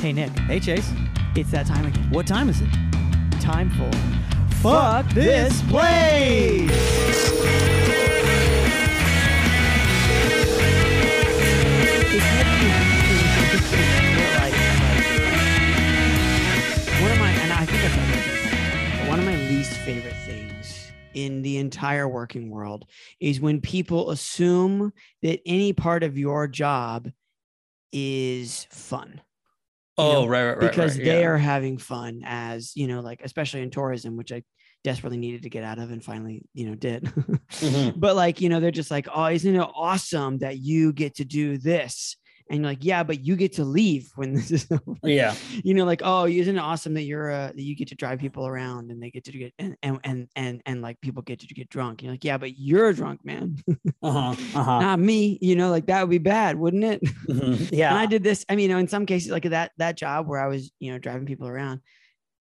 Hey, 0.00 0.14
Nick. 0.14 0.30
Hey, 0.30 0.58
Chase. 0.58 0.90
It's 1.36 1.50
that 1.50 1.66
time 1.66 1.84
again. 1.84 2.08
What 2.10 2.26
time 2.26 2.48
is 2.48 2.62
it? 2.62 2.70
Time 3.38 3.68
for 3.68 3.90
Fuck 4.62 5.06
this 5.10 5.60
place! 5.68 6.70
One 17.02 17.10
of 17.10 17.18
my, 17.18 17.30
and 17.30 17.52
I 17.52 17.66
think 17.66 17.84
I've 17.84 17.94
this 18.14 19.00
but 19.00 19.08
one 19.08 19.18
of 19.18 19.26
my 19.26 19.36
least 19.50 19.72
favorite 19.80 20.16
things 20.24 20.92
in 21.12 21.42
the 21.42 21.58
entire 21.58 22.08
working 22.08 22.48
world 22.48 22.86
is 23.20 23.38
when 23.38 23.60
people 23.60 24.12
assume 24.12 24.94
that 25.20 25.42
any 25.44 25.74
part 25.74 26.02
of 26.02 26.16
your 26.16 26.48
job 26.48 27.10
is 27.92 28.66
fun. 28.70 29.20
Oh, 30.00 30.12
know, 30.22 30.26
right, 30.26 30.44
right, 30.46 30.58
right. 30.58 30.70
because 30.70 30.96
right, 30.96 31.04
they 31.04 31.20
yeah. 31.22 31.28
are 31.28 31.38
having 31.38 31.78
fun 31.78 32.22
as 32.24 32.72
you 32.76 32.86
know 32.88 33.00
like 33.00 33.20
especially 33.22 33.62
in 33.62 33.70
tourism 33.70 34.16
which 34.16 34.32
i 34.32 34.42
desperately 34.82 35.18
needed 35.18 35.42
to 35.42 35.50
get 35.50 35.62
out 35.62 35.78
of 35.78 35.90
and 35.90 36.02
finally 36.02 36.42
you 36.54 36.66
know 36.66 36.74
did 36.74 37.04
Mhm. 37.60 37.94
but 38.00 38.16
like 38.16 38.40
you 38.40 38.48
know 38.48 38.60
they're 38.60 38.70
just 38.70 38.90
like 38.90 39.08
oh 39.14 39.26
isn't 39.26 39.54
it 39.54 39.68
awesome 39.74 40.38
that 40.38 40.58
you 40.58 40.92
get 40.92 41.16
to 41.16 41.24
do 41.24 41.58
this 41.58 42.16
and 42.50 42.58
you're 42.60 42.66
like 42.70 42.84
yeah 42.84 43.02
but 43.02 43.24
you 43.24 43.36
get 43.36 43.54
to 43.54 43.64
leave 43.64 44.10
when 44.16 44.34
this 44.34 44.50
is 44.50 44.66
over 44.70 44.94
Yeah. 45.04 45.34
you 45.64 45.72
know 45.72 45.84
like 45.86 46.02
oh 46.04 46.26
isn't 46.26 46.56
it 46.56 46.60
awesome 46.60 46.92
that 46.94 47.04
you're 47.04 47.30
uh 47.30 47.46
that 47.48 47.62
you 47.62 47.74
get 47.74 47.88
to 47.88 47.94
drive 47.94 48.18
people 48.18 48.46
around 48.46 48.90
and 48.90 49.02
they 49.02 49.10
get 49.10 49.24
to 49.24 49.32
get 49.32 49.54
and 49.58 49.76
and 49.82 49.98
and 50.04 50.28
and, 50.36 50.62
and 50.66 50.82
like 50.82 51.00
people 51.00 51.22
get 51.22 51.40
to 51.40 51.46
get 51.54 51.70
drunk 51.70 52.02
you're 52.02 52.12
like 52.12 52.24
yeah 52.24 52.36
but 52.36 52.58
you're 52.58 52.92
drunk 52.92 53.24
man 53.24 53.56
Uh 54.02 54.10
huh. 54.34 54.58
Uh 54.58 54.62
huh. 54.64 54.80
not 54.80 54.98
me 54.98 55.38
you 55.40 55.56
know 55.56 55.70
like 55.70 55.86
that 55.86 56.02
would 56.02 56.10
be 56.10 56.18
bad 56.18 56.58
wouldn't 56.58 56.84
it 56.84 57.00
Yeah. 57.72 57.90
and 57.90 57.98
I 57.98 58.06
did 58.06 58.22
this. 58.22 58.44
I 58.48 58.56
mean, 58.56 58.68
you 58.68 58.74
know, 58.74 58.80
in 58.80 58.88
some 58.88 59.06
cases, 59.06 59.30
like 59.30 59.44
that 59.44 59.70
that 59.78 59.96
job 59.96 60.26
where 60.26 60.40
I 60.40 60.48
was, 60.48 60.70
you 60.80 60.90
know, 60.92 60.98
driving 60.98 61.26
people 61.26 61.46
around. 61.48 61.80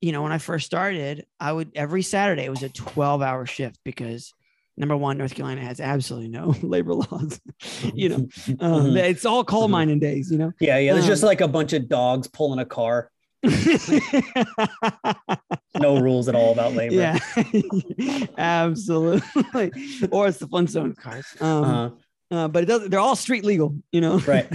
You 0.01 0.11
know, 0.13 0.23
when 0.23 0.31
I 0.31 0.37
first 0.39 0.65
started, 0.65 1.25
I 1.39 1.51
would 1.51 1.71
every 1.75 2.01
Saturday 2.01 2.43
it 2.45 2.49
was 2.49 2.63
a 2.63 2.69
twelve 2.69 3.21
hour 3.21 3.45
shift 3.45 3.79
because 3.85 4.33
number 4.79 4.97
one, 4.97 5.17
North 5.19 5.35
Carolina 5.35 5.61
has 5.61 5.79
absolutely 5.79 6.29
no 6.29 6.55
labor 6.63 6.95
laws. 6.95 7.39
you 7.93 8.09
know, 8.09 8.15
um, 8.59 8.85
Mhm. 8.85 8.97
it's 8.97 9.25
all 9.25 9.43
coal 9.43 9.67
Mhm. 9.67 9.71
mining 9.71 9.99
days. 9.99 10.31
You 10.31 10.37
know. 10.39 10.51
yeah. 10.59 10.77
Yeah. 10.79 10.93
There's 10.93 11.05
just 11.05 11.23
um, 11.23 11.27
like 11.27 11.41
a 11.41 11.47
bunch 11.47 11.73
of 11.73 11.87
dogs 11.87 12.27
pulling 12.27 12.59
a 12.59 12.65
car. 12.65 13.11
No 15.79 15.99
rules 16.01 16.27
at 16.27 16.35
all 16.35 16.51
about 16.51 16.73
labor. 16.73 16.95
yeah, 16.95 17.19
absolutely. 18.37 19.21
or 20.11 20.27
it's 20.27 20.39
the 20.39 20.47
Flintstone 20.49 20.93
cars. 20.95 21.25
Um, 21.39 21.63
Uh-huh. 21.63 21.89
uh, 22.31 22.47
but 22.47 22.63
it 22.63 22.65
doesn't. 22.65 22.89
They're 22.91 22.99
all 22.99 23.15
street 23.15 23.45
legal. 23.45 23.75
You 23.91 24.01
know. 24.01 24.17
Right. 24.19 24.47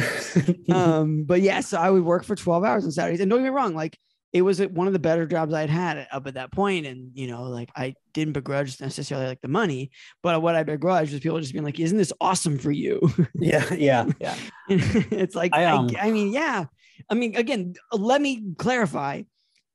um, 0.71 1.25
but 1.25 1.41
yeah, 1.41 1.61
so 1.61 1.79
I 1.79 1.89
would 1.91 2.05
work 2.05 2.25
for 2.25 2.37
12 2.37 2.63
hours 2.65 2.85
on 2.85 2.91
Saturdays. 2.93 3.21
And 3.21 3.31
don't 3.31 3.39
get 3.41 3.45
me 3.45 3.51
wrong, 3.51 3.75
like 3.75 3.99
it 4.35 4.43
was 4.43 4.61
one 4.61 4.89
of 4.89 4.93
the 4.93 4.99
better 4.99 5.27
jobs 5.27 5.55
I'd 5.55 5.71
had 5.71 6.09
up 6.11 6.27
at 6.27 6.35
that 6.35 6.51
point. 6.51 6.87
And 6.87 7.13
you 7.15 7.29
know, 7.29 7.45
like 7.45 7.71
I 7.77 7.95
didn't 8.13 8.33
begrudge 8.33 8.81
necessarily 8.81 9.29
like 9.29 9.41
the 9.41 9.49
money, 9.49 9.93
but 10.23 10.43
what 10.43 10.57
I 10.57 10.65
begrudged 10.65 11.13
was 11.13 11.21
people 11.21 11.41
just 11.41 11.53
being 11.53 11.65
like, 11.65 11.79
Isn't 11.79 11.97
this 11.97 12.13
awesome 12.21 12.59
for 12.59 12.73
you? 12.73 13.01
yeah. 13.37 13.73
Yeah. 13.73 14.07
Yeah. 14.21 14.37
it's 14.69 15.37
like 15.37 15.55
I, 15.55 15.65
I, 15.65 15.71
um, 15.71 15.89
I 15.99 16.11
mean, 16.11 16.33
yeah. 16.33 16.65
I 17.09 17.15
mean, 17.15 17.37
again, 17.37 17.75
let 17.93 18.21
me 18.21 18.43
clarify. 18.59 19.23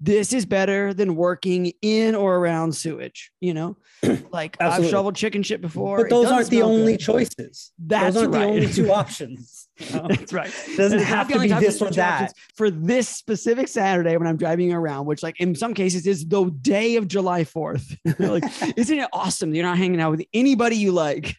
This 0.01 0.31
is 0.31 0.45
better 0.45 0.93
than 0.93 1.17
working 1.17 1.73
in 1.81 2.15
or 2.15 2.37
around 2.37 2.73
sewage, 2.73 3.31
you 3.39 3.53
know? 3.53 3.77
Like 4.31 4.61
I've 4.61 4.87
shoveled 4.87 5.15
chicken 5.15 5.41
shit 5.41 5.59
before. 5.59 5.97
But 5.97 6.09
those 6.09 6.27
aren't 6.27 6.49
the 6.49 6.61
only 6.61 6.93
good. 6.93 6.99
choices. 6.99 7.71
That's 7.79 8.13
those 8.13 8.23
aren't 8.23 8.35
right. 8.35 8.39
the 8.41 8.45
only 8.45 8.67
two 8.67 8.91
options. 8.93 9.67
You 9.79 9.95
know? 9.95 10.07
That's 10.09 10.33
right. 10.33 10.51
Doesn't 10.77 10.99
have 10.99 11.27
to 11.29 11.39
be 11.39 11.47
this 11.47 11.81
or 11.81 11.85
there's 11.85 11.95
two 11.95 12.01
options 12.01 12.33
that. 12.33 12.33
for 12.55 12.69
this 12.69 13.07
specific 13.09 13.67
Saturday 13.67 14.15
when 14.17 14.27
I'm 14.27 14.37
driving 14.37 14.73
around, 14.73 15.05
which 15.05 15.23
like 15.23 15.39
in 15.39 15.55
some 15.55 15.73
cases 15.73 16.05
is 16.07 16.27
the 16.27 16.45
day 16.45 16.95
of 16.97 17.07
July 17.07 17.43
4th. 17.43 17.97
like, 18.19 18.43
isn't 18.77 18.99
it 18.99 19.09
awesome? 19.13 19.53
You're 19.55 19.65
not 19.65 19.77
hanging 19.77 20.01
out 20.01 20.11
with 20.11 20.25
anybody 20.33 20.75
you 20.77 20.91
like 20.91 21.35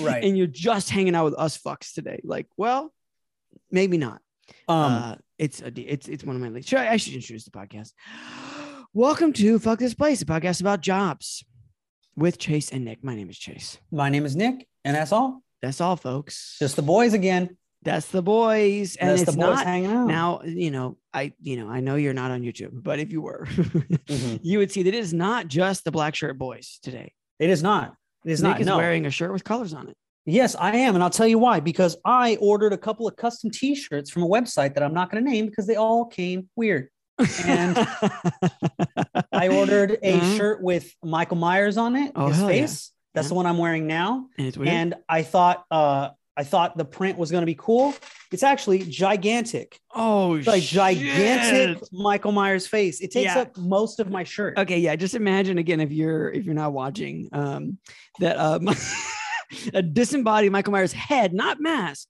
Right. 0.00 0.22
and 0.22 0.36
you're 0.36 0.46
just 0.46 0.90
hanging 0.90 1.14
out 1.14 1.24
with 1.24 1.34
us 1.34 1.56
fucks 1.58 1.94
today. 1.94 2.20
Like, 2.22 2.46
well, 2.56 2.92
maybe 3.70 3.96
not. 3.98 4.20
Um. 4.68 4.76
uh, 4.92 5.14
it's 5.38 5.62
a, 5.62 5.72
it's 5.74 6.06
it's 6.06 6.22
one 6.22 6.36
of 6.36 6.42
my 6.42 6.50
least. 6.50 6.74
I, 6.74 6.90
I 6.90 6.96
should 6.98 7.14
introduce 7.14 7.44
the 7.44 7.50
podcast. 7.50 7.92
Welcome 8.92 9.32
to 9.34 9.58
Fuck 9.58 9.78
This 9.78 9.94
Place, 9.94 10.20
a 10.20 10.26
podcast 10.26 10.60
about 10.60 10.80
jobs 10.82 11.44
with 12.16 12.36
Chase 12.38 12.70
and 12.70 12.84
Nick. 12.84 13.02
My 13.02 13.14
name 13.14 13.30
is 13.30 13.38
Chase. 13.38 13.78
my 13.90 14.10
name 14.10 14.26
is 14.26 14.36
Nick, 14.36 14.66
and 14.84 14.94
that's 14.94 15.12
all. 15.12 15.42
That's 15.62 15.80
all, 15.80 15.96
folks. 15.96 16.56
Just 16.58 16.76
the 16.76 16.82
boys 16.82 17.14
again. 17.14 17.56
That's 17.82 18.06
the 18.08 18.22
boys, 18.22 18.96
and 18.96 19.10
that's 19.10 19.22
it's 19.22 19.30
the 19.32 19.36
boys 19.36 19.56
not 19.56 19.66
hanging 19.66 19.90
out. 19.90 20.06
now 20.06 20.42
you 20.44 20.70
know 20.70 20.96
i 21.14 21.32
you 21.40 21.56
know 21.56 21.68
i 21.68 21.80
know 21.80 21.96
you're 21.96 22.12
not 22.12 22.30
on 22.30 22.42
youtube 22.42 22.70
but 22.72 22.98
if 22.98 23.10
you 23.10 23.22
were 23.22 23.46
Mhm. 23.46 24.40
you 24.42 24.58
would 24.58 24.70
see 24.70 24.82
that 24.82 24.94
it 24.94 24.98
is 24.98 25.12
not 25.14 25.48
just 25.48 25.84
the 25.84 25.90
black 25.90 26.14
shirt 26.14 26.38
boys 26.38 26.78
today 26.82 27.12
It 27.38 27.48
is 27.50 27.62
not. 27.62 27.94
It 28.24 28.32
is 28.32 28.42
nick 28.42 28.50
not. 28.52 28.60
is 28.60 28.66
no. 28.66 28.76
wearing 28.76 29.06
a 29.06 29.10
shirt 29.10 29.32
with 29.32 29.44
colors 29.44 29.72
on 29.74 29.88
it 29.88 29.96
Yes, 30.26 30.54
I 30.54 30.76
am. 30.76 30.94
And 30.94 31.02
I'll 31.02 31.08
tell 31.10 31.26
you 31.26 31.38
why. 31.38 31.60
Because 31.60 31.96
I 32.04 32.36
ordered 32.42 32.74
a 32.74 32.78
couple 32.78 33.08
of 33.08 33.16
custom 33.16 33.50
t 33.50 33.74
shirts 33.74 34.10
from 34.10 34.22
a 34.22 34.28
website 34.28 34.74
that 34.74 34.82
I'm 34.82 34.92
not 34.92 35.10
going 35.10 35.24
to 35.24 35.28
name 35.30 35.46
because 35.46 35.66
they 35.66 35.76
all 35.76 36.04
came 36.04 36.48
weird. 36.54 36.88
And 37.46 37.74
I 39.32 39.48
ordered 39.48 39.98
a 40.02 40.20
Mhm. 40.20 40.36
shirt 40.36 40.62
with 40.62 40.94
Michael 41.02 41.38
Myers 41.38 41.78
on 41.78 41.96
it, 41.96 42.12
Oh, 42.14 42.28
his 42.28 42.36
hell 42.36 42.52
yeah. 42.52 42.60
face. 42.60 42.92
That's 43.14 43.24
Yeah. 43.24 43.28
the 43.30 43.34
one 43.34 43.46
I'm 43.46 43.56
wearing 43.58 43.86
now. 43.86 44.26
and 44.38 44.46
it's 44.46 44.58
weird 44.58 44.68
And 44.68 44.94
I 45.08 45.22
thought, 45.22 45.64
uh, 45.70 46.10
I 46.40 46.44
thought 46.44 46.76
the 46.78 46.84
print 46.86 47.18
was 47.18 47.30
going 47.30 47.42
to 47.42 47.46
be 47.46 47.54
cool. 47.54 47.94
It's 48.32 48.42
actually 48.42 48.78
gigantic, 48.84 49.78
oh 49.94 50.34
It's 50.36 50.46
like 50.46 50.62
gigantic 50.62 51.78
shit. 51.80 51.88
Michael 51.92 52.32
Myers 52.32 52.66
face. 52.66 53.00
It 53.00 53.10
takes 53.10 53.34
Yeah. 53.34 53.40
up 53.42 53.56
most 53.58 54.00
of 54.00 54.10
my 54.10 54.24
shirt. 54.24 54.56
okay 54.58 54.78
yeah 54.78 54.96
just 54.96 55.14
imagine 55.14 55.58
again 55.58 55.80
if 55.80 55.90
you're 55.92 56.30
if 56.30 56.44
you're 56.44 56.54
not 56.54 56.72
watching 56.72 57.28
um 57.32 57.76
that 58.20 58.38
um 58.38 58.68
a 59.74 59.82
disembodied 59.82 60.52
michael 60.52 60.72
myers 60.72 60.92
head 60.92 61.32
not 61.34 61.60
mask 61.60 62.08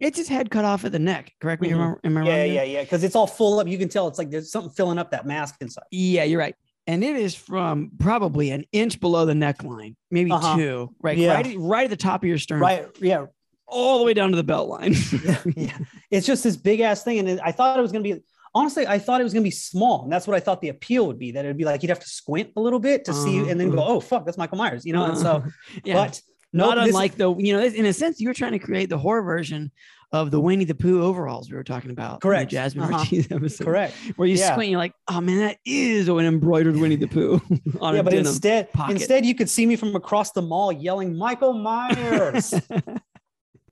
it's 0.00 0.16
his 0.16 0.28
head 0.28 0.50
cut 0.50 0.64
off 0.64 0.84
at 0.84 0.92
the 0.92 0.98
neck 0.98 1.32
correct 1.40 1.60
me 1.60 1.68
Mhm. 1.70 1.74
am 1.74 1.80
I- 1.80 2.06
am 2.06 2.16
I 2.16 2.20
Yeah, 2.22 2.28
wrong 2.30 2.38
there? 2.38 2.46
yeah, 2.46 2.62
yeah. 2.62 2.82
Because 2.82 3.04
it's 3.04 3.14
all 3.16 3.26
full 3.26 3.58
up. 3.60 3.66
You 3.68 3.78
can 3.78 3.88
tell 3.88 4.08
it's 4.08 4.18
like 4.18 4.30
there's 4.30 4.50
something 4.50 4.72
filling 4.72 4.98
up 4.98 5.10
that 5.10 5.26
mask 5.26 5.56
inside. 5.60 5.84
yeah 5.90 6.24
you're 6.24 6.38
right 6.40 6.54
and 6.86 7.04
it 7.04 7.16
is 7.16 7.34
from 7.34 7.90
probably 7.98 8.50
an 8.50 8.64
inch 8.72 8.98
below 9.00 9.26
the 9.26 9.34
neckline 9.34 9.94
maybe 10.10 10.30
Uh-huh. 10.32 10.56
two 10.56 10.94
right 11.02 11.18
Yeah. 11.18 11.34
right 11.34 11.54
right 11.58 11.84
at 11.84 11.90
the 11.90 11.96
top 12.08 12.22
of 12.22 12.28
your 12.28 12.38
stern 12.38 12.60
Right. 12.60 12.86
Yeah. 13.00 13.26
All 13.70 13.98
the 13.98 14.04
way 14.04 14.14
down 14.14 14.30
to 14.30 14.36
the 14.36 14.42
belt 14.44 14.68
line. 14.68 14.94
yeah. 15.56 15.76
It's 16.10 16.26
just 16.26 16.42
this 16.44 16.56
big 16.56 16.80
ass 16.80 17.02
thing. 17.04 17.18
And 17.28 17.40
I 17.40 17.52
thought 17.52 17.78
it 17.78 17.82
was 17.82 17.92
going 17.92 18.02
to 18.04 18.14
be, 18.14 18.20
honestly, 18.54 18.86
I 18.86 18.98
thought 18.98 19.20
it 19.20 19.24
was 19.24 19.32
going 19.32 19.42
to 19.42 19.46
be 19.46 19.50
small. 19.52 20.02
And 20.04 20.12
that's 20.12 20.26
what 20.26 20.36
I 20.36 20.40
thought 20.40 20.60
the 20.60 20.70
appeal 20.70 21.06
would 21.06 21.18
be 21.18 21.32
that 21.32 21.44
it'd 21.44 21.56
be 21.58 21.64
like 21.64 21.82
you'd 21.82 21.90
have 21.90 22.00
to 22.00 22.08
squint 22.08 22.50
a 22.56 22.60
little 22.60 22.80
bit 22.80 23.04
to 23.04 23.12
see 23.12 23.48
and 23.50 23.60
then 23.60 23.70
go, 23.70 23.84
oh, 23.84 24.00
fuck, 24.00 24.24
that's 24.24 24.38
Michael 24.38 24.58
Myers, 24.58 24.84
you 24.86 24.92
know? 24.92 25.04
And 25.04 25.18
so, 25.18 25.44
yeah, 25.84 25.94
but 25.94 26.20
not 26.52 26.76
nope, 26.76 26.84
this- 26.86 26.94
unlike 26.94 27.16
the, 27.16 27.34
you 27.36 27.52
know, 27.56 27.62
in 27.62 27.84
a 27.86 27.92
sense, 27.92 28.20
you 28.20 28.28
were 28.28 28.34
trying 28.34 28.52
to 28.52 28.58
create 28.58 28.88
the 28.88 28.98
horror 28.98 29.22
version 29.22 29.70
of 30.10 30.30
the 30.30 30.40
Winnie 30.40 30.64
the 30.64 30.74
Pooh 30.74 31.02
overalls 31.02 31.50
we 31.50 31.56
were 31.58 31.62
talking 31.62 31.90
about. 31.90 32.22
Correct. 32.22 32.50
Jasmine 32.50 32.84
Uh-huh. 32.84 33.00
Ortiz 33.00 33.28
episode. 33.30 33.64
correct. 33.64 33.94
Where 34.16 34.26
you 34.26 34.36
Yeah. 34.36 34.52
squint, 34.52 34.70
you're 34.70 34.78
like, 34.78 34.94
oh 35.08 35.20
man, 35.20 35.36
that 35.40 35.58
is 35.66 36.08
an 36.08 36.20
embroidered 36.20 36.76
Winnie 36.78 36.96
the 36.96 37.08
Pooh 37.08 37.42
on 37.78 37.92
yeah, 37.92 38.00
a 38.00 38.02
but 38.02 38.10
denim. 38.12 38.26
instead, 38.26 38.72
pocket. 38.72 38.92
instead 38.94 39.26
you 39.26 39.34
could 39.34 39.50
see 39.50 39.66
me 39.66 39.76
from 39.76 39.94
across 39.94 40.32
the 40.32 40.40
mall 40.40 40.72
yelling, 40.72 41.14
Michael 41.14 41.52
Myers. 41.52 42.54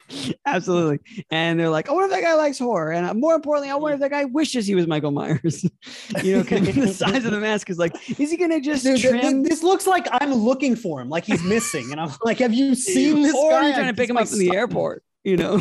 Absolutely. 0.47 1.25
And 1.31 1.59
they're 1.59 1.71
like, 1.71 1.89
I 1.89 1.93
wonder 1.93 2.07
if 2.07 2.13
that 2.13 2.23
guy 2.23 2.35
likes 2.35 2.59
horror. 2.59 2.93
And 2.93 3.07
uh, 3.07 3.15
more 3.15 3.35
importantly, 3.35 3.71
I 3.71 3.75
wonder 3.75 3.95
if 3.95 4.01
that 4.01 4.11
guy 4.11 4.25
wishes 4.25 4.67
he 4.67 4.75
was 4.75 4.87
Michael 4.87 5.11
Myers. 5.11 5.65
you 6.23 6.37
know, 6.37 6.43
the 6.43 6.93
size 6.95 7.25
of 7.25 7.33
the 7.33 7.41
mask 7.41 7.71
is 7.71 7.79
like, 7.79 7.95
is 8.19 8.31
he 8.31 8.37
going 8.37 8.51
to 8.51 8.61
just 8.61 8.85
Dude, 8.85 9.01
trim? 9.01 9.43
this 9.43 9.63
looks 9.63 9.87
like 9.87 10.07
I'm 10.13 10.33
looking 10.33 10.77
for 10.77 11.01
him, 11.01 11.09
like 11.09 11.25
he's 11.25 11.43
missing. 11.43 11.93
And 11.93 12.01
I'm 12.01 12.11
like, 12.25 12.39
have 12.39 12.55
you 12.55 12.75
seen 12.75 13.23
this 13.23 13.35
or 13.35 13.51
guy? 13.51 13.73
trying 13.73 13.87
to 13.87 13.95
pick 13.95 14.11
him 14.11 14.17
up 14.17 14.31
in 14.31 14.39
the 14.39 14.55
airport. 14.55 15.03
You 15.25 15.37
know, 15.37 15.61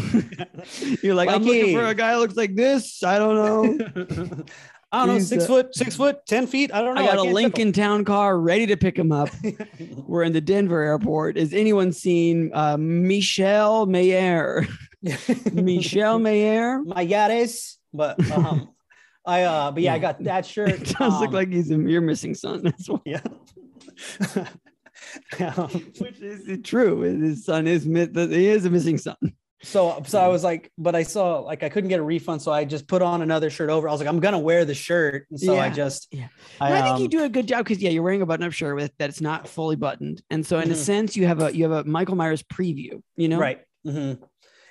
you're 1.01 1.15
like, 1.15 1.27
I'm 1.27 1.41
looking 1.41 1.75
for 1.75 1.85
a 1.85 1.95
guy 1.95 2.13
who 2.13 2.19
looks 2.19 2.35
like 2.35 2.53
this. 2.53 3.01
I 3.01 3.17
don't 3.17 3.35
know. 3.35 4.43
Son. 4.95 5.03
I 5.03 5.05
don't 5.05 5.15
know, 5.15 5.23
six 5.23 5.43
uh, 5.43 5.47
foot, 5.47 5.75
six 5.75 5.95
foot, 5.95 6.25
10 6.25 6.47
feet. 6.47 6.73
I 6.73 6.81
don't 6.81 6.95
know. 6.95 7.01
I 7.01 7.05
got 7.05 7.17
a 7.17 7.23
can't 7.23 7.33
Lincoln 7.33 7.71
Town 7.71 8.05
car 8.05 8.39
ready 8.39 8.65
to 8.67 8.77
pick 8.77 8.97
him 8.97 9.11
up. 9.11 9.29
We're 10.07 10.23
in 10.23 10.33
the 10.33 10.41
Denver 10.41 10.81
airport. 10.81 11.37
Has 11.37 11.53
anyone 11.53 11.91
seen 11.91 12.51
uh, 12.53 12.77
Michelle 12.77 13.85
Mayer? 13.85 14.67
Michelle 15.53 16.19
Mayer? 16.19 16.81
my 16.83 17.05
Yaris, 17.05 17.75
but 17.93 18.19
um, 18.31 18.69
I 19.25 19.43
uh, 19.43 19.71
but 19.71 19.83
yeah, 19.83 19.93
I 19.93 19.99
got 19.99 20.23
that 20.23 20.45
shirt. 20.45 20.69
It 20.69 20.95
does 20.97 21.19
look 21.19 21.29
um, 21.29 21.33
like 21.33 21.51
he's 21.51 21.71
a, 21.71 21.77
your 21.77 22.01
missing 22.01 22.33
son. 22.33 22.61
That's 22.63 22.89
what, 22.89 23.01
yeah. 23.05 23.21
Um, 25.39 25.69
which 25.99 26.19
is 26.19 26.59
true. 26.63 27.01
His 27.01 27.45
son 27.45 27.67
is 27.67 27.85
mi- 27.85 28.09
he 28.11 28.47
is 28.47 28.65
a 28.65 28.69
missing 28.69 28.97
son. 28.97 29.15
So 29.65 30.01
so 30.05 30.19
I 30.21 30.27
was 30.27 30.43
like, 30.43 30.71
but 30.77 30.95
I 30.95 31.03
saw 31.03 31.39
like 31.39 31.63
I 31.63 31.69
couldn't 31.69 31.89
get 31.89 31.99
a 31.99 32.03
refund, 32.03 32.41
so 32.41 32.51
I 32.51 32.65
just 32.65 32.87
put 32.87 33.01
on 33.01 33.21
another 33.21 33.49
shirt 33.49 33.69
over. 33.69 33.89
I 33.89 33.91
was 33.91 33.99
like, 33.99 34.07
I'm 34.09 34.19
gonna 34.19 34.39
wear 34.39 34.63
the 34.65 34.75
shirt, 34.75 35.25
and 35.31 35.39
so 35.39 35.57
I 35.57 35.69
just 35.69 36.07
Yeah. 36.11 36.27
I, 36.61 36.79
I 36.79 36.81
think 36.83 36.99
you 36.99 37.05
um, 37.05 37.09
do 37.09 37.23
a 37.23 37.29
good 37.29 37.47
job 37.47 37.65
because 37.65 37.81
yeah, 37.81 37.89
you're 37.89 38.03
wearing 38.03 38.21
a 38.21 38.25
button-up 38.25 38.53
shirt 38.53 38.75
with 38.75 38.91
that 38.99 39.09
it's 39.09 39.21
not 39.21 39.47
fully 39.47 39.75
buttoned, 39.75 40.21
and 40.29 40.45
so 40.45 40.59
in 40.59 40.69
a 40.69 40.73
Mhm. 40.73 40.77
sense, 40.77 41.17
you 41.17 41.25
have 41.27 41.41
a 41.41 41.55
you 41.55 41.63
have 41.69 41.71
a 41.71 41.83
Michael 41.89 42.15
Myers 42.15 42.43
preview. 42.43 43.01
You 43.17 43.27
know, 43.29 43.39
right. 43.39 43.61
Mm-hmm. 43.85 44.23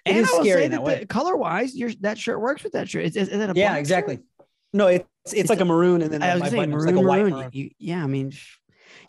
It 0.06 0.16
And 0.16 0.26
I 0.26 0.30
will 0.32 0.42
scary 0.42 0.62
say 0.62 0.68
that 0.68 0.84
that 0.84 1.08
color 1.08 1.36
wise, 1.36 1.74
your 1.74 1.90
that 2.00 2.18
shirt 2.18 2.40
works 2.40 2.62
with 2.62 2.72
that 2.74 2.88
shirt. 2.88 3.04
Is, 3.06 3.16
is, 3.16 3.28
is 3.28 3.38
that 3.38 3.50
a 3.50 3.58
Yeah, 3.58 3.76
exactly. 3.76 4.16
shirt? 4.16 4.24
No, 4.72 4.86
it's 4.88 5.06
it's, 5.26 5.34
It's 5.34 5.50
like 5.50 5.60
a 5.60 5.64
maroon, 5.64 6.02
and 6.02 6.12
then 6.12 6.22
I 6.22 6.34
was 6.34 6.42
my 6.42 6.50
gonna 6.50 6.60
say 6.62 6.66
maroon, 6.66 6.86
like 6.86 7.04
a 7.04 7.08
white 7.08 7.18
maroon. 7.22 7.32
maroon. 7.32 7.50
You, 7.52 7.70
yeah, 7.78 8.04
I 8.04 8.06
mean, 8.06 8.32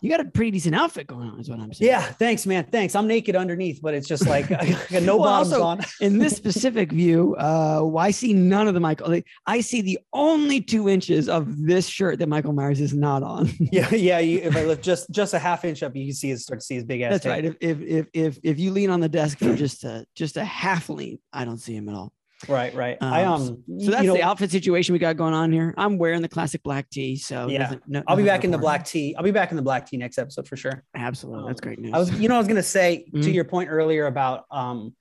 you 0.00 0.10
got 0.10 0.20
a 0.20 0.24
pretty 0.24 0.50
decent 0.50 0.74
outfit 0.74 1.06
going 1.06 1.28
on, 1.28 1.40
is 1.40 1.48
what 1.48 1.58
I'm 1.58 1.72
saying. 1.72 1.90
Yeah, 1.90 2.02
thanks, 2.02 2.46
man. 2.46 2.64
Thanks. 2.70 2.94
I'm 2.94 3.06
naked 3.06 3.36
underneath, 3.36 3.80
but 3.82 3.94
it's 3.94 4.06
just 4.08 4.26
like 4.26 4.50
I 4.52 4.70
got 4.90 5.02
no 5.02 5.16
Well, 5.16 5.24
bottoms 5.44 5.52
also- 5.52 5.64
on. 5.64 5.80
In 6.00 6.18
this 6.18 6.36
specific 6.42 6.92
view, 6.92 7.34
uh, 7.38 7.90
I 7.96 8.10
see 8.10 8.32
none 8.32 8.68
of 8.68 8.74
the 8.74 8.80
Michael. 8.80 9.08
like, 9.08 9.26
I 9.46 9.60
see 9.60 9.80
the 9.80 9.98
only 10.12 10.60
two 10.60 10.88
inches 10.88 11.28
of 11.28 11.64
this 11.66 11.86
shirt 11.86 12.18
that 12.18 12.28
Michael 12.28 12.52
Myers 12.52 12.80
is 12.80 12.94
not 12.94 13.22
on. 13.22 13.50
Yeah, 13.72 13.92
yeah. 13.94 14.18
You, 14.20 14.38
if 14.40 14.56
I 14.56 14.64
lift 14.64 14.82
just 14.84 15.10
just 15.10 15.34
a 15.34 15.38
half 15.38 15.64
inch 15.64 15.82
up, 15.82 15.94
you 15.96 16.06
can 16.06 16.14
see 16.14 16.28
his 16.28 16.42
start 16.42 16.60
to 16.60 16.66
see 16.66 16.76
his 16.76 16.84
big 16.84 17.00
ass. 17.00 17.12
That's 17.12 17.26
right. 17.26 17.44
If, 17.44 17.56
if 17.60 17.80
if 17.82 18.06
if 18.12 18.38
if 18.42 18.58
you 18.58 18.70
lean 18.70 18.90
on 18.90 19.00
the 19.00 19.08
desk 19.08 19.38
for 19.38 19.54
just 19.56 19.84
a 19.84 20.06
just 20.14 20.36
a 20.36 20.44
half 20.44 20.88
lean, 20.88 21.18
I 21.32 21.44
don't 21.44 21.58
see 21.58 21.74
him 21.74 21.88
at 21.88 21.94
all. 21.94 22.12
Right, 22.48 22.74
right. 22.74 22.98
I 23.00 23.24
Um, 23.24 23.32
um. 23.32 23.64
So 23.80 23.90
that's 23.90 24.02
you 24.02 24.08
know, 24.08 24.14
the 24.14 24.22
outfit 24.22 24.50
situation 24.50 24.92
we 24.92 24.98
got 24.98 25.16
going 25.16 25.32
on 25.34 25.50
here. 25.52 25.72
I'm 25.78 25.96
wearing 25.96 26.20
the 26.22 26.28
classic 26.28 26.62
black 26.62 26.88
tee, 26.90 27.16
so 27.16 27.48
Yeah. 27.48 27.74
no- 27.86 28.02
I'll 28.06 28.16
be 28.16 28.24
back 28.24 28.44
in 28.44 28.50
the 28.50 28.58
black 28.58 28.84
tee. 28.84 29.14
I'll 29.16 29.24
be 29.24 29.30
back 29.30 29.50
in 29.50 29.56
the 29.56 29.62
black 29.62 29.86
tee 29.88 29.96
next 29.96 30.18
episode 30.18 30.46
for 30.46 30.56
sure. 30.56 30.84
Absolutely, 30.94 31.46
that's 31.48 31.60
Um, 31.62 31.66
great 31.66 31.78
news. 31.78 31.92
I 31.94 31.98
was, 31.98 32.20
you 32.20 32.28
know, 32.28 32.34
I 32.34 32.38
was 32.38 32.46
gonna 32.46 32.62
say 32.62 33.06
to 33.12 33.18
Mhm. 33.18 33.34
your 33.34 33.44
point 33.44 33.70
earlier 33.70 34.06
about 34.06 34.44
um, 34.50 34.94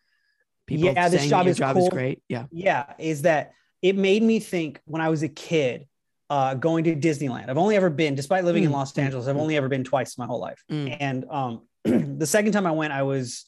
People 0.68 0.86
yeah, 0.94 1.10
this 1.10 1.28
job 1.28 1.46
is 1.46 1.58
job 1.58 1.76
cool. 1.76 1.84
is 1.84 1.90
great. 1.90 2.24
Yeah. 2.28 2.46
yeah, 2.52 2.94
is 2.98 3.22
that 3.24 3.52
it 3.84 3.96
made 3.96 4.24
me 4.24 4.40
think 4.40 4.80
when 4.86 5.00
I 5.02 5.10
was 5.10 5.22
a 5.22 5.30
kid, 5.30 5.86
uh, 6.32 6.56
going 6.56 6.86
to 6.86 6.96
Disneyland. 6.96 7.50
I've 7.50 7.58
only 7.60 7.76
ever 7.76 7.92
been, 7.92 8.16
despite 8.16 8.46
living 8.46 8.64
in 8.64 8.72
Mm, 8.72 8.74
Los 8.74 8.94
mm, 8.94 9.04
Angeles, 9.04 9.28
I've 9.28 9.36
mm. 9.36 9.42
only 9.42 9.58
ever 9.58 9.68
been 9.70 9.84
twice 9.84 10.18
my 10.18 10.26
whole 10.26 10.40
life. 10.40 10.64
Mm. 10.72 10.98
And 11.00 11.26
um, 11.30 11.62
the 11.84 12.26
second 12.26 12.54
time 12.54 12.66
I 12.66 12.72
went, 12.72 12.94
I 12.94 13.04
was, 13.04 13.46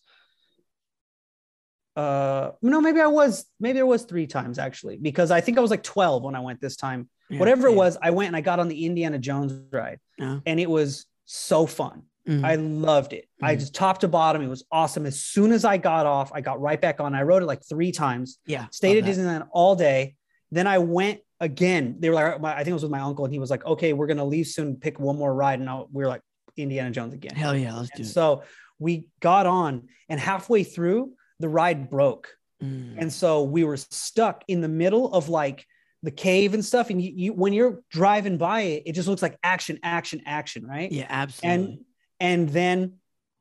uh, 1.98 2.52
no, 2.62 2.80
maybe 2.80 3.00
I 3.02 3.08
was, 3.08 3.46
maybe 3.60 3.80
it 3.80 3.88
was 3.88 4.04
three 4.04 4.28
times 4.28 4.60
actually, 4.60 4.98
because 4.98 5.32
I 5.32 5.42
think 5.42 5.58
I 5.58 5.62
was 5.62 5.72
like 5.72 5.84
12 5.84 6.24
when 6.24 6.36
I 6.36 6.40
went 6.42 6.62
this 6.62 6.76
time. 6.76 7.10
Yeah, 7.30 7.40
Whatever 7.40 7.68
it 7.68 7.74
was, 7.76 7.98
I 8.02 8.12
went 8.12 8.28
and 8.28 8.36
I 8.38 8.42
got 8.42 8.60
on 8.60 8.68
the 8.70 8.86
Indiana 8.86 9.18
Jones 9.20 9.52
ride, 9.72 10.00
yeah. 10.18 10.40
and 10.46 10.60
it 10.60 10.70
was 10.70 11.06
so 11.26 11.66
fun. 11.66 12.04
Mhm. 12.28 12.44
I 12.46 12.56
loved 12.56 13.14
it. 13.14 13.26
I 13.42 13.56
Mhm. 13.56 13.60
just 13.60 13.74
top 13.76 14.00
to 14.02 14.08
bottom, 14.08 14.42
it 14.42 14.48
was 14.48 14.64
awesome. 14.72 15.06
As 15.06 15.20
soon 15.20 15.52
as 15.52 15.66
I 15.66 15.78
got 15.78 16.06
off, 16.06 16.32
I 16.34 16.40
got 16.42 16.62
right 16.62 16.80
back 16.80 17.00
on. 17.02 17.16
I 17.16 17.24
rode 17.24 17.42
it 17.44 17.48
like 17.48 17.64
three 17.68 17.92
times. 17.92 18.38
yeah. 18.46 18.68
Stayed 18.72 18.98
at 18.98 19.06
that. 19.06 19.16
Disneyland 19.18 19.48
all 19.52 19.76
day. 19.76 20.16
Then 20.52 20.68
I 20.68 20.78
went 20.78 21.20
again. 21.42 21.96
They 22.00 22.10
were 22.10 22.16
like, 22.16 22.44
I 22.44 22.58
think 22.58 22.70
it 22.70 22.74
was 22.74 22.84
with 22.84 22.92
my 22.92 23.00
uncle, 23.02 23.26
and 23.26 23.34
he 23.34 23.40
was 23.40 23.50
like, 23.50 23.66
"Okay, 23.66 23.92
we're 23.94 24.08
gonna 24.08 24.24
leave 24.26 24.48
soon. 24.48 24.76
Pick 24.78 25.00
one 25.00 25.18
more 25.18 25.34
ride." 25.34 25.60
And 25.60 25.70
I, 25.70 25.84
we 25.92 26.04
were 26.04 26.08
like, 26.10 26.22
Indiana 26.56 26.92
Jones 26.92 27.14
again. 27.14 27.36
Hell 27.36 27.56
yeah, 27.58 27.76
let's 27.76 27.90
do 27.96 28.04
it. 28.04 28.06
so 28.06 28.44
we 28.80 29.08
got 29.20 29.46
on, 29.46 29.88
and 30.10 30.20
halfway 30.20 30.64
through, 30.64 31.12
the 31.40 31.50
ride 31.50 31.90
broke, 31.90 32.30
Mm. 32.64 32.96
and 32.98 33.14
so 33.14 33.44
we 33.44 33.64
were 33.64 33.78
stuck 33.78 34.44
in 34.48 34.62
the 34.62 34.68
middle 34.68 35.14
of 35.14 35.30
like 35.30 35.64
the 36.02 36.10
cave 36.10 36.56
and 36.56 36.66
stuff. 36.66 36.90
And 36.90 37.00
you, 37.00 37.12
you 37.16 37.34
when 37.34 37.54
you're 37.54 37.82
driving 37.92 38.38
by 38.40 38.62
it, 38.62 38.84
it 38.88 38.94
just 38.94 39.08
looks 39.08 39.22
like 39.22 39.38
action, 39.44 39.78
action, 39.84 40.22
action, 40.26 40.66
right? 40.66 40.92
Yeah, 40.92 41.06
absolutely. 41.08 41.86
and 42.20 42.40
and 42.48 42.50
then 42.50 42.94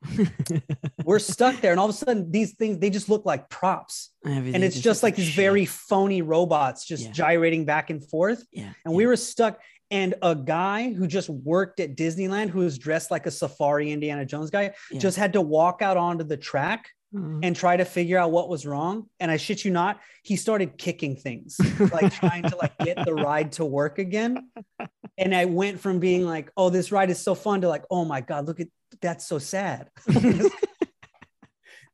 we're 1.05 1.19
stuck 1.19 1.61
there, 1.61 1.71
and 1.71 1.81
all 1.81 1.87
of 1.89 1.95
a 1.95 1.99
sudden, 1.99 2.31
these 2.31 2.55
things 2.55 2.79
they 2.79 2.91
just 2.91 3.09
look 3.09 3.25
like 3.25 3.49
props 3.49 4.11
Everything 4.25 4.55
and 4.57 4.65
it's 4.65 4.77
just, 4.77 4.87
looks 4.87 5.03
like 5.03 5.17
these 5.17 5.27
shit. 5.29 5.37
very 5.37 5.65
phony 5.65 6.23
robots 6.23 6.85
just 6.85 7.05
Yeah. 7.07 7.13
gyrating 7.13 7.65
back 7.65 7.91
and 7.91 8.07
forth 8.09 8.45
yeah. 8.53 8.73
and 8.85 8.95
we 8.95 9.07
were 9.07 9.17
stuck 9.17 9.61
and 9.91 10.15
a 10.21 10.35
guy 10.35 10.93
who 10.93 11.07
just 11.07 11.29
worked 11.31 11.81
at 11.81 11.97
disneyland 11.97 12.51
who 12.51 12.59
was 12.61 12.77
dressed 12.77 13.11
like 13.11 13.25
a 13.27 13.31
safari 13.31 13.93
indiana 13.93 14.25
jones 14.27 14.51
guy 14.51 14.75
Yeah. 14.91 14.99
just 14.99 15.17
had 15.17 15.33
to 15.35 15.41
walk 15.41 15.81
out 15.81 15.97
onto 15.97 16.25
the 16.25 16.37
track 16.37 16.91
Mhm. 17.15 17.39
and 17.45 17.55
try 17.55 17.77
to 17.77 17.85
figure 17.85 18.19
out 18.19 18.33
what 18.33 18.49
was 18.49 18.67
wrong 18.67 19.09
and 19.21 19.31
i 19.31 19.37
shit 19.37 19.65
you 19.65 19.71
not 19.71 20.01
he 20.25 20.35
started 20.35 20.77
kicking 20.77 21.15
things 21.15 21.57
like 21.93 22.13
trying 22.13 22.43
to 22.43 22.57
like 22.57 22.77
get 22.79 23.05
the 23.05 23.15
ride 23.15 23.53
to 23.53 23.65
work 23.65 24.01
again 24.01 24.51
and 25.17 25.33
i 25.33 25.45
went 25.45 25.79
from 25.79 26.01
being 26.01 26.27
like 26.27 26.51
oh 26.57 26.69
this 26.69 26.91
ride 26.91 27.09
is 27.09 27.21
so 27.21 27.37
fun 27.37 27.61
to 27.61 27.69
like 27.69 27.85
oh 27.93 28.05
my 28.05 28.21
god 28.21 28.49
look 28.49 28.59
at 28.59 28.67
that's 29.01 29.25
so 29.25 29.39
sad 29.39 29.89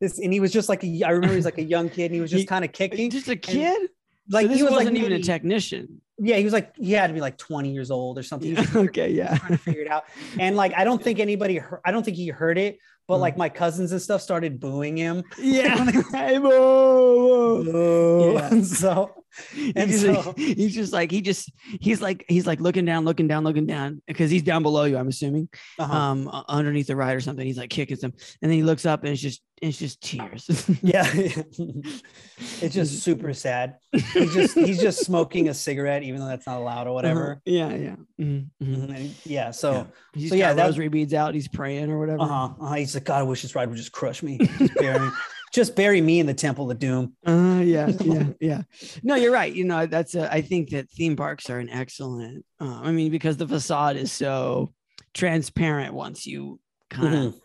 this 0.01 0.19
and 0.19 0.33
he 0.33 0.41
was 0.41 0.51
just 0.51 0.71
like 0.71 0.83
a, 0.83 1.03
i 1.05 1.11
remember 1.11 1.35
he 1.35 1.37
was 1.37 1.45
like 1.45 1.59
a 1.59 1.63
young 1.63 1.91
kid 1.91 2.07
and 2.07 2.15
he 2.15 2.21
was 2.23 2.31
just 2.31 2.49
kind 2.49 2.65
of 2.65 2.73
kicking 2.73 3.11
just 3.11 3.29
a 3.29 3.37
kid. 3.37 3.91
like 4.31 4.47
so 4.47 4.55
he 4.55 4.63
was 4.63 4.73
wasn't 4.73 4.95
like 4.95 4.99
even 4.99 5.13
a 5.13 5.23
technician. 5.23 6.01
yeah 6.21 6.37
he 6.37 6.45
was 6.45 6.55
like 6.55 6.75
he 6.77 6.93
had 6.93 7.09
to 7.09 7.13
be 7.13 7.21
like 7.21 7.37
20 7.37 7.71
years 7.71 7.91
old 7.91 8.19
or 8.19 8.23
something 8.23 8.57
just 8.57 8.75
okay, 8.75 9.11
yeah. 9.11 9.37
trying 9.37 9.53
to 9.53 9.59
figure 9.59 9.83
it 9.83 9.89
out 9.89 10.05
and 10.39 10.57
like 10.57 10.73
i 10.75 10.85
don't 10.85 11.03
think 11.05 11.19
anybody 11.21 11.57
heard, 11.59 11.81
i 11.85 11.91
don't 11.91 12.03
think 12.03 12.17
he 12.17 12.29
heard 12.29 12.57
it 12.57 12.79
but 13.07 13.17
Mm. 13.19 13.21
like 13.21 13.37
my 13.37 13.49
cousins 13.49 13.93
and 13.93 14.01
stuff 14.03 14.23
started 14.23 14.61
booing 14.61 14.97
him 14.97 15.25
Yeah. 15.39 15.85
Hey, 16.13 16.39
whoa, 16.39 17.63
whoa. 17.73 18.33
Yeah. 18.35 18.63
So 18.63 19.22
and 19.77 19.91
he's, 19.91 20.03
so- 20.03 20.13
like, 20.13 20.37
he's 20.39 20.75
just 20.75 20.93
like 20.93 21.11
he 21.11 21.21
just 21.21 21.51
he's 21.81 22.01
like 22.01 22.25
he's 22.29 22.47
like 22.47 22.61
looking 22.61 22.85
down, 22.85 23.05
looking 23.05 23.29
down, 23.29 23.45
looking 23.45 23.67
down 23.67 24.03
because 24.07 24.31
he's 24.31 24.43
down 24.43 24.63
below 24.63 24.85
you. 24.85 24.97
I'm 24.97 25.09
assuming, 25.09 25.49
uh-huh. 25.79 25.97
um, 25.97 26.45
underneath 26.49 26.87
the 26.87 26.97
ride 26.97 27.17
or 27.17 27.21
something. 27.21 27.47
He's 27.47 27.59
like 27.59 27.71
kicking 27.71 27.97
some, 27.97 28.13
and 28.43 28.51
then 28.51 28.57
he 28.57 28.63
looks 28.63 28.85
up 28.87 29.03
and 29.05 29.13
it's 29.13 29.23
just 29.23 29.43
it's 29.61 29.79
just 29.79 30.01
tears. 30.03 30.49
yeah 30.83 31.07
it's 31.15 32.75
just 32.75 33.01
super 33.05 33.33
sad 33.33 33.77
he's 34.13 34.35
just 34.35 34.59
he's 34.59 34.81
just 34.81 35.05
smoking 35.05 35.49
a 35.51 35.55
cigarette 35.55 36.03
even 36.03 36.19
though 36.19 36.27
that's 36.27 36.49
not 36.49 36.59
allowed 36.59 36.89
or 36.89 36.93
whatever 36.95 37.33
Uh-huh. 37.33 37.41
Yeah, 37.45 37.69
yeah, 37.75 37.97
Mhm, 38.21 38.47
mhm. 38.61 38.89
Mhm. 38.89 39.11
Yeah 39.25 39.51
so 39.53 39.73
Yeah. 39.73 39.85
He's 40.15 40.31
So, 40.31 40.35
yeah, 40.35 40.53
that- 40.55 40.65
rosary 40.65 40.89
beads 40.89 41.15
out. 41.15 41.35
He's 41.35 41.47
praying 41.49 41.91
or 41.93 41.99
whatever. 42.01 42.23
uh-huh, 42.23 42.55
uh-huh 42.61 42.75
he's 42.75 42.95
like 42.95 43.05
god 43.05 43.21
i 43.21 43.23
wish 43.23 43.43
this 43.43 43.55
ride 43.55 43.69
would 43.69 43.79
just 43.79 43.93
crush 43.93 44.23
me 44.23 44.39
just 44.39 44.61
me 44.81 45.11
just 45.53 45.77
bury 45.77 46.01
me 46.01 46.19
in 46.21 46.27
the 46.27 46.35
temple 46.35 46.71
of 46.71 46.79
doom 46.79 47.15
Uh, 47.27 47.61
yeah, 47.65 47.87
yeah, 48.03 48.29
yeah. 48.41 48.63
No, 49.03 49.15
you're 49.15 49.33
right. 49.33 49.53
You 49.53 49.65
know, 49.65 49.87
that's 49.87 50.15
a, 50.15 50.33
I 50.33 50.41
think 50.43 50.71
that 50.71 50.91
theme 50.91 51.15
parks 51.17 51.51
are 51.51 51.59
an 51.59 51.69
excellent. 51.69 52.45
Uh, 52.61 52.81
I 52.83 52.91
mean, 52.93 53.11
because 53.11 53.37
the 53.37 53.47
facade 53.47 53.97
is 53.97 54.11
so 54.11 54.73
transparent. 55.15 55.95
Once 55.95 56.27
you 56.27 56.59
kind 56.91 57.15
of 57.15 57.35
Mhm. 57.35 57.41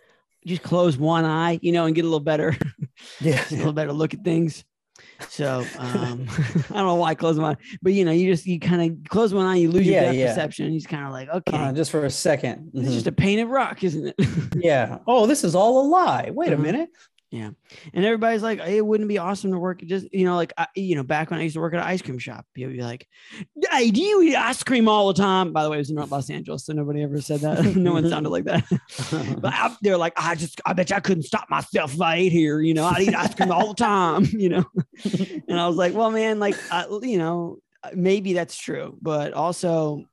just 0.46 0.64
close 0.64 0.98
one 0.98 1.26
eye, 1.26 1.60
you 1.62 1.72
know, 1.74 1.86
and 1.86 1.94
get 1.96 2.06
a 2.06 2.08
little 2.08 2.20
better, 2.22 2.56
yeah 3.20 3.44
a 3.52 3.56
little 3.56 3.74
better 3.74 3.92
look 3.94 4.14
at 4.14 4.24
things. 4.24 4.64
So 5.30 5.70
um, 5.76 6.28
I 6.70 6.74
don't 6.74 6.86
know 6.88 6.96
why 6.96 7.10
I 7.12 7.16
close 7.16 7.38
my, 7.38 7.56
but 7.82 7.94
you 7.94 8.06
know, 8.06 8.12
you 8.12 8.32
just 8.32 8.46
you 8.46 8.60
kind 8.60 8.82
of 8.92 9.10
close 9.10 9.34
one 9.34 9.46
eye, 9.46 9.58
you 9.58 9.70
lose 9.70 9.86
your 9.86 9.96
Yeah, 9.96 10.06
depth 10.06 10.18
yeah. 10.18 10.28
perception. 10.30 10.72
He's 10.72 10.88
kind 10.88 11.06
of 11.06 11.12
like, 11.12 11.30
okay, 11.30 11.58
Uh, 11.58 11.74
just 11.74 11.92
for 11.92 12.06
a 12.06 12.10
2nd 12.10 12.72
it's 12.74 12.88
Mhm. 12.90 12.94
just 12.94 13.08
a 13.08 13.12
painted 13.12 13.46
rock, 13.48 13.84
isn't 13.84 14.08
it? 14.08 14.16
yeah 14.56 15.00
oh 15.08 15.28
this 15.28 15.44
is 15.44 15.54
all 15.54 15.82
a 15.82 15.86
lie 15.88 16.32
wait 16.34 16.52
a 16.52 16.56
Uh-huh. 16.56 16.64
minute 16.64 16.90
Yeah. 17.30 17.50
And 17.94 18.06
everybody's 18.06 18.42
like, 18.42 18.62
hey, 18.62 18.78
it 18.78 18.86
wouldn't 18.86 19.10
be 19.10 19.18
awesome 19.18 19.52
to 19.52 19.60
work 19.60 19.82
just, 19.82 20.08
you 20.14 20.24
know, 20.24 20.38
like, 20.38 20.54
I, 20.58 20.68
you 20.76 20.96
know, 20.96 21.04
back 21.04 21.30
when 21.30 21.40
I 21.40 21.44
used 21.44 21.56
to 21.56 21.60
work 21.60 21.74
at 21.74 21.82
an 21.82 21.86
ice 21.86 22.02
cream 22.02 22.20
shop, 22.20 22.46
people 22.54 22.70
would 22.70 22.78
be 22.78 22.84
like, 22.84 23.06
hey, 23.70 23.92
do 23.92 24.02
you 24.02 24.22
eat 24.22 24.36
ice 24.36 24.64
cream 24.64 24.88
all 24.88 25.08
the 25.10 25.22
time? 25.22 25.52
By 25.52 25.64
the 25.64 25.70
way, 25.70 25.76
it 25.78 25.80
was 25.80 25.90
in 25.90 25.98
Los 25.98 26.30
Angeles. 26.30 26.66
So 26.66 26.74
nobody 26.74 27.04
ever 27.04 27.20
said 27.20 27.42
that. 27.42 27.64
no 27.76 27.94
one 27.94 28.10
sounded 28.10 28.30
like 28.30 28.46
that. 28.46 28.64
but 29.42 29.54
I, 29.54 29.76
they're 29.82 29.98
like, 29.98 30.14
I 30.16 30.36
just, 30.36 30.62
I 30.66 30.72
bet 30.72 30.90
you 30.90 30.96
I 30.96 31.02
couldn't 31.02 31.24
stop 31.24 31.50
myself 31.50 31.94
if 31.94 32.02
I 32.02 32.16
ate 32.16 32.32
here. 32.32 32.62
You 32.62 32.74
know, 32.74 32.86
I 32.86 33.02
eat 33.02 33.16
ice 33.16 33.36
cream 33.36 33.52
all 33.52 33.70
the 33.70 33.84
time, 33.84 34.24
you 34.32 34.50
know? 34.50 34.66
and 35.48 35.60
I 35.60 35.68
was 35.68 35.76
like, 35.76 35.94
well, 35.94 36.12
man, 36.12 36.40
like, 36.40 36.56
uh, 36.72 37.00
you 37.02 37.18
know, 37.18 37.58
maybe 37.94 38.34
that's 38.34 38.58
true. 38.58 38.98
But 39.02 39.34
also, 39.34 40.06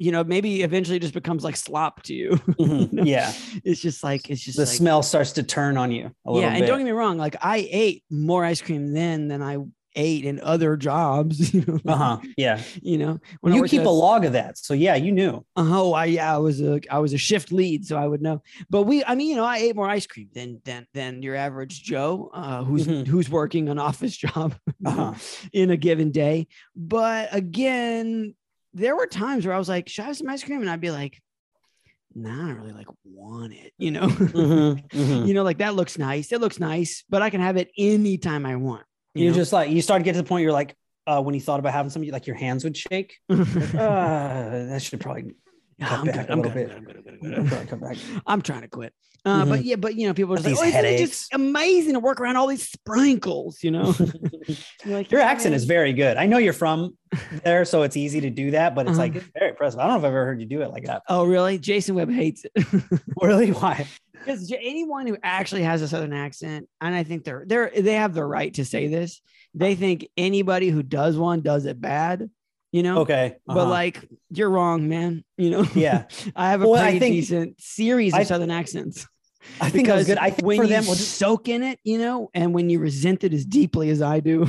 you 0.00 0.10
know, 0.10 0.24
maybe 0.24 0.62
eventually 0.62 0.96
it 0.96 1.00
just 1.02 1.14
becomes 1.14 1.44
like 1.44 1.56
slop 1.56 2.02
to 2.04 2.14
you. 2.14 2.30
Mhm. 2.58 3.06
Yeah 3.06 3.32
It's 3.64 3.80
just 3.80 4.02
like, 4.02 4.28
it's 4.30 4.40
just 4.42 4.56
the 4.56 4.62
like, 4.64 4.70
smell 4.76 5.02
starts 5.02 5.32
to 5.32 5.42
turn 5.42 5.76
on 5.76 5.92
you 5.92 6.10
a 6.24 6.32
little 6.32 6.40
yeah, 6.42 6.56
and 6.56 6.66
don't 6.66 6.78
get 6.78 6.84
me 6.84 6.90
wrong, 6.92 7.18
like 7.18 7.36
I 7.42 7.68
ate 7.70 8.02
more 8.10 8.44
ice 8.44 8.60
cream 8.62 8.92
then 8.92 9.28
than 9.28 9.42
I 9.42 9.58
ate 9.96 10.24
in 10.24 10.40
other 10.40 10.76
jobs. 10.76 11.52
You 11.54 11.64
know, 11.66 11.78
uh-huh 11.92 12.18
yeah 12.36 12.60
you 12.80 12.96
know, 12.98 13.18
when 13.42 13.54
you 13.54 13.64
keep 13.64 13.80
at- 13.80 13.86
a 13.86 13.90
log 13.90 14.24
of 14.24 14.32
that 14.34 14.56
so 14.56 14.72
yeah 14.72 14.94
you 14.94 15.12
knew 15.12 15.44
Oh, 15.56 15.92
I 15.92 16.04
yeah, 16.06 16.34
I 16.34 16.38
was 16.38 16.60
a 16.62 16.80
I 16.90 16.98
was 17.00 17.12
a 17.12 17.18
shift 17.18 17.50
lead, 17.52 17.84
so 17.84 17.96
I 17.98 18.06
would 18.06 18.22
know. 18.22 18.40
But 18.70 18.82
we, 18.84 19.04
I 19.04 19.14
mean, 19.16 19.28
you 19.30 19.36
know, 19.36 19.44
I 19.44 19.58
ate 19.58 19.74
more 19.76 19.88
ice 19.90 20.06
cream 20.06 20.28
than 20.32 20.60
than 20.64 20.86
than 20.94 21.22
your 21.22 21.34
average 21.36 21.82
Joe, 21.82 22.30
uh, 22.32 22.62
who's 22.64 22.86
Mhm. 22.86 23.06
who's 23.06 23.28
working 23.28 23.68
an 23.68 23.78
office 23.78 24.16
job 24.26 24.54
uh-huh 24.86 25.14
in 25.52 25.70
a 25.70 25.76
given 25.76 26.10
day. 26.12 26.46
But 26.76 27.28
again, 27.32 28.34
there 28.74 28.96
were 28.96 29.06
times 29.06 29.46
where 29.46 29.54
I 29.54 29.58
was 29.58 29.68
like, 29.68 29.88
"Should 29.88 30.02
I 30.02 30.06
have 30.06 30.16
some 30.16 30.28
ice 30.28 30.44
cream?" 30.44 30.60
And 30.60 30.70
I'd 30.70 30.80
be 30.80 30.90
like, 30.90 31.20
"Nah, 32.14 32.44
I 32.44 32.48
don't 32.48 32.60
really 32.60 32.72
like 32.72 32.86
want 33.04 33.52
it," 33.52 33.72
you 33.78 33.90
know. 33.90 34.06
Mhm, 34.08 34.88
mhm. 34.90 35.26
you 35.26 35.34
know, 35.34 35.42
like 35.42 35.58
that 35.58 35.74
looks 35.74 35.98
nice. 35.98 36.32
It 36.32 36.40
looks 36.40 36.58
nice, 36.60 37.04
but 37.08 37.22
I 37.22 37.30
can 37.30 37.40
have 37.40 37.56
it 37.56 37.70
anytime 37.76 38.46
I 38.46 38.56
want. 38.56 38.84
You 39.14 39.24
you're 39.24 39.32
know? 39.32 39.38
just 39.38 39.52
like 39.52 39.70
you 39.70 39.82
start 39.82 40.00
to 40.00 40.04
get 40.04 40.12
to 40.12 40.18
the 40.22 40.28
point 40.28 40.42
you're 40.44 40.52
like 40.52 40.76
uh 41.06 41.20
when 41.20 41.34
you 41.34 41.40
thought 41.40 41.58
about 41.58 41.72
having 41.72 41.90
something 41.90 42.10
like 42.12 42.26
your 42.26 42.36
hands 42.36 42.62
would 42.62 42.76
shake 42.76 43.16
uh, 43.28 43.34
that 43.38 44.80
should 44.82 45.00
probably 45.00 45.34
I'm 45.80 46.04
good. 46.04 46.30
I'm 46.30 46.42
good. 46.42 46.52
I'm 46.52 46.52
good. 46.52 46.70
I'm 46.70 46.84
good. 46.84 46.96
I'm 46.96 47.04
good. 47.20 47.38
I'm 47.38 47.46
good. 47.46 47.68
probably 47.68 47.88
back. 47.96 48.22
I'm 48.26 48.42
trying 48.42 48.62
to 48.62 48.68
quit. 48.68 48.92
Uh, 49.24 49.44
But 49.44 49.64
yeah, 49.64 49.76
but 49.76 49.96
you 49.96 50.06
know, 50.08 50.14
people 50.14 50.32
are 50.34 50.36
just 50.38 50.48
These 50.48 50.58
like, 50.58 50.74
oh, 50.74 50.78
isn't 50.78 50.84
it 50.94 50.98
just 50.98 51.34
amazing 51.34 51.92
to 51.94 52.00
work 52.00 52.20
around 52.20 52.36
all 52.36 52.46
these 52.46 52.66
sprinkles, 52.68 53.62
you 53.62 53.70
know? 53.70 53.94
You're 54.84 54.96
like, 54.98 55.10
your 55.10 55.20
accent 55.20 55.54
is 55.54 55.64
very 55.64 55.92
good 55.92 56.16
i 56.16 56.24
know 56.26 56.38
you're 56.38 56.52
from 56.54 56.96
there 57.44 57.64
so 57.66 57.82
it's 57.82 57.96
easy 57.96 58.20
to 58.22 58.30
do 58.30 58.50
that 58.52 58.74
but 58.74 58.86
it's 58.86 58.92
Uh-huh. 58.92 58.98
like 59.00 59.16
it's 59.16 59.26
very 59.34 59.50
impressive 59.50 59.78
i 59.78 59.82
don't 59.82 59.92
know 59.92 59.98
if 59.98 60.04
i've 60.04 60.08
ever 60.12 60.24
heard 60.24 60.40
you 60.40 60.46
do 60.46 60.62
it 60.62 60.70
like 60.70 60.84
that 60.86 61.02
Oh, 61.08 61.24
really? 61.24 61.58
Jason 61.58 61.94
Webb 61.94 62.10
hates 62.10 62.44
it. 62.44 62.52
really 63.20 63.50
why 63.52 63.86
because 64.14 64.50
anyone 64.52 65.06
who 65.06 65.16
actually 65.22 65.62
has 65.62 65.80
a 65.82 65.88
southern 65.88 66.12
accent, 66.12 66.68
and 66.80 66.94
I 66.94 67.04
think 67.04 67.24
they're 67.24 67.44
they're 67.46 67.70
they 67.76 67.94
have 67.94 68.12
the 68.14 68.24
right 68.24 68.52
to 68.54 68.64
say 68.66 68.86
this. 68.86 69.20
They 69.54 69.74
think 69.74 70.08
anybody 70.16 70.68
who 70.68 70.82
does 70.82 71.16
one 71.16 71.40
does 71.40 71.64
it 71.66 71.80
bad, 71.80 72.28
you 72.72 72.82
know. 72.82 73.00
Okay. 73.00 73.36
But 73.46 73.58
uh-huh. 73.58 73.70
like 73.70 74.08
you're 74.30 74.50
wrong, 74.50 74.88
man. 74.88 75.24
You 75.36 75.50
know. 75.50 75.66
Yeah. 75.74 76.04
I 76.36 76.50
have 76.50 76.62
a 76.62 76.68
Well, 76.68 76.82
pretty 76.82 76.98
think- 76.98 77.14
decent 77.14 77.60
series 77.60 78.12
of 78.12 78.20
I- 78.20 78.24
southern 78.24 78.50
accents. 78.50 79.06
I 79.58 79.70
think 79.70 79.88
was 79.88 80.06
good. 80.06 80.18
I 80.18 80.28
think 80.30 80.46
when 80.46 80.58
for 80.58 80.64
you 80.64 80.68
them, 80.68 80.82
soak 80.82 81.48
in 81.48 81.62
it, 81.62 81.78
you 81.82 81.96
know, 81.96 82.28
and 82.34 82.52
when 82.52 82.68
you 82.68 82.78
resent 82.78 83.24
it 83.24 83.32
as 83.32 83.46
deeply 83.46 83.88
as 83.88 84.02
I 84.02 84.20
do, 84.20 84.42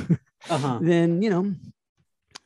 uh-huh. 0.50 0.80
then 0.82 1.22
you 1.22 1.30
know, 1.30 1.54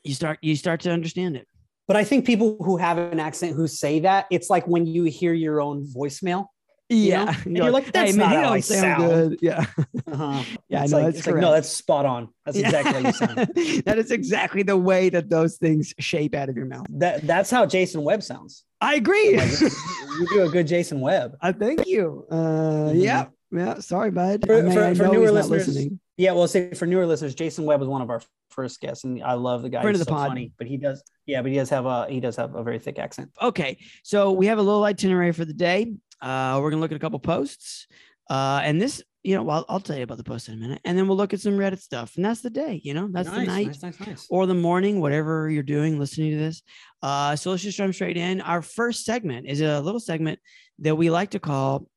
you 0.04 0.14
start 0.14 0.38
you 0.42 0.56
start 0.56 0.82
to 0.82 0.92
understand 0.92 1.36
it. 1.36 1.48
But 1.88 1.98
I 1.98 2.04
think 2.04 2.26
people 2.26 2.58
who 2.64 2.78
have 2.78 2.98
an 2.98 3.20
accent 3.20 3.56
who 3.56 3.68
say 3.68 4.00
that, 4.02 4.26
it's 4.32 4.50
like 4.50 4.68
when 4.68 4.86
you 4.86 5.04
hear 5.04 5.34
your 5.34 5.62
own 5.62 5.88
voicemail. 5.88 6.48
Yeah, 6.90 7.26
know? 7.26 7.32
And 7.46 7.58
you're 7.58 7.72
like, 7.72 7.92
"That's 7.92 8.12
hey, 8.12 8.18
man, 8.18 8.30
not 8.30 8.44
how 8.44 8.54
I 8.54 8.60
sound, 8.60 8.82
sound." 8.82 9.30
good. 9.32 9.40
Yeah, 9.42 9.66
Uh-huh. 10.08 10.44
yeah, 10.70 10.84
it's 10.84 10.94
I 10.94 10.98
know 10.98 11.04
like, 11.04 11.14
that's 11.14 11.18
it's 11.20 11.28
like, 11.28 11.36
no, 11.38 11.52
that's 11.52 11.70
spot 11.70 12.06
on. 12.06 12.30
That's 12.46 12.58
exactly 12.58 12.94
how 12.94 13.00
you 13.00 13.12
sound. 13.14 13.38
that 13.86 13.96
is 13.98 14.12
exactly 14.12 14.62
the 14.64 14.78
way 14.78 15.10
that 15.10 15.30
those 15.30 15.58
things 15.58 15.94
shape 16.00 16.36
out 16.36 16.50
of 16.50 16.56
your 16.56 16.66
mouth. 16.68 16.86
That 16.90 17.26
that's 17.26 17.50
how 17.50 17.66
Jason 17.66 18.04
Webb 18.04 18.22
sounds. 18.24 18.64
I 18.82 18.96
agree. 18.96 19.38
Like, 19.38 19.60
you 19.62 20.28
do 20.30 20.44
a 20.44 20.50
good 20.50 20.68
Jason 20.68 21.00
Webb. 21.02 21.38
I 21.42 21.54
thank 21.54 21.88
you. 21.88 22.26
Uh, 22.30 22.36
Mhm. 22.36 23.02
yeah, 23.02 23.26
yeah. 23.52 23.80
Sorry, 23.80 24.12
bud. 24.12 24.46
For- 24.46 24.58
I, 24.60 24.62
mean, 24.62 24.74
for- 24.74 24.96
for 24.96 25.08
newer 25.08 25.32
listeners, 25.32 25.68
listening. 25.68 26.00
Yeah, 26.18 26.32
well, 26.34 26.48
say 26.48 26.74
for 26.74 26.86
newer 26.86 27.06
listeners, 27.06 27.36
Jason 27.36 27.66
Webb 27.66 27.80
was 27.82 27.90
one 27.90 28.02
of 28.02 28.10
our 28.10 28.22
first 28.50 28.80
guests, 28.80 29.04
and 29.04 29.22
I 29.22 29.34
love 29.34 29.64
the 29.64 29.70
guy. 29.70 29.82
Friend 29.82 29.94
He's 29.96 30.02
of 30.02 30.08
the 30.08 30.12
so 30.12 30.16
pod. 30.18 30.28
funny, 30.30 30.54
but 30.58 30.66
he 30.68 30.78
does. 30.78 31.04
Yeah, 31.26 31.42
but 31.42 31.52
he 31.52 31.58
does 31.58 31.70
have 31.72 31.86
a 31.86 32.06
he 32.10 32.20
does 32.22 32.36
have 32.38 32.56
a 32.56 32.64
very 32.64 32.80
thick 32.80 33.00
accent. 33.00 33.32
Okay, 33.42 33.78
so 34.04 34.32
we 34.32 34.46
have 34.48 34.58
a 34.60 34.62
little 34.62 34.84
itinerary 34.86 35.34
for 35.34 35.44
the 35.44 35.54
day. 35.54 35.94
Uh, 36.22 36.60
we're 36.62 36.70
gonna 36.70 36.82
look 36.82 36.92
at 36.92 36.98
a 36.98 37.00
couple 37.00 37.20
posts, 37.20 37.88
uh, 38.30 38.62
and 38.64 38.82
this, 38.82 39.04
you 39.24 39.36
know, 39.36 39.44
well, 39.44 39.66
I'll 39.70 39.80
tell 39.80 39.98
you 39.98 40.04
about 40.04 40.18
the 40.18 40.24
post 40.24 40.48
in 40.48 40.54
a 40.54 40.58
minute, 40.58 40.80
and 40.86 40.98
then 40.98 41.08
we'll 41.08 41.18
look 41.18 41.34
at 41.34 41.42
some 41.42 41.54
Reddit 41.58 41.80
stuff, 41.80 42.16
and 42.16 42.26
that's 42.26 42.42
the 42.42 42.50
day. 42.50 42.80
You 42.84 42.94
know, 42.94 43.08
that's 43.12 43.30
the 43.30 43.44
night 43.44 43.68
Nice, 43.68 43.84
nice, 43.84 44.00
nice. 44.00 44.28
or 44.30 44.46
the 44.46 44.54
morning, 44.54 45.02
whatever 45.02 45.50
you're 45.50 45.64
doing, 45.64 46.00
listening 46.00 46.32
to 46.32 46.38
this. 46.38 46.62
Uh, 47.02 47.36
so 47.36 47.52
let's 47.52 47.64
just 47.64 47.78
jump 47.78 47.94
straight 47.94 48.18
in. 48.18 48.42
Our 48.42 48.62
first 48.62 49.06
segment 49.06 49.48
is 49.48 49.62
a 49.62 49.80
little 49.82 50.00
segment 50.00 50.40
that 50.80 50.96
we 50.96 51.10
like 51.10 51.32
to 51.32 51.40
call 51.40 51.88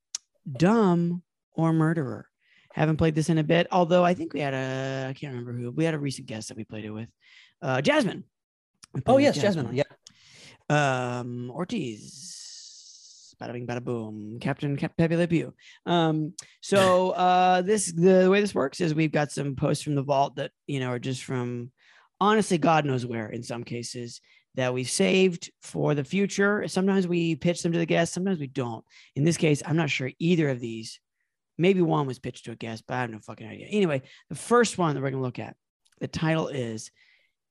"Dumb 0.51 1.23
or 1.53 1.73
Murderer." 1.73 2.27
Haven't 2.73 2.97
played 2.97 3.15
this 3.15 3.29
in 3.29 3.39
a 3.39 3.43
bit, 3.43 3.67
although 3.71 4.05
I 4.05 4.13
think 4.13 4.33
we 4.33 4.39
had 4.41 4.53
a 4.53 5.07
I 5.09 5.13
can't 5.13 5.33
remember 5.33 5.53
who 5.53 5.71
we 5.71 5.85
had 5.85 5.95
a 5.95 5.99
recent 5.99 6.27
guest 6.27 6.49
that 6.49 6.57
we 6.57 6.63
played 6.63 6.85
it 6.85 6.91
with, 6.91 7.09
uh, 7.61 7.81
Jasmine. 7.81 8.23
Oh 9.07 9.17
yes, 9.17 9.35
Jasmine. 9.39 9.73
Yeah. 9.75 9.83
um, 10.69 11.51
Ortiz. 11.51 12.35
Bada 13.41 13.53
bing, 13.53 13.65
bada 13.65 13.83
boom. 13.83 14.37
Captain 14.41 14.75
Cap- 14.75 14.97
Pepe 14.97 15.15
Le 15.15 15.27
Pew. 15.27 15.53
Um, 15.85 16.33
so 16.61 17.11
uh, 17.11 17.61
this 17.61 17.91
the 17.91 18.29
way 18.29 18.41
this 18.41 18.53
works 18.53 18.81
is 18.81 18.93
we've 18.93 19.11
got 19.11 19.31
some 19.31 19.55
posts 19.55 19.83
from 19.83 19.95
the 19.95 20.03
vault 20.03 20.35
that 20.35 20.51
you 20.67 20.79
know 20.79 20.89
are 20.89 20.99
just 20.99 21.23
from 21.23 21.71
honestly 22.19 22.57
God 22.57 22.85
knows 22.85 23.05
where 23.05 23.29
in 23.29 23.43
some 23.43 23.63
cases 23.63 24.19
that 24.55 24.73
we've 24.73 24.89
saved 24.89 25.51
for 25.61 25.95
the 25.95 26.03
future. 26.03 26.67
Sometimes 26.67 27.07
we 27.07 27.35
pitch 27.35 27.61
them 27.63 27.71
to 27.71 27.77
the 27.77 27.85
guests, 27.85 28.13
sometimes 28.13 28.39
we 28.39 28.47
don't. 28.47 28.83
In 29.15 29.23
this 29.23 29.37
case, 29.37 29.61
I'm 29.65 29.77
not 29.77 29.89
sure 29.89 30.11
either 30.19 30.49
of 30.49 30.59
these. 30.59 30.99
Maybe 31.57 31.81
one 31.81 32.07
was 32.07 32.19
pitched 32.19 32.45
to 32.45 32.51
a 32.51 32.55
guest, 32.55 32.83
but 32.87 32.95
I 32.95 33.01
have 33.01 33.09
no 33.09 33.19
fucking 33.19 33.47
idea. 33.47 33.67
Anyway, 33.67 34.01
the 34.29 34.35
first 34.35 34.77
one 34.77 34.95
that 34.95 35.01
we're 35.01 35.11
gonna 35.11 35.23
look 35.23 35.39
at, 35.39 35.55
the 35.99 36.07
title 36.07 36.47
is 36.49 36.91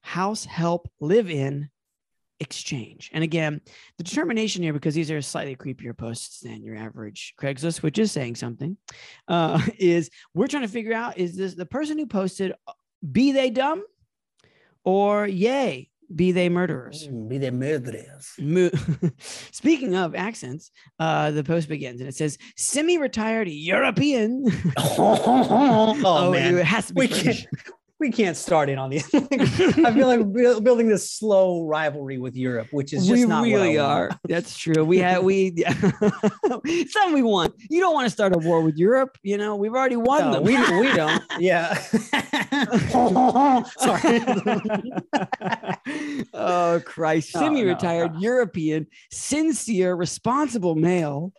House 0.02 0.44
Help 0.44 0.90
Live 1.00 1.30
In 1.30 1.70
exchange. 2.40 3.10
And 3.12 3.24
again, 3.24 3.60
the 3.96 4.04
determination 4.04 4.62
here, 4.62 4.72
because 4.72 4.94
these 4.94 5.10
are 5.10 5.20
slightly 5.22 5.56
creepier 5.56 5.96
posts 5.96 6.40
than 6.40 6.62
your 6.62 6.76
average 6.76 7.34
Craigslist, 7.40 7.82
which 7.82 7.98
is 7.98 8.12
saying 8.12 8.36
something, 8.36 8.76
uh, 9.26 9.60
is 9.78 10.10
we're 10.34 10.46
trying 10.46 10.62
to 10.62 10.68
figure 10.68 10.92
out 10.94 11.18
is 11.18 11.36
this 11.36 11.54
the 11.54 11.66
person 11.66 11.98
who 11.98 12.06
posted, 12.06 12.52
uh, 12.66 12.72
be 13.12 13.32
they 13.32 13.50
dumb 13.50 13.82
or 14.84 15.26
yay, 15.26 15.90
be 16.14 16.32
they 16.32 16.48
murderers? 16.48 17.06
Mm, 17.06 17.28
Be 17.28 17.36
they 17.38 17.50
murderers. 17.50 18.32
Mo- 18.38 18.70
Speaking 19.18 19.94
of 19.94 20.14
accents, 20.14 20.70
uh, 20.98 21.30
the 21.32 21.44
post 21.44 21.68
begins 21.68 22.00
and 22.00 22.08
it 22.08 22.14
says 22.14 22.38
semi-retired 22.56 23.46
European. 23.48 24.46
oh, 24.78 26.30
man, 26.32 26.56
it 26.56 26.64
has 26.64 26.86
to 26.86 26.94
be 26.94 27.00
we 27.00 27.06
French. 27.08 27.24
can't 27.24 27.46
we 28.00 28.12
can't 28.12 28.36
start 28.36 28.68
in 28.68 28.78
on 28.78 28.90
the. 28.90 28.98
I 29.84 29.92
feel 29.92 30.06
like 30.06 30.32
building 30.62 30.88
this 30.88 31.10
slow 31.10 31.64
rivalry 31.64 32.18
with 32.18 32.36
Europe, 32.36 32.68
which 32.70 32.92
is 32.92 33.06
just 33.06 33.20
we 33.20 33.26
not 33.26 33.42
really 33.42 33.76
are. 33.78 34.10
That's 34.28 34.56
true. 34.56 34.84
We 34.84 34.98
had 34.98 35.24
we 35.24 35.52
yeah. 35.56 35.72
something 35.72 37.12
we 37.12 37.22
want. 37.22 37.54
You 37.68 37.80
don't 37.80 37.94
want 37.94 38.06
to 38.06 38.10
start 38.10 38.34
a 38.34 38.38
war 38.38 38.62
with 38.62 38.76
Europe. 38.76 39.18
You 39.22 39.36
know, 39.36 39.56
we've 39.56 39.74
already 39.74 39.96
won 39.96 40.20
No, 40.20 40.32
them. 40.34 40.44
we 40.44 40.56
we 40.80 40.92
don't. 40.94 41.22
Yeah. 41.38 41.74
Sorry. 43.78 44.20
oh 46.34 46.80
Christ! 46.84 47.34
No, 47.34 47.40
Semi-retired 47.40 48.14
no. 48.14 48.20
European, 48.20 48.86
sincere, 49.10 49.94
responsible 49.94 50.76
male. 50.76 51.32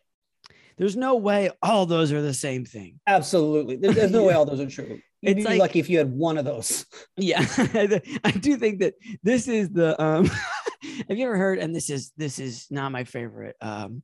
There's 0.78 0.96
no 0.96 1.16
way 1.16 1.50
all 1.62 1.86
those 1.86 2.12
are 2.14 2.22
the 2.22 2.34
same 2.34 2.66
thing. 2.66 3.00
Absolutely. 3.06 3.76
There's, 3.76 3.96
there's 3.96 4.12
no 4.12 4.24
way 4.24 4.34
all 4.34 4.46
those 4.46 4.62
are 4.62 4.70
true. 4.70 5.02
You'd 5.22 5.38
It's 5.38 5.46
be 5.46 5.50
like- 5.52 5.60
lucky 5.60 5.80
if 5.80 5.90
you 5.90 5.98
had 5.98 6.12
one 6.12 6.38
of 6.38 6.46
those. 6.46 6.86
Yeah, 7.18 7.46
I 8.24 8.32
do 8.32 8.56
think 8.56 8.80
that 8.80 8.94
this 9.24 9.48
is 9.48 9.70
the. 9.70 10.02
Um, 10.02 10.26
have 11.10 11.18
you 11.18 11.26
ever 11.26 11.36
heard? 11.38 11.60
And 11.60 11.76
this 11.76 11.90
is 11.90 12.14
this 12.16 12.40
is 12.40 12.68
not 12.72 12.92
my 12.94 13.04
favorite 13.04 13.58
um, 13.60 14.02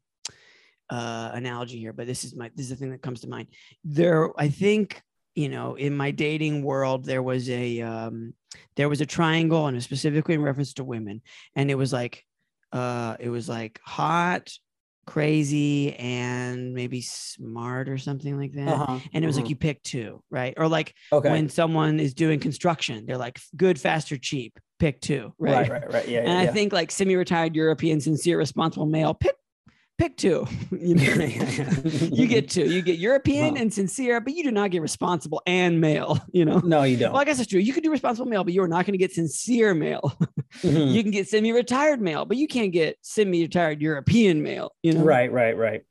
uh, 0.89 1.31
analogy 1.33 1.79
here, 1.79 1.93
but 1.93 2.07
this 2.07 2.25
is 2.25 2.35
my 2.35 2.51
this 2.55 2.65
is 2.65 2.71
the 2.71 2.75
thing 2.75 2.91
that 2.91 3.01
comes 3.01 3.21
to 3.21 3.29
mind. 3.29 3.47
There, 3.85 4.29
I 4.39 4.49
think 4.49 5.01
you 5.35 5.49
know, 5.49 5.75
in 5.75 5.95
my 5.95 6.11
dating 6.11 6.63
world, 6.63 7.05
there 7.05 7.23
was 7.23 7.49
a 7.49 7.81
um, 7.81 8.33
there 8.75 8.89
was 8.89 9.01
a 9.01 9.05
triangle, 9.05 9.67
and 9.67 9.81
specifically 9.81 10.35
in 10.35 10.41
reference 10.41 10.73
to 10.73 10.83
women, 10.83 11.21
and 11.55 11.71
it 11.71 11.75
was 11.75 11.93
like, 11.93 12.23
uh, 12.73 13.15
it 13.19 13.29
was 13.29 13.47
like 13.47 13.79
hot, 13.83 14.51
crazy, 15.05 15.95
and 15.95 16.73
maybe 16.73 17.01
smart 17.01 17.89
or 17.89 17.97
something 17.97 18.37
like 18.37 18.53
that. 18.53 18.67
Uh-huh. 18.67 18.99
And 19.13 19.23
it 19.23 19.27
was 19.27 19.35
like 19.35 19.43
uh-huh. 19.43 19.49
you 19.49 19.55
pick 19.55 19.83
two, 19.83 20.23
right? 20.29 20.53
Or 20.57 20.67
like 20.67 20.93
okay. 21.11 21.29
when 21.29 21.49
someone 21.49 21.99
is 21.99 22.13
doing 22.13 22.39
construction, 22.39 23.05
they're 23.05 23.17
like 23.17 23.39
good, 23.55 23.79
fast, 23.79 24.11
or 24.11 24.17
cheap. 24.17 24.59
Pick 24.77 24.99
two, 24.99 25.33
right? 25.39 25.69
right, 25.69 25.83
right, 25.83 25.93
right. 25.93 26.07
Yeah. 26.07 26.19
And 26.19 26.29
yeah, 26.29 26.39
I 26.39 26.47
think 26.47 26.73
like 26.73 26.91
semi-retired 26.91 27.55
European, 27.55 28.01
sincere, 28.01 28.37
responsible 28.37 28.85
male, 28.85 29.13
pick 29.13 29.35
pick 29.97 30.17
two. 30.17 30.45
you, 30.71 30.95
know? 30.95 31.03
you 31.03 32.27
get 32.27 32.49
two. 32.49 32.65
You 32.65 32.81
get 32.81 32.97
European 32.99 33.53
Wow. 33.55 33.61
and 33.61 33.73
sincere, 33.73 34.19
but 34.21 34.33
you 34.33 34.43
do 34.43 34.51
not 34.51 34.71
get 34.71 34.81
responsible 34.81 35.41
and 35.45 35.79
male. 35.81 36.19
You 36.31 36.45
know. 36.45 36.59
no, 36.59 36.83
you 36.83 36.97
don't. 36.97 37.11
Well, 37.13 37.21
I 37.21 37.25
guess 37.25 37.37
that's 37.37 37.49
true. 37.49 37.59
You 37.59 37.73
can 37.73 37.83
do 37.83 37.91
responsible 37.91 38.29
male, 38.29 38.43
but 38.43 38.53
you're 38.53 38.67
not 38.67 38.85
going 38.85 38.93
to 38.93 38.97
get 38.97 39.11
sincere 39.13 39.73
male. 39.73 40.15
Mhm. 40.61 40.93
You 40.93 41.01
can 41.03 41.11
get 41.11 41.27
semi-retired 41.27 42.01
male, 42.01 42.25
but 42.25 42.37
you 42.37 42.47
can't 42.47 42.71
get 42.71 42.97
semi-retired 43.01 43.81
European 43.81 44.41
male. 44.43 44.71
You 44.83 44.93
know. 44.93 45.03
Right, 45.03 45.31
right, 45.31 45.57
right. 45.57 45.81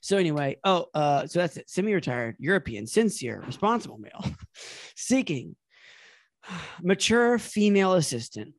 So 0.00 0.16
anyway, 0.18 0.56
oh, 0.64 0.86
uh, 0.94 1.26
so 1.26 1.40
that's 1.40 1.56
it. 1.56 1.68
Semi-retired, 1.68 2.36
European, 2.38 2.86
sincere, 2.86 3.42
responsible 3.46 3.98
male, 3.98 4.24
seeking 4.96 5.56
mature 6.82 7.38
female 7.38 7.94
assistant. 7.94 8.54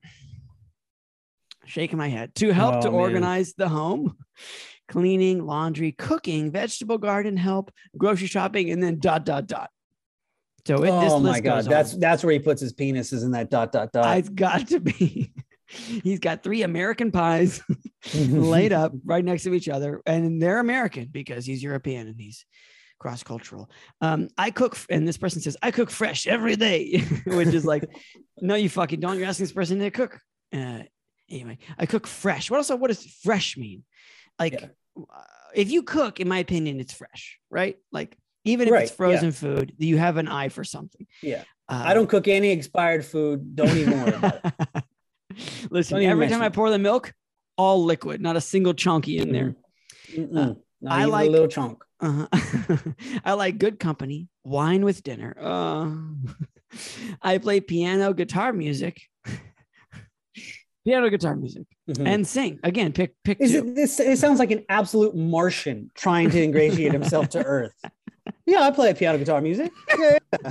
Shaking 1.65 1.97
my 1.97 2.07
head 2.07 2.33
to 2.35 2.51
help 2.53 2.81
to 2.81 2.87
Oh, 2.87 2.91
man. 2.91 2.99
organize 3.01 3.53
the 3.53 3.67
home, 3.67 4.15
cleaning, 4.87 5.45
laundry, 5.45 5.91
cooking, 5.91 6.51
vegetable 6.51 6.97
garden 6.97 7.37
help, 7.37 7.71
grocery 7.97 8.27
shopping, 8.27 8.71
and 8.71 8.81
then 8.81 8.99
dot 8.99 9.25
dot 9.25 9.47
dot. 9.47 9.69
So 10.65 10.77
it, 10.77 10.91
this 11.01 11.13
oh 11.13 11.17
list 11.17 11.33
my 11.33 11.39
god, 11.39 11.65
that's 11.65 11.93
on. 11.93 11.99
that's 11.99 12.23
where 12.23 12.33
he 12.33 12.39
puts 12.39 12.61
his 12.61 12.73
penis 12.73 13.13
is 13.13 13.23
in 13.23 13.31
that 13.31 13.49
dot 13.49 13.71
dot 13.71 13.91
dot. 13.91 14.17
It's 14.17 14.29
got 14.29 14.67
to 14.69 14.79
be. 14.79 15.31
He's 15.67 16.19
got 16.19 16.43
three 16.43 16.61
American 16.61 17.11
pies 17.11 17.61
laid 18.15 18.73
up 18.73 18.93
right 19.05 19.23
next 19.23 19.43
to 19.43 19.53
each 19.53 19.69
other, 19.69 20.01
and 20.05 20.41
they're 20.41 20.59
American 20.59 21.09
because 21.11 21.45
he's 21.45 21.61
European 21.61 22.07
and 22.07 22.19
he's 22.19 22.45
cross 22.99 23.23
cultural. 23.23 23.69
Um, 24.01 24.29
I 24.37 24.51
cook, 24.51 24.77
and 24.89 25.07
this 25.07 25.17
person 25.17 25.41
says, 25.41 25.57
I 25.61 25.71
cook 25.71 25.89
fresh 25.89 26.25
every 26.25 26.55
day, 26.55 27.03
which 27.25 27.49
is 27.49 27.65
like, 27.65 27.83
no, 28.39 28.55
you 28.55 28.69
fucking 28.69 28.99
don't. 28.99 29.17
You're 29.17 29.27
asking 29.27 29.45
this 29.45 29.51
person 29.51 29.79
to 29.79 29.91
cook. 29.91 30.19
Uh, 30.53 30.83
anyway, 31.29 31.57
I 31.77 31.85
cook 31.85 32.07
fresh. 32.07 32.49
What 32.49 32.57
else? 32.57 32.69
what 32.69 32.87
does 32.87 33.05
fresh 33.23 33.57
mean? 33.57 33.83
Like, 34.39 34.53
Yeah. 34.53 34.67
uh, 34.97 35.21
if 35.55 35.71
you 35.71 35.83
cook, 35.83 36.19
in 36.19 36.27
my 36.27 36.39
opinion, 36.39 36.79
it's 36.79 36.93
fresh, 36.93 37.39
right? 37.49 37.77
Like, 37.91 38.17
even 38.45 38.67
if 38.67 38.73
Right, 38.73 38.83
it's 38.83 38.91
yeah. 38.91 38.95
frozen 38.97 39.31
food, 39.31 39.73
you 39.77 39.97
have 39.97 40.17
an 40.17 40.27
eye 40.27 40.49
for 40.49 40.63
something. 40.63 41.05
Yeah. 41.21 41.43
Uh, 41.69 41.83
I 41.85 41.93
don't 41.93 42.07
cook 42.07 42.27
any 42.27 42.51
expired 42.51 43.03
food. 43.05 43.55
Don't 43.55 43.75
even 43.75 43.99
worry 44.01 44.13
about 44.13 44.39
it. 44.45 44.83
Listen, 45.69 45.97
even 45.97 46.09
every 46.09 46.25
time 46.27 46.39
mention 46.39 46.41
I 46.41 46.49
pour 46.49 46.69
the 46.69 46.79
milk, 46.79 47.13
all 47.57 47.83
liquid, 47.83 48.21
not 48.21 48.35
a 48.37 48.41
single 48.41 48.73
chunky 48.73 49.17
in 49.17 49.31
there. 49.33 49.55
Not 50.15 50.57
I 50.87 51.05
like- 51.05 51.27
a 51.27 51.31
little 51.31 51.47
chunk. 51.47 51.83
Uh-huh. 51.99 52.27
I 53.25 53.33
like 53.33 53.57
good 53.57 53.79
company, 53.79 54.29
wine 54.43 54.85
with 54.85 55.01
dinner. 55.03 55.35
Uh, 55.39 55.95
I 57.21 57.39
play 57.39 57.59
piano, 57.59 58.13
guitar 58.13 58.53
music. 58.53 59.01
Piano, 60.87 61.09
guitar 61.09 61.35
music, 61.35 61.63
Mhm. 61.89 62.07
and 62.07 62.25
sing 62.27 62.59
again. 62.63 62.93
Pick 62.93 63.13
pick 63.23 63.41
Is 63.41 63.51
two. 63.51 63.59
it 63.59 63.75
this? 63.75 63.99
It 63.99 64.17
sounds 64.17 64.39
like 64.39 64.51
an 64.51 64.63
absolute 64.69 65.15
Martian 65.15 65.91
trying 65.95 66.29
to 66.31 66.41
ingratiate 66.41 66.93
himself 66.93 67.29
to 67.29 67.39
Earth. 67.45 67.73
Yeah, 68.45 68.61
I 68.61 68.71
play 68.71 68.93
piano 68.93 69.17
guitar 69.17 69.41
music. 69.41 69.71
Yeah, 69.99 70.17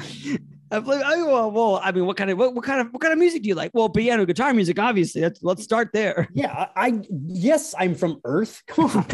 I 0.72 0.80
play, 0.80 1.00
I, 1.00 1.22
well, 1.22 1.50
well, 1.52 1.80
I 1.82 1.92
mean, 1.92 2.06
what 2.06 2.16
kind 2.16 2.28
of 2.30 2.36
what, 2.38 2.54
what 2.54 2.64
kind 2.64 2.80
of 2.80 2.92
what 2.92 3.00
kind 3.00 3.12
of 3.12 3.18
music 3.18 3.42
do 3.42 3.48
you 3.48 3.54
like? 3.54 3.70
Well, 3.72 3.88
piano, 3.88 4.26
guitar 4.26 4.52
music, 4.52 4.78
obviously. 4.78 5.22
Let's 5.22 5.42
let's 5.42 5.62
start 5.62 5.90
there. 5.94 6.28
yeah. 6.34 6.66
I, 6.76 6.88
I 6.88 7.00
yes, 7.28 7.74
I'm 7.78 7.94
from 7.94 8.20
Earth. 8.24 8.62
Come 8.66 8.86
on, 8.86 9.04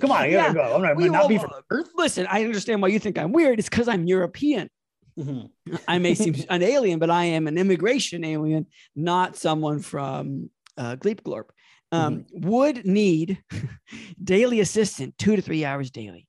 come 0.00 0.10
on. 0.10 0.10
I 0.22 0.26
Yeah. 0.28 0.52
gotta 0.52 0.54
go. 0.54 0.74
I'm 0.76 0.82
not, 0.82 0.96
We- 0.96 1.08
not 1.08 1.28
be 1.28 1.38
from 1.38 1.50
Earth. 1.70 1.90
Listen, 1.96 2.26
I 2.30 2.44
understand 2.44 2.82
why 2.82 2.88
you 2.88 2.98
think 2.98 3.18
I'm 3.18 3.32
weird. 3.32 3.58
It's 3.58 3.68
because 3.68 3.86
I'm 3.86 4.06
European. 4.06 4.70
Mhm. 5.18 5.50
I 5.88 5.98
may 5.98 6.14
seem 6.14 6.34
an 6.50 6.62
alien, 6.62 6.98
but 6.98 7.10
I 7.10 7.24
am 7.24 7.46
an 7.48 7.58
immigration 7.58 8.24
alien, 8.24 8.66
not 8.94 9.36
someone 9.36 9.80
from 9.80 10.50
uh, 10.76 10.96
Gleep 10.96 11.22
Glorp. 11.22 11.46
Um, 11.90 12.26
Would 12.32 12.84
need 12.86 13.42
daily 14.22 14.60
assistant 14.60 15.16
two 15.18 15.36
to 15.36 15.42
three 15.42 15.64
hours 15.64 15.90
daily. 15.90 16.26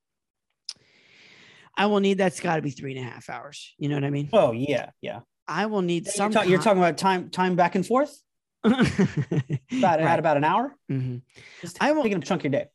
I 1.75 1.85
will 1.85 1.99
need 1.99 2.17
that's 2.17 2.39
got 2.39 2.55
to 2.57 2.61
be 2.61 2.71
three 2.71 2.97
and 2.97 3.05
a 3.05 3.09
half 3.09 3.29
hours. 3.29 3.73
You 3.77 3.89
know 3.89 3.95
what 3.95 4.03
I 4.03 4.09
mean? 4.09 4.29
Oh 4.33 4.51
yeah, 4.51 4.89
yeah. 5.01 5.19
I 5.47 5.65
will 5.67 5.81
need 5.81 6.05
You're, 6.05 6.13
some. 6.13 6.31
ta- 6.31 6.41
you're 6.43 6.61
talking 6.61 6.81
about 6.81 6.97
time 6.97 7.29
time 7.29 7.55
back 7.55 7.75
and 7.75 7.85
forth. 7.85 8.15
About 8.63 9.99
Right. 9.99 10.01
at 10.01 10.19
about 10.19 10.35
an 10.37 10.43
hour. 10.43 10.75
Mhm. 10.91 11.21
Just 11.61 11.77
I 11.81 11.91
will- 11.93 12.03
taking 12.03 12.17
a 12.17 12.21
chunk 12.21 12.41
of 12.45 12.51
your 12.51 12.61
day. 12.61 12.67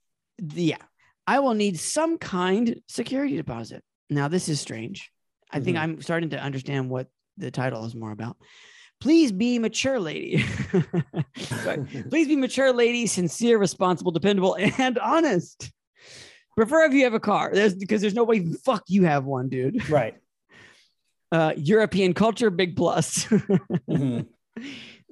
yeah, 0.55 0.79
I 1.27 1.41
will 1.41 1.53
need 1.55 1.79
some 1.79 2.17
kind 2.19 2.81
security 2.89 3.37
deposit. 3.37 3.83
Now, 4.09 4.29
this 4.29 4.49
is 4.49 4.61
strange. 4.61 5.11
I 5.55 5.61
think 5.61 5.77
Mhm. 5.77 5.81
I'm 5.81 6.03
starting 6.03 6.31
to 6.31 6.43
understand 6.43 6.91
what 6.91 7.07
the 7.39 7.51
title 7.51 7.85
is 7.85 7.95
more 7.95 8.11
about. 8.11 8.37
Please 9.01 9.31
be 9.33 9.59
mature, 9.59 10.01
lady. 10.01 10.45
Please 12.11 12.29
be 12.29 12.37
mature, 12.37 12.73
lady, 12.73 13.07
sincere, 13.07 13.59
responsible, 13.59 14.11
dependable, 14.13 14.57
and 14.79 14.99
honest. 14.99 15.71
Prefer 16.57 16.85
if 16.85 16.93
you 16.93 17.05
have 17.05 17.15
a 17.15 17.21
car. 17.21 17.51
There's 17.53 17.75
because 17.75 18.01
there's 18.01 18.15
no 18.15 18.25
way 18.25 18.45
fuck 18.65 18.83
you 18.89 19.05
have 19.05 19.25
one, 19.25 19.49
dude. 19.49 19.89
Right. 19.89 20.17
Uh, 21.33 21.53
European 21.57 22.15
culture, 22.15 22.51
big 22.51 22.77
plus. 22.77 23.27
Mhm. 23.89 24.27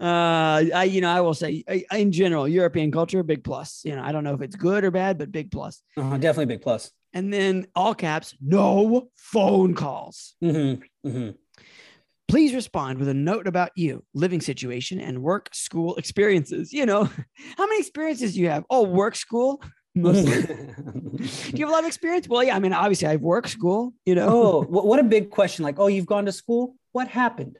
uh 0.01 0.63
i 0.75 0.85
you 0.89 1.01
know 1.01 1.11
i 1.11 1.21
will 1.21 1.35
say 1.35 1.63
I, 1.69 1.85
in 1.99 2.13
general 2.13 2.47
european 2.49 2.93
culture 2.93 3.23
big 3.25 3.43
plus 3.43 3.83
you 3.85 3.95
know 3.97 4.03
i 4.03 4.13
don't 4.13 4.23
know 4.23 4.35
if 4.35 4.41
it's 4.41 4.55
good 4.55 4.85
or 4.85 4.91
bad 4.93 5.19
but 5.19 5.31
big 5.33 5.51
plus 5.51 5.83
Uh-huh, 5.97 6.17
definitely 6.17 6.47
big 6.47 6.63
plus. 6.63 6.91
And 7.13 7.33
then 7.33 7.67
all 7.75 7.95
caps 7.95 8.35
no 8.41 9.09
phone 9.17 9.75
calls 9.75 10.35
Mhm, 10.43 10.83
mhm. 11.07 11.35
please 12.29 12.55
respond 12.55 12.99
with 12.99 13.09
a 13.09 13.15
note 13.15 13.47
about 13.47 13.71
you 13.77 14.05
living 14.15 14.41
situation 14.41 15.01
and 15.01 15.23
work 15.23 15.49
school 15.55 15.97
experiences 15.97 16.73
you 16.73 16.87
know 16.87 17.05
how 17.57 17.67
many 17.67 17.79
experiences 17.81 18.35
do 18.35 18.41
you 18.41 18.49
have 18.49 18.65
oh 18.71 18.83
work 18.83 19.15
school 19.17 19.63
Mostly. 19.95 20.43
do 20.43 21.53
you 21.55 21.65
have 21.65 21.69
a 21.69 21.73
lot 21.73 21.81
of 21.81 21.87
experience 21.87 22.27
well 22.29 22.43
yeah 22.43 22.57
i 22.57 22.59
mean 22.59 22.73
obviously 22.73 23.09
i've 23.09 23.21
worked 23.21 23.51
school 23.51 23.93
you 24.07 24.15
know 24.15 24.29
oh, 24.29 24.63
what, 24.63 24.87
what 24.87 24.99
a 24.99 25.03
big 25.05 25.31
question! 25.31 25.65
Like, 25.65 25.79
oh, 25.79 25.87
you've 25.89 26.07
gone 26.07 26.25
to 26.25 26.33
school. 26.33 26.77
What 26.93 27.09
happened? 27.09 27.59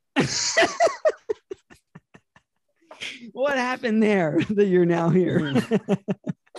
what 3.33 3.57
happened 3.57 4.03
there 4.03 4.39
that 4.51 4.67
you're 4.67 4.87
now 4.87 5.09
here 5.11 5.63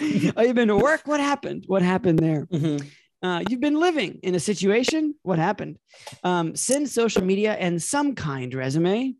oh 0.01 0.41
you've 0.41 0.55
been 0.55 0.67
to 0.67 0.77
work 0.77 1.01
what 1.05 1.19
happened 1.19 1.63
what 1.67 1.81
happened 1.81 2.19
there 2.19 2.45
Mhm. 2.47 2.85
Uh, 3.23 3.41
you've 3.47 3.61
been 3.61 3.79
living 3.79 4.19
in 4.21 4.35
a 4.35 4.39
situation. 4.39 5.15
What 5.23 5.39
happened? 5.39 5.77
Um, 6.25 6.57
send 6.57 6.89
social 6.89 7.23
media 7.23 7.53
and 7.53 7.81
some 7.81 8.15
kind 8.15 8.53
resume. 8.53 9.15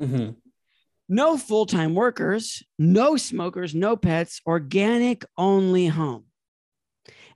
Mm-hmm. 0.00 0.30
No 1.10 1.36
full 1.36 1.66
time 1.66 1.94
workers, 1.94 2.62
no 2.78 3.18
smokers, 3.18 3.74
no 3.74 3.96
pets, 3.96 4.40
organic 4.46 5.26
only 5.36 5.88
home. 5.88 6.24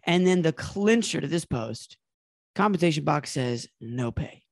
And 0.05 0.27
then 0.27 0.41
the 0.41 0.53
clincher 0.55 1.21
to 1.21 1.27
this 1.29 1.45
post 1.45 1.99
compensation 2.55 3.05
box 3.05 3.33
says 3.33 3.69
no 3.79 4.11
pay. 4.11 4.45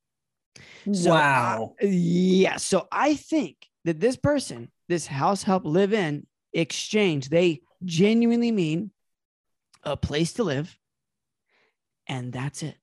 So, 0.92 1.10
wow. 1.10 1.74
Yeah. 1.80 2.56
So 2.56 2.86
I 2.92 3.14
think 3.14 3.56
that 3.86 3.98
this 3.98 4.16
person, 4.16 4.70
this 4.90 5.06
house 5.06 5.42
help 5.42 5.64
live 5.64 5.94
in 5.94 6.26
exchange, 6.52 7.30
they 7.30 7.62
genuinely 7.84 8.50
mean 8.52 8.90
a 9.82 9.96
place 9.96 10.34
to 10.34 10.44
live. 10.44 10.76
And 12.06 12.32
that's 12.32 12.62
it 12.62 12.76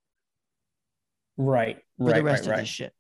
right. 1.38 1.78
for 1.98 2.06
Right. 2.06 2.16
the 2.16 2.24
rest 2.24 2.42
right. 2.42 2.46
of 2.48 2.52
Right. 2.52 2.60
this 2.62 2.70
shit. 2.70 2.94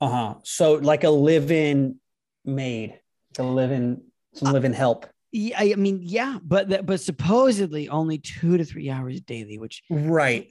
Uh 0.00 0.08
huh. 0.08 0.34
So 0.44 0.74
like 0.74 1.04
a 1.04 1.10
live-in 1.10 2.00
maid, 2.44 3.00
a 3.38 3.42
live-in, 3.42 4.02
some 4.34 4.52
live-in 4.52 4.72
help. 4.72 5.06
Yeah, 5.32 5.56
I 5.58 5.74
mean, 5.74 6.00
yeah, 6.02 6.38
but 6.42 6.68
that, 6.70 6.86
but 6.86 7.00
supposedly 7.00 7.88
only 7.88 8.18
two 8.18 8.56
to 8.56 8.64
three 8.64 8.90
hours 8.90 9.20
daily, 9.20 9.58
which 9.58 9.82
Right. 9.90 10.48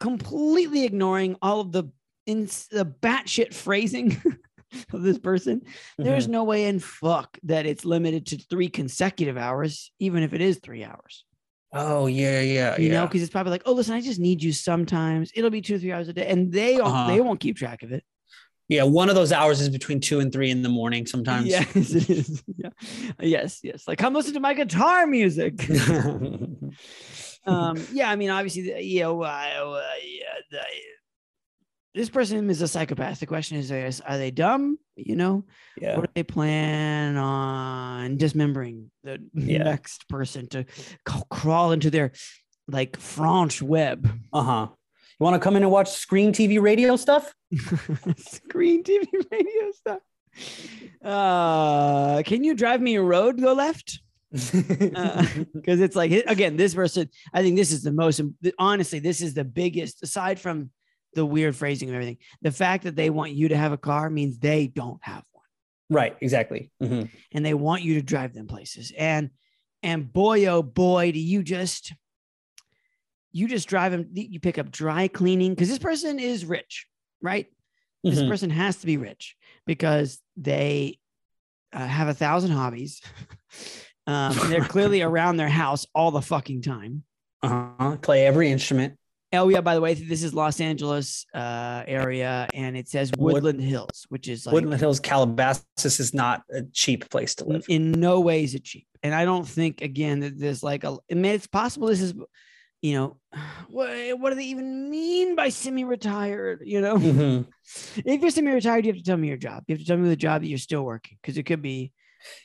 completely 0.00 0.84
ignoring 0.84 1.36
all 1.42 1.60
of 1.60 1.72
the 1.72 1.84
in 2.26 2.44
the 2.70 2.86
batshit 3.02 3.52
phrasing 3.52 4.20
of 4.92 5.02
this 5.02 5.18
person. 5.18 5.62
There's 5.98 6.26
Mhm. 6.26 6.30
no 6.30 6.44
way 6.44 6.66
in 6.66 6.78
fuck 6.80 7.38
that 7.44 7.66
it's 7.66 7.84
limited 7.84 8.26
to 8.26 8.38
three 8.38 8.68
consecutive 8.68 9.36
hours, 9.36 9.90
even 9.98 10.22
if 10.22 10.32
it 10.32 10.40
is 10.40 10.58
three 10.58 10.84
hours. 10.84 11.24
Oh 11.72 12.06
yeah, 12.06 12.40
yeah, 12.40 12.78
You 12.78 12.88
know, 12.90 13.06
because 13.06 13.22
it's 13.22 13.32
probably 13.32 13.50
like, 13.50 13.62
oh, 13.66 13.72
listen, 13.72 13.94
I 13.94 14.00
just 14.00 14.20
need 14.20 14.42
you 14.42 14.52
sometimes. 14.52 15.32
It'll 15.34 15.50
be 15.50 15.60
two, 15.60 15.78
three 15.78 15.90
hours 15.92 16.08
a 16.08 16.12
day, 16.12 16.26
and 16.28 16.52
they 16.52 16.78
Uh-huh. 16.78 17.06
they 17.08 17.20
won't 17.20 17.40
keep 17.40 17.56
track 17.56 17.82
of 17.82 17.90
it. 17.92 18.04
Yeah, 18.68 18.84
one 18.84 19.08
of 19.10 19.14
those 19.14 19.30
hours 19.32 19.60
is 19.60 19.68
between 19.68 20.00
two 20.00 20.20
and 20.20 20.32
three 20.32 20.50
in 20.50 20.62
the 20.62 20.68
morning 20.70 21.04
sometimes. 21.04 21.48
Yes, 21.48 21.66
it 21.76 22.08
is. 22.10 22.42
Yeah. 22.56 22.70
Yes, 23.20 23.60
yes. 23.62 23.86
Like, 23.86 23.98
come 23.98 24.14
listen 24.14 24.34
to 24.34 24.40
my 24.40 24.54
guitar 24.54 25.06
music. 25.06 25.68
um 27.46 27.76
yeah 27.92 28.08
i 28.10 28.16
mean 28.16 28.30
obviously 28.30 28.62
the- 28.62 28.82
you 28.82 29.00
know 29.00 29.20
uh, 29.22 29.26
uh, 29.26 29.82
yeah, 30.02 30.34
the, 30.50 30.58
this 31.94 32.10
person 32.10 32.50
is 32.50 32.60
a 32.62 32.68
psychopath 32.68 33.20
the 33.20 33.26
question 33.26 33.56
is 33.58 33.70
is 33.70 34.00
are 34.00 34.18
they 34.18 34.30
dumb 34.30 34.78
you 34.96 35.16
know 35.16 35.44
yeah. 35.80 35.96
or 35.96 36.02
do 36.02 36.08
they 36.14 36.22
plan 36.22 37.16
on 37.16 38.16
dismembering 38.16 38.90
the 39.04 39.18
Yeah. 39.34 39.62
next 39.64 40.08
person 40.08 40.46
to 40.48 40.64
crawl 41.30 41.72
into 41.72 41.90
their 41.90 42.12
like 42.68 42.96
French 42.98 43.60
web 43.62 44.08
Uh 44.32 44.42
huh. 44.42 44.66
You 45.20 45.24
want 45.24 45.34
to 45.34 45.40
come 45.40 45.54
in 45.56 45.62
and 45.62 45.70
watch 45.70 45.90
screen 45.90 46.32
TV 46.32 46.60
radio 46.60 46.96
stuff? 46.96 47.32
screen 48.16 48.82
tv 48.82 49.06
radio 49.30 49.70
stuff 49.72 50.00
uh 51.04 52.22
can 52.24 52.42
you 52.42 52.54
drive 52.54 52.80
me 52.80 52.96
a 52.96 53.02
road 53.02 53.40
go 53.40 53.52
left 53.52 54.00
because 54.32 55.80
it's 55.80 55.94
like 55.94 56.10
again 56.26 56.56
this 56.56 56.74
person 56.74 57.08
i 57.32 57.40
think 57.42 57.54
this 57.56 57.70
is 57.70 57.82
the 57.84 57.92
most 57.92 58.20
honestly 58.58 58.98
this 58.98 59.20
is 59.20 59.34
the 59.34 59.44
biggest 59.44 60.02
aside 60.02 60.40
from 60.40 60.70
the 61.14 61.24
weird 61.26 61.54
phrasing 61.56 61.88
of 61.88 61.94
everything 61.94 62.18
the 62.42 62.50
fact 62.52 62.84
that 62.84 62.96
they 62.96 63.10
want 63.10 63.32
you 63.32 63.48
to 63.48 63.56
have 63.56 63.72
a 63.72 63.76
car 63.78 64.10
means 64.10 64.38
they 64.38 64.66
don't 64.66 65.02
have 65.02 65.22
one 65.32 65.44
right. 65.90 66.16
Exactly. 66.20 66.70
Mhm. 66.82 67.08
and 67.32 67.44
they 67.46 67.54
want 67.54 67.82
you 67.82 67.94
to 67.94 68.02
drive 68.02 68.32
them 68.34 68.46
places 68.46 68.92
and 68.98 69.30
and 69.82 70.12
boy 70.12 70.46
oh 70.46 70.62
boy 70.62 71.12
do 71.12 71.18
you 71.20 71.42
just 71.42 71.92
you 73.32 73.48
just 73.48 73.68
drive 73.68 73.92
them 73.92 74.08
you 74.12 74.40
pick 74.40 74.58
up 74.58 74.70
dry 74.70 75.08
cleaning 75.08 75.52
because 75.54 75.68
this 75.68 75.78
person 75.78 76.18
is 76.18 76.44
rich 76.44 76.86
right 77.20 77.46
this 78.02 78.20
Mhm. 78.20 78.28
person 78.28 78.50
has 78.50 78.76
to 78.76 78.86
be 78.86 78.96
rich 78.96 79.36
because 79.66 80.20
they 80.36 80.98
uh, 81.72 81.86
have 81.86 82.08
a 82.08 82.14
thousand 82.14 82.50
hobbies 82.52 83.00
um, 84.06 84.36
they're 84.50 84.60
clearly 84.76 85.02
around 85.02 85.36
their 85.36 85.48
house 85.48 85.86
all 85.94 86.10
the 86.10 86.22
fucking 86.22 86.62
time 86.62 87.04
Uh-huh. 87.42 87.96
Play 87.98 88.24
every 88.26 88.50
instrument. 88.50 88.96
Oh 89.36 89.48
yeah, 89.48 89.60
by 89.60 89.74
the 89.74 89.80
way, 89.80 89.94
this 89.94 90.22
is 90.22 90.32
Los 90.34 90.60
Angeles 90.60 91.26
uh, 91.34 91.82
area, 91.86 92.48
and 92.54 92.76
it 92.76 92.88
says 92.88 93.10
Wood- 93.16 93.34
Woodland 93.34 93.60
Hills, 93.60 94.06
which 94.08 94.28
is 94.28 94.46
like 94.46 94.52
Woodland 94.54 94.80
Hills, 94.80 95.00
Calabasas 95.00 96.00
is 96.00 96.14
not 96.14 96.42
a 96.50 96.62
cheap 96.72 97.08
place 97.10 97.34
to 97.36 97.44
live. 97.44 97.64
in 97.68 97.92
no 97.92 98.20
way 98.20 98.44
is 98.44 98.54
it 98.54 98.64
cheap. 98.64 98.86
And 99.02 99.14
I 99.14 99.24
don't 99.24 99.46
think 99.46 99.82
again 99.82 100.20
that 100.20 100.38
there's 100.38 100.62
like 100.62 100.84
a. 100.84 100.96
I 101.10 101.14
mean, 101.14 101.26
it's 101.34 101.46
possible 101.46 101.88
this 101.88 102.00
is, 102.00 102.14
you 102.82 102.94
know, 102.94 103.16
what 103.68 104.18
what 104.18 104.30
do 104.30 104.36
they 104.36 104.44
even 104.46 104.90
mean 104.90 105.36
by 105.36 105.48
semi-retired? 105.50 106.62
You 106.64 106.80
know, 106.80 106.96
Mhm. 106.96 107.46
if 108.04 108.20
you're 108.22 108.30
semi-retired, 108.30 108.86
you 108.86 108.92
have 108.92 108.98
to 108.98 109.04
tell 109.04 109.16
me 109.16 109.28
your 109.28 109.36
job. 109.36 109.64
You 109.66 109.74
have 109.74 109.80
to 109.80 109.86
tell 109.86 109.96
me 109.98 110.08
the 110.08 110.16
job 110.16 110.42
that 110.42 110.48
you're 110.48 110.58
still 110.58 110.84
working 110.84 111.18
because 111.20 111.36
it 111.38 111.42
could 111.44 111.62
be. 111.62 111.92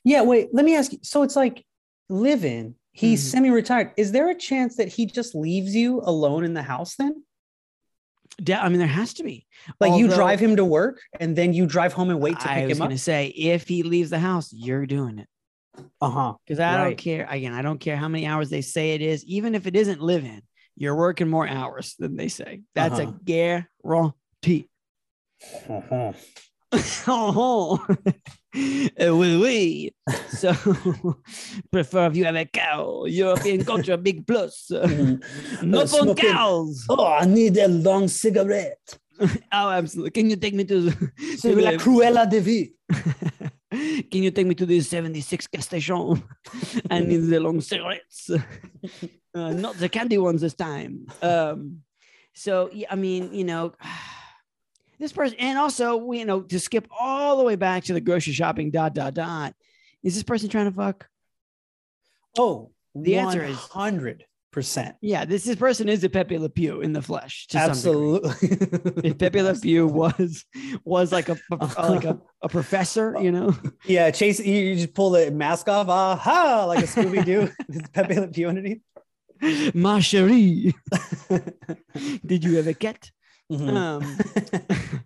Yeah. 0.03 0.23
Wait. 0.23 0.49
Let 0.53 0.65
me 0.65 0.75
ask 0.75 0.91
you. 0.91 0.99
So 1.03 1.23
it's 1.23 1.35
like 1.35 1.65
live 2.09 2.43
in. 2.43 2.75
He's 2.91 3.23
Mhm. 3.23 3.31
semi-retired. 3.31 3.91
Is 3.97 4.11
there 4.11 4.29
a 4.29 4.35
chance 4.35 4.75
that 4.77 4.87
he 4.89 5.05
just 5.05 5.35
leaves 5.35 5.75
you 5.75 6.01
alone 6.03 6.43
in 6.43 6.53
the 6.53 6.63
house 6.63 6.95
then? 6.95 7.23
de- 8.41 8.53
I 8.53 8.69
mean, 8.69 8.79
there 8.79 8.87
has 8.87 9.13
to 9.15 9.23
be. 9.23 9.45
Like 9.81 9.99
you 9.99 10.07
drive 10.07 10.39
him 10.39 10.55
to 10.57 10.63
work 10.65 11.01
and 11.19 11.35
then 11.35 11.51
you 11.53 11.65
drive 11.65 11.91
home 11.93 12.09
and 12.09 12.21
wait 12.21 12.39
to 12.39 12.47
pick 12.47 12.57
him 12.57 12.57
up. 12.57 12.63
I 12.63 12.65
was 12.67 12.77
going 12.77 12.89
to 12.91 12.97
say 12.97 13.27
if 13.27 13.67
he 13.67 13.83
leaves 13.83 14.09
the 14.11 14.19
house, 14.19 14.53
you're 14.53 14.85
doing 14.85 15.19
it. 15.19 15.27
Uh 15.99 16.09
huh. 16.09 16.33
Because 16.45 16.59
I 16.59 16.77
don't 16.77 16.97
care. 16.97 17.27
Again, 17.29 17.53
I 17.53 17.61
don't 17.61 17.79
care 17.79 17.97
how 17.97 18.07
many 18.07 18.25
hours 18.25 18.49
they 18.49 18.61
say 18.61 18.91
it 18.91 19.01
is. 19.01 19.25
Even 19.25 19.55
if 19.55 19.67
it 19.67 19.75
isn't 19.75 20.01
live 20.01 20.23
in, 20.23 20.41
you're 20.77 20.95
working 20.95 21.27
more 21.27 21.47
hours 21.47 21.95
than 21.99 22.15
they 22.15 22.29
say. 22.29 22.61
That's 22.75 22.99
Uh-huh. 22.99 23.11
a 23.11 23.23
guarantee. 23.23 24.69
Uh-huh. 25.69 26.13
oh, 27.07 27.83
uh, 27.89 27.95
oui, 28.53 29.41
oui. 29.41 29.91
So, 30.29 30.53
prefer 31.71 32.07
if 32.07 32.15
you 32.15 32.25
have 32.25 32.35
a 32.35 32.45
cow. 32.45 33.05
European 33.05 33.65
culture, 33.65 33.97
big 33.97 34.25
plus. 34.27 34.69
Mhm. 34.71 35.21
Not 35.63 35.91
Uh, 35.93 35.97
on 35.97 36.15
cows. 36.15 36.85
Oh, 36.89 37.05
I 37.05 37.25
need 37.25 37.57
a 37.57 37.67
long 37.67 38.07
cigarette. 38.07 38.99
Oh, 39.51 39.69
absolutely. 39.69 40.11
Can 40.11 40.29
you 40.29 40.35
take 40.35 40.53
me 40.53 40.63
to, 40.65 40.91
to 40.91 41.55
la 41.55 41.71
the, 41.71 41.77
Cruella 41.77 42.29
de 42.29 42.39
Vil. 42.39 42.67
Can 44.11 44.23
you 44.23 44.31
take 44.31 44.47
me 44.47 44.55
to 44.55 44.65
the 44.65 44.79
76 44.79 45.47
gas 45.47 45.65
station? 45.65 46.23
I 46.89 46.99
need 46.99 47.29
the 47.29 47.39
long 47.39 47.61
cigarettes. 47.61 48.29
Uh, 48.29 49.51
not 49.53 49.77
the 49.77 49.89
candy 49.89 50.17
ones 50.17 50.41
this 50.41 50.55
time. 50.55 51.07
Um, 51.21 51.81
so, 52.33 52.69
yeah, 52.71 52.87
I 52.89 52.95
mean, 52.95 53.33
you 53.33 53.43
know, 53.43 53.73
this 54.99 55.11
person, 55.13 55.37
and 55.39 55.57
also, 55.57 55.97
we, 55.97 56.19
you 56.19 56.25
know, 56.25 56.41
to 56.41 56.59
skip 56.59 56.87
all 56.99 57.37
the 57.37 57.43
way 57.43 57.55
back 57.55 57.85
to 57.85 57.93
the 57.93 58.01
grocery 58.01 58.33
shopping, 58.33 58.71
dot, 58.71 58.93
dot, 58.93 59.13
dot. 59.13 59.53
Is 60.03 60.13
this 60.15 60.23
person 60.23 60.49
trying 60.49 60.69
to 60.69 60.75
fuck? 60.75 61.07
Oh, 62.37 62.71
The 62.95 63.17
answer 63.17 63.43
is- 63.43 63.57
hundred 63.57 64.25
percent. 64.51 64.95
Yeah, 65.01 65.25
this, 65.25 65.43
this 65.43 65.55
person 65.57 65.87
is 65.89 66.03
a 66.03 66.09
Pepe 66.09 66.37
Le 66.37 66.49
Pew 66.49 66.81
in 66.81 66.91
the 66.91 67.01
flesh. 67.01 67.45
To 67.47 67.59
Some. 67.59 67.69
Absolutely. 67.69 68.49
if 69.09 69.17
Pepe 69.17 69.41
Le 69.43 69.53
Pew 69.61 69.85
was 69.87 70.43
was 70.83 71.11
like 71.11 71.29
a, 71.29 71.33
a- 71.51 71.55
uh-huh. 71.61 71.89
like 71.91 72.03
a, 72.05 72.19
a 72.41 72.49
professor, 72.49 73.15
you 73.21 73.31
know, 73.31 73.55
yeah, 73.85 74.09
Chase, 74.11 74.39
you, 74.39 74.53
you 74.53 74.75
just 74.75 74.93
pull 74.93 75.11
the 75.11 75.29
mask 75.31 75.69
off. 75.69 75.87
Aha, 75.87 76.65
like 76.65 76.79
a 76.83 76.87
Scooby 76.87 77.23
Doo. 77.23 77.49
Pepe 77.93 78.19
Le 78.19 78.27
Pew 78.27 78.47
underneath. 78.49 78.81
ma 79.73 79.99
chérie, 79.99 80.73
did 82.25 82.43
you 82.43 82.55
have 82.57 82.67
a 82.67 82.73
cat? 82.73 83.11
Mhm. 83.51 83.75
Um, 83.75 84.17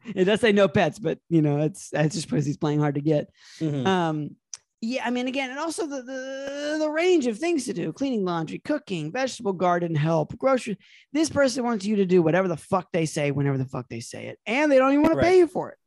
it 0.16 0.26
does 0.26 0.42
say 0.42 0.52
no 0.52 0.68
pets, 0.68 1.00
but 1.00 1.20
you 1.30 1.42
know, 1.42 1.60
it's 1.60 1.90
that's 1.90 2.14
just 2.16 2.30
because 2.30 2.46
he's 2.46 2.58
playing 2.58 2.80
hard 2.80 2.96
to 2.96 3.02
get. 3.02 3.30
Mhm. 3.60 3.86
Um, 3.86 4.36
yeah, 4.82 5.04
I 5.06 5.12
mean, 5.12 5.28
again, 5.30 5.50
and 5.50 5.60
also 5.60 5.88
the, 5.88 6.02
the 6.02 6.76
the 6.80 6.90
range 6.90 7.26
of 7.28 7.38
things 7.40 7.66
to 7.66 7.74
do: 7.74 7.94
cleaning 7.94 8.26
laundry, 8.26 8.60
cooking, 8.60 9.14
vegetable 9.14 9.54
garden 9.54 9.96
help, 9.96 10.38
grocery. 10.38 10.78
This 11.14 11.30
person 11.30 11.64
wants 11.64 11.86
you 11.86 11.96
to 11.98 12.06
do 12.06 12.22
whatever 12.22 12.50
the 12.50 12.58
fuck 12.58 12.92
they 12.92 13.06
say, 13.06 13.32
whenever 13.32 13.58
the 13.58 13.66
fuck 13.66 13.88
they 13.90 14.02
say 14.02 14.26
it, 14.28 14.40
and 14.46 14.70
they 14.70 14.78
don't 14.78 14.92
even 14.92 15.04
want 15.04 15.16
to 15.16 15.22
pay 15.22 15.38
you 15.38 15.48
for 15.48 15.70
it. 15.70 15.78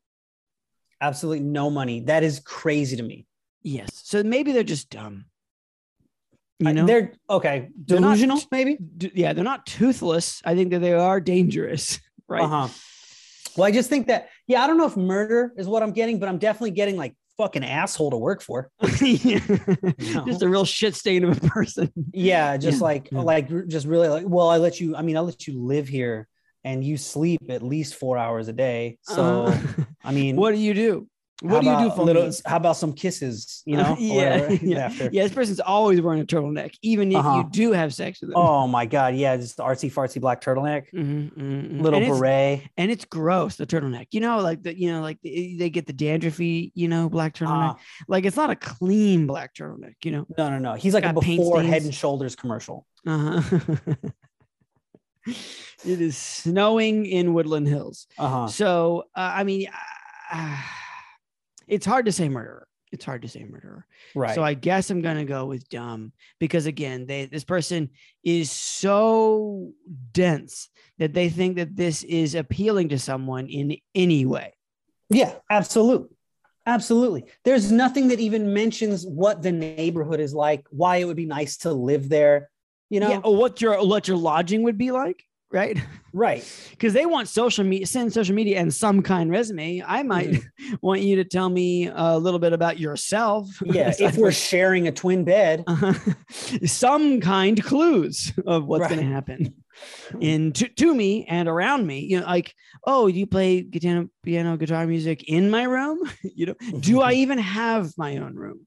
Absolutely 0.99 1.41
no 1.45 1.69
money. 1.69 2.01
That 2.01 2.23
is 2.23 2.41
crazy 2.41 2.97
to 2.97 3.03
me. 3.03 3.27
Yes, 3.63 3.91
so 4.05 4.23
maybe 4.23 4.53
they're 4.53 4.63
just 4.63 4.89
dumb. 4.89 5.27
You 6.59 6.69
I- 6.71 6.73
know, 6.73 6.87
they're 6.87 7.13
okay. 7.29 7.69
They're 7.77 8.01
not- 8.01 8.17
Delusional, 8.17 8.41
maybe. 8.51 8.79
Yeah, 9.13 9.35
they're 9.35 9.45
not 9.45 9.67
toothless. 9.67 10.41
I 10.43 10.55
think 10.55 10.71
that 10.71 10.79
they 10.79 10.95
are 10.95 11.21
dangerous, 11.21 12.01
right? 12.29 12.43
Uh 12.43 12.49
huh. 12.49 12.69
Well, 13.57 13.67
I 13.67 13.71
just 13.71 13.89
think 13.89 14.09
that 14.09 14.29
yeah, 14.47 14.63
I 14.63 14.67
don't 14.67 14.77
know 14.79 14.87
if 14.87 14.97
murder 14.97 15.53
is 15.57 15.67
what 15.67 15.83
I'm 15.83 15.93
getting, 15.93 16.19
but 16.19 16.29
I'm 16.29 16.39
definitely 16.39 16.73
getting 16.73 16.97
like 16.97 17.15
fucking 17.39 17.65
asshole 17.65 18.11
to 18.11 18.17
work 18.17 18.43
for. 18.43 18.71
Just 18.83 20.43
a 20.43 20.49
real 20.49 20.65
shit 20.65 20.95
stain 20.95 21.25
of 21.25 21.37
a 21.37 21.49
person. 21.49 21.93
Yeah, 22.13 22.57
just 22.57 22.79
Yeah, 22.79 22.85
like 22.85 23.09
yeah. 23.13 23.21
like 23.21 23.69
just 23.69 23.87
really 23.87 24.09
like 24.09 24.25
well, 24.27 24.49
I 24.49 24.57
let 24.59 24.81
you. 24.81 24.97
I 24.97 25.03
mean, 25.03 25.17
I 25.17 25.21
let 25.21 25.47
you 25.47 25.61
live 25.61 25.89
here 25.89 26.29
and 26.65 26.83
you 26.85 26.97
sleep 26.97 27.43
at 27.49 27.63
least 27.63 27.95
four 27.95 28.19
hours 28.19 28.49
a 28.49 28.53
day. 28.53 28.99
So 29.03 29.47
Uh, 29.47 29.59
I 30.05 30.13
mean, 30.13 30.37
what 30.41 30.53
do 30.53 30.59
you 30.59 30.75
do? 30.75 31.09
How 31.43 31.49
What 31.49 31.63
do 31.63 31.69
you 31.71 31.79
do 31.79 31.91
for 31.95 32.03
little, 32.05 32.27
me? 32.29 32.33
How 32.47 32.57
about 32.57 32.77
some 32.79 32.93
kisses? 32.95 33.63
You 33.67 33.77
know? 33.77 33.95
yeah, 34.01 34.49
yeah. 34.63 34.79
After. 34.87 35.11
yeah. 35.13 35.23
This 35.25 35.33
person's 35.35 35.61
always 35.61 36.01
wearing 36.01 36.21
a 36.21 36.25
turtleneck, 36.25 36.75
even 36.83 37.13
if 37.13 37.19
Uh-huh. 37.19 37.39
you 37.39 37.51
do 37.51 37.73
have 37.73 37.93
sex 37.93 38.21
with 38.23 38.31
them. 38.31 38.39
Oh 38.39 38.67
my 38.67 38.87
god, 38.87 39.15
yeah, 39.17 39.37
just 39.37 39.59
the 39.59 39.63
artsy 39.63 39.93
fartsy 39.93 40.21
black 40.21 40.41
turtleneck, 40.41 40.91
Mhm, 40.95 41.33
mhm, 41.33 41.71
mhm. 41.73 41.81
little 41.83 41.99
and 41.99 42.09
it's, 42.09 42.19
beret. 42.19 42.63
and 42.79 42.91
it's 42.91 43.05
gross. 43.05 43.57
The 43.57 43.67
turtleneck, 43.67 44.07
you 44.13 44.21
know, 44.21 44.39
like 44.41 44.63
the 44.63 44.79
you 44.79 44.91
know, 44.91 45.03
like 45.03 45.21
the, 45.23 45.57
they 45.59 45.69
get 45.69 45.87
the 45.87 45.93
dandruffy, 45.93 46.73
you 46.75 46.89
know, 46.89 47.09
black 47.11 47.35
turtleneck. 47.35 47.73
Uh, 47.73 47.79
like 48.09 48.25
it's 48.25 48.37
not 48.37 48.49
a 48.51 48.57
clean 48.57 49.27
black 49.27 49.55
turtleneck, 49.55 49.97
you 50.05 50.13
know. 50.13 50.27
no, 50.39 50.49
no, 50.49 50.59
no. 50.59 50.73
He's 50.75 50.95
like 50.95 51.05
a 51.05 51.13
before 51.13 51.63
Head 51.63 51.83
and 51.83 51.95
Shoulders 51.95 52.35
commercial. 52.35 52.87
Uh-huh. 53.07 53.59
it 55.85 56.01
is 56.01 56.17
snowing 56.17 57.05
in 57.07 57.35
Woodland 57.35 57.69
Hills. 57.69 58.07
Uh 58.19 58.29
huh. 58.29 58.47
So, 58.49 59.05
uh, 59.15 59.33
I 59.35 59.45
mean, 59.45 59.69
uh, 60.33 60.57
it's 61.67 61.87
hard 61.87 62.07
to 62.07 62.13
say 62.13 62.29
murderer. 62.29 62.67
It's 62.93 63.05
hard 63.05 63.23
to 63.23 63.29
say 63.29 63.45
murderer. 63.45 63.87
Right. 64.15 64.35
So 64.35 64.43
I 64.43 64.55
guess 64.55 64.91
I'm 64.91 65.03
gonna 65.03 65.25
go 65.25 65.47
with 65.47 65.69
dumb 65.69 66.13
because 66.39 66.67
again, 66.67 67.07
they 67.07 67.27
this 67.27 67.45
person 67.45 67.91
is 68.23 68.51
so 68.51 69.73
dense 70.13 70.69
that 70.99 71.13
they 71.13 71.29
think 71.29 71.57
that 71.57 71.77
this 71.77 72.05
is 72.05 72.35
appealing 72.35 72.91
to 72.91 72.99
someone 72.99 73.49
in 73.49 73.77
any 73.95 74.25
way. 74.25 74.55
Yeah, 75.11 75.35
absolutely. 75.51 76.17
Absolutely. 76.67 77.27
There's 77.45 77.71
nothing 77.71 78.09
that 78.09 78.19
even 78.19 78.53
mentions 78.53 79.07
what 79.07 79.41
the 79.41 79.53
neighborhood 79.53 80.19
is 80.19 80.35
like, 80.35 80.67
why 80.71 80.97
it 80.97 81.05
would 81.05 81.17
be 81.17 81.27
nice 81.27 81.59
to 81.59 81.73
live 81.73 82.09
there. 82.09 82.51
You 82.91 83.01
know? 83.01 83.11
yeah, 83.11 83.21
or 83.23 83.37
what 83.37 83.61
your 83.61 83.85
what 83.87 84.07
your 84.07 84.17
lodging 84.17 84.63
would 84.63 84.79
be 84.79 84.91
like, 84.91 85.25
right? 85.51 85.79
Right. 86.13 86.45
Because 86.77 86.93
they 86.93 87.07
want 87.07 87.27
social 87.29 87.65
media, 87.65 87.87
send 87.87 88.13
social 88.13 88.35
media 88.35 88.59
and 88.59 88.73
some 88.73 89.03
kind 89.03 89.31
resume. 89.31 89.83
I 89.87 90.03
might 90.03 90.43
want 90.83 91.01
you 91.01 91.17
to 91.17 91.25
tell 91.25 91.49
me 91.49 91.87
a 91.89 92.19
little 92.19 92.39
bit 92.39 92.53
about 92.53 92.79
yourself. 92.79 93.49
Yeah. 93.65 93.89
aside 93.89 94.05
if 94.11 94.17
we're 94.17 94.31
sharing 94.33 94.89
a 94.89 94.93
twin 94.93 95.25
bed. 95.25 95.65
uh-huh, 95.67 95.95
some 96.67 97.21
kind 97.21 97.63
clues 97.65 98.33
of 98.47 98.67
what's 98.67 98.89
going 98.89 99.01
to 99.01 99.07
happen 99.07 99.55
in 100.21 100.53
to, 100.53 100.69
to 100.69 100.95
me 100.95 101.25
and 101.29 101.49
around 101.49 101.87
me 101.87 102.01
you 102.01 102.19
know 102.19 102.25
like 102.27 102.55
oh 102.87 103.09
you 103.09 103.27
play 103.27 103.61
guitar 103.61 104.07
piano 104.23 104.57
guitar 104.57 104.87
music 104.87 105.25
in 105.29 105.51
my 105.51 105.65
room 105.65 105.99
you 106.23 106.47
know 106.47 106.55
do 106.81 107.03
i 107.03 107.13
even 107.13 107.37
have 107.39 107.93
my 107.99 108.17
own 108.17 108.35
room 108.35 108.67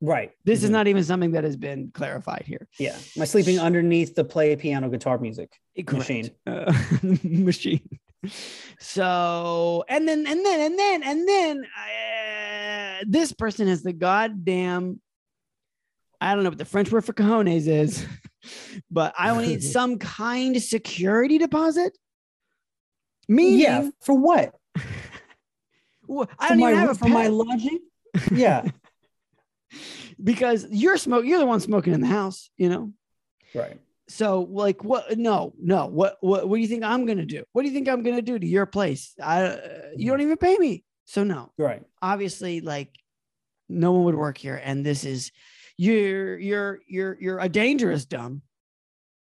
Right. 0.00 0.30
this 0.44 0.62
is 0.62 0.70
Mhm. 0.70 0.72
not 0.74 0.86
even 0.88 1.02
something 1.04 1.32
that 1.32 1.42
has 1.44 1.56
been 1.56 1.90
clarified 1.92 2.44
here 2.46 2.68
Yeah. 2.78 2.96
Am 3.16 3.22
I 3.22 3.24
sleeping 3.24 3.58
underneath 3.58 4.14
the 4.14 4.24
play 4.24 4.54
piano 4.56 4.88
guitar 4.88 5.18
music? 5.18 5.50
Correct. 5.76 5.92
Machine. 5.92 6.30
Uh, 6.46 6.72
machine 7.24 7.88
so 8.80 9.84
and 9.88 10.06
then 10.08 10.26
and 10.26 10.44
then 10.44 10.60
and 10.60 10.78
then 10.78 11.02
and 11.04 11.28
then 11.28 11.64
uh, 11.64 13.04
this 13.06 13.32
person 13.32 13.68
has 13.68 13.82
the 13.82 13.92
goddamn 13.92 15.00
I 16.20 16.34
don't 16.34 16.42
know 16.42 16.50
what 16.50 16.58
the 16.58 16.64
French 16.64 16.90
word 16.90 17.04
for 17.04 17.12
cojones 17.12 17.68
is, 17.68 18.04
but 18.90 19.14
I 19.16 19.30
will 19.32 19.42
need 19.42 19.62
some 19.78 19.98
kind 19.98 20.56
of 20.56 20.62
security 20.62 21.38
deposit. 21.38 21.96
Meaning, 23.28 23.60
Yeah. 23.60 23.90
For 24.00 24.16
what? 24.16 24.52
well, 26.08 26.28
I 26.40 26.48
For 26.48 26.54
don't 26.54 26.58
my, 26.60 26.70
even 26.72 26.80
have 26.80 26.90
a 26.90 26.94
for 26.96 27.08
my 27.08 27.28
lodging? 27.28 27.78
Yeah. 28.32 28.68
Because 30.22 30.66
you're 30.70 30.96
smoke. 30.96 31.24
You're 31.24 31.38
the 31.38 31.46
one 31.46 31.60
smoking 31.60 31.94
in 31.94 32.00
the 32.00 32.06
house, 32.06 32.50
you 32.56 32.68
know. 32.68 32.92
right. 33.54 33.78
So, 34.10 34.48
like, 34.50 34.82
what? 34.84 35.18
No, 35.18 35.52
no. 35.60 35.86
What? 35.86 36.16
What? 36.20 36.48
What 36.48 36.56
do 36.56 36.62
you 36.62 36.68
think 36.68 36.82
I'm 36.82 37.04
gonna 37.04 37.26
do? 37.26 37.44
What 37.52 37.62
do 37.62 37.68
you 37.68 37.74
think 37.74 37.88
I'm 37.88 38.02
gonna 38.02 38.22
do 38.22 38.38
to 38.38 38.46
your 38.46 38.64
place? 38.66 39.14
I. 39.22 39.42
Uh, 39.42 39.60
you 39.96 40.10
don't 40.10 40.22
even 40.22 40.38
pay 40.38 40.56
me, 40.56 40.84
so 41.04 41.24
no. 41.24 41.52
Right. 41.58 41.82
Obviously, 42.00 42.62
like, 42.62 42.90
no 43.68 43.92
one 43.92 44.04
would 44.04 44.14
work 44.14 44.38
here, 44.38 44.58
and 44.64 44.84
this 44.84 45.04
is, 45.04 45.30
you're, 45.76 46.38
you're, 46.38 46.80
you're, 46.88 47.18
you're 47.20 47.38
a 47.38 47.50
dangerous 47.50 48.06
dumb, 48.06 48.40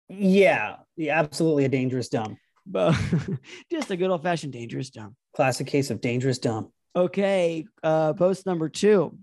Yeah. 0.09 0.77
Yeah. 0.97 1.19
Absolutely 1.19 1.65
a 1.65 1.69
dangerous 1.69 2.09
dumb. 2.09 2.39
but 2.65 2.95
just 3.73 3.91
a 3.91 3.97
good 3.97 4.09
old 4.11 4.23
fashioned 4.23 4.53
dangerous 4.53 4.91
dumb. 4.91 5.17
Classic 5.35 5.67
case 5.67 5.91
of 5.91 6.01
dangerous 6.01 6.39
dumb. 6.39 6.71
Okay, 6.95 7.67
uh, 7.83 8.13
post 8.13 8.47
number 8.47 8.69
two. 8.69 9.19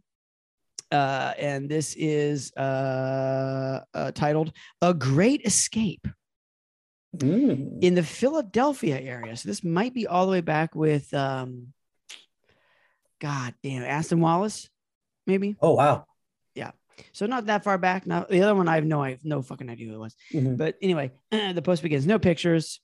Uh, 0.94 1.34
and 1.40 1.68
this 1.68 1.96
is 1.98 2.54
uh, 2.54 3.82
uh, 3.96 4.12
titled 4.12 4.54
A 4.82 4.94
Great 4.94 5.42
Escape 5.46 6.08
Mm. 7.16 7.78
in 7.84 7.94
the 7.94 8.02
Philadelphia 8.02 9.00
area. 9.00 9.38
So 9.38 9.48
this 9.48 9.64
might 9.64 9.94
be 9.94 10.08
all 10.08 10.26
the 10.26 10.32
way 10.32 10.42
back 10.42 10.74
with, 10.74 11.14
um, 11.14 11.68
God 13.22 13.54
damn, 13.62 13.84
Aston 13.84 14.20
Wallace, 14.20 14.68
maybe. 15.28 15.56
Oh, 15.62 15.74
wow. 15.76 16.06
Yeah. 16.56 16.72
So 17.12 17.28
not 17.28 17.46
that 17.46 17.64
far 17.64 17.78
back. 17.78 18.08
Now 18.08 18.26
the 18.28 18.42
other 18.42 18.56
one, 18.56 18.68
I 18.68 18.76
have 18.76 18.86
no, 18.86 19.04
I 19.04 19.12
have 19.12 19.24
no 19.24 19.44
fucking 19.44 19.70
idea 19.70 19.90
who 19.90 19.94
it 19.96 20.00
was. 20.00 20.16
Mhm. 20.34 20.58
But 20.58 20.76
anyway, 20.82 21.12
the 21.32 21.62
post 21.64 21.84
begins, 21.84 22.08
no 22.08 22.18
pictures, 22.18 22.80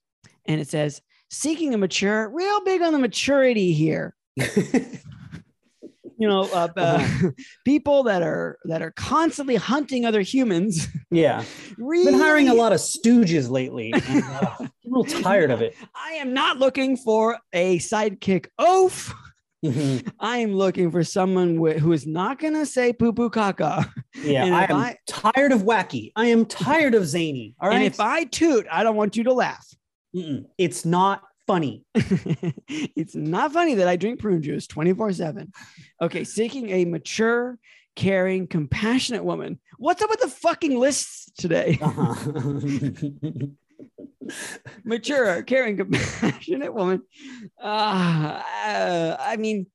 and 0.45 0.61
it 0.61 0.67
says, 0.67 1.01
seeking 1.31 1.73
a 1.73 1.77
mature, 1.79 2.29
real 2.29 2.63
big 2.63 2.83
on 2.83 2.93
the 2.93 2.99
maturity 2.99 3.73
here. 3.73 4.15
you 6.19 6.27
know, 6.27 6.41
uh, 6.53 6.67
uh, 6.77 7.07
people 7.65 8.03
that 8.03 8.21
are 8.21 8.57
that 8.65 8.81
are 8.81 8.91
constantly 8.91 9.55
hunting 9.55 10.05
other 10.05 10.21
humans. 10.21 10.87
yeah. 11.09 11.43
really, 11.77 12.05
Been 12.11 12.19
hiring 12.19 12.49
a 12.49 12.53
lot 12.53 12.73
of 12.73 12.79
stooges 12.79 13.49
lately. 13.49 13.93
and, 13.93 14.23
uh, 14.23 14.55
I'm 14.59 14.71
real 14.85 15.03
tired 15.05 15.49
of 15.51 15.61
it. 15.61 15.75
I 15.95 16.13
am 16.13 16.33
not 16.33 16.57
looking 16.57 16.97
for 16.97 17.37
a 17.53 17.77
sidekick 17.79 18.47
oaf. 18.59 19.13
Mhm. 19.65 20.09
I 20.21 20.37
am 20.37 20.53
looking 20.53 20.89
for 20.89 21.03
someone 21.03 21.55
wi- 21.55 21.77
who 21.79 21.91
is 21.91 22.07
not 22.07 22.39
going 22.39 22.53
to 22.53 22.65
say 22.65 22.93
poo 22.93 23.11
poo 23.11 23.29
caca. 23.29 23.91
Yeah, 24.23 24.45
And 24.45 24.55
I 24.55 24.63
am 24.63 24.75
I- 24.75 24.97
tired 25.05 25.51
of 25.51 25.63
wacky. 25.63 26.11
I 26.15 26.27
am 26.27 26.45
tired 26.45 26.95
of 26.95 27.05
zany. 27.05 27.55
All 27.59 27.67
right. 27.69 27.75
And 27.75 27.83
if 27.83 27.99
I 27.99 28.23
toot, 28.23 28.65
I 28.71 28.83
don't 28.83 28.95
want 28.95 29.15
you 29.17 29.23
to 29.25 29.33
laugh. 29.33 29.65
Mm-mm. 30.15 30.45
it's 30.57 30.85
not 30.85 31.21
funny. 31.49 31.83
it's 31.95 33.15
not 33.15 33.51
funny 33.51 33.73
that 33.73 33.87
I 33.87 33.95
drink 33.95 34.19
prune 34.19 34.43
juice 34.43 34.67
24 34.67 35.13
7. 35.13 35.51
Okay, 35.99 36.23
seeking 36.23 36.69
a 36.69 36.85
mature, 36.85 37.57
caring, 37.95 38.45
compassionate 38.45 39.23
woman. 39.23 39.59
What's 39.79 40.03
up 40.03 40.11
with 40.11 40.19
the 40.19 40.27
fucking 40.27 40.77
lists 40.79 41.31
today? 41.37 41.79
Uh-huh. 41.89 42.13
mature, 44.83 45.41
caring, 45.41 45.77
compassionate 45.77 46.71
woman. 46.71 47.01
Uh, 47.59 48.43
uh, 48.65 49.17
I 49.19 49.37
mean, 49.37 49.65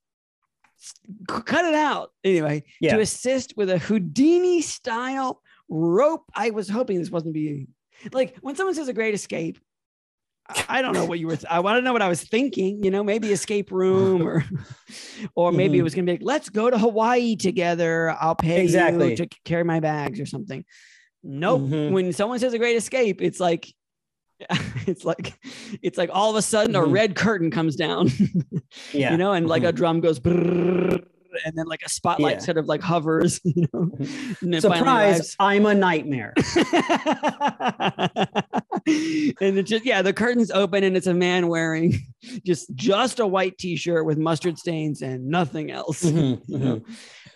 cut 1.26 1.64
it 1.64 1.74
out. 1.74 2.12
Anyway, 2.22 2.62
Yeah. 2.80 2.94
to 2.94 3.00
assist 3.00 3.54
with 3.56 3.68
a 3.68 3.78
Houdini 3.78 4.62
style 4.62 5.42
rope. 5.68 6.22
I 6.36 6.50
was 6.50 6.68
hoping 6.68 7.00
this 7.00 7.10
wasn't 7.10 7.34
being 7.34 7.66
like 8.12 8.36
when 8.42 8.54
someone 8.54 8.76
says 8.76 8.86
a 8.86 8.92
great 8.92 9.14
escape. 9.14 9.58
I- 10.68 10.82
don't 10.82 10.92
know 10.92 11.04
what 11.06 11.18
you 11.18 11.26
were. 11.26 11.36
Th- 11.36 11.46
I 11.50 11.60
want 11.60 11.78
to 11.78 11.82
know 11.82 11.92
what 11.92 12.02
I 12.02 12.08
was 12.08 12.22
thinking. 12.22 12.82
You 12.84 12.90
know, 12.90 13.02
maybe 13.02 13.32
escape 13.32 13.70
room, 13.72 14.26
or, 14.26 14.44
or 15.34 15.52
maybe 15.52 15.78
it 15.78 15.80
Mhm. 15.80 15.84
was 15.84 15.94
gonna 15.94 16.04
be 16.06 16.12
like, 16.12 16.20
let's 16.22 16.50
go 16.50 16.68
to 16.70 16.76
Hawaii 16.78 17.36
together. 17.36 18.14
I'll 18.20 18.34
pay 18.34 18.62
Exactly. 18.62 19.10
you 19.10 19.16
to 19.16 19.26
carry 19.44 19.64
my 19.64 19.80
bags 19.80 20.20
or 20.20 20.26
something. 20.26 20.64
Nope. 21.22 21.62
Mhm. 21.62 21.92
When 21.92 22.12
someone 22.12 22.38
says 22.38 22.52
a 22.52 22.58
great 22.58 22.76
escape, 22.76 23.22
it's 23.22 23.40
like, 23.40 23.72
it's 24.86 25.04
like, 25.04 25.32
it's 25.82 25.96
like 25.96 26.10
all 26.12 26.28
of 26.30 26.36
a 26.36 26.42
sudden 26.42 26.76
a 26.76 26.80
Mhm. 26.82 26.92
red 26.92 27.14
curtain 27.16 27.50
comes 27.50 27.76
down, 27.76 28.10
yeah. 28.92 29.12
you 29.12 29.16
know, 29.16 29.32
and 29.32 29.46
like 29.48 29.62
a 29.64 29.72
Mhm. 29.72 29.76
drum 29.76 30.00
goes, 30.00 30.18
and 30.24 31.56
then 31.56 31.66
like 31.66 31.82
a 31.84 31.88
spotlight 31.88 32.36
Yeah. 32.36 32.40
sort 32.40 32.58
of 32.58 32.66
like 32.66 32.82
hovers, 32.82 33.40
you 33.44 33.66
know. 33.72 33.90
and 34.42 34.60
Surprise. 34.60 35.34
I'm 35.40 35.64
a 35.66 35.74
nightmare. 35.74 36.34
And 38.86 39.58
it 39.58 39.62
just 39.64 39.84
yeah, 39.84 40.02
the 40.02 40.12
curtains 40.12 40.50
open 40.50 40.84
and 40.84 40.96
it's 40.96 41.06
a 41.06 41.14
man 41.14 41.48
wearing 41.48 41.94
just 42.44 42.74
just 42.74 43.18
a 43.20 43.26
white 43.26 43.56
t-shirt 43.58 44.04
with 44.04 44.18
mustard 44.18 44.58
stains 44.58 45.02
and 45.02 45.26
nothing 45.26 45.70
else. 45.70 46.02
Mhm, 46.04 46.40
You 46.48 46.58
know? 46.58 46.82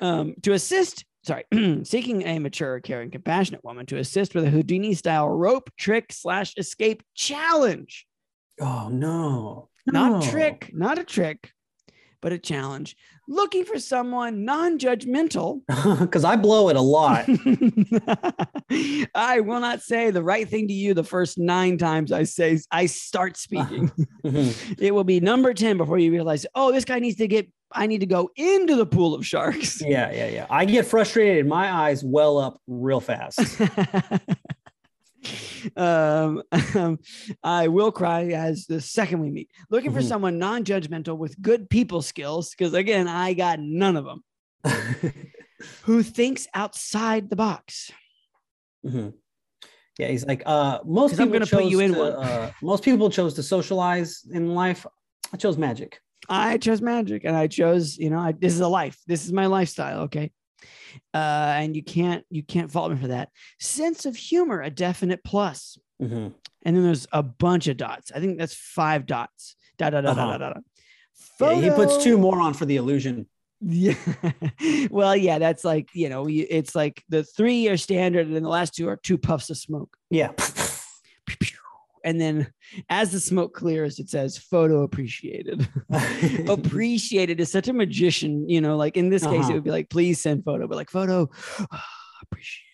Um, 0.01 0.35
to 0.43 0.53
assist, 0.53 1.05
sorry, 1.25 1.45
seeking 1.85 2.23
a 2.27 2.39
mature, 2.39 2.81
caring, 2.81 3.11
compassionate 3.11 3.65
woman 3.65 3.87
to 3.87 3.97
assist 3.99 4.35
with 4.35 4.45
a 4.45 4.51
Houdini 4.51 4.95
style 4.95 5.29
rope 5.29 5.71
trick 5.77 6.13
slash 6.13 6.55
escape 6.57 7.03
challenge. 7.15 8.07
Oh 8.61 8.89
no. 8.91 9.69
Not 9.87 10.21
No. 10.25 10.31
trick, 10.31 10.71
not 10.75 10.99
a 10.99 11.05
trick, 11.05 11.51
but 12.21 12.33
a 12.33 12.39
challenge. 12.39 12.97
Looking 13.29 13.65
for 13.65 13.79
someone 13.79 14.45
non-judgmental 14.45 15.61
Because 16.01 16.25
I 16.25 16.37
blow 16.37 16.69
it 16.69 16.77
a 16.77 16.81
lot. 16.81 17.27
I 19.15 19.41
will 19.41 19.61
not 19.61 19.83
say 19.83 20.11
the 20.11 20.23
right 20.23 20.49
thing 20.49 20.69
to 20.69 20.75
you 20.75 20.95
the 20.95 21.05
first 21.05 21.39
nine 21.39 21.79
times 21.79 22.11
I 22.13 22.25
say 22.25 22.59
I 22.71 22.87
start 22.87 23.37
speaking. 23.37 23.91
It 24.79 24.95
will 24.95 25.05
be 25.05 25.21
number 25.21 25.55
10 25.55 25.77
before 25.79 25.99
you 25.99 26.11
realize, 26.13 26.45
oh, 26.55 26.73
this 26.73 26.85
guy 26.85 26.99
needs 26.99 27.17
to 27.17 27.27
get, 27.29 27.49
I 27.73 27.87
need 27.87 28.01
to 28.01 28.07
go 28.07 28.31
into 28.37 28.77
the 28.77 28.87
pool 28.87 29.15
of 29.15 29.27
sharks. 29.27 29.81
yeah, 29.81 30.11
yeah, 30.13 30.29
yeah. 30.29 30.47
I 30.51 30.65
get 30.65 30.87
frustrated. 30.87 31.47
My 31.47 31.73
eyes 31.73 32.05
well 32.05 32.39
up 32.39 32.61
real 32.67 33.01
fast. 33.01 33.41
Um, 35.77 36.43
um, 36.75 36.99
I 37.43 37.69
will 37.69 37.93
cry 37.93 38.27
as 38.29 38.67
the 38.67 38.81
second 38.81 39.21
we 39.21 39.31
meet. 39.31 39.51
Looking 39.71 39.93
for 39.93 40.01
Mhm. 40.01 40.09
someone 40.09 40.39
non 40.39 40.65
judgmental 40.65 41.17
with 41.19 41.41
good 41.41 41.69
people 41.71 42.03
skills, 42.03 42.51
because 42.51 42.75
again, 42.75 43.09
I 43.09 43.35
got 43.35 43.59
none 43.61 43.97
of 43.97 44.05
them, 44.05 44.25
who 45.83 46.03
thinks 46.03 46.47
outside 46.55 47.31
the 47.31 47.37
box. 47.37 47.91
Mhm. 48.85 49.15
Yeah, 49.99 50.09
he's 50.09 50.25
like, 50.25 50.43
uh, 50.47 50.79
most 50.85 51.11
'Cause 51.11 51.21
I'm 51.21 51.27
people 51.29 51.41
gonna 51.41 51.47
put 51.47 51.65
chose 51.65 51.73
you 51.73 51.81
in 51.81 51.93
to, 51.95 51.99
one. 51.99 52.13
Uh, 52.13 52.53
most 52.63 52.85
people 52.85 53.11
chose 53.11 53.35
to 53.35 53.43
socialize 53.43 54.25
in 54.31 54.55
life. 54.55 54.87
I 55.33 55.37
chose 55.37 55.59
magic. 55.59 56.01
I 56.29 56.57
chose 56.59 56.81
magic 56.81 57.25
and 57.25 57.35
I 57.37 57.47
chose, 57.49 57.97
you 57.99 58.11
know, 58.11 58.19
I, 58.19 58.33
this 58.33 58.53
is 58.55 58.61
a 58.61 58.69
life. 58.69 58.99
This 59.07 59.25
is 59.25 59.33
my 59.33 59.47
lifestyle. 59.47 60.01
Okay. 60.03 60.31
Uh, 61.15 61.55
and 61.57 61.77
you 61.77 61.83
can't, 61.83 62.25
you 62.31 62.43
can't 62.43 62.71
fault 62.71 62.91
me 62.93 62.99
for 62.99 63.09
that. 63.09 63.31
Sense 63.61 64.07
of 64.07 64.17
humor, 64.17 64.63
a 64.63 64.71
definite 64.71 65.23
plus. 65.25 65.79
Mhm. 66.03 66.35
And 66.65 66.77
then 66.77 66.83
there's 66.85 67.07
a 67.13 67.23
bunch 67.23 67.67
of 67.69 67.77
dots. 67.77 68.11
I 68.15 68.21
think 68.21 68.39
that's 68.39 68.55
five 68.55 69.07
dots. 69.07 69.57
Da, 69.79 69.91
da, 69.91 70.01
da, 70.01 70.11
Uh-huh. 70.11 70.27
da, 70.27 70.39
da, 70.39 70.53
da. 70.55 70.61
Yeah, 71.41 71.61
he 71.61 71.71
puts 71.71 72.03
two 72.03 72.19
more 72.19 72.41
on 72.41 72.53
for 72.55 72.65
the 72.67 72.77
illusion. 72.77 73.27
Yeah. 73.61 73.95
well, 74.91 75.17
yeah, 75.17 75.39
that's 75.39 75.65
like, 75.65 75.89
you 75.93 76.09
know, 76.09 76.27
it's 76.29 76.75
like 76.75 77.03
the 77.09 77.25
three 77.25 77.69
are 77.69 77.77
standard 77.77 78.27
and 78.27 78.35
then 78.37 78.43
the 78.45 78.49
last 78.49 78.75
two 78.75 78.89
are 78.89 78.97
two 78.97 79.19
puffs 79.19 79.51
of 79.51 79.57
smoke. 79.57 79.97
Yeah. 80.11 80.31
And 82.05 82.21
then 82.21 82.53
as 82.89 83.13
the 83.13 83.21
smoke 83.21 83.55
clears, 83.55 83.99
it 83.99 84.09
says 84.11 84.39
photo 84.39 84.83
appreciated. 84.83 85.69
appreciated 86.49 87.41
is 87.41 87.51
such 87.51 87.69
a 87.69 87.73
magician, 87.73 88.49
you 88.49 88.61
know, 88.61 88.77
like 88.77 88.97
in 88.97 89.09
this 89.11 89.23
case, 89.25 89.41
Uh-huh. 89.41 89.51
it 89.51 89.55
would 89.55 89.65
be 89.65 89.71
like, 89.71 89.91
please 89.91 90.21
send 90.21 90.45
photo, 90.45 90.67
but 90.67 90.77
like 90.77 90.91
photo 90.91 91.29
appreciated. 92.23 92.65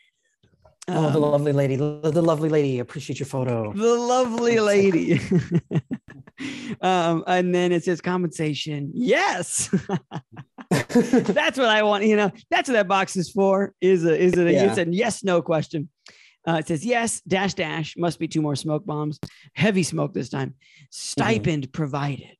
oh, 0.88 1.10
the 1.10 1.16
Um, 1.16 1.22
lovely 1.32 1.52
lady. 1.52 1.76
The, 1.76 2.00
the 2.12 2.22
lovely 2.22 2.48
lady. 2.48 2.78
Appreciate 2.78 3.18
your 3.18 3.26
photo. 3.26 3.72
the 3.72 3.94
lovely 3.94 4.60
lady. 4.60 5.20
um, 6.80 7.24
and 7.26 7.54
then 7.54 7.72
it 7.72 7.84
says 7.84 8.00
compensation. 8.00 8.90
Yes. 8.94 9.68
that's 10.70 11.58
what 11.58 11.68
I 11.68 11.82
want. 11.82 12.04
You 12.04 12.16
know, 12.16 12.30
that's 12.50 12.68
what 12.68 12.74
that 12.74 12.88
box 12.88 13.16
is 13.16 13.30
for. 13.30 13.72
Is 13.80 14.04
a 14.04 14.16
is 14.18 14.32
it 14.34 14.46
a, 14.46 14.52
Yeah. 14.52 14.64
it's 14.68 14.78
a 14.78 14.86
yes 14.90 15.24
no 15.24 15.40
question. 15.42 15.88
Uh, 16.46 16.56
it 16.58 16.68
says 16.68 16.84
yes 16.84 17.20
dash 17.22 17.54
dash 17.54 17.96
must 17.96 18.18
be 18.18 18.28
two 18.28 18.42
more 18.42 18.56
smoke 18.56 18.84
bombs. 18.84 19.18
Heavy 19.54 19.82
smoke 19.82 20.12
this 20.12 20.28
time. 20.28 20.54
Stipend 20.90 21.72
provided. 21.72 22.36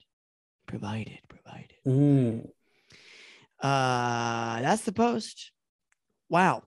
Provided. 0.67 1.19
Provided. 1.29 1.73
Mm. 1.87 2.49
Uh, 3.61 4.61
that's 4.61 4.83
the 4.83 4.93
post. 4.93 5.53
Wow. 6.29 6.65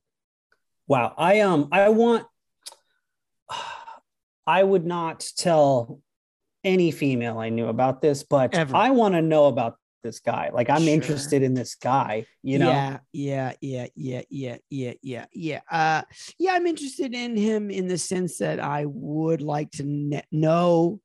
Wow. 0.87 1.13
I 1.17 1.41
um 1.41 1.69
I 1.71 1.89
want 1.89 2.25
I 4.47 4.63
would 4.63 4.85
not 4.85 5.29
tell 5.37 6.01
any 6.63 6.91
female 6.91 7.37
I 7.37 7.49
knew 7.49 7.67
about 7.67 8.01
this, 8.01 8.23
but 8.23 8.55
Ever. 8.55 8.75
I 8.75 8.89
want 8.91 9.13
to 9.13 9.21
know 9.21 9.45
about 9.45 9.77
this 10.07 10.19
guy. 10.19 10.49
Like 10.53 10.69
I'm 10.69 10.81
Sure. 10.83 10.93
interested 10.93 11.43
in 11.43 11.53
this 11.53 11.75
guy, 11.75 12.25
you 12.43 12.57
know. 12.59 12.69
Yeah, 12.69 12.99
yeah, 13.11 13.53
yeah, 13.61 13.85
yeah, 13.95 14.21
yeah, 14.29 14.57
yeah, 14.69 14.93
yeah, 15.01 15.25
yeah. 15.33 15.61
Uh, 15.69 16.01
yeah, 16.39 16.51
I'm 16.53 16.65
interested 16.65 17.13
in 17.13 17.35
him 17.35 17.69
in 17.69 17.87
the 17.87 17.97
sense 17.97 18.37
that 18.39 18.59
I 18.59 18.85
would 18.85 19.41
like 19.41 19.69
to 19.71 19.83
ne- 19.83 20.23
know 20.31 21.01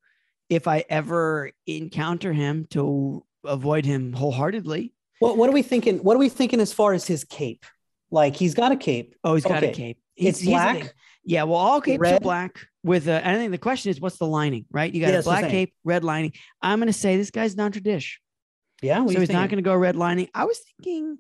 if 0.49 0.67
I 0.69 0.85
ever 0.89 1.51
encounter 1.67 2.33
him 2.33 2.67
to 2.71 3.25
avoid 3.45 3.85
him 3.85 4.13
wholeheartedly. 4.13 4.95
What 5.19 5.37
what 5.37 5.49
are 5.49 5.53
we 5.53 5.63
thinking? 5.63 5.99
What 5.99 6.15
are 6.17 6.21
we 6.21 6.29
thinking 6.29 6.61
as 6.61 6.73
far 6.73 6.93
as 6.95 7.07
his 7.07 7.25
cape? 7.25 7.65
Like 8.11 8.37
he's 8.37 8.55
got 8.55 8.71
a 8.73 8.77
cape. 8.77 9.15
Oh, 9.25 9.35
he's 9.35 9.45
got 9.45 9.63
a 9.63 9.73
cape. 9.73 9.99
It's 10.17 10.39
He's- 10.39 10.41
the 10.41 10.51
black. 10.53 10.77
thing. 10.79 10.91
Yeah, 11.25 11.45
well, 11.45 11.57
all 11.59 11.81
capes 11.81 12.01
are 12.01 12.15
Red. 12.15 12.23
black 12.23 12.59
with 12.83 13.07
a, 13.07 13.27
I 13.27 13.37
think 13.37 13.53
the 13.53 13.59
question 13.59 13.91
is, 13.91 14.01
what's 14.01 14.19
the 14.19 14.27
lining, 14.27 14.67
right? 14.73 14.93
You 14.93 15.01
got 15.01 15.07
Yeah, 15.07 15.13
a 15.13 15.17
that's 15.19 15.27
what 15.29 15.37
I'm 15.37 15.43
black 15.43 15.51
cape, 15.53 15.75
red 15.85 16.03
lining. 16.03 16.33
I'm 16.61 16.81
going 16.81 16.89
to 16.89 16.93
say 16.93 17.17
this 17.17 17.31
guy's 17.31 17.55
non-tradish. 17.55 18.17
Yeah. 18.83 19.07
So 19.07 19.21
he's 19.21 19.31
not 19.31 19.49
going 19.49 19.57
to 19.63 19.63
go 19.63 19.75
red 19.75 19.97
lining. 19.97 20.29
I 20.35 20.45
was 20.45 20.59
thinking 20.59 21.19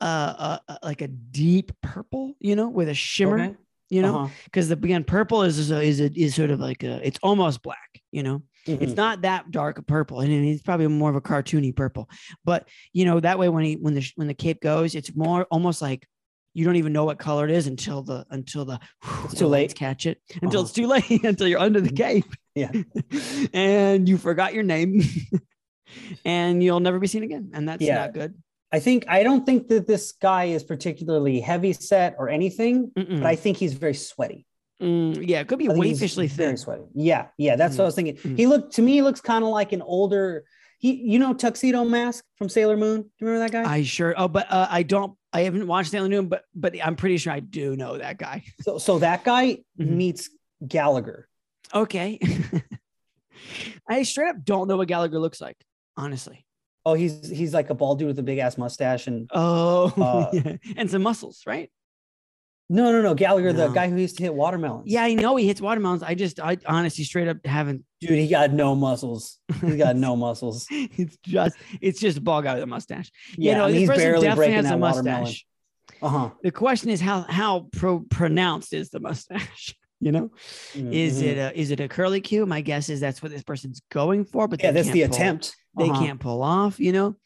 uh, 0.00 0.04
uh, 0.38 0.58
uh, 0.68 0.76
like 0.82 1.02
a 1.02 1.08
deep 1.08 1.72
purple, 1.82 2.34
you 2.40 2.56
know, 2.56 2.68
with 2.68 2.88
a 2.88 2.94
shimmer, 2.94 3.40
Okay. 3.40 3.54
you 3.90 4.00
know, 4.02 4.14
Uh-huh. 4.16 4.28
because 4.44 4.68
the 4.68 4.76
again 4.76 5.04
purple 5.04 5.42
is 5.42 5.58
is 5.58 5.70
a, 5.70 5.82
is, 5.82 6.00
a, 6.00 6.10
is 6.18 6.34
sort 6.34 6.50
of 6.50 6.60
like 6.60 6.82
a 6.84 7.06
it's 7.06 7.18
almost 7.22 7.62
black, 7.62 8.00
you 8.12 8.22
know. 8.22 8.42
It's 8.66 8.92
Mhm. 8.92 8.96
not 8.96 9.22
that 9.22 9.50
dark 9.50 9.78
a 9.78 9.82
purple, 9.82 10.20
and 10.20 10.30
it's 10.32 10.62
probably 10.62 10.86
more 10.86 11.10
of 11.10 11.16
a 11.16 11.20
cartoony 11.20 11.74
purple. 11.74 12.08
But 12.44 12.68
you 12.92 13.04
know 13.04 13.18
that 13.20 13.38
way 13.38 13.48
when 13.48 13.64
he 13.64 13.74
when 13.74 13.94
the 13.94 14.06
when 14.16 14.28
the 14.28 14.34
cape 14.34 14.60
goes, 14.60 14.94
it's 14.94 15.14
more 15.16 15.44
almost 15.50 15.80
like 15.82 16.06
you 16.54 16.64
don't 16.64 16.76
even 16.76 16.92
know 16.92 17.04
what 17.04 17.18
color 17.18 17.44
it 17.46 17.50
is 17.50 17.66
until 17.66 18.02
the 18.02 18.24
until 18.30 18.64
the 18.64 18.78
It's 19.24 19.34
too 19.34 19.46
late. 19.48 19.74
catch 19.74 20.06
it 20.06 20.20
until 20.42 20.60
Uh-huh. 20.60 20.66
it's 20.66 20.72
too 20.72 20.86
late 20.86 21.24
until 21.24 21.48
you're 21.48 21.58
under 21.60 21.80
the 21.80 21.90
cape. 21.92 22.26
Yeah. 22.54 22.70
and 23.54 24.08
you 24.08 24.18
forgot 24.18 24.52
your 24.54 24.62
name, 24.64 25.00
and 26.24 26.62
you'll 26.62 26.80
never 26.80 26.98
be 26.98 27.06
seen 27.06 27.22
again, 27.22 27.50
and 27.52 27.68
that's 27.68 27.82
Yeah. 27.82 27.96
not 28.00 28.14
good. 28.14 28.34
I 28.72 28.78
think 28.78 29.04
I 29.08 29.22
don't 29.24 29.44
think 29.44 29.66
that 29.68 29.86
this 29.88 30.12
guy 30.12 30.44
is 30.44 30.62
particularly 30.62 31.40
heavy 31.40 31.72
set 31.72 32.14
or 32.18 32.28
anything, 32.28 32.92
Mm-mm. 32.96 33.18
but 33.20 33.26
I 33.26 33.34
think 33.36 33.56
he's 33.56 33.72
very 33.74 33.94
sweaty. 33.94 34.46
Mm, 34.80 35.26
yeah, 35.28 35.40
it 35.40 35.48
could 35.48 35.58
be 35.58 35.66
he's 35.66 35.74
wayfishly 36.00 36.28
very 36.28 36.56
sweaty. 36.56 36.84
Yeah, 36.94 37.26
yeah, 37.36 37.56
that's 37.56 37.76
what 37.76 37.82
I 37.84 37.86
was 37.86 37.94
thinking. 37.96 38.16
Mm. 38.16 38.36
He 38.38 38.46
looked 38.46 38.74
to 38.76 38.82
me, 38.82 38.92
he 38.92 39.02
looks 39.02 39.20
kind 39.20 39.42
of 39.44 39.50
like 39.50 39.72
an 39.72 39.82
older. 39.82 40.44
He, 40.78 40.94
you 40.94 41.18
know, 41.18 41.34
Tuxedo 41.34 41.84
Mask 41.84 42.24
from 42.36 42.48
Sailor 42.48 42.78
Moon. 42.78 43.02
Do 43.02 43.08
you 43.18 43.26
remember 43.26 43.50
that 43.50 43.64
guy? 43.64 43.70
I 43.70 43.82
sure. 43.82 44.14
Oh, 44.16 44.28
but 44.28 44.46
uh, 44.50 44.66
I 44.70 44.82
don't. 44.82 45.12
I 45.32 45.42
haven't 45.42 45.66
watched 45.66 45.90
Sailor 45.90 46.08
Moon, 46.08 46.28
but 46.28 46.44
but 46.54 46.74
I'm 46.82 46.96
pretty 46.96 47.18
sure 47.18 47.32
I 47.34 47.40
do 47.40 47.76
know 47.76 47.98
that 47.98 48.16
guy. 48.16 48.44
so, 48.62 48.78
so 48.78 48.98
that 49.00 49.22
guy 49.24 49.58
Mhm. 49.78 49.88
meets 49.90 50.30
Gallagher. 50.66 51.28
Okay. 51.74 52.18
I 53.88 54.02
straight 54.04 54.30
up 54.30 54.44
don't 54.44 54.68
know 54.68 54.76
what 54.76 54.88
Gallagher 54.88 55.18
looks 55.18 55.40
like, 55.40 55.56
honestly. 56.00 56.46
Oh, 56.86 56.94
he's 56.94 57.28
he's 57.28 57.52
like 57.52 57.68
a 57.70 57.74
bald 57.74 57.98
dude 57.98 58.08
with 58.08 58.18
a 58.18 58.22
big 58.22 58.38
ass 58.38 58.56
mustache, 58.56 59.06
and 59.06 59.28
Oh, 59.34 59.92
Uh, 59.96 60.30
yeah. 60.32 60.56
and 60.76 60.90
some 60.90 61.02
muscles, 61.02 61.42
right? 61.46 61.70
No, 62.72 62.92
no, 62.92 63.02
no. 63.02 63.14
Gallagher, 63.14 63.52
the 63.52 63.66
guy 63.68 63.88
who 63.90 63.96
used 63.96 64.16
to 64.18 64.22
hit 64.22 64.32
watermelons. 64.32 64.84
Yeah, 64.86 65.02
I 65.02 65.14
know 65.14 65.34
he 65.34 65.44
hits 65.46 65.60
watermelons. 65.60 66.04
I 66.04 66.14
just, 66.14 66.38
I 66.38 66.56
honestly 66.66 67.02
straight 67.02 67.26
up 67.26 67.44
haven't. 67.44 67.84
dude, 68.00 68.12
he 68.18 68.28
got 68.28 68.52
no 68.52 68.76
muscles. 68.76 69.38
He 69.60 69.76
got 69.76 69.96
no 69.96 70.14
muscles. 70.16 70.66
It's 70.70 71.16
just, 71.24 71.56
it's 71.80 72.00
just 72.00 72.18
a 72.18 72.20
bald 72.20 72.44
guy 72.44 72.54
with 72.54 72.62
a 72.62 72.66
mustache. 72.66 73.10
Yeah, 73.36 73.52
you 73.52 73.58
know, 73.58 73.64
and 73.66 73.74
this 73.74 73.80
he's 73.80 73.88
barely 73.90 74.32
breaking 74.34 74.54
has 74.54 74.64
that 74.66 74.74
a 74.74 74.78
watermelon. 74.78 75.20
mustache. 75.22 75.46
Uh 76.00 76.08
huh. 76.08 76.30
The 76.44 76.52
question 76.52 76.90
is 76.90 77.00
how 77.00 77.22
how 77.28 77.66
pro- 77.72 78.00
pronounced 78.08 78.72
is 78.72 78.88
the 78.90 79.00
mustache? 79.00 79.74
You 80.00 80.12
know, 80.12 80.30
is 80.74 81.20
it 81.20 81.36
a 81.36 81.58
is 81.58 81.70
it 81.70 81.80
a 81.80 81.86
curly 81.88 82.20
Q? 82.22 82.46
My 82.46 82.62
guess 82.62 82.88
is 82.88 83.00
that's 83.00 83.22
what 83.22 83.30
this 83.32 83.42
person's 83.42 83.82
going 83.90 84.24
for, 84.24 84.48
but 84.48 84.62
Yeah, 84.62 84.70
that's 84.70 84.90
the 84.90 85.04
pull- 85.06 85.14
attempt. 85.14 85.54
They 85.78 85.90
Uh-huh. 85.90 86.00
can't 86.00 86.18
pull 86.20 86.42
off. 86.42 86.80
You 86.80 86.92
know, 86.92 87.16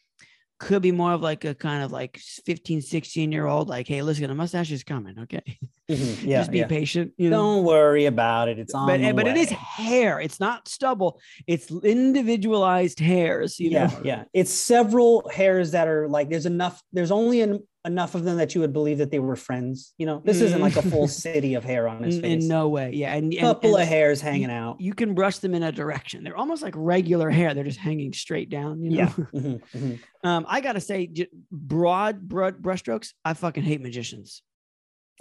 could 0.59 0.81
be 0.81 0.91
more 0.91 1.13
of 1.13 1.21
like 1.21 1.45
a 1.45 1.55
kind 1.55 1.83
of 1.83 1.91
like 1.93 2.17
15, 2.45 2.81
16 2.81 3.31
year 3.31 3.45
old, 3.45 3.69
like, 3.69 3.87
hey, 3.87 4.01
listen, 4.01 4.29
a 4.29 4.35
mustache 4.35 4.71
is 4.71 4.83
coming. 4.83 5.17
Okay, 5.19 5.41
Mhm. 5.89 6.23
Yeah, 6.27 6.39
just 6.39 6.51
be 6.51 6.57
yeah. 6.59 6.67
patient. 6.67 7.13
You 7.17 7.29
know, 7.29 7.37
Don't 7.55 7.63
worry 7.65 8.05
about 8.07 8.49
it. 8.49 8.59
It's 8.59 8.73
on. 8.73 8.87
but 8.87 9.15
but 9.15 9.25
it 9.27 9.37
is 9.37 9.49
hair. 9.51 10.19
It's 10.19 10.41
not 10.41 10.67
stubble. 10.67 11.19
It's 11.47 11.71
individualized 11.71 12.99
hairs. 12.99 13.57
You 13.59 13.69
yeah, 13.69 13.87
know, 13.87 14.01
yeah. 14.03 14.23
It's 14.33 14.51
several 14.51 15.29
hairs 15.33 15.71
that 15.71 15.87
are 15.87 16.07
like 16.09 16.29
there's 16.29 16.45
enough. 16.45 16.81
There's 16.91 17.11
only 17.11 17.41
en- 17.41 17.63
enough 17.85 18.15
of 18.15 18.23
them 18.23 18.37
that 18.37 18.55
you 18.55 18.61
would 18.61 18.73
believe 18.73 18.97
that 18.97 19.11
they 19.11 19.19
were 19.19 19.35
friends. 19.35 19.93
You 19.97 20.05
know, 20.05 20.21
this 20.25 20.41
isn't 20.41 20.59
like 20.61 20.75
a 20.75 20.81
full 20.81 21.07
city 21.25 21.53
of 21.53 21.63
hair 21.63 21.87
on 21.87 22.03
his 22.03 22.19
face. 22.19 22.43
in 22.43 22.49
no 22.49 22.67
way. 22.67 22.91
Yeah, 22.93 23.13
and, 23.13 23.31
and 23.31 23.41
couple 23.41 23.75
and 23.75 23.83
of 23.83 23.87
hairs 23.87 24.21
hanging 24.21 24.49
out. 24.51 24.81
You 24.81 24.93
can 24.93 25.13
brush 25.13 25.37
them 25.37 25.53
in 25.53 25.63
a 25.63 25.71
direction. 25.71 26.23
They're 26.23 26.35
almost 26.37 26.63
like 26.63 26.73
regular 26.75 27.29
hair. 27.29 27.53
They're 27.53 27.63
just 27.63 27.79
hanging 27.79 28.11
straight 28.13 28.49
down. 28.49 28.83
You 28.83 28.89
know? 28.91 28.97
Yeah. 28.97 29.09
Mhm, 29.39 29.61
mhm. 29.75 29.99
Um, 30.23 30.45
I 30.49 30.61
gotta 30.61 30.81
say, 30.81 31.07
j- 31.07 31.29
broad, 31.51 32.27
broad 32.27 32.61
brushstrokes. 32.61 33.13
I 33.23 33.33
fucking 33.35 33.63
hate 33.63 33.81
magicians 33.81 34.41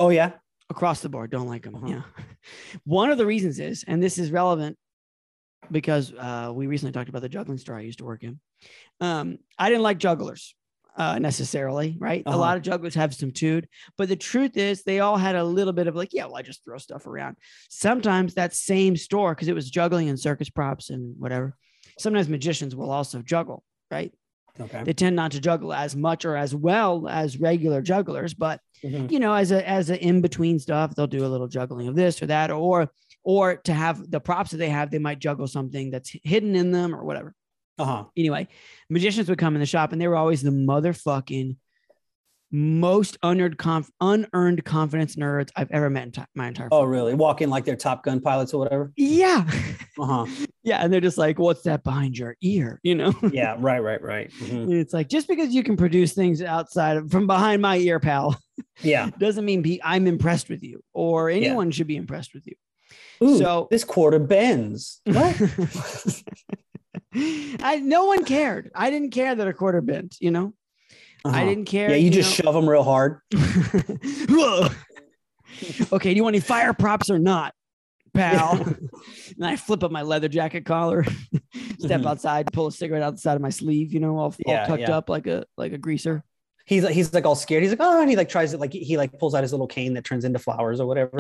Oh 0.01 0.09
yeah. 0.09 0.33
across 0.71 1.01
the 1.01 1.09
board. 1.09 1.31
Don't 1.31 1.47
like 1.49 1.63
them. 1.65 1.75
Uh-huh. 1.77 1.87
Yeah. 1.89 2.03
One 2.85 3.11
of 3.11 3.19
the 3.19 3.27
reasons 3.27 3.61
is, 3.61 3.85
and 3.87 4.03
this 4.03 4.19
is 4.19 4.31
relevant 4.31 4.77
because 5.71 6.13
uh, 6.13 6.51
we 6.55 6.67
recently 6.67 6.93
talked 6.93 7.09
about 7.09 7.23
the 7.23 7.29
juggling 7.29 7.59
store 7.59 7.77
I 7.77 7.81
used 7.83 7.99
to 7.99 8.05
work 8.05 8.23
in. 8.23 8.41
Um, 9.01 9.39
I 9.59 9.69
didn't 9.69 9.83
like 9.83 9.99
jugglers 9.99 10.55
uh, 10.97 11.19
necessarily, 11.19 11.97
right? 11.99 12.23
A 12.27 12.29
Uh-huh. 12.31 12.39
lot 12.39 12.57
of 12.57 12.63
jugglers 12.63 12.95
have 12.95 13.15
some 13.15 13.31
tude, 13.33 13.69
but 13.99 14.09
the 14.09 14.17
truth 14.17 14.57
is 14.57 14.83
they 14.83 15.01
all 15.01 15.17
had 15.17 15.35
a 15.35 15.45
little 15.45 15.73
bit 15.73 15.87
of 15.87 15.97
like, 15.97 16.13
yeah, 16.13 16.27
well, 16.27 16.37
I 16.37 16.43
just 16.43 16.65
throw 16.65 16.79
stuff 16.79 17.07
around. 17.07 17.37
Sometimes 17.69 18.35
that 18.35 18.55
same 18.55 18.97
store, 18.97 19.35
because 19.35 19.49
it 19.49 19.55
was 19.55 19.71
juggling 19.71 20.09
and 20.09 20.19
circus 20.19 20.51
props 20.51 20.91
and 20.91 21.15
whatever. 21.19 21.57
Sometimes 21.99 22.29
magicians 22.29 22.75
will 22.77 22.91
also 22.91 23.23
juggle, 23.23 23.65
right? 23.91 24.13
Okay. 24.61 24.85
They 24.85 24.93
tend 24.93 25.17
not 25.17 25.33
to 25.33 25.41
juggle 25.41 25.73
as 25.73 25.97
much 25.97 26.25
or 26.25 26.37
as 26.37 26.55
well 26.55 27.09
as 27.09 27.39
regular 27.41 27.83
jugglers, 27.83 28.35
but 28.35 28.61
Mhm. 28.85 29.11
you 29.11 29.19
know, 29.19 29.35
as 29.35 29.51
a 29.51 29.69
as 29.69 29.91
a 29.91 30.01
in 30.01 30.21
between 30.21 30.59
stuff, 30.61 30.95
they'll 30.95 31.07
do 31.09 31.25
a 31.25 31.29
little 31.29 31.49
juggling 31.49 31.89
of 31.89 31.97
this 31.97 32.23
or 32.23 32.27
that, 32.27 32.51
or 32.53 32.89
or 33.25 33.57
to 33.57 33.73
have 33.73 34.09
the 34.11 34.21
props 34.21 34.51
that 34.53 34.59
they 34.59 34.69
have, 34.69 34.91
they 34.91 34.99
might 34.99 35.19
juggle 35.19 35.47
something 35.49 35.91
that's 35.91 36.11
hidden 36.23 36.55
in 36.55 36.71
them 36.71 36.95
or 36.95 37.03
whatever. 37.03 37.35
Uh-huh. 37.79 38.05
Anyway, 38.17 38.49
magicians 38.89 39.29
would 39.29 39.39
come 39.39 39.55
in 39.55 39.61
the 39.61 39.67
shop 39.67 39.93
and 39.93 40.01
they 40.01 40.09
were 40.09 40.17
always 40.17 40.43
the 40.43 40.51
motherfucking 40.51 41.57
most 42.57 43.19
unearned 43.25 43.59
conf- 43.59 43.91
unearned 44.01 44.65
confidence 44.65 45.17
nerds 45.17 45.51
I've 45.57 45.73
ever 45.73 45.91
met 45.91 46.05
in 46.05 46.13
ti- 46.13 46.23
my 46.37 46.47
entire. 46.49 46.69
Oh 46.71 46.79
fucking 46.83 46.91
really? 46.91 47.15
Walking 47.15 47.49
like 47.51 47.65
they're 47.65 47.75
Top 47.75 48.05
Gun 48.05 48.21
pilots 48.21 48.55
or 48.55 48.59
whatever. 48.61 48.93
Yeah, 48.97 49.45
Uh-huh. 49.99 50.27
yeah, 50.63 50.79
and 50.85 50.93
they're 50.93 51.01
just 51.01 51.19
like, 51.19 51.39
"What's 51.41 51.63
that 51.63 51.83
behind 51.83 52.17
your 52.17 52.37
ear?" 52.43 52.79
You 52.85 52.95
know. 52.95 53.13
Yeah, 53.33 53.57
right, 53.59 53.81
right, 53.83 54.01
right. 54.01 54.31
Mhm. 54.31 54.51
And 54.65 54.73
It's 54.75 54.93
like 54.93 55.09
just 55.09 55.27
because 55.27 55.53
you 55.53 55.65
can 55.65 55.77
produce 55.77 56.13
things 56.13 56.43
outside 56.43 56.97
of 56.97 57.11
from 57.11 57.27
behind 57.27 57.61
my 57.61 57.77
ear, 57.79 57.99
pal, 57.99 58.39
Yeah. 58.83 59.11
doesn't 59.19 59.45
mean 59.45 59.63
be, 59.63 59.81
I'm 59.83 60.07
impressed 60.07 60.49
with 60.49 60.63
you 60.63 60.81
or 60.93 61.31
anyone 61.31 61.73
should 61.73 61.89
be 61.89 61.97
impressed 61.97 62.35
with 62.35 62.47
you. 62.47 62.55
Ooh, 63.23 63.39
So- 63.39 63.67
this 63.71 63.83
quarter 63.83 64.21
bends. 64.21 65.01
What? 65.07 65.41
I 67.63 67.81
no 67.83 68.07
one 68.07 68.25
cared. 68.25 68.71
I 68.75 68.91
didn't 68.91 69.11
care 69.11 69.35
that 69.35 69.47
a 69.49 69.53
quarter 69.53 69.81
bent. 69.81 70.17
You 70.21 70.31
know, 70.31 70.55
I 71.25 71.29
Uh-huh. 71.29 71.45
didn't 71.45 71.65
care. 71.67 71.91
Yeah, 71.91 71.97
you 71.97 72.11
just 72.11 72.35
shove 72.35 72.55
them 72.55 72.69
real 72.69 72.83
hard. 72.83 73.21
know. 74.29 74.69
okay, 75.93 76.11
do 76.11 76.17
you 76.17 76.23
want 76.25 76.35
any 76.35 76.41
fire 76.41 76.73
props 76.75 77.11
or 77.11 77.19
not, 77.19 77.55
pal? 78.13 78.61
and 79.37 79.47
I 79.47 79.57
flip 79.57 79.85
up 79.85 79.91
my 79.91 80.03
leather 80.03 80.29
jacket 80.29 80.65
collar, 80.65 81.05
step 81.79 82.01
Mhm. 82.01 82.07
outside, 82.07 82.53
pull 82.53 82.67
a 82.67 82.73
cigarette 82.73 83.03
out 83.03 83.15
the 83.15 83.21
side 83.21 83.37
of 83.37 83.43
my 83.43 83.51
sleeve. 83.51 83.93
You 83.95 84.01
know, 84.01 84.17
all, 84.19 84.27
all 84.27 84.35
Yeah, 84.47 84.67
tucked 84.67 84.81
yeah. 84.83 84.97
up 84.97 85.09
like 85.09 85.27
a 85.27 85.45
like 85.57 85.73
a 85.73 85.79
greaser. 85.79 86.25
He's 86.67 86.83
like 86.83 86.95
he's 86.95 87.13
like 87.13 87.27
all 87.27 87.35
scared. 87.37 87.63
He's 87.63 87.73
like, 87.73 87.81
oh, 87.83 88.01
and 88.01 88.09
he 88.09 88.17
like 88.17 88.29
tries 88.31 88.55
it, 88.55 88.59
like 88.61 88.73
he 88.73 88.97
like 88.97 89.19
pulls 89.19 89.35
out 89.35 89.43
his 89.43 89.53
little 89.53 89.67
cane 89.67 89.95
that 89.95 90.05
turns 90.05 90.25
into 90.25 90.39
flowers 90.39 90.81
or 90.81 90.87
whatever. 90.87 91.19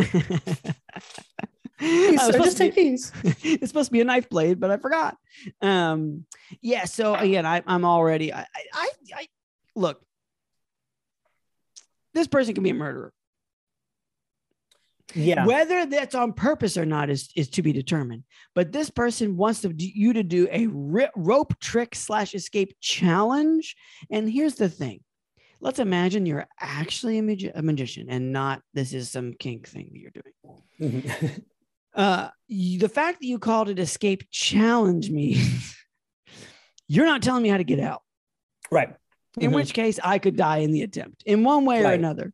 Sir, 1.84 2.32
just 2.32 2.56
take 2.56 2.74
these. 2.74 3.12
it's 3.24 3.68
supposed 3.68 3.88
to 3.88 3.92
be 3.92 4.00
a 4.00 4.04
knife 4.04 4.28
blade, 4.28 4.60
but 4.60 4.70
I 4.70 4.76
forgot. 4.76 5.16
Um, 5.60 6.24
yeah. 6.60 6.84
So 6.84 7.14
again, 7.14 7.46
I, 7.46 7.62
I'm 7.66 7.84
already. 7.84 8.32
I, 8.32 8.46
I, 8.72 8.90
I, 9.14 9.28
look. 9.74 10.00
This 12.12 12.26
person 12.28 12.54
can 12.54 12.62
be 12.62 12.70
a 12.70 12.74
murderer. 12.74 13.12
Yeah. 15.14 15.46
Whether 15.46 15.86
that's 15.86 16.14
on 16.14 16.32
purpose 16.32 16.76
or 16.76 16.86
not 16.86 17.10
is 17.10 17.28
is 17.36 17.48
to 17.50 17.62
be 17.62 17.72
determined. 17.72 18.24
But 18.54 18.72
this 18.72 18.90
person 18.90 19.36
wants 19.36 19.60
to 19.62 19.72
you 19.76 20.12
to 20.12 20.22
do 20.22 20.48
a 20.50 20.66
rope 20.68 21.58
trick 21.60 21.94
slash 21.94 22.34
escape 22.34 22.74
challenge. 22.80 23.76
And 24.10 24.30
here's 24.30 24.54
the 24.54 24.68
thing: 24.68 25.00
let's 25.60 25.78
imagine 25.78 26.26
you're 26.26 26.46
actually 26.60 27.18
a, 27.18 27.22
magi- 27.22 27.52
a 27.54 27.62
magician 27.62 28.06
and 28.10 28.32
not 28.32 28.62
this 28.74 28.92
is 28.92 29.10
some 29.10 29.32
kink 29.32 29.66
thing 29.68 29.90
that 29.92 29.98
you're 29.98 30.10
doing 30.10 31.02
Mhm. 31.02 31.42
uh 31.94 32.28
you- 32.48 32.78
the 32.78 32.88
fact 32.88 33.20
that 33.20 33.26
you 33.26 33.38
called 33.38 33.68
it 33.68 33.78
escape 33.78 34.24
challenge 34.30 35.10
me. 35.10 35.40
you're 36.88 37.06
not 37.06 37.22
telling 37.22 37.42
me 37.42 37.48
how 37.48 37.56
to 37.56 37.64
get 37.64 37.80
out 37.80 38.02
right. 38.70 38.94
in 39.38 39.50
Mhm. 39.50 39.54
which 39.54 39.72
case 39.72 39.98
i 40.04 40.18
could 40.18 40.36
die 40.36 40.58
in 40.58 40.70
the 40.72 40.82
attempt 40.82 41.22
in 41.24 41.42
one 41.44 41.64
way 41.64 41.82
or 41.82 41.90
another 41.92 42.32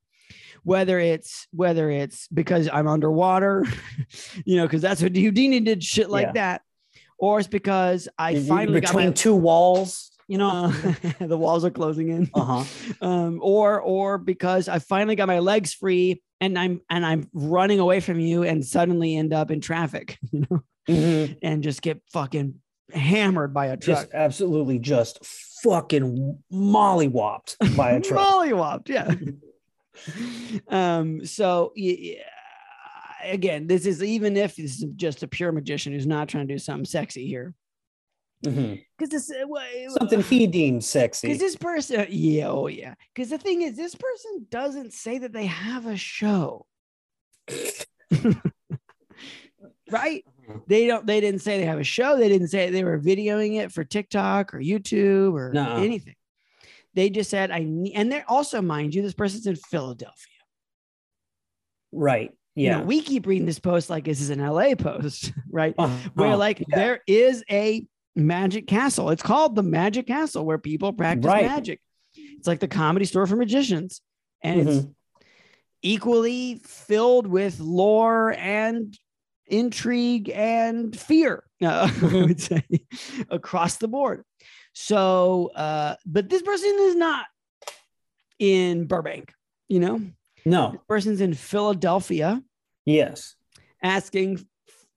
whether 0.64 0.98
it's 0.98 1.46
whether 1.52 1.88
it's 1.90 2.26
because 2.28 2.68
i'm 2.72 2.88
underwater 2.88 3.64
you 4.44 4.56
know 4.56 4.66
because 4.66 4.82
that's 4.82 5.02
what 5.02 5.14
houdini 5.16 5.60
did 5.60 5.82
shit 5.84 6.10
like 6.10 6.26
Yeah. 6.28 6.32
that 6.32 6.62
or 7.18 7.38
it's 7.38 7.48
because 7.48 8.08
i 8.18 8.30
You- 8.30 8.42
finally 8.42 8.80
got 8.80 8.88
between 8.88 9.06
my 9.08 9.12
two 9.12 9.34
walls, 9.36 10.09
you 10.30 10.38
know. 10.38 10.72
uh, 10.72 10.72
the 11.26 11.36
walls 11.36 11.64
are 11.64 11.70
closing 11.70 12.08
in 12.08 12.30
Uh-huh. 12.34 12.64
um, 13.06 13.40
or 13.42 13.80
or 13.80 14.16
because 14.18 14.68
I 14.68 14.78
finally 14.78 15.16
got 15.16 15.26
my 15.26 15.40
legs 15.40 15.74
free 15.74 16.22
and 16.40 16.58
I'm 16.58 16.80
and 16.88 17.04
I'm 17.04 17.28
running 17.34 17.80
away 17.80 18.00
from 18.00 18.20
you 18.20 18.44
and 18.44 18.64
suddenly 18.64 19.16
end 19.16 19.32
up 19.32 19.50
in 19.50 19.60
traffic, 19.60 20.18
you 20.32 20.46
know, 20.48 20.62
Mhm. 20.88 21.36
and 21.42 21.62
just 21.62 21.82
get 21.82 22.00
fucking 22.12 22.54
hammered 22.94 23.52
by 23.52 23.66
a 23.66 23.76
truck. 23.76 23.98
Just 24.02 24.14
absolutely 24.14 24.78
just 24.78 25.24
fucking 25.62 26.38
mollywopped 26.52 27.76
by 27.76 27.90
a 27.92 28.00
truck. 28.00 28.26
Mollywopped, 28.26 28.88
yeah. 28.88 29.14
um, 30.68 31.24
so 31.26 31.72
yeah, 31.76 32.22
again, 33.24 33.66
this 33.66 33.86
is 33.86 34.02
even 34.02 34.36
if 34.36 34.56
this 34.56 34.78
is 34.82 34.86
just 34.96 35.22
a 35.22 35.28
pure 35.28 35.52
magician 35.52 35.92
who's 35.92 36.06
not 36.06 36.28
trying 36.28 36.46
to 36.48 36.54
do 36.54 36.58
something 36.58 36.84
sexy 36.84 37.26
here. 37.26 37.54
Mhm. 38.44 38.82
Because 38.96 39.10
this 39.10 39.30
uh, 39.30 39.44
Something 39.98 40.22
he 40.22 40.46
deems 40.46 40.86
sexy. 40.88 41.26
Because 41.28 41.40
this 41.40 41.56
person, 41.56 42.06
yeah, 42.08 42.48
oh 42.48 42.68
yeah. 42.68 42.94
Because 43.14 43.28
the 43.30 43.36
thing 43.38 43.62
is, 43.62 43.76
this 43.76 43.94
person 43.94 44.46
doesn't 44.50 44.92
say 44.94 45.18
that 45.18 45.32
they 45.32 45.44
have 45.46 45.86
a 45.86 45.96
show, 45.96 46.64
right? 49.90 50.24
Mhm. 50.48 50.62
They 50.66 50.86
don't. 50.86 51.06
They 51.06 51.20
didn't 51.20 51.42
say 51.42 51.58
they 51.58 51.66
have 51.66 51.78
a 51.78 51.84
show. 51.84 52.16
They 52.16 52.28
didn't 52.28 52.48
say 52.48 52.70
they 52.70 52.84
were 52.84 52.98
videoing 52.98 53.60
it 53.60 53.72
for 53.72 53.84
TikTok 53.84 54.54
or 54.54 54.58
YouTube 54.60 55.34
or 55.34 55.52
Nuh-uh. 55.52 55.82
anything. 55.82 56.14
They 56.94 57.10
just 57.10 57.30
said, 57.30 57.50
"I 57.50 57.64
need." 57.64 57.92
And 57.94 58.10
they're 58.10 58.24
also, 58.28 58.62
mind 58.62 58.94
you, 58.94 59.02
this 59.02 59.14
person's 59.14 59.46
in 59.46 59.56
Philadelphia. 59.56 60.14
Right. 61.92 62.30
You 62.54 62.64
Yeah. 62.66 62.78
know, 62.78 62.84
we 62.84 63.00
keep 63.02 63.26
reading 63.26 63.46
this 63.46 63.58
post 63.60 63.90
like 63.90 64.04
this 64.04 64.20
is 64.20 64.30
an 64.30 64.40
LA 64.40 64.74
post, 64.74 65.32
right? 65.50 65.74
Uh-huh. 65.78 66.10
Where 66.14 66.36
like 66.36 66.60
Yeah. 66.60 66.66
there 66.74 67.00
is 67.06 67.44
a 67.50 67.86
magic 68.26 68.66
castle. 68.66 69.10
It's 69.10 69.22
called 69.22 69.54
the 69.56 69.62
Magic 69.62 70.06
Castle 70.06 70.44
where 70.44 70.58
people 70.58 70.92
practice 70.92 71.26
Right. 71.26 71.46
magic. 71.46 71.80
It's 72.14 72.46
like 72.46 72.60
the 72.60 72.68
comedy 72.68 73.04
store 73.04 73.26
for 73.26 73.36
magicians. 73.36 74.00
And 74.42 74.60
it's 74.60 74.78
Mhm. 74.86 74.94
equally 75.82 76.60
filled 76.64 77.26
with 77.26 77.60
lore 77.60 78.32
and 78.32 78.96
intrigue 79.46 80.30
and 80.30 80.98
fear, 80.98 81.44
uh, 81.62 81.82
I 81.84 81.88
Mhm. 81.90 82.28
would 82.28 82.40
say, 82.40 82.62
across 83.30 83.76
the 83.78 83.88
board. 83.88 84.24
So, 84.72 85.50
uh, 85.56 85.96
but 86.06 86.28
this 86.28 86.42
person 86.42 86.74
is 86.80 86.94
not 86.96 87.26
in 88.38 88.86
Burbank, 88.86 89.32
you 89.68 89.80
know, 89.80 90.00
No. 90.44 90.72
this 90.72 90.80
person's 90.88 91.20
in 91.20 91.34
Philadelphia 91.34 92.42
Yes. 92.86 93.34
asking, 93.82 94.46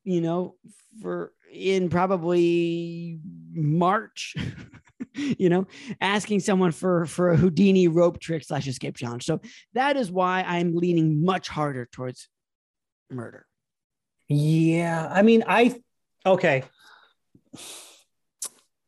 you 0.03 0.21
know, 0.21 0.55
for 1.01 1.33
in 1.53 1.89
probably 1.89 3.19
March 3.53 4.35
you 5.15 5.49
know, 5.49 5.67
asking 6.01 6.39
someone 6.39 6.71
for 6.71 7.05
for 7.05 7.31
a 7.31 7.37
Houdini 7.37 7.87
rope 7.87 8.19
trick 8.19 8.43
slash 8.43 8.67
escape 8.67 8.95
challenge. 8.95 9.25
So 9.25 9.41
that 9.73 9.95
is 9.95 10.11
why 10.11 10.43
I'm 10.43 10.75
leaning 10.75 11.23
much 11.23 11.47
harder 11.47 11.87
towards 11.91 12.27
murder. 13.09 13.45
Yeah, 14.27 15.09
I 15.11 15.21
mean, 15.21 15.43
I 15.47 15.79
okay. 16.25 16.63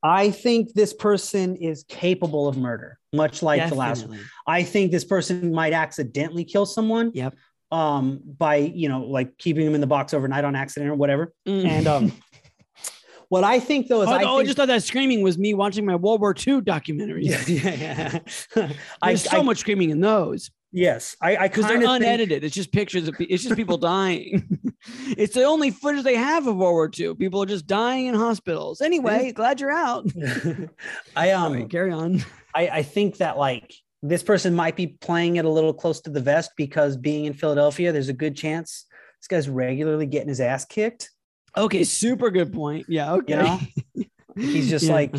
I 0.01 0.29
think 0.29 0.73
this 0.73 0.93
person 0.93 1.55
is 1.55 1.83
capable 1.87 2.47
of 2.47 2.57
murder, 2.57 2.99
much 3.11 3.41
like 3.41 3.67
the 3.69 3.75
last 3.75 4.07
one. 4.07 4.19
I 4.45 4.63
think 4.63 4.91
this 4.91 5.03
person 5.03 5.51
might 5.51 5.73
accidentally 5.73 6.45
kill 6.45 6.65
someone. 6.65 7.11
Yep. 7.13 7.35
Um, 7.71 8.21
by 8.23 8.57
you 8.57 8.87
know, 8.87 9.01
like 9.01 9.37
keeping 9.37 9.65
them 9.65 9.75
in 9.75 9.81
the 9.81 9.87
box 9.87 10.13
overnight 10.13 10.45
on 10.45 10.55
accident 10.55 10.91
or 10.91 10.95
whatever. 10.95 11.33
Mm. 11.47 11.65
And 11.65 11.87
um, 11.87 12.11
what 13.29 13.43
I 13.43 13.59
think 13.59 13.87
though 13.87 14.01
is 14.01 14.09
oh, 14.09 14.13
I, 14.13 14.23
oh, 14.23 14.39
I 14.39 14.43
just 14.43 14.57
thought 14.57 14.67
that 14.67 14.83
screaming 14.83 15.21
was 15.21 15.37
me 15.37 15.53
watching 15.53 15.85
my 15.85 15.95
World 15.95 16.21
War 16.21 16.31
II 16.31 16.61
documentaries. 16.61 17.47
yeah, 17.47 17.71
yeah, 17.73 18.19
yeah. 18.55 18.69
I, 19.01 19.09
There's 19.09 19.29
so 19.29 19.39
I- 19.39 19.43
much 19.43 19.59
screaming 19.59 19.89
in 19.89 19.99
those 19.99 20.51
yes, 20.75 21.15
I, 21.21 21.37
I 21.37 21.47
because 21.47 21.65
they're 21.65 21.77
of 21.77 21.83
think, 21.83 22.03
unedited. 22.03 22.43
It's 22.43 22.53
just 22.53 22.71
pictures 22.71 23.07
of 23.07 23.15
it's 23.19 23.43
just 23.43 23.55
people 23.55 23.77
dying. 23.77 24.59
it's 25.17 25.33
the 25.33 25.43
only 25.43 25.71
footage 25.71 26.03
they 26.03 26.15
have 26.15 26.45
of 26.45 26.57
World 26.57 26.73
War 26.73 26.91
II. 26.97 27.15
People 27.15 27.41
are 27.41 27.47
just 27.47 27.65
dying 27.65 28.07
in 28.07 28.15
hospitals. 28.15 28.81
Anyway, 28.81 29.31
glad 29.31 29.59
you're 29.59 29.71
out. 29.71 30.05
I 31.15 31.31
um 31.31 31.53
right, 31.53 31.69
carry 31.69 31.91
on. 31.91 32.23
I, 32.53 32.67
I 32.67 32.83
think 32.83 33.17
that 33.17 33.37
like 33.37 33.73
this 34.03 34.21
person 34.21 34.53
might 34.53 34.75
be 34.75 34.87
playing 34.87 35.37
it 35.37 35.45
a 35.45 35.49
little 35.49 35.73
close 35.73 36.01
to 36.01 36.09
the 36.09 36.21
vest 36.21 36.51
because 36.57 36.97
being 36.97 37.25
in 37.25 37.33
Philadelphia, 37.33 37.91
there's 37.91 38.09
a 38.09 38.13
good 38.13 38.35
chance 38.35 38.85
this 39.21 39.27
guy's 39.27 39.49
regularly 39.49 40.05
getting 40.05 40.29
his 40.29 40.41
ass 40.41 40.65
kicked. 40.65 41.09
Okay, 41.57 41.83
super 41.83 42.29
good 42.31 42.53
point. 42.53 42.85
Yeah, 42.89 43.13
okay. 43.13 43.33
You 43.33 43.39
know, 43.39 43.59
he's 44.35 44.69
just 44.69 44.85
Yeah, 44.85 44.93
like, 44.93 45.15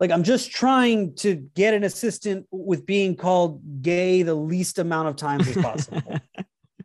like 0.00 0.10
I'm 0.10 0.22
just 0.22 0.50
trying 0.50 1.14
to 1.16 1.34
get 1.34 1.74
an 1.74 1.84
assistant 1.84 2.46
with 2.50 2.86
being 2.86 3.16
called 3.16 3.82
gay 3.82 4.22
the 4.22 4.34
least 4.34 4.78
amount 4.78 5.08
of 5.08 5.16
times 5.16 5.48
as 5.48 5.56
possible. 5.56 6.18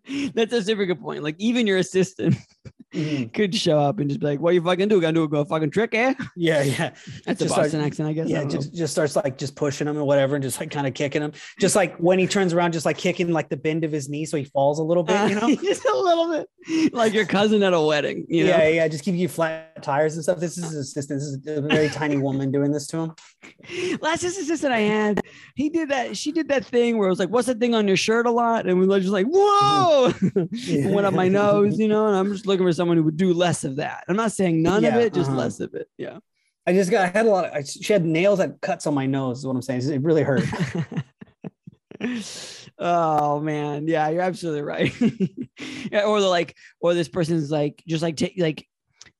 That's 0.34 0.54
a 0.54 0.64
super 0.64 0.86
good 0.86 1.00
point. 1.00 1.24
Like 1.24 1.36
even 1.38 1.68
your 1.68 1.78
assistant 1.78 2.36
Mhm. 2.94 3.32
could 3.34 3.54
show 3.54 3.78
up 3.80 4.00
and 4.00 4.10
just 4.10 4.20
be 4.20 4.26
like, 4.26 4.40
"What 4.40 4.54
you 4.56 4.62
fucking 4.64 4.88
do? 4.88 5.00
Gonna 5.00 5.14
do 5.14 5.24
a 5.38 5.46
fucking 5.46 5.70
trick, 5.70 5.94
eh?" 5.94 6.14
Yeah, 6.36 6.64
yeah, 6.64 6.90
That's 7.26 7.42
a 7.42 7.46
Boston 7.46 7.70
start- 7.70 7.86
accent, 7.86 8.10
I 8.10 8.14
guess. 8.14 8.28
Yeah. 8.30 8.44
know. 8.44 8.50
Just 8.50 8.74
just 8.74 8.94
starts 8.94 9.16
like 9.16 9.38
just 9.38 9.56
pushing 9.56 9.88
him 9.88 9.98
or 9.98 10.04
whatever, 10.06 10.36
and 10.36 10.44
just 10.44 10.60
like 10.60 10.72
kind 10.72 10.88
of 10.88 10.94
kicking 10.94 11.22
him. 11.22 11.32
Just 11.60 11.76
like 11.76 11.96
when 11.98 12.18
he 12.18 12.26
turns 12.28 12.52
around, 12.54 12.72
just 12.72 12.86
like 12.86 12.98
kicking 12.98 13.32
like 13.32 13.50
the 13.50 13.58
bend 13.58 13.84
of 13.84 13.92
his 13.92 14.10
knee 14.10 14.26
so 14.26 14.38
he 14.38 14.44
falls 14.46 14.80
a 14.80 14.84
little 14.84 15.04
bit. 15.04 15.30
You 15.30 15.36
know. 15.40 15.48
Uh, 15.52 15.56
just 15.56 15.86
a 15.86 15.96
little 15.96 16.32
bit, 16.32 16.94
like 16.94 17.14
your 17.14 17.26
cousin 17.26 17.62
at 17.64 17.74
a 17.74 17.82
wedding. 17.82 18.26
You 18.28 18.46
know, 18.46 18.50
yeah, 18.58 18.68
yeah, 18.70 18.88
just 18.88 19.04
keep 19.04 19.16
you 19.16 19.28
flat 19.28 19.68
tires 19.82 20.16
and 20.16 20.24
stuff. 20.24 20.40
This 20.40 20.58
is 20.58 20.66
his 20.66 20.76
assistant. 20.76 21.20
This 21.20 21.28
is 21.28 21.58
a 21.58 21.62
very 21.62 21.90
tiny 21.90 22.18
woman 22.18 22.52
doing 22.52 22.72
this 22.72 22.88
to 22.88 22.98
him. 22.98 23.16
last 24.02 24.24
assistant 24.24 24.74
I 24.74 24.80
had, 24.80 25.22
he 25.56 25.70
did 25.70 25.90
that. 25.90 26.18
She 26.18 26.32
did 26.32 26.48
that 26.50 26.66
thing 26.66 26.98
where 26.98 27.08
it 27.08 27.12
was 27.12 27.20
like, 27.20 27.30
"What's 27.30 27.48
that 27.48 27.60
thing 27.60 27.76
on 27.76 27.88
your 27.88 27.98
shirt?" 27.98 28.26
A 28.26 28.32
lot, 28.32 28.68
and 28.68 28.80
we 28.80 28.88
were 28.88 29.00
just 29.00 29.12
like, 29.12 29.28
"Whoa!" 29.28 30.14
It 30.52 30.94
went 30.94 31.08
up 31.08 31.14
my 31.14 31.28
nose, 31.28 31.80
you 31.80 31.88
know. 31.88 32.08
And 32.08 32.16
I'm 32.16 32.32
just 32.32 32.46
looking 32.46 32.66
for 32.66 32.74
someone 32.74 32.98
who 32.98 33.04
would 33.04 33.18
do 33.18 33.34
less 33.34 33.64
of 33.64 33.78
that. 33.78 34.04
I'm 34.08 34.16
not 34.16 34.32
saying 34.32 34.62
none 34.62 34.84
of 34.86 34.96
it, 34.96 35.14
just 35.14 35.30
uh-huh. 35.30 35.40
less 35.40 35.60
of 35.60 35.74
it. 35.74 35.90
Yeah. 35.98 36.20
I 36.68 36.74
just 36.74 36.92
got. 36.92 37.06
I 37.06 37.08
had 37.08 37.26
a 37.26 37.30
lot 37.30 37.46
of. 37.46 37.54
I, 37.54 37.64
she 37.64 37.94
had 37.94 38.06
nails 38.06 38.40
that 38.40 38.62
cuts 38.62 38.86
on 38.86 38.94
my 38.94 39.06
nose. 39.06 39.40
Is 39.40 39.48
what 39.48 39.56
I'm 39.56 39.62
saying. 39.62 39.90
It 39.90 40.04
really 40.04 40.24
hurt. 40.24 40.44
oh 42.80 43.40
man, 43.40 43.88
yeah, 43.88 44.10
you're 44.10 44.22
absolutely 44.22 44.62
right. 44.62 44.94
yeah, 45.92 46.04
or 46.04 46.22
the 46.22 46.28
like, 46.28 46.56
or 46.80 46.94
this 46.94 47.10
person's 47.10 47.52
like 47.52 47.84
just 47.88 48.04
like 48.04 48.18
take 48.18 48.36
like 48.38 48.68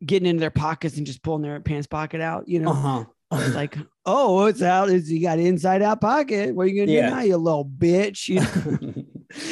getting 0.06 0.28
into 0.30 0.40
their 0.40 0.50
pockets 0.52 0.98
and 0.98 1.06
just 1.06 1.22
pulling 1.24 1.42
their 1.42 1.60
pants 1.60 1.88
pocket 1.88 2.22
out. 2.22 2.48
You 2.48 2.60
know, 2.60 2.72
Uh 2.72 2.74
huh. 2.74 3.06
It's 3.32 3.54
like, 3.56 3.78
oh, 4.08 4.46
it's 4.48 4.62
out. 4.64 4.90
It's 4.90 5.08
you 5.08 5.22
got 5.22 5.38
inside 5.38 5.84
out 5.84 6.02
pocket. 6.02 6.56
What 6.56 6.64
are 6.64 6.68
you 6.68 6.84
gonna 6.84 6.92
Yeah. 6.98 7.10
do 7.10 7.16
now, 7.16 7.22
you 7.22 7.38
little 7.38 7.64
bitch? 7.66 8.28
You, 8.28 8.42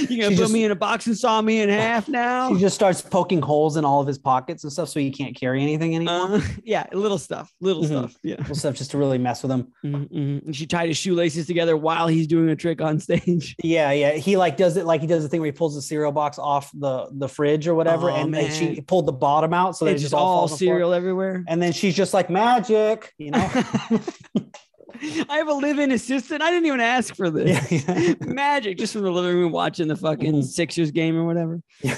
you 0.10 0.22
gonna 0.22 0.32
She 0.32 0.36
put 0.36 0.42
just- 0.44 0.54
me 0.54 0.64
in 0.64 0.72
a 0.72 0.76
box 0.76 1.06
and 1.08 1.18
saw 1.18 1.42
me 1.42 1.62
in 1.62 1.70
half 1.70 2.08
now? 2.08 2.54
He 2.54 2.60
just 2.60 2.76
starts 2.76 3.02
poking 3.02 3.42
holes 3.42 3.78
in 3.78 3.86
all 3.86 4.02
of 4.02 4.08
his 4.08 4.18
pockets 4.18 4.64
and 4.64 4.74
stuff, 4.74 4.90
so 4.90 5.00
he 5.00 5.12
can't 5.12 5.36
carry 5.36 5.62
anything 5.62 5.96
anymore. 5.96 6.38
Uh, 6.38 6.42
yeah, 6.64 6.86
little 6.94 7.18
stuff, 7.18 7.52
little 7.62 7.84
Mhm. 7.84 7.88
stuff. 7.88 8.16
Yeah. 8.24 8.36
Little 8.40 8.56
stuff 8.56 8.76
just 8.76 8.92
to 8.92 8.98
really 8.98 9.18
mess 9.18 9.44
with 9.44 9.52
him. 9.52 9.68
Mhm, 9.86 10.10
mhm. 10.12 10.46
And 10.48 10.56
she 10.56 10.66
tied 10.66 10.88
his 10.88 10.98
shoelaces 10.98 11.46
together 11.48 11.78
while 11.78 12.08
he's 12.08 12.28
doing 12.28 12.50
a 12.50 12.56
trick 12.56 12.82
on 12.82 13.00
stage. 13.00 13.56
Yeah, 13.64 13.92
yeah. 13.92 14.14
He 14.14 14.38
like 14.38 14.58
does 14.58 14.78
it 14.78 14.86
like 14.86 15.02
he 15.02 15.08
does 15.08 15.24
the 15.24 15.30
thing 15.30 15.42
where 15.42 15.48
he 15.48 15.52
pulls 15.52 15.76
the 15.76 15.82
cereal 15.82 16.12
box 16.12 16.40
off 16.40 16.72
the 16.74 17.08
the 17.12 17.28
fridge 17.28 17.68
or 17.68 17.76
whatever, 17.76 18.10
Oh, 18.10 18.16
and 18.16 18.54
she 18.54 18.82
pulled 18.82 19.06
the 19.06 19.12
bottom 19.14 19.54
out, 19.54 19.78
so 19.78 19.86
that 19.86 19.92
it's 19.92 20.02
just 20.02 20.14
all 20.14 20.40
falls 20.40 20.52
on 20.54 20.56
the 20.58 20.66
floor. 20.66 20.76
cereal 20.76 20.94
everywhere. 20.94 21.44
And 21.48 21.62
then 21.62 21.72
she's 21.74 21.96
just 21.96 22.14
like 22.14 22.30
magic, 22.30 23.14
you 23.18 23.32
know. 23.32 23.50
I 25.30 25.38
have 25.38 25.48
a 25.48 25.54
live-in 25.54 25.92
assistant. 25.92 26.42
I 26.42 26.50
didn't 26.50 26.66
even 26.66 26.80
ask 26.80 27.16
for 27.16 27.30
this. 27.30 27.72
yeah, 27.72 27.94
yeah. 28.00 28.14
Magic, 28.26 28.78
just 28.78 28.94
from 28.94 29.04
the 29.04 29.12
living 29.12 29.36
room 29.36 29.52
watching 29.52 29.88
the 29.88 29.96
fucking 29.96 30.34
Mhm. 30.36 30.44
Sixers 30.44 30.92
game 30.92 31.18
or 31.18 31.26
whatever. 31.26 31.62
Uh, 31.86 31.90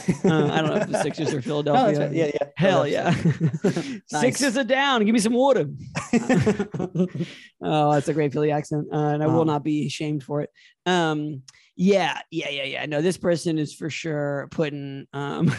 I 0.51 0.61
don't 0.61 0.67
know 0.67 0.75
if 0.75 0.87
the 0.89 1.01
Sixers 1.03 1.29
are 1.31 1.35
No, 1.37 1.41
Philadelphia. 1.41 1.85
that's 1.85 1.99
right. 1.99 2.13
Yeah, 2.15 2.31
yeah. 2.33 2.47
Hell 2.57 2.87
yeah. 2.87 3.13
Nice. 4.11 4.21
Sixers 4.21 4.57
are 4.57 4.63
down. 4.63 5.05
Give 5.05 5.13
me 5.13 5.19
some 5.19 5.33
water. 5.33 5.65
Oh, 7.61 7.91
that's 7.93 8.07
a 8.07 8.13
great 8.13 8.31
Philly 8.33 8.51
accent. 8.51 8.87
Uh, 8.91 8.97
and 8.97 9.23
I 9.23 9.27
will 9.27 9.35
Uh-huh. 9.41 9.43
not 9.45 9.63
be 9.63 9.85
ashamed 9.87 10.23
for 10.23 10.41
it. 10.41 10.49
Um, 10.85 11.43
yeah, 11.75 12.19
yeah, 12.31 12.49
yeah, 12.49 12.63
yeah. 12.63 12.85
No, 12.85 13.01
this 13.01 13.17
person 13.17 13.57
is 13.57 13.73
for 13.73 13.89
sure 13.89 14.47
putting 14.51 15.07
um 15.13 15.53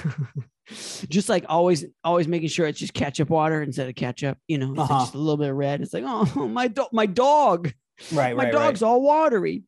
just 1.09 1.29
like 1.29 1.45
always, 1.49 1.85
always 2.05 2.29
making 2.29 2.49
sure 2.49 2.67
it's 2.67 2.79
just 2.79 2.95
ketchup 2.95 3.31
water 3.31 3.63
instead 3.63 3.89
of 3.89 3.95
ketchup, 3.95 4.39
you 4.47 4.59
know, 4.59 4.75
Uh-huh. 4.77 5.01
just 5.01 5.15
a 5.15 5.19
little 5.19 5.37
bit 5.37 5.51
of 5.51 5.57
red. 5.57 5.81
It's 5.81 5.93
like, 5.93 6.05
oh 6.07 6.47
my 6.49 6.69
dog, 6.69 6.89
my 6.93 7.07
dog, 7.07 7.73
right, 8.13 8.37
my 8.37 8.45
right, 8.45 8.53
dog's 8.53 8.83
all 8.83 9.03
watery. 9.03 9.65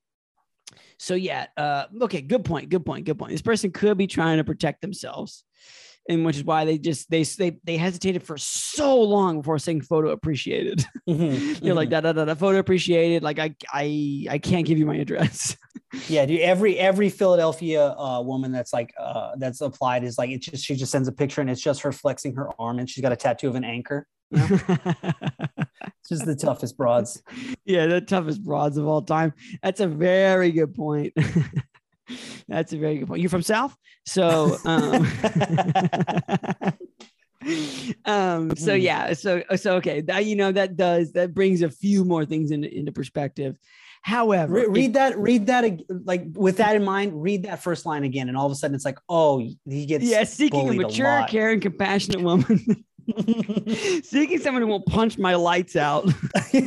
So 0.98 1.14
yeah, 1.14 1.46
uh, 1.56 1.86
okay, 2.02 2.20
good 2.20 2.44
point, 2.44 2.68
good 2.68 2.86
point, 2.86 3.04
good 3.06 3.18
point. 3.18 3.32
This 3.32 3.42
person 3.42 3.72
could 3.72 3.98
be 3.98 4.06
trying 4.06 4.36
to 4.38 4.44
protect 4.44 4.80
themselves, 4.82 5.44
and 6.08 6.24
which 6.24 6.36
is 6.36 6.44
why 6.44 6.64
they 6.64 6.78
just 6.78 7.10
they 7.10 7.22
they 7.22 7.58
they 7.64 7.76
hesitated 7.76 8.22
for 8.22 8.36
so 8.36 9.00
long 9.00 9.38
before 9.38 9.58
saying 9.58 9.82
photo 9.82 10.10
appreciated. 10.10 10.84
Mhm, 11.08 11.62
You're 11.64 11.74
like 11.74 11.88
mhm. 11.88 11.92
da 11.92 12.00
da 12.00 12.12
da 12.12 12.24
da 12.24 12.34
photo 12.34 12.58
appreciated. 12.58 13.22
Like 13.22 13.38
I 13.38 13.54
I 13.72 14.26
I 14.30 14.38
can't 14.38 14.66
give 14.66 14.78
you 14.78 14.86
my 14.86 14.96
address. 14.96 15.56
Yeah, 16.08 16.24
dude. 16.24 16.40
Every 16.40 16.78
every 16.78 17.10
Philadelphia 17.10 17.88
uh, 17.98 18.22
woman 18.22 18.50
that's 18.50 18.72
like 18.72 18.94
uh, 18.98 19.32
that's 19.36 19.60
applied 19.60 20.04
is 20.04 20.16
like 20.16 20.30
it's 20.30 20.46
just 20.46 20.64
she 20.64 20.74
just 20.74 20.90
sends 20.90 21.06
a 21.06 21.12
picture 21.12 21.42
and 21.42 21.50
it's 21.50 21.60
just 21.60 21.82
her 21.82 21.92
flexing 21.92 22.34
her 22.36 22.48
arm 22.58 22.78
and 22.78 22.88
she's 22.88 23.02
got 23.02 23.12
a 23.12 23.16
tattoo 23.16 23.48
of 23.48 23.56
an 23.56 23.64
anchor. 23.64 24.06
It's 26.00 26.08
just 26.08 26.24
the 26.24 26.34
toughest 26.34 26.76
broads. 26.76 27.22
yeah, 27.64 27.86
the 27.86 28.00
toughest 28.00 28.42
broads 28.42 28.76
of 28.76 28.86
all 28.88 29.02
time. 29.02 29.34
That's 29.62 29.80
a 29.80 29.86
very 29.86 30.50
good 30.50 30.74
point. 30.74 31.12
That's 32.48 32.72
a 32.72 32.78
very 32.78 32.98
good 32.98 33.08
point. 33.08 33.20
You're 33.20 33.30
from 33.30 33.42
South, 33.42 33.76
so 34.06 34.56
um, 34.64 35.06
um 38.04 38.54
so 38.56 38.70
Mhm. 38.72 38.82
yeah 38.82 39.12
so 39.14 39.42
so 39.56 39.74
okay 39.76 40.00
that 40.02 40.24
you 40.26 40.36
know 40.36 40.52
that 40.52 40.76
does 40.76 41.12
that 41.12 41.34
brings 41.34 41.62
a 41.62 41.68
few 41.70 42.04
more 42.04 42.24
things 42.24 42.52
into, 42.52 42.72
into 42.72 42.92
perspective 42.92 43.56
however 44.02 44.52
Re- 44.52 44.66
read 44.66 44.94
that. 44.94 45.18
Read 45.18 45.46
that. 45.46 45.80
Like 45.88 46.24
with 46.34 46.56
that 46.58 46.74
in 46.76 46.84
mind, 46.84 47.20
read 47.22 47.44
that 47.44 47.62
first 47.62 47.86
line 47.86 48.02
again, 48.04 48.28
and 48.28 48.36
all 48.36 48.46
of 48.46 48.52
a 48.52 48.54
sudden 48.56 48.74
it's 48.74 48.84
like, 48.84 48.98
oh, 49.08 49.38
he 49.64 49.86
gets. 49.86 50.04
yeah 50.04 50.24
seeking 50.24 50.60
a 50.60 50.62
bullied 50.64 50.80
a 50.80 50.82
mature 50.88 51.24
caring 51.28 51.60
compassionate 51.60 52.20
woman 52.20 52.84
seeking 54.02 54.38
someone 54.38 54.62
who 54.62 54.68
will 54.68 54.82
punch 54.82 55.18
my 55.18 55.34
lights 55.34 55.76
out 55.76 56.04
to 56.52 56.60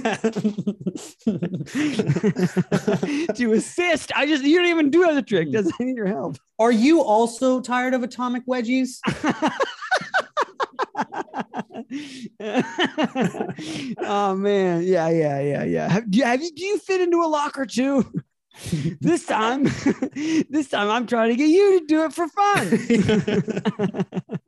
assist. 3.54 4.12
I 4.16 4.26
just 4.26 4.44
you 4.44 4.58
don't 4.58 4.68
even 4.68 4.90
do 4.90 5.14
the 5.14 5.22
trick. 5.22 5.52
Does 5.52 5.68
I 5.68 5.72
hmm. 5.78 5.86
need 5.86 5.98
your 5.98 6.08
help? 6.08 6.38
Are 6.60 6.72
you 6.72 7.02
also 7.02 7.62
tired 7.62 7.94
of 7.94 8.04
atomic 8.04 8.46
wedgies? 8.48 8.98
oh 14.00 14.36
man, 14.36 14.84
yeah, 14.84 15.10
yeah, 15.10 15.40
yeah, 15.40 15.64
yeah. 15.64 15.90
Have, 15.90 16.10
do 16.10 16.18
you, 16.18 16.26
have 16.26 16.42
you 16.42 16.52
do 16.52 16.66
you 16.66 16.80
fit 16.80 17.02
into 17.02 17.22
a 17.22 17.28
locker 17.28 17.66
too? 17.66 18.06
this 19.02 19.26
time, 19.26 19.64
this 20.50 20.70
time 20.70 20.90
I'm 20.90 21.06
trying 21.08 21.30
to 21.30 21.36
get 21.36 21.50
you 21.50 21.80
to 21.80 21.86
do 21.86 22.06
it 22.06 22.14
for 22.14 22.30
fun. 22.30 24.40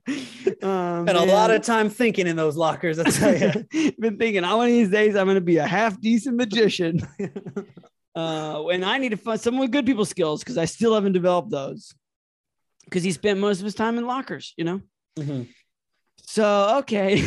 oh, 0.62 1.04
Spent 1.04 1.18
a 1.18 1.24
lot 1.24 1.50
of 1.50 1.62
time 1.62 1.88
thinking 1.88 2.26
in 2.26 2.36
those 2.36 2.56
lockers. 2.56 2.98
I 2.98 3.04
tell 3.04 3.36
you. 3.36 3.92
been 3.98 4.18
thinking, 4.18 4.42
how 4.42 4.60
many 4.60 4.72
of 4.72 4.78
these 4.78 4.90
days 4.90 5.16
I'm 5.16 5.26
going 5.26 5.36
to 5.36 5.40
be 5.40 5.58
a 5.58 5.66
half 5.66 6.00
decent 6.00 6.36
magician. 6.36 7.00
uh, 8.14 8.66
and 8.68 8.84
I 8.84 8.98
need 8.98 9.10
to 9.10 9.16
find 9.16 9.40
someone 9.40 9.62
with 9.62 9.72
good 9.72 9.86
people 9.86 10.04
skills 10.04 10.42
because 10.42 10.58
I 10.58 10.64
still 10.64 10.94
haven't 10.94 11.12
developed 11.12 11.50
those. 11.50 11.94
Because 12.84 13.02
he 13.02 13.12
spent 13.12 13.40
most 13.40 13.58
of 13.58 13.64
his 13.64 13.74
time 13.74 13.98
in 13.98 14.06
lockers, 14.06 14.52
you 14.56 14.64
know. 14.64 14.80
Mhm. 15.18 15.48
So 16.26 16.78
okay. 16.78 17.22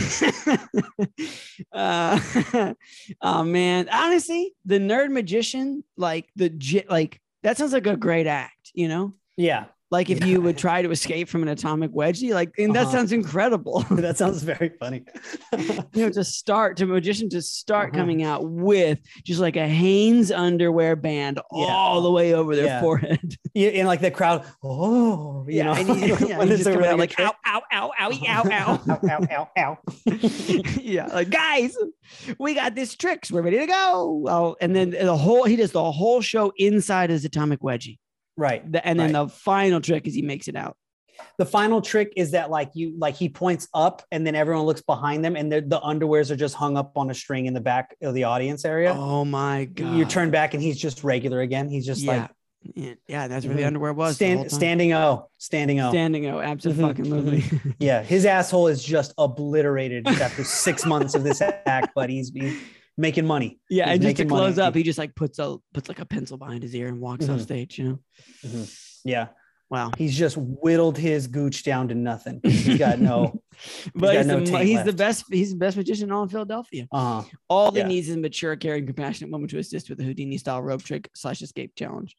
uh, 1.71 2.73
oh 3.21 3.43
man, 3.43 3.89
honestly, 3.91 4.53
the 4.65 4.79
nerd 4.79 5.11
magician, 5.11 5.83
like 5.95 6.29
the 6.35 6.85
like 6.89 7.21
that 7.43 7.57
sounds 7.57 7.73
like 7.73 7.87
a 7.87 7.95
great 7.95 8.27
act, 8.27 8.71
you 8.73 8.87
know. 8.87 9.13
Yeah. 9.37 9.65
Like 9.89 10.09
if 10.09 10.25
you 10.25 10.41
would 10.41 10.57
try 10.57 10.81
to 10.81 10.91
escape 10.91 11.29
from 11.29 11.43
an 11.43 11.47
atomic 11.47 11.91
wedgie, 11.91 12.33
like 12.33 12.51
and 12.57 12.75
that 12.75 12.83
Uh-huh. 12.87 12.91
sounds 12.91 13.11
incredible. 13.13 13.85
that 13.91 14.17
sounds 14.17 14.43
very 14.43 14.69
funny. 14.79 15.05
you 15.93 16.03
know, 16.05 16.09
to 16.09 16.23
start 16.25 16.75
to 16.77 16.85
magician 16.85 17.29
to 17.29 17.41
start 17.41 17.91
Uh-huh. 17.91 17.99
coming 18.01 18.21
out 18.23 18.41
with 18.49 18.99
just 19.23 19.39
like 19.39 19.55
a 19.55 19.65
Hanes 19.67 20.29
underwear 20.31 20.95
band 20.97 21.39
all 21.51 22.01
the 22.01 22.11
way 22.11 22.33
over 22.33 22.55
their 22.55 22.65
Yeah. 22.65 22.81
forehead. 22.81 23.35
Yeah, 23.53 23.69
and 23.69 23.87
like 23.87 24.01
the 24.01 24.11
crowd, 24.11 24.45
oh, 24.63 25.43
you 25.49 25.63
know, 25.63 25.73
and 25.73 25.89
he, 25.89 26.07
yeah, 26.27 26.37
when 26.37 26.47
he's 26.49 26.59
it's 26.59 26.67
out 26.67 26.99
like 26.99 27.19
ow, 27.19 27.33
ow, 27.47 27.61
ow, 27.73 27.91
ow, 27.99 28.11
ow. 28.27 28.43
ow, 28.51 28.99
ow, 29.09 29.27
ow, 29.31 29.49
ow. 29.57 29.77
yeah, 30.79 31.07
like 31.07 31.31
guys, 31.31 31.75
we 32.37 32.53
got 32.53 32.75
this 32.75 32.95
tricks. 32.95 33.31
We're 33.31 33.41
ready 33.41 33.57
to 33.57 33.65
go. 33.65 34.25
Oh, 34.27 34.55
and 34.61 34.75
then 34.75 34.91
the 34.91 35.17
whole 35.17 35.45
he 35.45 35.55
does 35.55 35.71
the 35.71 35.91
whole 35.91 36.21
show 36.21 36.51
inside 36.57 37.09
his 37.09 37.25
atomic 37.25 37.61
wedgie. 37.61 37.97
Right. 38.37 38.69
The- 38.71 38.85
and 38.87 38.99
then 38.99 39.13
Right. 39.13 39.23
the 39.23 39.29
final 39.29 39.81
trick 39.81 40.07
is 40.07 40.13
he 40.13 40.21
makes 40.21 40.47
it 40.47 40.55
out. 40.55 40.77
The 41.39 41.45
final 41.47 41.81
trick 41.81 42.13
is 42.15 42.31
that 42.31 42.51
like 42.51 42.69
you 42.75 42.93
like 42.97 43.15
he 43.15 43.27
points 43.27 43.67
up 43.73 44.03
and 44.11 44.25
then 44.25 44.35
everyone 44.35 44.65
looks 44.67 44.83
behind 44.83 45.25
them 45.25 45.35
and 45.35 45.51
the 45.51 45.61
the 45.61 45.79
underwears 45.79 46.29
are 46.29 46.35
just 46.35 46.53
hung 46.53 46.77
up 46.77 46.91
on 46.95 47.09
a 47.09 47.13
string 47.15 47.47
in 47.47 47.55
the 47.55 47.59
back 47.61 47.95
of 48.03 48.13
the 48.13 48.25
audience 48.25 48.63
area. 48.65 48.93
Oh 48.95 49.25
my 49.25 49.65
god! 49.65 49.95
you 49.97 50.05
turn 50.05 50.29
back 50.29 50.53
and 50.53 50.61
he's 50.61 50.77
just 50.79 51.03
regular 51.03 51.41
again. 51.41 51.69
He's 51.69 51.87
just 51.87 52.01
yeah, 52.03 52.11
like 52.21 52.31
yeah, 52.75 52.93
yeah. 53.07 53.27
That's 53.27 53.47
where 53.47 53.55
the 53.55 53.63
Mhm. 53.63 53.67
underwear 53.67 53.93
was. 53.93 54.11
the 54.19 54.25
stand, 54.25 54.51
standing 54.51 54.93
O, 54.93 55.27
standing 55.39 55.79
O. 55.79 55.89
standing. 55.89 56.23
Mhm, 56.25 56.45
absolutely. 56.45 57.43
Yeah, 57.79 58.03
his 58.03 58.25
asshole 58.27 58.67
is 58.67 58.83
just 58.83 59.13
obliterated 59.17 60.07
after 60.07 60.43
six 60.43 60.85
months 60.85 61.15
of 61.15 61.23
this 61.23 61.41
act, 61.41 61.93
but 61.95 62.11
he's, 62.11 62.29
he's 62.31 62.59
making 62.97 63.25
money. 63.25 63.59
yeah, 63.69 63.85
He's 63.85 63.93
and 63.93 64.01
just 64.01 64.15
to 64.17 64.23
making 64.23 64.29
money. 64.29 64.45
close 64.47 64.59
up, 64.59 64.75
he 64.75 64.83
just 64.83 64.97
like 64.99 65.15
puts 65.15 65.39
a 65.39 65.57
puts 65.73 65.87
like 65.89 65.99
a 65.99 66.05
pencil 66.05 66.37
behind 66.37 66.63
his 66.63 66.73
ear 66.75 66.87
and 66.87 66.99
walks 66.99 67.29
off 67.29 67.39
Mhm. 67.39 67.43
stage. 67.43 67.77
You 67.79 67.99
know. 68.43 68.65
Yeah, 69.05 69.27
Wow. 69.69 69.91
he's 69.97 70.17
just 70.17 70.35
whittled 70.37 70.97
his 70.97 71.27
gooch 71.27 71.63
down 71.63 71.87
to 71.89 71.95
nothing. 71.95 72.41
He's 72.43 72.77
got 72.77 72.99
no. 72.99 73.41
But 73.95 74.13
got 74.13 74.15
he's, 74.17 74.25
no 74.27 74.39
the, 74.41 74.59
he's 74.65 74.83
the 74.83 74.93
best. 74.93 75.25
He's 75.31 75.51
the 75.51 75.57
best 75.57 75.77
magician 75.77 76.05
in 76.05 76.11
all 76.11 76.23
of 76.23 76.31
Philadelphia. 76.31 76.87
Uh-huh. 76.91 77.23
All 77.49 77.71
he 77.71 77.79
Yeah. 77.79 77.87
needs 77.87 78.09
is 78.09 78.15
a 78.15 78.19
mature, 78.19 78.55
caring, 78.55 78.85
compassionate 78.85 79.31
woman 79.31 79.47
to 79.49 79.57
assist 79.59 79.89
with 79.89 79.97
the 79.99 80.03
Houdini 80.03 80.37
style 80.37 80.61
rope 80.61 80.83
trick 80.83 81.09
slash 81.15 81.41
escape 81.41 81.73
challenge. 81.75 82.15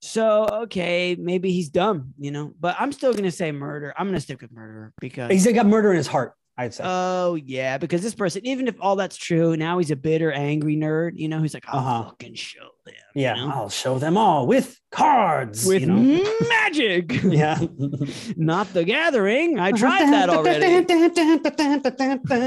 So 0.00 0.46
okay, 0.64 1.16
maybe 1.18 1.50
he's 1.52 1.68
dumb, 1.70 2.12
you 2.18 2.30
know, 2.30 2.52
but 2.60 2.76
I'm 2.78 2.92
still 2.92 3.12
gonna 3.14 3.30
say 3.30 3.50
murder. 3.52 3.94
I'm 3.96 4.06
gonna 4.06 4.20
stick 4.20 4.42
with 4.42 4.52
murderer 4.52 4.92
because 5.00 5.30
he's 5.30 5.46
got 5.52 5.66
murder 5.66 5.90
in 5.90 5.96
his 5.96 6.06
heart. 6.06 6.34
I'd 6.58 6.72
say. 6.74 6.84
oh 6.86 7.34
yeah, 7.34 7.76
because 7.78 8.02
this 8.02 8.14
person, 8.14 8.46
even 8.46 8.66
if 8.68 8.76
all 8.80 8.96
that's 8.96 9.16
true, 9.16 9.56
now 9.56 9.78
he's 9.78 9.90
a 9.90 9.96
bitter, 9.96 10.32
angry 10.32 10.76
nerd. 10.76 11.12
You 11.16 11.28
know, 11.28 11.42
he's 11.42 11.54
like, 11.54 11.64
I'll 11.68 11.80
Uh-huh. 11.80 12.04
fucking 12.10 12.34
show 12.34 12.68
them. 12.86 13.04
yeah, 13.14 13.36
you 13.36 13.46
know? 13.46 13.52
I'll 13.54 13.68
show 13.68 13.98
them 13.98 14.16
all 14.16 14.46
with 14.46 14.80
cards. 14.90 15.66
with 15.66 15.82
you 15.82 15.86
know? 15.88 16.38
magic. 16.48 17.12
yeah. 17.24 17.58
Not 18.36 18.72
the 18.72 18.84
gathering. 18.84 19.58
I 19.58 19.72
tried 19.72 20.06
that 20.12 20.30
already. 20.30 20.66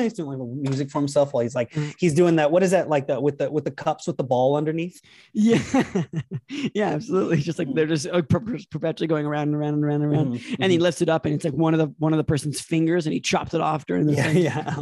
He's 0.03 0.13
doing 0.13 0.39
like 0.39 0.49
music 0.61 0.89
for 0.89 0.99
himself 0.99 1.33
while 1.33 1.43
he's 1.43 1.55
like 1.55 1.69
Mm. 1.69 1.93
he's 1.99 2.13
doing 2.15 2.37
that. 2.37 2.49
What 2.51 2.63
is 2.63 2.71
that 2.71 2.89
like 2.89 3.05
the 3.07 3.19
with 3.21 3.37
the 3.37 3.51
with 3.51 3.63
the 3.65 3.71
cups 3.71 4.07
with 4.07 4.17
the 4.17 4.23
ball 4.23 4.55
underneath? 4.55 4.99
Yeah, 5.33 5.61
yeah, 6.73 6.89
absolutely. 6.89 7.37
Just 7.37 7.59
like 7.59 7.67
they're 7.75 7.85
just 7.85 8.07
uh, 8.07 8.21
per- 8.23 8.39
per- 8.39 8.57
perpetually 8.71 9.07
going 9.07 9.25
around 9.27 9.49
and 9.49 9.55
around 9.55 9.75
and 9.75 9.83
around 9.85 10.01
and 10.01 10.11
around. 10.13 10.39
Mhm, 10.39 10.55
And 10.59 10.71
he 10.71 10.79
lifts 10.79 11.01
it 11.03 11.09
up, 11.09 11.25
and 11.25 11.35
it's 11.35 11.45
like 11.45 11.53
one 11.53 11.73
of 11.75 11.79
the 11.79 11.93
one 11.99 12.11
of 12.13 12.17
the 12.17 12.23
person's 12.23 12.59
fingers, 12.59 13.05
and 13.05 13.13
he 13.13 13.19
chops 13.19 13.53
it 13.53 13.61
off 13.61 13.85
during 13.85 14.07
the 14.07 14.13
yeah, 14.15 14.23
thing. 14.23 14.37
yeah. 14.43 14.73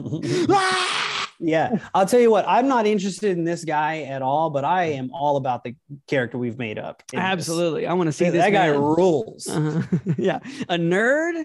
Ah! 1.39 1.43
yeah. 1.45 1.77
I'll 1.93 2.05
tell 2.05 2.19
you 2.19 2.31
what, 2.31 2.45
I'm 2.47 2.67
not 2.67 2.85
interested 2.87 3.37
in 3.37 3.43
this 3.43 3.63
guy 3.63 4.01
at 4.03 4.21
all, 4.21 4.49
but 4.49 4.63
I 4.65 4.85
am 4.85 5.09
all 5.13 5.37
about 5.37 5.63
the 5.63 5.75
character 6.07 6.37
we've 6.37 6.57
made 6.57 6.79
up. 6.79 7.03
in 7.13 7.19
this. 7.19 7.23
Absolutely, 7.25 7.87
I 7.87 7.93
want 7.93 8.07
to 8.07 8.11
see 8.13 8.25
That, 8.25 8.31
this 8.31 8.43
that 8.45 8.51
guy 8.51 8.71
man. 8.71 8.79
rules. 8.81 9.47
Uh-huh. 9.47 9.81
yeah, 10.17 10.39
a 10.69 10.77
nerd, 10.77 11.43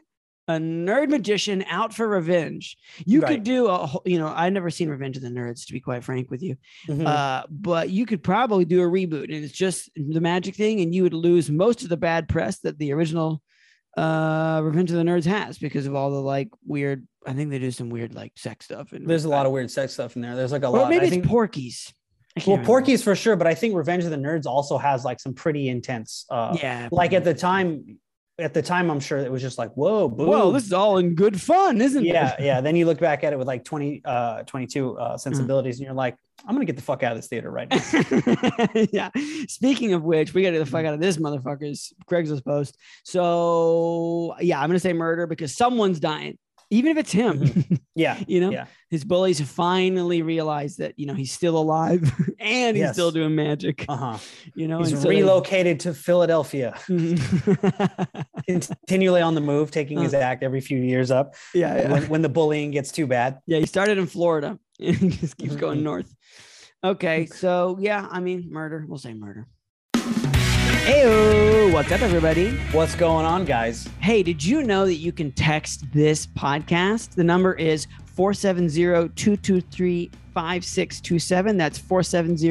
a 0.49 0.55
nerd 0.55 1.09
magician 1.09 1.63
out 1.69 1.95
for 1.95 2.09
revenge. 2.09 2.77
You 3.07 3.21
Right. 3.21 3.29
could 3.33 3.45
do 3.45 3.67
a, 3.69 3.87
whole- 3.87 4.03
you 4.05 4.19
know, 4.19 4.27
I've 4.35 4.53
never 4.53 4.71
seen 4.71 4.89
Revenge 4.89 5.17
of 5.17 5.23
the 5.23 5.29
Nerds, 5.29 5.67
to 5.67 5.73
be 5.73 5.79
quite 5.81 6.03
frank 6.03 6.31
with 6.31 6.43
you. 6.43 6.57
Mhm. 6.89 7.07
Uh, 7.07 7.45
but 7.49 7.91
you 7.91 8.07
could 8.07 8.23
probably 8.25 8.65
do 8.65 8.83
a 8.83 8.87
reboot, 8.87 9.25
and 9.25 9.45
it's 9.45 9.53
just 9.57 9.89
the 9.95 10.21
magic 10.21 10.57
thing, 10.57 10.81
and 10.81 10.95
you 10.95 11.03
would 11.05 11.15
lose 11.15 11.49
most 11.51 11.83
of 11.85 11.89
the 11.91 11.97
bad 11.97 12.29
press 12.29 12.59
that 12.61 12.79
the 12.79 12.93
original 12.93 13.41
uh 13.97 14.61
Revenge 14.65 14.91
of 14.91 14.97
the 14.97 15.03
Nerds 15.03 15.27
has 15.27 15.59
because 15.59 15.87
of 15.87 15.95
all 15.95 16.11
the 16.11 16.21
like 16.23 16.49
weird. 16.67 17.07
I 17.27 17.33
think 17.35 17.51
they 17.51 17.59
do 17.59 17.71
some 17.71 17.89
weird 17.91 18.15
like 18.15 18.33
sex 18.37 18.65
stuff, 18.67 18.93
and 18.93 19.07
There's 19.09 19.25
a 19.25 19.29
lot 19.29 19.47
of 19.47 19.53
weird 19.53 19.71
sex 19.71 19.93
stuff 19.95 20.17
in 20.17 20.23
there. 20.23 20.35
There's 20.37 20.53
like 20.53 20.65
a 20.65 20.69
Or 20.69 20.79
lot. 20.81 20.91
maybe 20.91 21.03
I 21.03 21.05
it's 21.05 21.11
think, 21.15 21.27
Porky's. 21.27 21.93
Well, 22.47 22.57
remember. 22.57 22.67
Porky's 22.67 23.03
for 23.03 23.15
sure, 23.15 23.37
but 23.37 23.47
I 23.47 23.55
think 23.55 23.75
Revenge 23.77 24.05
of 24.05 24.11
the 24.11 24.17
Nerds 24.17 24.47
also 24.47 24.79
has 24.79 25.05
like 25.05 25.21
some 25.21 25.35
pretty 25.35 25.69
intense. 25.69 26.25
Uh, 26.31 26.57
Yeah, 26.59 26.89
like 26.91 27.13
at 27.13 27.25
the 27.25 27.35
time, 27.35 27.99
at 28.39 28.55
the 28.55 28.63
time, 28.63 28.91
I'm 28.91 28.99
sure 29.01 29.19
it 29.19 29.31
was 29.31 29.43
just 29.43 29.59
like, 29.59 29.71
whoa, 29.75 30.09
boo. 30.09 30.27
Well, 30.27 30.51
this 30.51 30.65
is 30.65 30.73
all 30.73 30.97
in 30.97 31.15
good 31.15 31.39
fun, 31.41 31.81
isn't 31.83 32.05
yeah, 32.05 32.33
it? 32.33 32.41
yeah. 32.41 32.45
yeah. 32.47 32.61
Then 32.63 32.75
you 32.75 32.87
look 32.87 32.99
back 32.99 33.23
at 33.23 33.35
it 33.35 33.39
with 33.39 33.47
like 33.47 33.65
20, 33.65 34.01
uh, 34.07 34.43
22 34.45 34.97
Uh-huh. 34.97 35.03
uh, 35.05 35.17
sensibilities, 35.19 35.79
and 35.79 35.85
you're 35.85 35.95
like, 35.95 36.17
I'm 36.49 36.55
gonna 36.55 36.65
get 36.65 36.77
the 36.77 36.83
fuck 36.83 37.03
out 37.03 37.13
of 37.13 37.19
this 37.19 37.29
theater 37.29 37.51
right 37.51 37.69
now. 37.71 38.83
yeah. 38.93 39.11
Speaking 39.47 39.93
of 39.93 40.03
which, 40.03 40.33
we 40.35 40.43
got 40.43 40.49
to 40.51 40.57
get 40.57 40.65
the 40.65 40.71
fuck 40.71 40.85
out 40.87 40.95
of 40.95 41.01
this 41.01 41.19
motherfucker's 41.19 41.93
Craigslist 42.11 42.45
post. 42.45 42.77
So 43.05 44.35
yeah, 44.41 44.61
I'm 44.61 44.69
gonna 44.69 44.79
say 44.81 44.93
murder 44.93 45.27
because 45.27 45.55
someone's 45.57 46.01
dying, 46.01 46.39
even 46.73 46.91
if 46.91 46.97
it's 46.97 47.13
him. 47.13 47.65
yeah, 47.95 48.19
you 48.27 48.41
know, 48.41 48.51
Yeah. 48.51 48.67
his 48.91 49.05
bullies 49.05 49.41
finally 49.41 50.23
realize 50.23 50.77
that 50.77 50.99
you 50.99 51.07
know 51.07 51.15
he's 51.15 51.31
still 51.33 51.57
alive 51.59 52.01
and 52.41 52.77
he's 52.77 52.83
Yes. 52.85 52.95
still 52.95 53.11
doing 53.13 53.35
magic. 53.35 53.85
uh 53.89 53.97
huh. 53.97 54.19
You 54.57 54.69
know, 54.69 54.79
He's 54.79 54.93
and 54.93 55.03
so 55.03 55.09
they- 55.09 55.17
relocated 55.17 55.81
to 55.81 55.95
Philadelphia, 55.95 56.75
Mhm. 56.89 58.27
continually 58.89 59.21
on 59.23 59.35
the 59.35 59.41
move, 59.41 59.71
taking 59.71 60.01
his 60.01 60.15
act 60.15 60.43
every 60.43 60.61
few 60.61 60.79
years 60.79 61.11
up 61.11 61.35
yeah, 61.55 61.77
yeah. 61.83 61.93
when, 61.93 62.03
when 62.09 62.23
the 62.23 62.29
bullying 62.29 62.71
gets 62.71 62.91
too 62.93 63.07
bad. 63.07 63.39
Yeah, 63.47 63.59
he 63.59 63.67
started 63.67 63.99
in 63.99 64.07
Florida 64.07 64.59
and 64.81 65.13
just 65.13 65.37
keeps 65.37 65.57
going 65.57 65.81
Mhm. 65.81 65.83
north. 65.85 66.15
Okay, 66.85 67.27
so 67.27 67.77
yeah, 67.81 68.09
I 68.11 68.21
mean, 68.21 68.49
murder. 68.51 68.85
We'll 68.89 68.99
say 68.99 69.15
murder. 69.15 69.47
Hey, 70.85 71.71
what's 71.73 71.93
up, 71.93 72.03
everybody? 72.03 72.57
What's 72.73 72.97
going 72.97 73.25
on, 73.25 73.45
guys? 73.45 73.89
Hey, 74.01 74.25
did 74.25 74.45
you 74.45 74.65
know 74.65 74.85
that 74.85 74.97
you 74.97 75.13
can 75.13 75.31
text 75.31 75.85
this 75.93 76.27
podcast? 76.27 77.15
The 77.15 77.23
number 77.23 77.55
is 77.55 77.87
470 78.17 79.09
223 79.15 80.11
5627. 80.35 81.57
That's 81.57 81.79
470 81.79 82.49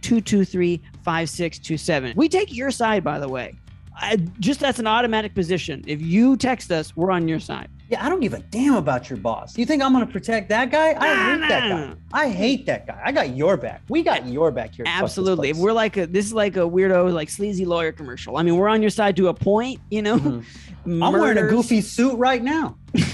223 0.00 0.82
5627. 1.04 2.12
We 2.16 2.28
take 2.28 2.52
your 2.52 2.72
side, 2.72 3.04
by 3.04 3.20
the 3.20 3.28
way. 3.28 3.56
I, 3.94 4.16
just 4.40 4.58
that's 4.58 4.80
an 4.80 4.88
automatic 4.88 5.36
position. 5.36 5.84
If 5.86 6.02
you 6.02 6.36
text 6.36 6.72
us, 6.72 6.96
we're 6.96 7.12
on 7.12 7.28
your 7.28 7.38
side. 7.38 7.68
Yeah, 7.90 8.06
I 8.06 8.08
don't 8.08 8.20
give 8.20 8.34
a 8.34 8.38
damn 8.38 8.76
about 8.76 9.10
your 9.10 9.16
boss. 9.18 9.58
You 9.58 9.66
think 9.66 9.82
I'm 9.82 9.92
gonna 9.92 10.06
protect 10.06 10.48
that 10.50 10.70
guy? 10.70 10.90
I 10.92 11.14
Nah, 11.14 11.30
hate 11.40 11.48
that 11.48 11.68
guy. 11.68 11.94
I 12.12 12.28
hate 12.28 12.66
that 12.66 12.86
guy. 12.86 13.00
I 13.04 13.10
got 13.10 13.34
your 13.36 13.56
back. 13.56 13.82
We 13.88 14.04
got 14.04 14.28
your 14.28 14.52
back 14.52 14.76
here. 14.76 14.84
at 14.86 14.92
Fuck 14.94 15.02
This 15.02 15.10
Absolutely. 15.18 15.50
If 15.50 15.56
we're 15.56 15.72
like 15.72 15.96
a 15.96 16.06
this 16.06 16.24
is 16.26 16.32
like 16.32 16.56
a 16.56 16.60
weirdo, 16.60 17.12
like 17.12 17.28
sleazy 17.28 17.66
lawyer 17.66 17.90
commercial. 17.90 18.36
I 18.36 18.44
mean, 18.44 18.56
we're 18.56 18.68
on 18.68 18.80
your 18.80 18.90
side 18.90 19.16
to 19.16 19.26
a 19.26 19.34
point, 19.34 19.80
you 19.90 20.02
know. 20.02 20.18
Mhm. 20.18 20.44
I'm 20.86 21.12
wearing 21.20 21.36
a 21.38 21.46
goofy 21.48 21.80
suit 21.80 22.16
right 22.16 22.40
now. 22.42 22.76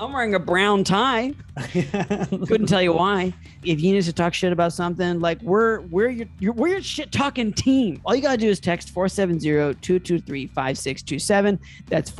I'm 0.00 0.12
wearing 0.12 0.34
a 0.34 0.38
brown 0.38 0.84
tie. 0.84 1.32
Couldn't 1.72 2.66
tell 2.66 2.82
you 2.82 2.92
why. 2.92 3.32
If 3.64 3.80
you 3.80 3.92
need 3.94 4.04
to 4.04 4.12
talk 4.12 4.34
shit 4.34 4.52
about 4.52 4.72
something, 4.74 5.18
like 5.20 5.40
we're 5.42 5.80
we're 5.80 6.10
your, 6.10 6.26
your 6.38 6.52
we're 6.52 6.68
your 6.68 6.82
shit 6.82 7.10
talking 7.10 7.52
team. 7.54 8.00
All 8.04 8.14
you 8.14 8.20
gotta 8.22 8.36
do 8.36 8.48
is 8.48 8.60
text 8.60 8.94
470-223-5627. 8.94 11.58
That's 11.88 12.10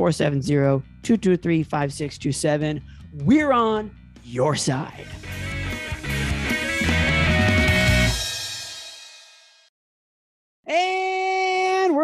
470-223-5627. 1.06 2.82
We're 3.24 3.52
on 3.52 3.90
your 4.24 4.56
side. 4.56 5.06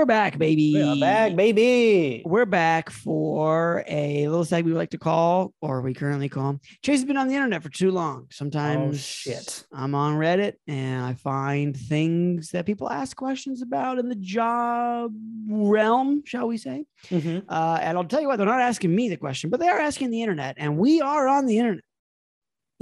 We're 0.03 0.07
back, 0.07 0.37
baby. 0.37 0.73
We 0.75 0.83
are 0.83 0.97
back, 0.99 1.37
baby. 1.37 2.25
We're 2.27 2.45
back 2.45 2.91
for 2.91 3.85
a 3.87 4.27
little 4.27 4.45
segment 4.45 4.75
we 4.75 4.77
like 4.77 4.91
to 4.91 4.99
call, 4.99 5.55
or 5.63 5.81
we 5.81 5.95
currently 5.95 6.29
call. 6.29 6.59
Chase 6.83 6.99
has 6.99 7.05
been 7.05 7.17
on 7.17 7.29
the 7.29 7.35
internet 7.37 7.63
for 7.63 7.69
too 7.69 7.93
long. 7.93 8.27
Sometimes 8.33 8.97
Oh, 8.97 8.99
shit. 8.99 9.65
I'm 9.73 9.95
on 9.95 10.17
Reddit 10.19 10.55
and 10.67 11.05
I 11.05 11.15
find 11.15 11.77
things 11.77 12.51
that 12.51 12.67
people 12.67 12.91
ask 12.91 13.17
questions 13.17 13.63
about 13.63 14.01
in 14.01 14.09
the 14.09 14.17
job 14.17 15.15
realm, 15.49 16.23
shall 16.27 16.49
we 16.49 16.57
say? 16.59 16.85
Mhm. 17.09 17.45
Uh, 17.49 17.79
and 17.81 17.97
I'll 17.97 18.03
tell 18.03 18.21
you 18.21 18.27
what, 18.27 18.39
they're 18.39 18.47
not 18.47 18.61
asking 18.61 18.93
me 18.93 19.09
the 19.09 19.17
question, 19.17 19.51
but 19.51 19.61
they 19.61 19.69
are 19.69 19.79
asking 19.79 20.11
the 20.11 20.21
internet, 20.21 20.57
and 20.59 20.79
we 20.79 21.01
are 21.01 21.29
on 21.29 21.47
the 21.47 21.59
internet. 21.59 21.85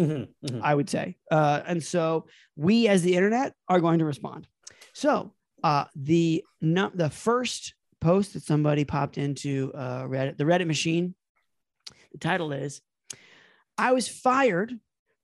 Mhm. 0.01 0.29
Mhm. 0.43 0.61
I 0.62 0.75
would 0.75 0.89
say. 0.89 1.18
Uh, 1.31 1.61
and 1.66 1.83
so 1.83 2.25
we, 2.57 2.89
as 2.89 3.03
the 3.03 3.14
internet, 3.14 3.53
are 3.68 3.79
going 3.81 3.99
to 3.99 4.07
respond. 4.07 4.47
So 4.95 5.35
uh, 5.63 5.85
the 5.95 6.45
the 6.61 7.11
first 7.11 7.75
post 8.01 8.35
that 8.35 8.43
somebody 8.43 8.85
popped 8.85 9.19
into 9.19 9.73
uh, 9.75 10.05
Reddit, 10.05 10.37
the 10.37 10.45
Reddit 10.45 10.67
machine, 10.67 11.15
the 12.13 12.19
title 12.19 12.53
is 12.53 12.81
"I 13.79 13.93
was 13.93 14.09
fired 14.09 14.73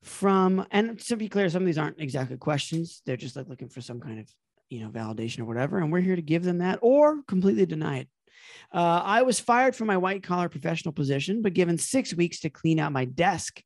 from." 0.03 0.66
And 0.70 0.99
to 1.01 1.16
be 1.16 1.28
clear, 1.28 1.49
some 1.49 1.62
of 1.62 1.66
these 1.66 1.78
aren't 1.78 2.01
exactly 2.01 2.37
questions; 2.37 3.03
they're 3.07 3.16
just 3.16 3.37
like 3.37 3.49
looking 3.49 3.68
for 3.68 3.80
some 3.80 4.01
kind 4.01 4.20
of 4.20 4.28
you 4.68 4.80
know, 4.80 4.89
validation 4.89 5.41
or 5.41 5.45
whatever. 5.45 5.78
And 5.78 5.93
we're 5.93 6.01
here 6.01 6.16
to 6.16 6.22
give 6.22 6.43
them 6.43 6.59
that 6.59 6.78
or 6.82 7.22
completely 7.28 7.66
deny 7.66 7.99
it. 7.99 8.09
Uh, 8.72 9.01
I 9.05 9.22
was 9.22 9.41
fired 9.41 9.74
from 9.74 9.87
my 9.87 9.97
white 9.97 10.22
collar 10.22 10.49
professional 10.49 10.93
position, 10.93 11.43
but 11.43 11.55
given 11.55 11.78
six 11.78 12.14
weeks 12.14 12.41
to 12.41 12.51
clean 12.51 12.78
out 12.78 12.93
my 12.93 13.05
desk. 13.05 13.62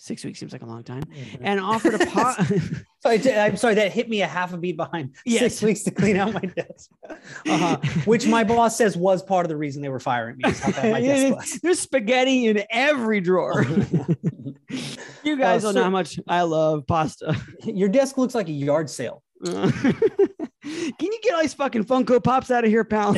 Six 0.00 0.24
weeks 0.24 0.38
seems 0.38 0.52
like 0.52 0.62
a 0.62 0.66
long 0.66 0.84
time, 0.84 1.02
Mhm. 1.02 1.38
and 1.40 1.58
offered 1.60 1.94
a 2.00 2.06
pot. 2.06 2.36
Sorry, 3.02 3.18
t- 3.18 3.32
I'm 3.34 3.56
sorry. 3.56 3.74
That 3.74 3.92
hit 3.92 4.08
me 4.08 4.22
a 4.22 4.26
half 4.26 4.52
a 4.52 4.56
beat 4.56 4.76
behind. 4.76 5.14
Yes. 5.26 5.40
Six 5.40 5.62
weeks 5.62 5.82
to 5.84 5.90
clean 5.90 6.16
out 6.16 6.32
my 6.34 6.40
desk, 6.40 6.90
uh-huh. 7.48 7.76
which 8.06 8.26
my 8.26 8.42
boss 8.44 8.76
says 8.76 8.96
was 8.96 9.22
part 9.22 9.44
of 9.44 9.48
the 9.50 9.56
reason 9.56 9.82
they 9.82 9.88
were 9.88 10.00
firing 10.00 10.36
me. 10.38 10.48
is 10.50 10.60
how 10.60 10.72
bad 10.72 10.92
my 10.92 11.00
desk 11.00 11.36
was. 11.36 11.60
There's 11.62 11.78
spaghetti 11.80 12.46
in 12.46 12.62
every 12.70 13.20
drawer. 13.20 13.64
you 15.22 15.36
guys 15.36 15.64
Uh, 15.64 15.68
don't 15.68 15.74
know 15.76 15.84
how 15.84 15.90
much 15.90 16.18
I 16.28 16.42
love 16.42 16.86
pasta. 16.86 17.36
Your 17.64 17.88
desk 17.88 18.18
looks 18.18 18.34
like 18.34 18.48
a 18.48 18.52
yard 18.52 18.88
sale. 18.90 19.22
Can 19.44 19.62
you 21.00 21.20
get 21.22 21.34
all 21.34 21.40
these 21.40 21.54
fucking 21.54 21.84
Funko 21.84 22.22
Pops 22.22 22.50
out 22.50 22.64
of 22.64 22.70
here, 22.70 22.84
pal? 22.84 23.10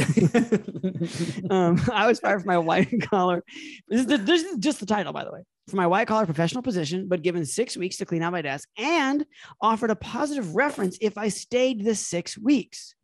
um, 1.50 1.80
I 1.92 2.06
was 2.06 2.20
fired 2.20 2.40
from 2.40 2.46
my 2.48 2.58
white 2.58 2.92
collar. 3.08 3.42
This 3.88 4.00
is, 4.00 4.06
the, 4.06 4.18
this 4.18 4.42
is 4.42 4.58
just 4.58 4.80
the 4.80 4.86
title, 4.86 5.12
by 5.12 5.24
the 5.24 5.32
way. 5.32 5.40
For 5.70 5.76
my 5.76 5.86
white 5.86 6.08
collar 6.08 6.26
professional 6.26 6.62
position, 6.62 7.06
but 7.08 7.22
given 7.22 7.46
six 7.46 7.76
weeks 7.76 7.96
to 7.98 8.04
clean 8.04 8.22
out 8.22 8.32
my 8.32 8.42
desk 8.42 8.68
and 8.76 9.24
offered 9.60 9.90
a 9.90 9.96
positive 9.96 10.56
reference 10.56 10.98
if 11.00 11.16
I 11.16 11.28
stayed 11.28 11.84
the 11.84 11.94
six 11.94 12.36
weeks. 12.36 12.94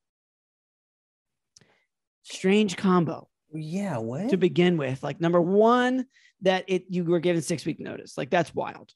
Strange 2.24 2.76
combo 2.76 3.28
yeah, 3.54 3.98
what? 3.98 4.30
to 4.30 4.36
begin 4.36 4.76
with. 4.76 5.02
Like 5.04 5.20
number 5.20 5.40
one, 5.40 6.06
that 6.42 6.64
it 6.66 6.86
you 6.90 7.04
were 7.04 7.20
given 7.20 7.40
six 7.40 7.64
week 7.64 7.78
notice. 7.78 8.18
Like 8.18 8.30
that's 8.30 8.52
wild. 8.54 8.92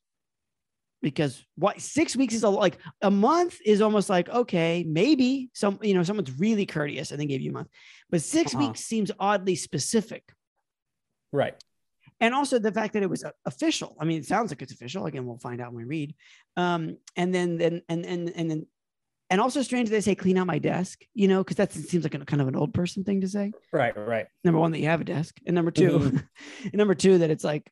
Because 1.00 1.42
what 1.56 1.80
six 1.80 2.16
weeks 2.16 2.34
is 2.34 2.42
a 2.42 2.48
like 2.50 2.76
a 3.00 3.10
month 3.10 3.58
is 3.64 3.80
almost 3.80 4.10
like 4.10 4.28
okay, 4.28 4.84
maybe 4.86 5.48
some 5.54 5.78
you 5.80 5.94
know 5.94 6.02
someone's 6.02 6.38
really 6.40 6.66
courteous 6.66 7.12
and 7.12 7.20
they 7.20 7.26
gave 7.26 7.40
you 7.40 7.50
a 7.50 7.54
month, 7.54 7.68
but 8.10 8.20
6 8.20 8.52
Uh-huh. 8.54 8.66
weeks 8.66 8.80
seems 8.80 9.10
oddly 9.20 9.54
specific. 9.54 10.24
right. 11.32 11.54
And 12.20 12.34
also 12.34 12.58
the 12.58 12.72
fact 12.72 12.92
that 12.94 13.02
it 13.02 13.10
was 13.10 13.24
uh, 13.24 13.30
official. 13.46 13.96
I 14.00 14.04
mean, 14.04 14.18
it 14.18 14.26
sounds 14.26 14.50
like 14.50 14.60
it's 14.62 14.72
official. 14.72 15.06
Again, 15.06 15.26
we'll 15.26 15.38
find 15.38 15.60
out 15.60 15.72
when 15.72 15.84
we 15.86 15.88
read. 15.88 16.14
Um, 16.56 16.98
and 17.16 17.34
then 17.34 17.56
then 17.58 17.82
and 17.88 18.04
and 18.04 18.30
and 18.36 18.50
then 18.50 18.66
and 19.30 19.40
also 19.40 19.62
strange 19.62 19.88
they 19.90 20.00
say 20.00 20.14
clean 20.14 20.36
out 20.38 20.46
my 20.46 20.58
desk, 20.58 21.00
you 21.14 21.28
know, 21.28 21.38
because 21.42 21.56
that 21.56 21.72
seems 21.72 22.04
like 22.04 22.14
a 22.14 22.24
kind 22.24 22.42
of 22.42 22.48
an 22.48 22.56
old 22.56 22.74
person 22.74 23.04
thing 23.04 23.20
to 23.22 23.28
say. 23.28 23.52
Right. 23.72 23.96
Right. 23.96 24.26
Number 24.44 24.58
one, 24.60 24.72
that 24.72 24.80
you 24.80 24.86
have 24.86 25.00
a 25.00 25.04
desk, 25.04 25.38
and 25.46 25.54
number 25.54 25.70
2 25.70 25.90
Mhm. 25.98 26.28
and 26.64 26.74
number 26.74 26.94
two, 26.94 27.18
that 27.18 27.30
it's 27.30 27.44
like 27.44 27.70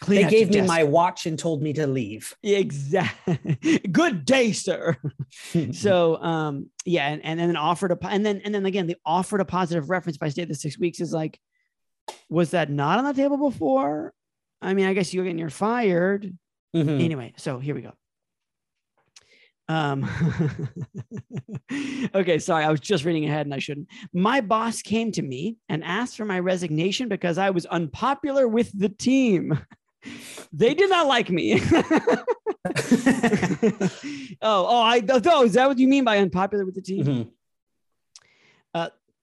clean 0.00 0.20
They 0.20 0.24
out 0.26 0.30
your 0.32 0.40
gave 0.42 0.48
me 0.50 0.54
desk. 0.60 0.68
my 0.68 0.84
watch 0.84 1.26
and 1.26 1.36
told 1.38 1.60
me 1.62 1.72
to 1.72 1.86
leave. 1.88 2.34
exactly 2.42 3.78
good 3.92 4.24
day, 4.24 4.52
sir. 4.52 4.96
so 5.72 6.22
um 6.22 6.70
yeah, 6.84 7.08
and, 7.08 7.22
and 7.24 7.40
then 7.40 7.56
offered 7.56 7.90
a 7.92 7.98
and 8.06 8.24
then 8.24 8.40
and 8.44 8.54
then 8.54 8.66
again, 8.66 8.86
they 8.86 8.96
offered 9.04 9.40
a 9.40 9.44
positive 9.44 9.90
reference 9.90 10.16
if 10.16 10.22
I 10.22 10.28
stayed 10.28 10.48
the 10.48 10.54
six 10.54 10.78
weeks 10.78 11.00
is 11.00 11.12
like, 11.12 11.38
was 12.28 12.50
that 12.50 12.70
not 12.70 12.98
on 12.98 13.04
the 13.04 13.14
table 13.14 13.36
before? 13.50 14.12
I 14.60 14.74
mean, 14.74 14.86
I 14.86 14.94
guess 14.94 15.14
you 15.14 15.22
again, 15.22 15.38
you're 15.38 15.50
fired. 15.50 16.36
Mhm. 16.74 17.02
Anyway, 17.02 17.34
so 17.36 17.58
here 17.58 17.74
we 17.74 17.82
go. 17.82 17.92
Um, 19.70 20.08
okay, 22.14 22.38
sorry, 22.38 22.64
I 22.64 22.70
was 22.70 22.80
just 22.80 23.04
reading 23.04 23.26
ahead 23.26 23.46
and 23.46 23.54
I 23.54 23.58
shouldn't. 23.58 23.88
My 24.14 24.40
boss 24.40 24.80
came 24.80 25.12
to 25.12 25.22
me 25.22 25.56
and 25.68 25.84
asked 25.84 26.16
for 26.16 26.24
my 26.24 26.38
resignation 26.40 27.08
because 27.08 27.36
I 27.36 27.50
was 27.50 27.66
unpopular 27.66 28.48
with 28.48 28.76
the 28.78 28.88
team. 28.88 29.58
They 30.52 30.74
did 30.74 30.88
not 30.88 31.08
like 31.08 31.28
me. 31.28 31.60
oh, 31.74 32.26
oh, 34.40 34.80
I 34.80 35.02
oh, 35.08 35.44
is 35.44 35.54
that 35.54 35.68
what 35.68 35.78
you 35.78 35.88
mean 35.88 36.04
by 36.04 36.18
unpopular 36.18 36.64
with 36.64 36.76
the 36.76 36.80
team? 36.80 37.04
Mhm. 37.04 37.28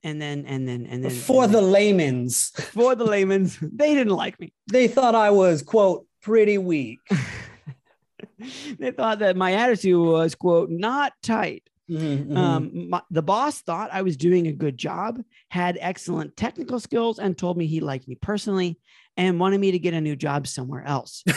And 0.05 0.21
then, 0.21 0.45
and 0.45 0.67
then, 0.67 0.85
and 0.85 1.03
then, 1.03 1.11
For 1.11 1.47
the 1.47 1.61
layman's, 1.61 2.49
for 2.51 2.93
the 2.95 3.05
layman's, 3.05 3.57
they 3.61 3.93
didn't 3.95 4.13
like 4.13 4.39
me. 4.39 4.53
they 4.71 4.87
thought 4.87 5.15
I 5.15 5.31
was 5.31 5.61
quote 5.63 6.05
pretty 6.21 6.57
weak. 6.59 6.99
they 8.79 8.91
thought 8.91 9.19
that 9.19 9.35
my 9.35 9.53
attitude 9.53 9.97
was 9.99 10.35
quote 10.35 10.69
not 10.69 11.13
tight. 11.23 11.63
Mhm, 11.89 12.27
mhm. 12.27 12.37
Um, 12.37 12.89
my, 12.89 13.01
the 13.11 13.21
boss 13.23 13.61
thought 13.61 13.89
I 13.91 14.01
was 14.03 14.15
doing 14.17 14.47
a 14.47 14.51
good 14.51 14.77
job, 14.77 15.21
had 15.49 15.77
excellent 15.81 16.35
technical 16.37 16.79
skills, 16.79 17.17
and 17.19 17.37
told 17.37 17.57
me 17.57 17.65
he 17.67 17.79
liked 17.79 18.07
me 18.07 18.15
personally 18.15 18.79
and 19.17 19.39
wanted 19.39 19.59
me 19.59 19.71
to 19.71 19.79
get 19.79 19.93
a 19.95 20.01
new 20.01 20.15
job 20.15 20.45
somewhere 20.47 20.83
else. 20.85 21.23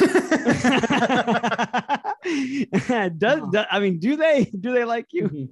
Does, 3.19 3.41
do- 3.53 3.65
I 3.71 3.79
mean, 3.81 3.99
do 3.99 4.17
they 4.17 4.45
do 4.45 4.73
they 4.73 4.85
like 4.85 5.07
you? 5.13 5.29
Mhm. 5.29 5.49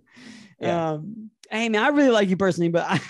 Yeah. 0.60 0.90
Um, 0.92 1.30
hey 1.50 1.68
man, 1.68 1.82
I 1.82 1.88
really 1.88 2.10
like 2.10 2.28
you 2.28 2.36
personally, 2.36 2.68
but 2.70 2.84
I, 2.88 3.00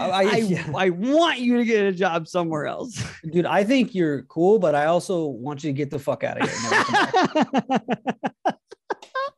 I- 0.00 0.10
I, 0.10 0.36
yeah. 0.38 0.70
I 0.76 0.90
want 0.90 1.40
you 1.40 1.58
to 1.58 1.64
get 1.64 1.84
a 1.84 1.92
job 1.92 2.26
somewhere 2.28 2.66
else. 2.66 3.02
Dude, 3.30 3.44
I 3.46 3.64
think 3.64 3.94
you're 3.94 4.22
cool, 4.22 4.58
but 4.58 4.74
I 4.74 4.86
also 4.86 5.26
want 5.26 5.62
you 5.64 5.70
to 5.70 5.76
get 5.76 5.90
the 5.90 5.98
fuck 5.98 6.24
out 6.24 6.40
of 6.40 6.48
here. 6.48 6.58
and 6.72 6.92
never 6.92 7.44
come 7.44 7.82
back. 8.44 8.56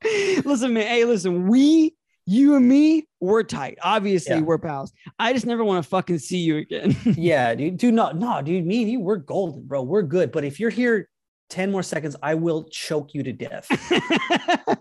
listen, 0.44 0.72
man. 0.74 0.86
Hey, 0.86 1.04
listen, 1.04 1.48
we, 1.48 1.96
you 2.26 2.54
and 2.56 2.68
me, 2.68 3.08
we're 3.20 3.42
tight. 3.42 3.78
Obviously, 3.82 4.36
Yeah. 4.36 4.42
we're 4.42 4.58
pals. 4.58 4.92
I 5.18 5.32
just 5.32 5.46
never 5.46 5.64
want 5.64 5.82
to 5.82 5.88
fucking 5.88 6.18
see 6.18 6.38
you 6.38 6.58
again. 6.58 6.96
yeah, 7.04 7.54
dude. 7.54 7.76
Dude, 7.78 7.94
no, 7.94 8.10
no, 8.12 8.40
dude. 8.42 8.64
Me 8.66 8.82
and 8.82 8.90
you, 8.90 9.00
we're 9.00 9.16
golden, 9.16 9.66
bro. 9.66 9.82
We're 9.82 10.02
good. 10.02 10.30
But 10.32 10.44
if 10.44 10.60
you're 10.60 10.70
here 10.70 11.08
10 11.50 11.72
more 11.72 11.82
seconds, 11.82 12.14
I 12.22 12.34
will 12.34 12.64
choke 12.70 13.14
you 13.14 13.22
to 13.24 13.32
death. 13.32 13.68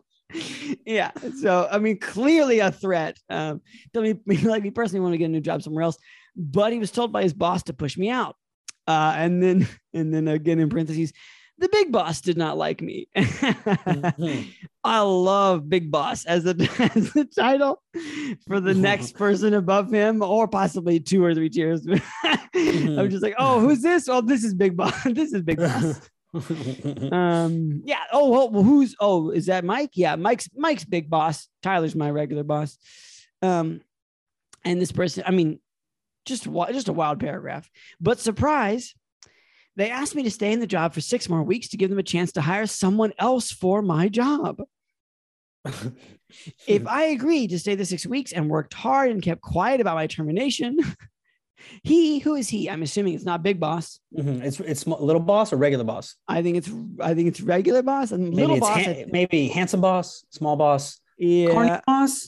yeah. 0.86 1.12
So, 1.42 1.68
I 1.72 1.80
mean, 1.80 2.00
clearly 2.00 2.60
a 2.60 2.72
threat. 2.72 3.18
Um, 3.30 3.62
tell 3.94 4.02
me, 4.04 4.16
like 4.44 4.64
me 4.64 4.72
personally, 4.72 5.02
want 5.02 5.14
to 5.14 5.18
get 5.18 5.26
a 5.26 5.30
new 5.30 5.42
job 5.42 5.64
somewhere 5.64 5.84
else, 5.84 5.98
but 6.36 6.72
he 6.74 6.80
was 6.80 6.92
told 6.92 7.12
by 7.12 7.24
his 7.24 7.34
boss 7.34 7.64
to 7.64 7.74
push 7.74 7.98
me 7.98 8.10
out. 8.10 8.36
Uh, 8.88 9.14
and 9.16 9.42
then, 9.42 9.68
and 9.94 10.14
then 10.14 10.28
again 10.28 10.60
in 10.60 10.70
parentheses, 10.70 11.14
the 11.58 11.70
big 11.70 11.92
boss 11.92 12.20
did 12.20 12.38
not 12.38 12.58
like 12.58 12.82
me. 12.82 13.08
Mhm. 13.16 14.48
I 14.84 15.00
love 15.00 15.68
Big 15.68 15.90
Boss 15.90 16.26
as 16.26 16.44
the, 16.44 16.52
as 16.94 17.14
the 17.14 17.26
title 17.26 17.82
for 18.46 18.60
the 18.60 18.74
next 18.74 19.16
person 19.16 19.54
above 19.54 19.90
him, 19.90 20.22
or 20.22 20.48
possibly 20.48 21.00
two 21.00 21.24
or 21.24 21.34
three 21.34 21.50
tiers. 21.50 21.88
I'm 22.54 23.10
just 23.10 23.24
like, 23.24 23.36
oh, 23.40 23.62
who's 23.62 23.82
this? 23.82 24.08
Oh, 24.10 24.22
this 24.22 24.44
is 24.44 24.54
Big 24.54 24.76
Boss. 24.76 24.94
this 25.06 25.34
is 25.34 25.42
Big 25.44 25.58
Boss. 25.58 26.10
Um, 27.12 27.82
yeah. 27.86 28.00
Oh, 28.12 28.50
well, 28.50 28.64
who's? 28.64 28.96
Oh, 29.00 29.30
is 29.30 29.46
that 29.48 29.64
Mike? 29.64 29.92
Yeah, 29.94 30.16
Mike's 30.16 30.50
Mike's 30.56 30.86
Big 30.86 31.10
Boss. 31.10 31.48
Tyler's 31.64 31.96
my 31.96 32.10
regular 32.10 32.44
boss. 32.44 32.78
Um, 33.42 33.82
and 34.64 34.82
this 34.82 34.92
person, 34.92 35.24
I 35.26 35.32
mean, 35.32 35.60
just 36.26 36.44
just 36.72 36.90
a 36.90 36.94
wild 36.94 37.20
paragraph. 37.20 37.70
But 38.02 38.20
surprise, 38.20 38.96
they 39.76 39.90
asked 39.90 40.16
me 40.16 40.24
to 40.24 40.32
stay 40.32 40.52
in 40.52 40.60
the 40.60 40.68
job 40.68 40.94
for 40.94 41.02
six 41.02 41.30
more 41.30 41.44
weeks 41.44 41.70
to 41.70 41.78
give 41.78 41.90
them 41.90 42.00
a 42.00 42.04
chance 42.04 42.32
to 42.34 42.42
hire 42.42 42.68
someone 42.68 43.14
else 43.18 43.52
for 43.52 43.82
my 43.82 44.10
job. 44.10 44.62
If 46.68 46.86
I 46.88 47.04
agreed 47.04 47.52
to 47.52 47.60
stay 47.60 47.76
the 47.76 47.86
six 47.86 48.06
weeks 48.06 48.34
and 48.34 48.50
worked 48.50 48.74
hard 48.74 49.12
and 49.12 49.22
kept 49.22 49.42
quiet 49.42 49.80
about 49.80 49.96
my 49.96 50.08
termination, 50.08 50.80
he, 51.84 52.20
who 52.20 52.36
is 52.36 52.50
he? 52.50 52.70
I'm 52.70 52.84
assuming 52.84 53.14
it's 53.14 53.26
not 53.26 53.44
Big 53.44 53.60
Boss. 53.60 54.00
Mhm. 54.16 54.44
It's 54.44 54.60
it's 54.60 54.86
little 54.88 55.22
boss 55.22 55.54
or 55.54 55.58
regular 55.58 55.84
boss. 55.84 56.16
I 56.28 56.42
think 56.42 56.58
it's 56.58 56.70
I 57.00 57.14
think 57.14 57.28
it's 57.28 57.42
regular 57.42 57.82
boss 57.84 58.12
and 58.12 58.30
Maybe 58.30 58.36
little 58.36 58.60
boss. 58.60 58.84
Han- 58.86 59.06
maybe 59.12 59.48
handsome 59.48 59.82
boss, 59.82 60.26
small 60.32 60.56
boss, 60.56 61.00
yeah, 61.18 61.52
carny 61.54 61.80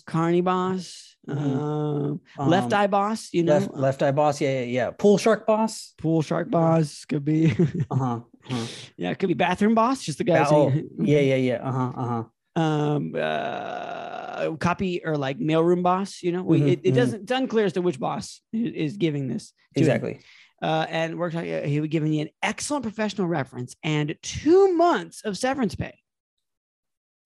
Carney, 0.05 0.41
boss, 0.41 1.15
boss, 1.25 1.37
Mhm. 1.37 2.19
um, 2.39 2.49
left 2.49 2.73
um, 2.73 2.79
eye 2.79 2.87
boss. 2.87 3.29
You 3.33 3.43
know, 3.43 3.53
left 3.53 3.73
left 3.73 4.03
eye 4.03 4.11
boss. 4.11 4.39
Yeah, 4.41 4.59
yeah, 4.59 4.65
yeah. 4.65 4.91
Pool 4.91 5.17
shark 5.17 5.45
boss. 5.45 5.93
pool 5.97 6.21
shark 6.21 6.49
boss 6.49 7.05
could 7.05 7.25
be. 7.25 7.51
Uh 7.91 7.95
huh. 7.95 8.19
Uh-huh. 8.49 8.65
yeah, 8.97 9.11
it 9.11 9.19
could 9.19 9.27
be 9.27 9.33
bathroom 9.33 9.75
boss. 9.75 10.03
Just 10.03 10.19
the 10.19 10.23
guy. 10.23 10.45
oh, 10.47 10.71
yeah, 10.99 11.19
yeah, 11.19 11.35
yeah. 11.35 11.59
Uh 11.67 11.71
huh. 11.71 11.91
Uh 11.95 12.07
huh. 12.07 12.23
Um 12.57 13.13
uh 13.15 14.55
copy 14.59 15.01
or 15.05 15.15
like 15.15 15.37
mailroom 15.37 15.83
boss 15.83 16.23
you 16.23 16.31
know 16.31 16.41
we, 16.41 16.59
Mhm, 16.59 16.67
it, 16.71 16.79
it 16.83 16.91
mhm. 16.91 16.95
doesn't 16.95 17.21
it's 17.23 17.31
unclear 17.31 17.65
as 17.65 17.73
to 17.73 17.81
which 17.83 17.99
boss 17.99 18.41
is 18.51 18.97
giving 18.97 19.27
this. 19.27 19.53
Exactly. 19.75 20.19
uh 20.63 20.85
and 20.89 21.19
worked 21.19 21.35
out 21.35 21.43
he 21.45 21.79
would 21.79 21.91
give 21.91 22.01
me 22.01 22.19
an 22.21 22.29
excellent 22.41 22.81
professional 22.83 23.27
reference 23.27 23.75
and 23.83 24.15
two 24.23 24.73
months 24.75 25.21
of 25.23 25.37
severance 25.37 25.75
pay 25.75 25.95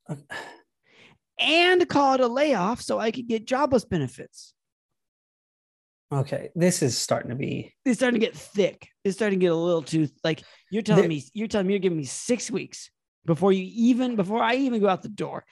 Uh, 0.10 0.16
and 1.40 1.88
call 1.88 2.16
it 2.16 2.20
a 2.20 2.28
layoff 2.28 2.82
so 2.82 3.00
i 3.00 3.10
could 3.12 3.28
get 3.28 3.46
jobless 3.48 3.86
benefits 3.86 4.54
Okay, 6.14 6.50
this 6.56 6.82
is 6.84 6.98
starting 6.98 7.30
to 7.30 7.36
be. 7.38 7.74
it's 7.86 8.00
starting 8.00 8.20
to 8.20 8.26
get 8.26 8.36
thick 8.36 8.90
it's 9.06 9.16
starting 9.16 9.40
to 9.40 9.46
get 9.46 9.54
a 9.54 9.56
little 9.56 9.82
too 9.82 10.10
like 10.26 10.44
you're 10.70 10.82
telling 10.84 11.04
The- 11.04 11.08
me 11.08 11.24
you're 11.34 11.48
telling 11.48 11.68
me 11.68 11.74
you're 11.74 11.80
giving 11.88 11.98
me 11.98 12.04
six 12.04 12.52
weeks 12.52 12.92
before 13.26 13.52
you 13.52 13.70
even 13.76 14.16
before 14.16 14.42
i 14.42 14.56
even 14.56 14.80
go 14.82 14.88
out 14.88 15.02
the 15.02 15.10
door 15.10 15.46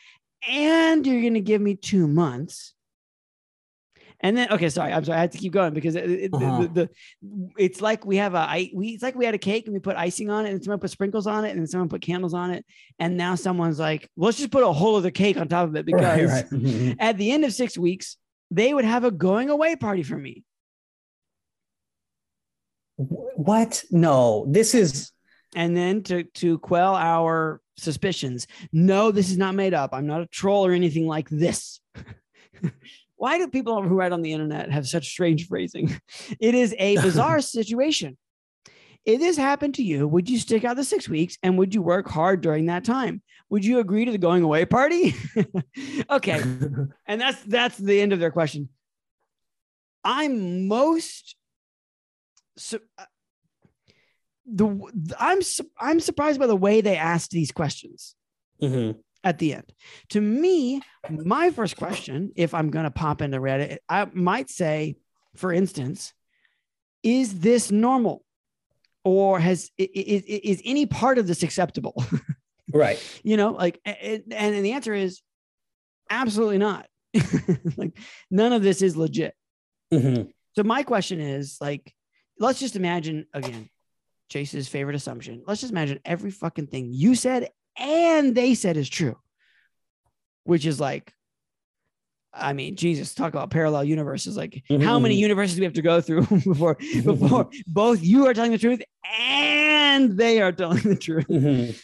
and 0.50 1.06
you're 1.06 1.22
going 1.22 1.34
to 1.34 1.42
give 1.42 1.62
me 1.62 1.76
two 1.76 2.08
months 2.08 2.74
And 4.22 4.36
then 4.36 4.52
okay, 4.52 4.68
sorry, 4.70 4.92
I'm 4.92 5.06
sorry, 5.06 5.18
I 5.18 5.22
had 5.22 5.32
to 5.32 5.38
keep 5.38 5.54
going 5.54 5.74
because 5.74 5.96
it, 5.96 6.10
it- 6.26 6.34
Uh-huh. 6.34 6.62
the, 6.62 6.68
the, 6.78 6.86
it's 7.58 7.80
like 7.82 8.02
we 8.06 8.18
have 8.18 8.34
a 8.36 8.44
I 8.58 8.70
we 8.76 8.86
it's 8.96 9.04
like 9.04 9.16
we 9.16 9.24
had 9.26 9.36
a 9.36 9.46
cake 9.52 9.64
and 9.66 9.74
we 9.74 9.80
put 9.80 9.96
icing 9.96 10.30
on 10.30 10.46
it 10.46 10.52
and 10.52 10.62
someone 10.64 10.80
put 10.84 10.92
sprinkles 10.92 11.26
on 11.36 11.46
it 11.46 11.52
and 11.56 11.70
someone 11.70 11.88
put 11.96 12.02
candles 12.02 12.34
on 12.34 12.52
it 12.52 12.66
and 13.02 13.16
now 13.16 13.36
someone's 13.36 13.80
like, 13.80 14.10
let's 14.18 14.38
just 14.38 14.52
put 14.52 14.64
a 14.64 14.74
whole 14.82 14.96
other 14.98 15.12
cake 15.24 15.38
on 15.42 15.48
top 15.48 15.68
of 15.70 15.76
it 15.80 15.86
because 15.86 16.32
Right, 16.32 16.52
right. 16.52 16.52
Mhm. 16.52 16.96
at 17.00 17.16
the 17.18 17.32
end 17.32 17.46
of 17.46 17.54
six 17.54 17.78
weeks 17.78 18.18
they 18.52 18.74
would 18.74 18.86
have 18.94 19.06
a 19.06 19.12
going 19.28 19.50
away 19.50 19.76
party 19.78 20.04
for 20.04 20.18
me. 20.18 20.44
What? 22.98 23.84
No, 23.92 24.46
this 24.50 24.76
is 24.76 25.12
And 25.56 25.76
then 25.76 26.04
to 26.04 26.24
to 26.24 26.60
quell 26.60 26.96
our 26.96 27.62
suspicions, 27.78 28.48
no, 28.72 29.12
this 29.12 29.32
is 29.32 29.38
not 29.38 29.56
made 29.56 29.74
up. 29.74 29.92
I'm 29.94 30.08
not 30.08 30.22
a 30.22 30.28
troll 30.28 30.66
or 30.66 30.74
anything 30.74 31.08
like 31.08 31.30
this. 31.30 31.80
Why 33.16 33.38
do 33.38 33.48
people 33.50 33.82
who 33.82 33.96
write 33.96 34.12
on 34.12 34.22
the 34.22 34.32
internet 34.32 34.72
have 34.72 34.88
such 34.88 35.10
strange 35.10 35.48
phrasing? 35.48 36.00
It 36.40 36.56
is 36.56 36.76
a 36.78 36.96
bizarre 37.02 37.42
situation. 37.42 38.18
If 39.06 39.20
this 39.20 39.38
happened 39.38 39.76
to 39.76 39.84
you, 39.84 40.08
would 40.08 40.30
you 40.30 40.38
stick 40.38 40.64
out 40.64 40.76
the 40.76 40.84
six 40.84 41.10
weeks 41.10 41.38
and 41.42 41.58
would 41.58 41.74
you 41.74 41.82
work 41.82 42.08
hard 42.08 42.42
during 42.42 42.68
that 42.68 42.84
time? 42.84 43.22
Would 43.50 43.66
you 43.66 43.80
agree 43.80 44.06
to 44.06 44.12
the 44.12 44.18
going 44.18 44.44
away 44.44 44.66
party? 44.66 45.16
okay. 46.10 46.42
And 47.08 47.20
that's 47.20 47.42
that's 47.44 47.78
the 47.78 48.00
end 48.00 48.14
of 48.14 48.20
their 48.20 48.32
question. 48.32 48.70
I'm 50.04 50.68
most 50.68 51.36
uh, 52.74 52.78
the 54.52 55.16
I'm 55.20 55.40
I'm 55.80 56.00
surprised 56.00 56.40
by 56.40 56.48
the 56.48 56.56
way 56.56 56.82
they 56.82 56.98
asked 56.98 57.32
these 57.32 57.52
questions 57.52 58.16
Mhm. 58.62 58.98
at 59.24 59.38
the 59.40 59.54
end. 59.54 59.72
To 60.10 60.22
me, 60.22 60.82
my 61.10 61.52
first 61.52 61.78
question, 61.78 62.32
if 62.36 62.54
I'm 62.54 62.70
going 62.72 62.86
to 62.86 62.92
pop 62.92 63.22
into 63.22 63.40
Reddit, 63.40 63.78
I 63.88 64.06
might 64.14 64.50
say, 64.50 64.96
for 65.36 65.54
instance, 65.54 66.14
is 67.04 67.40
this 67.40 67.72
normal? 67.72 68.24
Or 69.06 69.40
has 69.40 69.72
is, 69.78 70.24
is 70.24 70.62
any 70.66 70.86
part 70.86 71.18
of 71.18 71.28
this 71.28 71.42
acceptable? 71.44 72.04
right. 72.74 73.00
you 73.24 73.38
know, 73.38 73.52
like, 73.52 73.80
and, 73.86 74.24
and 74.34 74.66
the 74.66 74.74
answer 74.74 74.94
is 74.94 75.22
absolutely 76.10 76.58
not. 76.58 76.88
like, 77.78 77.98
none 78.30 78.54
of 78.54 78.62
this 78.62 78.82
is 78.82 78.98
legit. 78.98 79.34
Mhm. 79.94 80.32
So 80.56 80.64
my 80.64 80.84
question 80.84 81.20
is 81.22 81.58
like, 81.62 81.94
let's 82.40 82.60
just 82.60 82.76
imagine 82.76 83.26
again, 83.34 83.70
Chase's 84.30 84.68
favorite 84.68 84.96
assumption. 84.96 85.44
Let's 85.46 85.62
just 85.62 85.72
imagine 85.72 86.00
every 86.06 86.32
fucking 86.32 86.68
thing 86.68 86.90
you 86.94 87.16
said 87.16 87.50
and 87.78 88.36
they 88.36 88.54
said 88.56 88.78
is 88.78 88.88
true, 88.90 89.18
which 90.44 90.66
is 90.66 90.80
like, 90.80 91.14
I 92.32 92.54
mean, 92.54 92.76
Jesus, 92.76 93.16
talk 93.16 93.34
about 93.34 93.50
parallel 93.50 93.84
universes. 93.86 94.38
Like, 94.38 94.64
how 94.70 95.00
many 95.00 95.16
Mhm. 95.16 95.20
universes 95.20 95.56
do 95.56 95.62
we 95.62 95.66
have 95.66 95.74
to 95.74 95.82
go 95.82 96.00
through 96.00 96.22
before 96.46 96.78
before 97.04 97.50
both 97.68 98.04
you 98.04 98.28
are 98.28 98.34
telling 98.36 98.52
the 98.52 98.60
truth 98.60 98.82
and 99.20 100.16
they 100.16 100.40
are 100.42 100.52
telling 100.52 100.84
the 100.84 100.96
truth? 100.96 101.28
Mhm. 101.28 101.82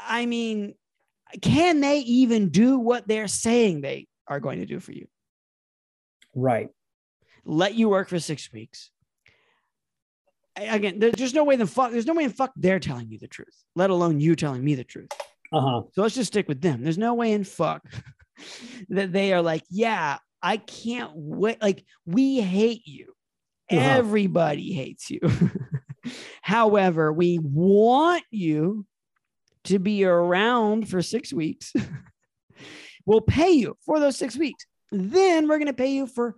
I 0.00 0.26
mean, 0.26 0.74
can 1.42 1.80
they 1.80 2.00
even 2.00 2.48
do 2.48 2.78
what 2.78 3.06
they're 3.06 3.28
saying 3.28 3.82
they 3.82 4.08
are 4.26 4.40
going 4.40 4.58
to 4.60 4.66
do 4.66 4.80
for 4.80 4.92
you? 4.92 5.06
Right. 6.34 6.68
let 7.44 7.74
you 7.74 7.88
work 7.88 8.08
for 8.08 8.18
six 8.20 8.52
weeks. 8.52 8.90
Again, 10.60 10.98
there- 10.98 11.12
there's 11.12 11.34
no 11.34 11.44
way 11.44 11.56
the 11.56 11.66
fuck. 11.66 11.92
There's 11.92 12.06
no 12.06 12.14
way 12.14 12.24
in 12.24 12.30
fuck 12.30 12.52
they're 12.56 12.80
telling 12.80 13.10
you 13.10 13.18
the 13.18 13.28
truth, 13.28 13.54
let 13.74 13.90
alone 13.90 14.20
you 14.20 14.36
telling 14.36 14.64
me 14.64 14.74
the 14.74 14.84
truth. 14.84 15.08
Uh 15.52 15.60
huh. 15.60 15.82
So 15.92 16.02
let's 16.02 16.14
just 16.14 16.28
stick 16.28 16.48
with 16.48 16.60
them. 16.60 16.82
There's 16.82 16.98
no 16.98 17.14
way 17.14 17.32
in 17.32 17.44
fuck 17.44 17.82
that 18.90 19.12
they 19.12 19.32
are 19.32 19.42
like, 19.42 19.62
yeah, 19.70 20.18
I 20.42 20.58
can't 20.58 21.12
wait. 21.14 21.60
Like 21.62 21.84
we 22.06 22.40
hate 22.40 22.86
you. 22.86 23.12
Uh-huh. 23.70 23.80
Everybody 23.80 24.72
hates 24.72 25.10
you. 25.10 25.20
However, 26.42 27.12
we 27.12 27.38
want 27.42 28.24
you 28.30 28.86
to 29.64 29.78
be 29.78 30.04
around 30.04 30.88
for 30.88 31.02
six 31.02 31.32
weeks. 31.32 31.72
we'll 33.06 33.20
pay 33.20 33.50
you 33.50 33.76
for 33.84 34.00
those 34.00 34.16
six 34.16 34.36
weeks. 34.36 34.64
Then 34.90 35.48
we're 35.48 35.58
going 35.58 35.66
to 35.66 35.74
pay 35.74 35.92
you 35.92 36.06
for 36.06 36.36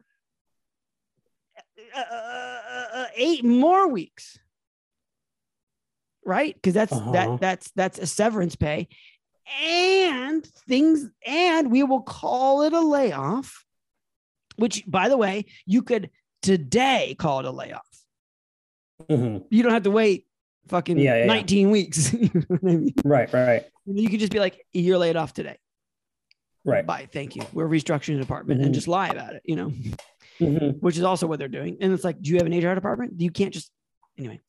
uh, 1.94 2.00
uh, 2.00 2.86
uh, 2.94 3.06
eight 3.16 3.44
more 3.44 3.88
weeks. 3.88 4.38
Right? 6.24 6.54
Because 6.54 6.74
that's 6.74 6.92
Uh-huh. 6.92 7.12
that 7.12 7.40
that's 7.40 7.70
that's 7.72 7.98
a 7.98 8.06
severance 8.06 8.56
pay. 8.56 8.88
And 9.62 10.44
things, 10.68 11.08
and 11.26 11.70
we 11.72 11.82
will 11.82 12.02
call 12.02 12.62
it 12.62 12.72
a 12.72 12.80
layoff, 12.80 13.64
which 14.56 14.84
by 14.86 15.08
the 15.08 15.16
way, 15.16 15.46
you 15.66 15.82
could 15.82 16.10
today 16.42 17.16
call 17.18 17.40
it 17.40 17.46
a 17.46 17.50
layoff. 17.50 17.86
Mhm. 19.08 19.44
You 19.50 19.62
don't 19.62 19.72
have 19.72 19.82
to 19.84 19.90
wait 19.90 20.26
fucking 20.68 20.98
Yeah, 20.98 21.14
yeah, 21.14 21.20
yeah. 21.20 21.26
19 21.26 21.70
weeks. 21.70 22.12
You 22.14 22.30
know 22.34 22.56
I 22.62 22.64
mean? 22.64 22.94
Right. 23.04 23.32
Right. 23.32 23.64
You 23.86 24.08
could 24.08 24.20
just 24.20 24.30
be 24.30 24.38
like, 24.38 24.64
you're 24.72 24.98
laid 24.98 25.16
off 25.16 25.32
today. 25.32 25.56
Right. 26.64 26.86
Bye. 26.86 27.08
Thank 27.12 27.34
you. 27.34 27.42
We're 27.52 27.66
restructuring 27.66 28.14
the 28.16 28.20
department 28.20 28.60
and 28.60 28.70
Mhm. 28.70 28.74
just 28.74 28.86
lie 28.86 29.08
about 29.08 29.34
it, 29.34 29.42
you 29.44 29.56
know, 29.56 29.72
Mhm. 30.40 30.80
which 30.80 30.96
is 30.96 31.02
also 31.04 31.26
what 31.26 31.38
they're 31.38 31.48
doing. 31.48 31.76
And 31.80 31.92
it's 31.92 32.04
like, 32.04 32.20
do 32.20 32.30
you 32.30 32.36
have 32.38 32.46
an 32.46 32.52
HR 32.52 32.74
department? 32.74 33.20
You 33.20 33.30
can't 33.30 33.52
just 33.52 33.70
anyway. 34.18 34.40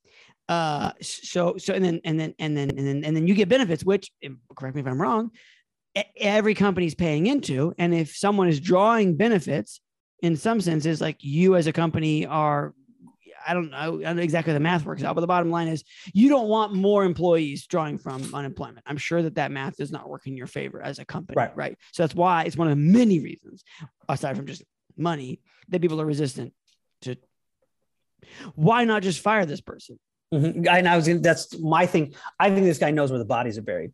Uh 0.49 0.91
so 1.01 1.55
so 1.57 1.73
and 1.73 1.83
then 1.85 2.01
and 2.03 2.19
then 2.19 2.33
and 2.39 2.57
then 2.57 2.69
and 2.71 2.87
then 2.87 3.03
and 3.03 3.15
then 3.15 3.27
you 3.27 3.35
get 3.35 3.47
benefits, 3.49 3.83
which 3.85 4.11
correct 4.55 4.75
me 4.75 4.81
if 4.81 4.87
I'm 4.87 5.01
wrong, 5.01 5.31
every 6.17 6.55
company's 6.55 6.95
paying 6.95 7.27
into. 7.27 7.73
And 7.77 7.93
if 7.93 8.15
someone 8.15 8.47
is 8.49 8.59
drawing 8.59 9.15
benefits, 9.15 9.79
in 10.23 10.35
some 10.35 10.59
senses, 10.61 10.99
like 11.01 11.17
you 11.23 11.55
as 11.55 11.67
a 11.67 11.73
company 11.73 12.25
are 12.25 12.73
I 13.47 13.55
don't 13.55 13.71
know, 13.71 13.77
I 13.77 13.85
don't 14.03 14.17
know 14.17 14.21
exactly 14.21 14.51
how 14.51 14.55
the 14.55 14.59
math 14.63 14.85
works 14.85 15.03
out, 15.03 15.15
but 15.15 15.21
the 15.21 15.27
bottom 15.27 15.49
line 15.49 15.67
is 15.67 15.83
you 16.13 16.29
don't 16.29 16.47
want 16.47 16.73
more 16.75 17.03
employees 17.03 17.65
drawing 17.65 17.97
from 17.97 18.21
unemployment. 18.35 18.81
I'm 18.85 18.97
sure 18.97 19.23
that 19.23 19.33
that 19.35 19.51
math 19.51 19.77
does 19.77 19.91
not 19.91 20.07
work 20.09 20.27
in 20.27 20.37
your 20.37 20.45
favor 20.45 20.79
as 20.79 20.99
a 20.99 21.05
company, 21.05 21.35
Right. 21.37 21.55
right? 21.57 21.75
So 21.91 22.03
that's 22.03 22.13
why 22.13 22.43
it's 22.43 22.55
one 22.55 22.67
of 22.67 22.77
the 22.77 22.83
many 22.83 23.19
reasons, 23.19 23.63
aside 24.07 24.35
from 24.37 24.45
just 24.45 24.61
money, 24.97 25.41
that 25.69 25.81
people 25.81 25.99
are 26.01 26.05
resistant 26.05 26.53
to. 27.01 27.15
Why 28.55 28.85
not 28.85 29.03
just 29.03 29.19
fire 29.19 29.45
this 29.45 29.61
person? 29.61 29.99
Mhm. 30.33 30.67
And 30.69 30.87
I 30.87 30.95
was 30.95 31.07
that's 31.21 31.59
my 31.59 31.85
thing. 31.85 32.13
I 32.39 32.49
think 32.49 32.65
this 32.65 32.77
guy 32.77 32.91
knows 32.91 33.11
where 33.11 33.19
the 33.19 33.25
bodies 33.25 33.57
are 33.57 33.61
buried. 33.63 33.91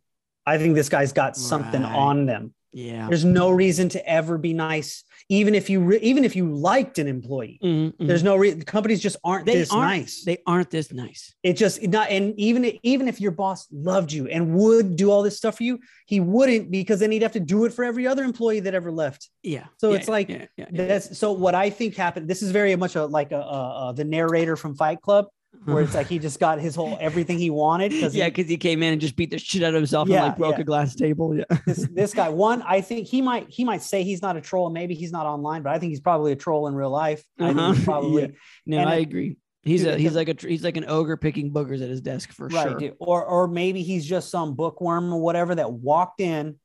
I 0.48 0.58
think 0.58 0.74
this 0.74 0.88
guy's 0.88 1.12
got 1.12 1.36
something 1.36 1.82
Right. 1.82 1.94
on 1.94 2.26
them. 2.26 2.54
Yeah. 2.72 3.06
There's 3.08 3.24
no 3.24 3.50
reason 3.50 3.88
to 3.90 4.08
ever 4.08 4.36
be 4.36 4.52
nice, 4.52 5.02
even 5.30 5.54
if 5.54 5.70
you 5.70 5.80
re- 5.80 6.00
even 6.02 6.22
if 6.22 6.36
you 6.36 6.52
liked 6.54 6.98
an 6.98 7.06
employee. 7.08 7.58
Mhm, 7.64 7.94
mhm. 7.96 8.06
There's 8.06 8.22
no 8.22 8.36
reason. 8.36 8.60
Companies 8.62 9.00
just 9.00 9.16
aren't 9.24 9.46
they 9.46 9.54
this 9.54 9.72
aren't 9.72 9.88
nice. 10.00 10.22
they 10.24 10.36
aren't 10.46 10.70
this 10.70 10.92
nice. 10.92 11.34
it 11.42 11.54
just 11.54 11.82
not 11.82 12.10
and 12.10 12.38
even 12.38 12.70
even 12.82 13.08
if 13.08 13.22
your 13.22 13.30
boss 13.32 13.66
loved 13.72 14.12
you 14.12 14.28
and 14.28 14.54
would 14.54 14.96
do 14.96 15.10
all 15.10 15.22
this 15.22 15.36
stuff 15.38 15.56
for 15.56 15.62
you, 15.62 15.78
he 16.06 16.20
wouldn't 16.20 16.70
because 16.70 17.00
then 17.00 17.10
he'd 17.10 17.22
have 17.22 17.32
to 17.32 17.40
do 17.40 17.64
it 17.64 17.72
for 17.72 17.84
every 17.84 18.06
other 18.06 18.22
employee 18.22 18.60
that 18.60 18.74
ever 18.74 18.92
left. 18.92 19.30
Yeah. 19.42 19.64
So 19.78 19.90
Yeah, 19.90 19.96
it's 19.96 20.08
like, 20.08 20.28
yeah, 20.28 20.44
yeah. 20.58 20.66
That's 20.70 21.18
so 21.18 21.32
what 21.32 21.54
I 21.54 21.70
think 21.70 21.96
happened. 21.96 22.28
This 22.28 22.42
is 22.42 22.50
very 22.50 22.76
much 22.76 22.96
a, 22.96 23.06
like 23.06 23.32
a, 23.32 23.40
a, 23.40 23.88
a 23.88 23.94
the 23.96 24.04
narrator 24.04 24.56
from 24.56 24.74
Fight 24.76 25.00
Club, 25.00 25.24
where 25.64 25.82
it's 25.82 25.94
like 26.00 26.06
he 26.06 26.18
just 26.18 26.38
got 26.40 26.60
his 26.60 26.74
whole 26.74 26.96
everything 27.00 27.38
he 27.38 27.50
wanted 27.50 27.90
because 27.90 28.14
yeah, 28.14 28.28
because 28.28 28.48
he 28.48 28.56
came 28.56 28.82
in 28.82 28.92
and 28.92 29.00
just 29.00 29.16
beat 29.16 29.30
the 29.30 29.38
shit 29.38 29.62
out 29.62 29.68
of 29.68 29.74
himself 29.74 30.08
Yeah, 30.08 30.18
and 30.18 30.26
like 30.28 30.38
broke 30.38 30.54
yeah. 30.56 30.60
a 30.62 30.64
glass 30.64 30.94
table. 30.94 31.34
Yeah. 31.34 31.44
this, 31.66 31.88
this 31.92 32.14
guy 32.14 32.28
one 32.28 32.62
i 32.66 32.80
think 32.80 33.06
he 33.06 33.22
might 33.22 33.48
he 33.48 33.64
might 33.64 33.82
say 33.82 34.02
he's 34.02 34.22
not 34.22 34.36
a 34.36 34.40
troll 34.40 34.70
maybe 34.70 34.94
he's 34.94 35.12
not 35.12 35.26
online 35.26 35.62
but 35.62 35.72
i 35.72 35.78
think 35.78 35.90
he's 35.90 36.00
probably 36.00 36.32
a 36.32 36.36
troll 36.36 36.68
in 36.68 36.74
real 36.74 36.90
life 36.90 37.24
Uh-huh. 37.38 37.72
he's 37.72 37.84
probably 37.92 38.22
Yeah. 38.22 38.28
No, 38.66 38.78
And 38.78 38.88
I 38.88 38.96
it- 38.96 39.02
agree. 39.02 39.36
He's 39.62 39.82
dude, 39.82 39.94
a 39.94 39.98
he's 39.98 40.14
like 40.14 40.28
a 40.28 40.36
he's 40.48 40.62
like 40.64 40.76
an 40.76 40.84
ogre 40.88 41.16
picking 41.16 41.52
boogers 41.52 41.82
at 41.82 41.88
his 41.90 42.00
desk 42.00 42.32
for 42.32 42.46
right 42.48 42.68
sure. 42.70 42.78
dude. 42.78 42.94
or 43.00 43.24
or 43.24 43.48
maybe 43.48 43.82
he's 43.82 44.06
just 44.06 44.30
some 44.30 44.54
bookworm 44.54 45.12
or 45.12 45.20
whatever 45.20 45.54
that 45.56 45.70
walked 45.72 46.20
in 46.20 46.56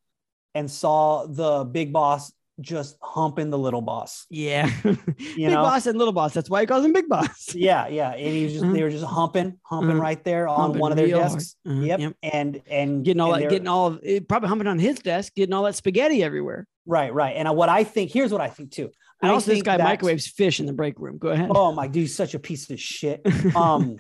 and 0.56 0.70
saw 0.70 1.26
the 1.26 1.66
big 1.66 1.92
boss 1.92 2.32
just 2.62 2.98
humping 3.02 3.50
the 3.50 3.58
little 3.58 3.82
boss 3.82 4.26
Yeah. 4.30 4.70
big 4.84 5.38
know 5.38 5.64
boss 5.64 5.88
and 5.88 5.98
little 5.98 6.14
boss. 6.14 6.34
That's 6.34 6.50
why 6.50 6.62
he 6.62 6.68
calls 6.68 6.86
him 6.86 6.94
big 6.94 7.10
boss. 7.10 7.50
yeah 7.56 7.88
yeah 7.88 8.12
and 8.12 8.20
he 8.36 8.44
was 8.44 8.54
just 8.54 8.72
they 8.74 8.84
were 8.84 8.92
just 8.92 9.04
humping 9.06 9.58
humping 9.64 9.96
Mhm. 9.98 10.02
right 10.02 10.24
there 10.24 10.48
on 10.48 10.60
Humping 10.60 10.80
one 10.82 10.92
of 10.92 10.98
their 10.98 11.08
desks 11.08 11.56
Uh-huh, 11.68 11.82
yep. 11.82 12.00
yep. 12.00 12.14
and 12.22 12.62
and 12.70 13.04
Getting 13.04 13.22
all 13.22 13.34
and 13.34 13.44
that, 13.46 13.50
getting 13.50 13.68
all 13.68 13.88
of 13.88 14.00
it, 14.04 14.28
probably 14.30 14.50
humping 14.50 14.68
on 14.68 14.78
his 14.78 15.00
desk, 15.00 15.34
getting 15.36 15.54
all 15.54 15.64
that 15.64 15.76
spaghetti 15.76 16.24
everywhere. 16.24 16.68
right 16.86 17.14
right 17.14 17.36
and 17.36 17.50
what 17.58 17.70
i 17.70 17.84
think 17.84 18.12
here's 18.12 18.32
what 18.32 18.42
i 18.42 18.50
think 18.50 18.72
too 18.72 18.92
And 19.22 19.32
I 19.32 19.34
also, 19.34 19.52
this 19.52 19.62
guy 19.64 19.78
that- 19.78 19.84
microwaves 19.84 20.28
fish 20.28 20.60
in 20.60 20.66
the 20.68 20.74
break 20.74 21.00
room. 21.00 21.18
Go 21.18 21.30
ahead. 21.30 21.50
oh 21.54 21.72
my 21.72 21.88
dude 21.88 22.04
he's 22.04 22.16
such 22.16 22.34
a 22.36 22.40
piece 22.40 22.70
of 22.70 22.80
shit 22.80 23.22
um 23.56 23.98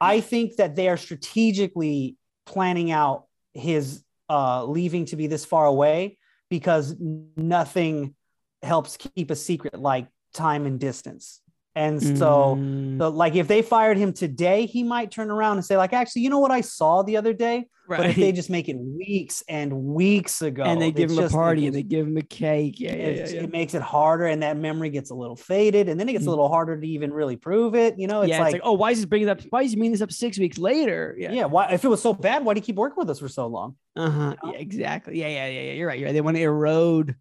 i 0.00 0.20
think 0.20 0.56
that 0.56 0.74
they 0.74 0.88
are 0.88 0.96
strategically 0.96 2.16
planning 2.46 2.90
out 2.90 3.26
his 3.54 4.02
uh 4.28 4.64
leaving 4.64 5.04
to 5.06 5.16
be 5.16 5.26
this 5.28 5.44
far 5.44 5.66
away 5.66 6.16
because 6.50 6.94
nothing 7.36 8.14
helps 8.62 8.96
keep 8.96 9.30
a 9.30 9.36
secret 9.36 9.78
like 9.78 10.06
time 10.34 10.66
and 10.66 10.78
distance 10.78 11.40
And 11.74 12.02
so 12.02 12.56
Mm, 12.56 12.98
the, 12.98 13.10
like 13.10 13.34
if 13.36 13.48
they 13.48 13.62
fired 13.62 13.96
him 13.96 14.12
today, 14.12 14.66
he 14.66 14.82
might 14.82 15.10
turn 15.10 15.30
around 15.30 15.56
and 15.56 15.64
say, 15.64 15.76
like, 15.76 15.92
actually, 15.92 16.22
you 16.22 16.28
know 16.30 16.40
what 16.40 16.50
I 16.50 16.60
saw 16.60 17.02
the 17.02 17.16
other 17.16 17.32
day? 17.32 17.66
But 17.98 18.10
if 18.10 18.16
they 18.16 18.32
just 18.32 18.50
make 18.50 18.68
it 18.68 18.76
weeks 18.76 19.42
and 19.48 19.72
weeks 19.72 20.42
ago, 20.42 20.62
and 20.64 20.80
they 20.80 20.90
give 20.92 21.10
it's 21.10 21.18
him 21.18 21.24
a 21.24 21.28
party 21.28 21.66
and 21.66 21.74
they 21.74 21.82
give 21.82 22.06
him 22.06 22.16
a 22.16 22.22
cake. 22.22 22.78
Yeah, 22.78 22.94
yeah, 22.94 23.08
yeah. 23.08 23.28
yeah. 23.28 23.42
It 23.42 23.50
makes 23.52 23.74
it 23.74 23.82
harder, 23.82 24.26
and 24.26 24.42
that 24.42 24.56
memory 24.56 24.90
gets 24.90 25.10
a 25.10 25.14
little 25.14 25.36
faded, 25.36 25.88
and 25.88 25.98
then 25.98 26.08
it 26.08 26.12
gets 26.12 26.24
Mm. 26.24 26.28
a 26.28 26.30
little 26.30 26.48
harder 26.48 26.80
to 26.80 26.86
even 26.86 27.12
really 27.12 27.36
prove 27.36 27.74
it. 27.74 27.98
You 27.98 28.06
know, 28.06 28.22
it's, 28.22 28.30
yeah, 28.30 28.38
like, 28.38 28.54
it's 28.54 28.62
like, 28.62 28.62
oh, 28.64 28.72
why 28.74 28.90
is 28.92 29.00
he 29.00 29.06
bringing 29.06 29.28
up? 29.28 29.40
Why 29.50 29.62
is 29.62 29.70
he 29.72 29.76
bringing 29.76 29.92
this 29.92 30.02
up 30.02 30.12
six 30.12 30.38
weeks 30.38 30.58
later? 30.58 31.16
yeah. 31.18 31.44
why 31.46 31.72
if 31.72 31.84
it 31.84 31.88
was 31.88 32.02
so 32.02 32.12
bad, 32.14 32.44
why 32.44 32.54
do 32.54 32.58
you 32.58 32.64
keep 32.64 32.76
working 32.76 32.96
with 32.98 33.10
us 33.10 33.18
for 33.18 33.28
so 33.28 33.46
long? 33.46 33.76
Uh 33.96 34.10
huh. 34.10 34.30
know? 34.42 34.52
Yeah, 34.52 34.58
exactly. 34.58 35.18
Yeah, 35.20 35.28
yeah, 35.28 35.46
yeah, 35.48 35.60
yeah. 35.60 35.72
You're 35.72 35.88
right. 35.88 35.98
You're 35.98 36.08
right. 36.08 36.12
They 36.12 36.20
want 36.20 36.36
to 36.36 36.42
erode 36.42 37.16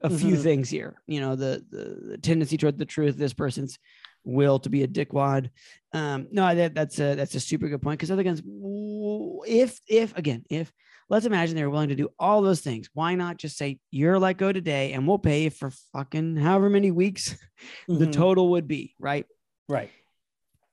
a 0.00 0.10
few 0.10 0.34
Mhm. 0.36 0.42
things 0.42 0.70
here. 0.70 1.00
You 1.06 1.20
know, 1.20 1.34
the, 1.36 1.64
the 1.70 1.98
the 2.10 2.18
tendency 2.18 2.56
toward 2.56 2.78
the 2.78 2.84
truth, 2.86 3.16
this 3.16 3.34
person's 3.34 3.78
will 4.28 4.58
to 4.60 4.68
be 4.70 4.82
a 4.82 4.88
dickwad. 4.88 5.50
Um, 5.92 6.28
no, 6.30 6.54
that 6.54 6.74
that's 6.74 6.98
a 7.00 7.14
that's 7.14 7.34
a 7.34 7.40
super 7.40 7.68
good 7.68 7.80
point 7.82 7.98
because 7.98 8.10
other 8.10 8.22
guns, 8.22 8.42
if 9.46 9.80
if 9.88 10.16
again, 10.16 10.44
if 10.50 10.72
let's 11.08 11.24
imagine 11.26 11.56
they 11.56 11.64
were 11.64 11.70
willing 11.70 11.88
to 11.88 11.94
do 11.94 12.10
all 12.18 12.42
those 12.42 12.60
things, 12.60 12.90
why 12.92 13.14
not 13.14 13.38
just 13.38 13.56
say 13.56 13.78
you're 13.90 14.18
let 14.18 14.36
go 14.36 14.52
today 14.52 14.92
and 14.92 15.08
we'll 15.08 15.18
pay 15.18 15.44
you 15.44 15.50
for 15.50 15.70
fucking 15.92 16.36
however 16.36 16.68
many 16.68 16.90
weeks 16.90 17.34
the 17.88 18.06
Mhm. 18.06 18.12
total 18.12 18.50
would 18.50 18.68
be, 18.68 18.94
right? 18.98 19.24
right. 19.68 19.90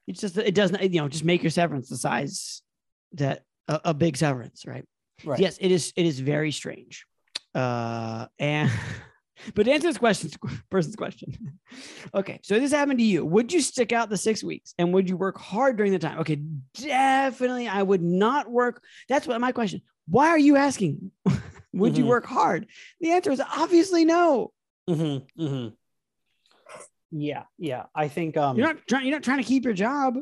It's 0.08 0.22
just 0.22 0.38
it 0.38 0.53
doesn't 0.53 0.82
you 0.93 1.01
know 1.01 1.08
just 1.08 1.24
make 1.26 1.41
your 1.41 1.49
severance 1.49 1.89
the 1.89 1.97
size 1.97 2.62
that 3.14 3.43
a, 3.68 3.80
a 3.86 3.93
big 3.93 4.18
severance, 4.18 4.66
right? 4.68 4.86
Right. 5.24 5.39
Yes, 5.39 5.58
it 5.62 5.72
is. 5.72 5.93
It 5.95 6.06
is 6.06 6.20
very 6.20 6.51
strange. 6.51 7.06
Uh, 7.56 8.28
and 8.38 8.70
but 9.53 9.63
to 9.63 9.71
answer 9.71 9.88
this 9.88 9.97
question, 9.97 10.31
person's 10.69 10.95
question. 10.95 11.59
Okay, 12.13 12.39
so 12.43 12.59
this 12.59 12.71
happened 12.71 12.99
to 12.99 13.05
you. 13.05 13.25
Would 13.25 13.51
you 13.53 13.61
stick 13.61 13.91
out 13.93 14.09
the 14.09 14.17
six 14.17 14.43
weeks 14.43 14.73
and 14.77 14.93
would 14.93 15.09
you 15.09 15.17
work 15.17 15.38
hard 15.38 15.77
during 15.77 15.91
the 15.91 15.99
time? 15.99 16.19
Okay, 16.19 16.36
definitely. 16.73 17.67
I 17.67 17.83
would 17.83 18.01
not 18.01 18.49
work. 18.49 18.81
That's 19.09 19.27
what 19.27 19.39
my 19.41 19.51
question. 19.51 19.81
Why 20.07 20.27
are 20.29 20.38
you 20.39 20.55
asking? 20.55 21.11
would 21.73 21.97
you 21.97 22.05
Mhm. 22.05 22.07
work 22.09 22.25
hard? 22.25 22.67
The 23.01 23.11
answer 23.11 23.31
is 23.31 23.41
obviously 23.41 24.05
no. 24.05 24.51
Mm-hmm, 24.89 25.43
mm-hmm. 25.43 25.73
Yeah, 27.11 27.43
yeah. 27.57 27.83
I 27.95 28.07
think 28.07 28.38
um 28.38 28.57
You're 28.57 28.67
not 28.67 28.86
trying. 28.88 29.05
You're 29.05 29.15
not 29.15 29.23
trying 29.23 29.38
to 29.38 29.43
keep 29.43 29.63
your 29.63 29.73
job. 29.73 30.17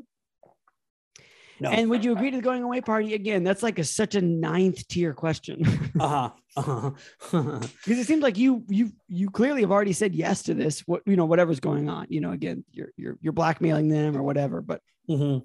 No. 1.64 1.70
And 1.72 1.90
would 1.90 2.04
you 2.04 2.12
agree 2.12 2.30
to 2.30 2.38
the 2.38 2.44
going 2.44 2.62
away 2.62 2.82
party 2.82 3.14
again? 3.14 3.44
That's 3.46 3.64
like 3.64 3.80
a 3.80 3.86
such 3.86 4.16
a 4.16 4.22
ninth 4.22 4.86
tier 4.90 5.14
question. 5.14 5.64
uh-huh. 6.00 6.30
Uh-huh. 6.58 6.92
because 7.32 7.98
it 8.00 8.06
seems 8.06 8.22
like 8.22 8.38
you 8.38 8.64
you 8.68 8.92
you 9.08 9.30
clearly 9.30 9.62
have 9.62 9.72
already 9.72 9.94
said 9.94 10.14
yes 10.14 10.44
to 10.44 10.54
this 10.54 10.82
what 10.82 11.02
you 11.08 11.16
know 11.16 11.26
whatever's 11.26 11.60
going 11.60 11.90
on 11.90 12.06
you 12.10 12.22
know 12.22 12.32
again 12.32 12.64
you're 12.72 12.90
you're 12.96 13.18
you're 13.22 13.34
blackmailing 13.34 13.90
them 13.90 14.16
or 14.16 14.22
whatever 14.22 14.62
but 14.62 14.80
hmm 15.08 15.40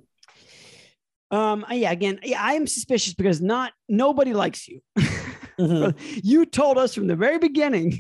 um 1.30 1.64
yeah 1.70 1.90
again 1.90 2.20
yeah 2.22 2.42
i 2.42 2.52
am 2.52 2.66
suspicious 2.66 3.14
because 3.14 3.40
not 3.40 3.72
nobody 3.88 4.34
likes 4.34 4.68
you 4.68 4.82
hmm 5.58 5.88
you 6.22 6.44
told 6.44 6.76
us 6.76 6.94
from 6.94 7.06
the 7.06 7.16
very 7.16 7.38
beginning 7.38 7.98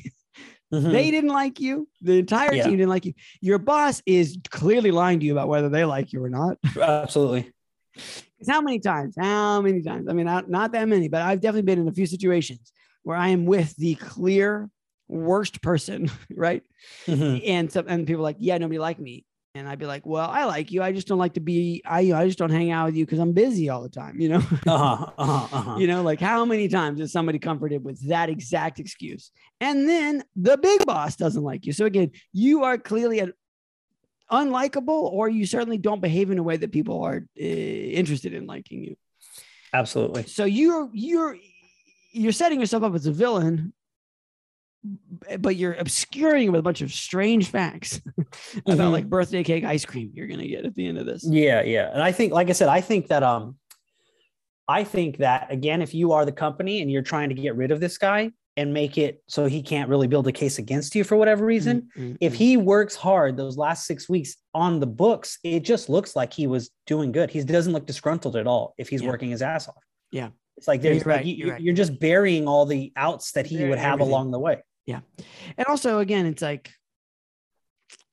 hmm 0.70 0.90
they 0.90 1.10
didn't 1.10 1.30
like 1.30 1.60
you 1.60 1.88
the 2.02 2.18
entire 2.18 2.54
Yeah. 2.54 2.64
team 2.64 2.76
didn't 2.76 2.90
like 2.90 3.06
you 3.06 3.14
your 3.40 3.58
boss 3.58 4.02
is 4.04 4.36
clearly 4.50 4.90
lying 4.90 5.18
to 5.20 5.24
you 5.24 5.32
about 5.32 5.48
whether 5.48 5.70
they 5.70 5.86
like 5.86 6.12
you 6.12 6.22
or 6.22 6.28
not 6.28 6.58
Absolutely. 6.78 7.50
'Cause 8.38 8.48
how 8.48 8.60
many 8.60 8.78
times 8.78 9.14
how 9.18 9.60
many 9.60 9.82
times 9.82 10.06
i 10.08 10.12
mean 10.12 10.26
not, 10.26 10.48
not 10.48 10.72
that 10.72 10.88
many 10.88 11.08
but 11.08 11.22
i've 11.22 11.40
definitely 11.40 11.62
been 11.62 11.78
in 11.80 11.88
a 11.88 11.92
few 11.92 12.06
situations 12.06 12.72
where 13.02 13.16
i 13.16 13.28
am 13.28 13.46
with 13.46 13.74
the 13.76 13.94
clear 13.96 14.70
worst 15.08 15.60
person 15.62 16.10
right 16.34 16.62
Mhm. 17.06 17.42
and 17.46 17.72
some 17.72 17.86
and 17.88 18.06
people 18.06 18.20
are 18.20 18.24
like, 18.30 18.36
yeah, 18.38 18.58
nobody 18.58 18.78
liked 18.78 19.00
me. 19.00 19.24
And 19.54 19.66
I'd 19.68 19.78
be 19.78 19.86
like, 19.86 20.04
well, 20.06 20.28
I 20.30 20.44
like 20.44 20.70
you. 20.70 20.82
I 20.82 20.92
just 20.92 21.08
don't 21.08 21.18
like 21.18 21.34
to 21.34 21.40
be. 21.40 21.82
I 21.86 22.00
you 22.00 22.12
know, 22.12 22.18
I 22.20 22.26
just 22.26 22.38
don't 22.38 22.50
hang 22.50 22.70
out 22.70 22.86
with 22.86 22.96
you 22.96 23.04
because 23.06 23.18
I'm 23.18 23.32
busy 23.32 23.70
all 23.70 23.82
the 23.82 23.88
time. 23.88 24.20
You 24.20 24.28
know, 24.28 24.42
Uh-huh. 24.66 25.06
Uh-huh. 25.18 25.48
Uh-huh. 25.50 25.76
you 25.78 25.86
know, 25.86 26.02
like 26.02 26.20
how 26.20 26.44
many 26.44 26.68
times 26.68 27.00
is 27.00 27.10
somebody 27.10 27.38
comforted 27.38 27.82
with 27.82 28.06
that 28.08 28.28
exact 28.28 28.78
excuse? 28.78 29.30
And 29.60 29.88
then 29.88 30.22
the 30.36 30.58
big 30.58 30.84
boss 30.86 31.16
doesn't 31.16 31.42
like 31.42 31.64
you. 31.66 31.72
So 31.72 31.86
again, 31.86 32.10
you 32.32 32.62
are 32.64 32.76
clearly 32.78 33.18
an 33.20 33.32
unlikable, 34.30 34.88
or 34.88 35.28
you 35.28 35.46
certainly 35.46 35.78
don't 35.78 36.00
behave 36.00 36.30
in 36.30 36.38
a 36.38 36.42
way 36.42 36.56
that 36.56 36.72
people 36.72 37.02
are 37.02 37.24
uh, 37.38 37.42
interested 37.42 38.34
in 38.34 38.46
liking 38.46 38.84
you. 38.84 38.96
Absolutely. 39.72 40.24
So 40.24 40.44
you're 40.44 40.88
you're 40.92 41.36
you're 42.12 42.32
setting 42.32 42.60
yourself 42.60 42.82
up 42.82 42.94
as 42.94 43.06
a 43.06 43.12
villain, 43.12 43.72
but 45.38 45.56
you're 45.56 45.74
obscuring 45.74 46.50
with 46.52 46.58
a 46.60 46.62
bunch 46.62 46.80
of 46.80 46.92
strange 46.92 47.50
facts 47.50 48.00
about 48.66 48.78
Mhm. 48.78 48.92
like 48.92 49.08
birthday 49.08 49.42
cake 49.42 49.64
ice 49.64 49.84
cream 49.84 50.10
you're 50.14 50.26
gonna 50.26 50.46
get 50.48 50.64
at 50.64 50.74
the 50.74 50.86
end 50.86 50.98
of 50.98 51.06
this. 51.06 51.24
Yeah, 51.28 51.62
yeah. 51.62 51.90
And 51.92 52.02
I 52.02 52.12
think, 52.12 52.32
like 52.32 52.48
I 52.48 52.52
said, 52.52 52.68
I 52.68 52.80
think 52.80 53.08
that 53.08 53.22
um 53.22 53.56
I 54.66 54.84
think 54.84 55.18
that 55.18 55.50
again, 55.50 55.80
if 55.82 55.94
you 55.94 56.12
are 56.12 56.24
the 56.24 56.32
company 56.32 56.82
and 56.82 56.90
you're 56.90 57.02
trying 57.02 57.30
to 57.30 57.34
get 57.34 57.56
rid 57.56 57.70
of 57.70 57.80
this 57.80 57.96
guy 57.98 58.32
and 58.58 58.74
make 58.74 58.98
it 58.98 59.22
so 59.28 59.46
he 59.46 59.62
can't 59.62 59.88
really 59.88 60.08
build 60.08 60.26
a 60.26 60.32
case 60.32 60.58
against 60.58 60.96
you 60.96 61.04
for 61.04 61.16
whatever 61.16 61.44
reason, 61.46 61.88
Mm, 61.96 62.02
mm, 62.02 62.16
if 62.20 62.32
mm. 62.32 62.36
he 62.36 62.56
works 62.56 62.96
hard 62.96 63.36
those 63.36 63.56
last 63.56 63.86
six 63.86 64.08
weeks 64.08 64.34
on 64.52 64.80
the 64.80 64.86
books, 64.86 65.38
it 65.44 65.60
just 65.60 65.88
looks 65.88 66.16
like 66.16 66.32
he 66.32 66.48
was 66.48 66.70
doing 66.84 67.12
good. 67.12 67.30
He 67.30 67.42
doesn't 67.44 67.72
look 67.72 67.86
disgruntled 67.86 68.34
at 68.34 68.48
all 68.48 68.74
if 68.76 68.88
he's 68.88 69.00
Yeah. 69.00 69.10
working 69.10 69.30
his 69.30 69.42
ass 69.42 69.68
off. 69.68 69.82
Yeah. 70.10 70.30
It's 70.56 70.66
like 70.66 70.82
there's 70.82 71.04
you're 71.04 71.12
like 71.12 71.16
right, 71.18 71.24
you, 71.24 71.36
you're 71.36 71.52
right. 71.54 71.74
just 71.74 72.00
burying 72.00 72.48
all 72.48 72.66
the 72.66 72.92
outs 72.96 73.30
that 73.32 73.46
he 73.46 73.64
would 73.64 73.78
have 73.78 73.94
everything. 73.94 74.12
along 74.12 74.32
the 74.32 74.40
way. 74.40 74.60
Yeah. 74.86 75.00
And 75.56 75.66
also 75.68 76.00
again, 76.00 76.26
it's 76.26 76.42
like, 76.42 76.72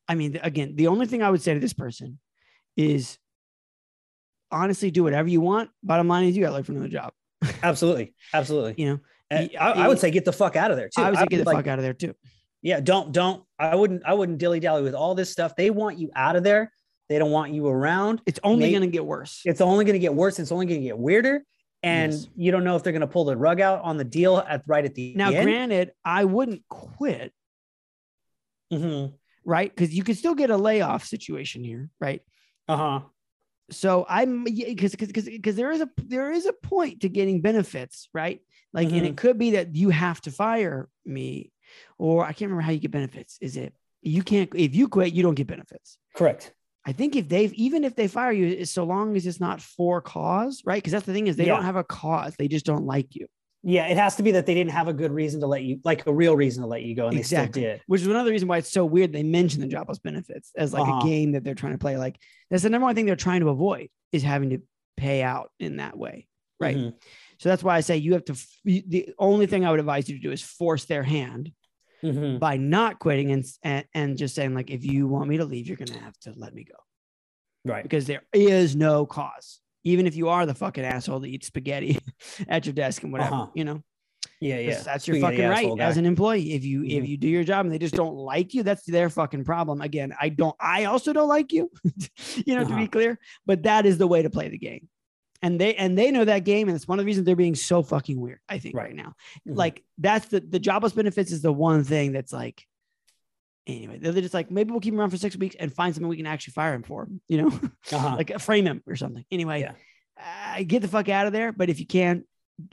I 0.08 0.14
mean, 0.14 0.40
again, 0.44 0.76
the 0.76 0.88
only 0.88 1.08
thing 1.08 1.24
I 1.24 1.32
would 1.32 1.42
say 1.42 1.56
to 1.56 1.60
this 1.60 1.74
person 1.74 2.20
is 2.78 3.18
honestly 4.52 4.92
do 4.92 5.04
whatever 5.04 5.28
you 5.28 5.42
want. 5.42 5.72
Bottom 5.82 6.08
line 6.08 6.26
is 6.26 6.38
you 6.38 6.44
got 6.44 6.52
to 6.52 6.58
look 6.58 6.66
for 6.68 6.74
another 6.74 6.88
job. 6.88 7.14
Absolutely. 7.64 8.14
Absolutely. 8.32 8.76
You 8.78 8.90
know, 8.92 9.00
And 9.32 9.50
I, 9.60 9.72
I 9.72 9.88
would 9.88 10.00
say 10.00 10.12
get 10.12 10.26
the 10.26 10.34
fuck 10.34 10.56
out 10.56 10.72
of 10.72 10.78
there 10.78 10.90
too. 10.90 11.02
I 11.02 11.10
would 11.10 11.20
say 11.20 11.26
get 11.26 11.38
the 11.40 11.44
like, 11.46 11.58
fuck 11.58 11.68
out 11.68 11.80
of 11.80 11.84
there 11.84 11.94
too. 11.94 12.14
Yeah, 12.62 12.80
don't 12.80 13.12
don't 13.12 13.44
I 13.60 13.76
wouldn't 13.76 14.04
I 14.06 14.14
wouldn't 14.14 14.38
dilly 14.38 14.60
dally 14.60 14.84
with 14.84 14.94
all 14.96 15.16
this 15.16 15.32
stuff. 15.32 15.56
They 15.56 15.70
want 15.70 15.98
you 15.98 16.12
out 16.16 16.36
of 16.36 16.44
there. 16.44 16.72
They 17.10 17.20
don't 17.20 17.32
want 17.32 17.54
you 17.54 17.68
around. 17.68 18.22
It's 18.26 18.40
only 18.44 18.72
going 18.72 18.82
to 18.82 18.88
get 18.88 19.06
worse. 19.06 19.42
It's 19.46 19.62
only 19.62 19.86
going 19.86 19.94
to 19.94 20.00
get 20.00 20.14
worse. 20.16 20.40
It's 20.40 20.52
only 20.52 20.66
going 20.66 20.80
to 20.82 20.86
get 20.88 20.98
weirder. 20.98 21.44
And 21.84 22.12
Yes. 22.14 22.28
you 22.36 22.52
don't 22.52 22.64
know 22.64 22.76
if 22.76 22.82
they're 22.82 22.94
going 22.94 23.02
to 23.02 23.08
pull 23.08 23.26
the 23.26 23.38
rug 23.38 23.62
out 23.62 23.82
on 23.84 23.98
the 23.98 24.04
deal 24.04 24.38
at 24.38 24.64
right 24.66 24.84
at 24.84 24.96
the 24.96 25.14
Now, 25.16 25.28
end. 25.28 25.36
Now, 25.36 25.44
granted, 25.44 25.92
I 26.04 26.26
wouldn't 26.26 26.64
quit, 26.68 27.32
Mhm. 28.74 29.14
right? 29.44 29.70
Because 29.70 29.94
you 29.94 30.04
could 30.04 30.18
still 30.18 30.34
get 30.34 30.50
a 30.50 30.58
layoff 30.58 31.06
situation 31.06 31.64
here, 31.64 31.90
right? 32.00 32.22
Uh-huh. 32.68 33.02
so 33.70 34.06
I'm 34.10 34.44
because 34.44 34.96
because 34.96 35.26
because 35.26 35.56
there 35.56 35.72
is 35.72 35.82
a 35.82 35.90
there 35.98 36.32
is 36.32 36.48
a 36.48 36.54
point 36.54 37.02
to 37.02 37.10
getting 37.10 37.42
benefits, 37.42 38.10
right? 38.14 38.42
Like, 38.76 38.92
and 38.92 39.06
it 39.06 39.16
could 39.16 39.38
be 39.38 39.52
that 39.52 39.74
you 39.74 39.90
have 39.90 40.20
to 40.22 40.32
fire 40.32 40.90
me, 41.06 41.52
or 41.98 42.24
I 42.26 42.34
can't 42.34 42.52
remember 42.52 42.62
how 42.62 42.72
you 42.74 42.80
get 42.80 42.92
benefits. 42.92 43.38
Is 43.42 43.56
it 43.56 43.74
you 44.02 44.22
can't 44.22 44.50
if 44.54 44.76
you 44.76 44.90
quit, 44.90 45.14
you 45.14 45.24
don't 45.24 45.34
get 45.36 45.48
benefits. 45.48 45.98
Correct. 46.14 46.54
I 46.86 46.92
think 46.92 47.16
if 47.16 47.30
they've 47.30 47.54
even 47.54 47.86
if 47.86 47.96
they 47.96 48.08
fire 48.10 48.34
you, 48.34 48.66
so 48.66 48.84
long 48.84 49.16
as 49.16 49.26
it's 49.26 49.40
not 49.40 49.62
for 49.62 50.02
cause, 50.02 50.62
right? 50.66 50.78
Because 50.78 50.92
that's 50.92 51.06
the 51.06 51.14
thing 51.14 51.28
is 51.28 51.38
they 51.38 51.46
Yeah. 51.46 51.56
don't 51.56 51.64
have 51.64 51.78
a 51.78 51.86
cause; 51.86 52.36
they 52.38 52.50
just 52.50 52.66
don't 52.66 52.86
like 52.86 53.16
you. 53.16 53.28
Yeah, 53.64 53.88
it 53.88 53.98
has 53.98 54.18
to 54.18 54.24
be 54.24 54.32
that 54.32 54.46
they 54.46 54.54
didn't 54.54 54.74
have 54.74 54.88
a 54.90 54.94
good 54.94 55.12
reason 55.12 55.40
to 55.40 55.48
let 55.48 55.64
you 55.64 55.80
like 55.86 56.06
a 56.06 56.14
real 56.14 56.36
reason 56.36 56.62
to 56.62 56.68
let 56.68 56.84
you 56.84 56.96
go 56.96 57.08
and 57.08 57.18
Exactly. 57.18 57.62
they 57.62 57.68
still 57.68 57.76
did. 57.78 57.82
Which 57.88 58.02
is 58.02 58.08
another 58.08 58.30
reason 58.30 58.48
why 58.50 58.58
it's 58.58 58.70
so 58.72 58.86
weird 58.86 59.12
they 59.14 59.24
mention 59.24 59.62
the 59.62 59.68
jobless 59.68 59.98
benefits 60.00 60.52
as 60.56 60.74
like 60.74 60.84
Uh-huh. 60.84 61.00
a 61.00 61.04
game 61.04 61.32
that 61.32 61.44
they're 61.46 61.56
trying 61.56 61.72
to 61.72 61.80
play. 61.80 61.98
Like 61.98 62.18
that's 62.52 62.62
the 62.62 62.70
number 62.70 62.86
one 62.86 62.94
thing 62.94 63.06
they're 63.08 63.16
trying 63.16 63.40
to 63.42 63.50
avoid 63.50 63.90
is 64.12 64.22
having 64.22 64.50
to 64.52 64.60
pay 64.98 65.24
out 65.24 65.50
in 65.60 65.78
that 65.78 65.98
way, 65.98 66.28
right? 66.60 66.78
Mhm. 66.78 66.94
So 67.40 67.50
that's 67.50 67.64
why 67.64 67.76
I 67.76 67.82
say 67.82 67.98
you 67.98 68.14
have 68.14 68.26
to. 68.26 68.36
The 68.64 69.14
only 69.20 69.46
thing 69.48 69.66
I 69.66 69.72
would 69.72 69.80
advise 69.80 70.08
you 70.10 70.16
to 70.18 70.22
do 70.22 70.32
is 70.32 70.42
force 70.42 70.86
their 70.86 71.04
hand 71.04 71.52
Mhm. 72.04 72.40
by 72.40 72.58
not 72.58 73.00
quitting 73.00 73.32
and 73.32 73.44
and, 73.64 73.86
and 73.94 74.18
just 74.18 74.36
saying 74.36 74.54
like, 74.54 74.70
if 74.70 74.84
you 74.86 75.08
want 75.08 75.28
me 75.30 75.38
to 75.38 75.46
leave, 75.46 75.68
you're 75.68 75.78
gonna 75.78 76.00
have 76.00 76.18
to 76.20 76.34
let 76.36 76.54
me 76.54 76.64
go 76.64 76.76
Right. 77.64 77.84
because 77.84 78.06
there 78.06 78.24
is 78.34 78.76
no 78.76 79.06
cause. 79.06 79.60
Even 79.84 80.08
if 80.08 80.16
you 80.16 80.30
are 80.30 80.46
the 80.46 80.54
fucking 80.54 80.84
asshole 80.84 81.20
that 81.22 81.28
eats 81.28 81.48
spaghetti 81.48 82.00
at 82.48 82.66
your 82.66 82.74
desk 82.74 83.04
and 83.04 83.12
whatever, 83.12 83.36
Uh-huh. 83.36 83.52
you 83.56 83.64
know, 83.66 83.82
Yeah, 84.42 84.60
yeah. 84.60 84.82
that's, 84.82 85.08
your 85.08 85.20
fucking 85.20 85.48
right 85.48 85.78
guy. 85.78 85.84
as 85.84 85.98
an 85.98 86.06
employee. 86.06 86.54
If 86.54 86.64
you 86.66 86.84
if 86.84 87.04
Mhm. 87.04 87.08
you 87.08 87.18
do 87.18 87.28
your 87.28 87.44
job 87.44 87.66
and 87.66 87.74
they 87.74 87.80
just 87.80 87.96
don't 87.96 88.16
like 88.16 88.54
you, 88.54 88.64
that's 88.64 88.84
their 88.86 89.10
fucking 89.10 89.44
problem. 89.46 89.82
Again, 89.82 90.14
I 90.20 90.30
don't. 90.30 90.56
I 90.60 90.86
also 90.86 91.14
don't 91.14 91.30
like 91.30 91.52
you. 91.54 91.72
you 92.46 92.56
know, 92.56 92.64
to 92.64 92.70
be 92.70 92.74
Uh-huh. 92.74 92.88
clear, 92.88 93.20
but 93.46 93.64
that 93.64 93.86
is 93.86 93.98
the 93.98 94.08
way 94.08 94.22
to 94.24 94.30
play 94.30 94.50
the 94.50 94.58
game. 94.58 94.88
And 95.42 95.60
they 95.60 95.76
and 95.76 95.98
they 95.98 96.12
know 96.12 96.26
that 96.26 96.40
game, 96.46 96.68
and 96.70 96.76
it's 96.76 96.88
one 96.88 96.98
of 96.98 97.04
the 97.04 97.08
reasons 97.08 97.26
they're 97.26 97.36
being 97.36 97.56
so 97.56 97.84
fucking 97.84 98.20
weird. 98.20 98.40
I 98.50 98.58
think 98.60 98.76
right, 98.76 98.86
Right. 98.88 98.96
now, 98.96 99.14
Mhm. 99.48 99.56
like 99.58 99.84
that's 99.98 100.28
the 100.28 100.40
the 100.40 100.60
jobless 100.60 100.94
benefits 100.94 101.32
is 101.32 101.42
the 101.42 101.54
one 101.54 101.84
thing 101.84 102.12
that's 102.14 102.32
like. 102.34 102.66
Anyway, 103.68 103.98
they're 103.98 104.14
just 104.14 104.34
like 104.34 104.52
maybe 104.52 104.72
we'll 104.72 104.80
keep 104.80 104.94
him 104.94 105.00
around 105.00 105.10
for 105.10 105.18
six 105.18 105.36
weeks 105.36 105.56
and 105.60 105.74
find 105.74 105.94
something 105.94 106.08
we 106.08 106.18
can 106.18 106.28
actually 106.28 106.52
fire 106.54 106.74
him 106.74 106.84
for. 106.84 107.08
You 107.28 107.42
know, 107.42 107.48
uh-huh. 107.92 108.16
like 108.16 108.40
frame 108.40 108.66
him 108.68 108.84
or 108.88 108.96
something. 108.96 109.26
Anyway, 109.32 109.62
Yeah. 109.62 109.74
uh, 110.58 110.64
get 110.64 110.82
the 110.84 110.88
fuck 110.88 111.10
out 111.10 111.26
of 111.28 111.34
there. 111.34 111.52
But 111.52 111.70
if 111.70 111.80
you 111.80 111.88
can, 111.88 112.26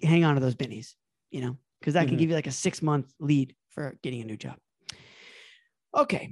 hang 0.02 0.24
on 0.24 0.34
to 0.34 0.40
those 0.40 0.54
bennies, 0.54 0.94
you 1.30 1.40
know, 1.40 1.56
because 1.80 1.94
that 1.94 2.06
can 2.06 2.16
Mhm. 2.16 2.18
give 2.18 2.28
you 2.28 2.34
like 2.34 2.46
a 2.46 2.52
six 2.52 2.82
month 2.82 3.10
lead 3.18 3.56
for 3.70 3.96
getting 4.02 4.20
a 4.20 4.24
new 4.26 4.36
job. 4.36 4.56
Okay. 5.96 6.30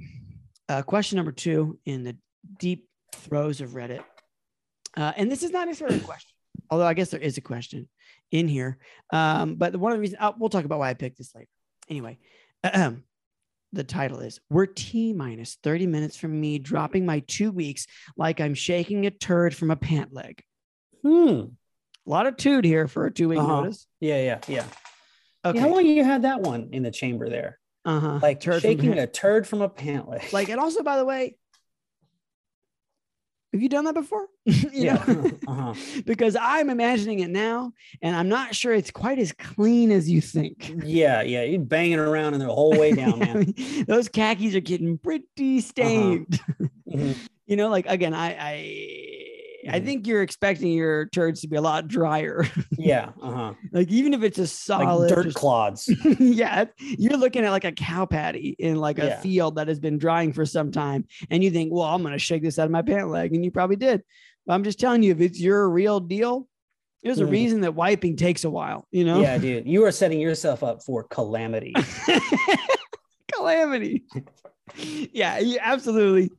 Uh, 0.69 0.81
question 0.83 1.15
number 1.17 1.31
two 1.31 1.79
in 1.85 2.03
the 2.03 2.15
deep 2.59 2.87
throes 3.15 3.61
of 3.61 3.71
Reddit. 3.71 4.03
Uh, 4.97 5.13
and 5.15 5.31
this 5.31 5.43
is 5.43 5.51
not 5.51 5.67
necessarily 5.67 5.97
a 5.97 6.01
question, 6.01 6.35
although 6.69 6.85
I 6.85 6.93
guess 6.93 7.09
there 7.11 7.19
is 7.21 7.37
a 7.37 7.41
question 7.41 7.87
in 8.31 8.47
here. 8.47 8.77
Um, 9.11 9.55
but 9.55 9.75
one 9.75 9.91
of 9.91 9.97
the 9.97 10.01
reasons 10.01 10.19
uh, 10.21 10.31
we'll 10.37 10.49
talk 10.49 10.65
about 10.65 10.79
why 10.79 10.89
I 10.89 10.93
picked 10.93 11.17
this 11.17 11.33
later. 11.35 11.47
Anyway, 11.89 12.19
the 13.73 13.83
title 13.85 14.19
is 14.19 14.39
We're 14.49 14.65
T 14.65 15.13
minus 15.13 15.57
30 15.63 15.87
minutes 15.87 16.17
from 16.17 16.39
me 16.39 16.59
dropping 16.59 17.05
my 17.05 17.19
two 17.27 17.51
weeks 17.51 17.87
like 18.17 18.41
I'm 18.41 18.53
shaking 18.53 19.05
a 19.05 19.11
turd 19.11 19.55
from 19.55 19.71
a 19.71 19.75
pant 19.75 20.13
leg. 20.13 20.41
Hmm. 21.03 21.41
A 22.05 22.09
lot 22.09 22.27
of 22.27 22.35
toot 22.37 22.65
here 22.65 22.87
for 22.87 23.05
a 23.05 23.11
two 23.11 23.29
week 23.29 23.39
Uh-huh. 23.39 23.61
notice. 23.61 23.87
Yeah, 23.99 24.21
yeah, 24.21 24.39
yeah. 24.47 24.65
Okay. 25.45 25.59
How 25.59 25.69
long 25.69 25.85
you 25.85 26.03
had 26.03 26.23
that 26.23 26.41
one 26.41 26.69
in 26.71 26.83
the 26.83 26.91
chamber 26.91 27.29
there? 27.29 27.59
uh-huh. 27.85 28.19
Like 28.21 28.39
Turd 28.41 28.61
shaking 28.61 28.97
a 28.99 29.07
turd 29.07 29.47
from 29.47 29.61
a 29.61 29.69
pant 29.69 30.07
leg. 30.07 30.21
like, 30.31 30.49
and 30.49 30.59
also, 30.59 30.83
by 30.83 30.97
the 30.97 31.05
way, 31.05 31.35
have 33.53 33.61
you 33.61 33.69
done 33.69 33.85
that 33.85 33.93
before? 33.93 34.27
you 34.45 34.69
yeah. 34.73 34.95
uh-huh. 35.47 35.73
because 36.05 36.35
I'm 36.39 36.69
imagining 36.69 37.19
it 37.19 37.29
now, 37.29 37.73
and 38.01 38.15
I'm 38.15 38.29
not 38.29 38.55
sure 38.55 38.73
it's 38.73 38.91
quite 38.91 39.19
as 39.19 39.31
clean 39.31 39.91
as 39.91 40.09
you 40.09 40.21
think. 40.21 40.73
Yeah, 40.83 41.21
yeah. 41.21 41.43
You're 41.43 41.59
banging 41.59 41.99
around 41.99 42.33
in 42.33 42.39
the 42.39 42.45
whole 42.45 42.71
way 42.71 42.93
down, 42.93 43.21
I 43.21 43.25
man. 43.25 43.39
mean, 43.39 43.85
those 43.87 44.07
khakis 44.07 44.55
are 44.55 44.61
getting 44.61 44.97
pretty 44.97 45.59
stained. 45.61 46.39
Mhm. 46.87 47.15
You 47.45 47.57
know, 47.57 47.69
like 47.69 47.85
again, 47.87 48.13
I 48.13 48.37
I 48.39 49.30
I 49.69 49.79
Mhm. 49.79 49.85
think 49.85 50.07
you're 50.07 50.21
expecting 50.23 50.71
your 50.71 51.07
turds 51.07 51.41
to 51.41 51.47
be 51.47 51.55
a 51.57 51.61
lot 51.61 51.87
drier. 51.87 52.45
Yeah, 52.77 53.11
uh-huh. 53.21 53.53
like 53.71 53.89
even 53.89 54.13
if 54.13 54.23
it's 54.23 54.37
a 54.39 54.41
Like 54.41 54.49
solid 54.49 55.09
dirt 55.09 55.23
just- 55.25 55.37
clods. 55.37 55.87
yeah, 56.19 56.65
you're 56.79 57.17
looking 57.17 57.43
at 57.45 57.51
like 57.51 57.65
a 57.65 57.71
cow 57.71 58.05
patty 58.05 58.55
in 58.57 58.77
like 58.77 58.97
a 58.99 59.05
Yeah. 59.05 59.19
field 59.21 59.55
that 59.55 59.67
has 59.67 59.79
been 59.79 59.97
drying 59.99 60.33
for 60.33 60.45
some 60.45 60.71
time, 60.71 61.05
and 61.29 61.43
you 61.43 61.51
think, 61.51 61.71
well, 61.71 61.83
I'm 61.83 62.01
gonna 62.01 62.17
shake 62.17 62.41
this 62.43 62.57
out 62.57 62.65
of 62.65 62.71
my 62.71 62.81
pant 62.81 63.09
leg, 63.09 63.33
and 63.35 63.43
you 63.45 63.51
probably 63.51 63.75
did. 63.75 64.01
But 64.47 64.53
I'm 64.55 64.63
just 64.63 64.79
telling 64.79 65.03
you, 65.03 65.11
if 65.11 65.21
it's 65.21 65.39
your 65.39 65.69
real 65.69 65.99
deal, 65.99 66.47
there's 67.03 67.19
a 67.19 67.25
Mhm. 67.25 67.31
reason 67.31 67.61
that 67.61 67.75
wiping 67.75 68.15
takes 68.15 68.43
a 68.43 68.49
while. 68.49 68.87
You 68.91 69.03
know, 69.05 69.21
Yeah, 69.21 69.37
dude. 69.37 69.67
You 69.67 69.85
are 69.85 69.91
setting 69.91 70.19
yourself 70.19 70.63
up 70.63 70.81
for 70.83 71.03
calamity. 71.03 71.73
calamity. 73.33 74.03
yeah, 74.75 75.39
absolutely. 75.61 76.31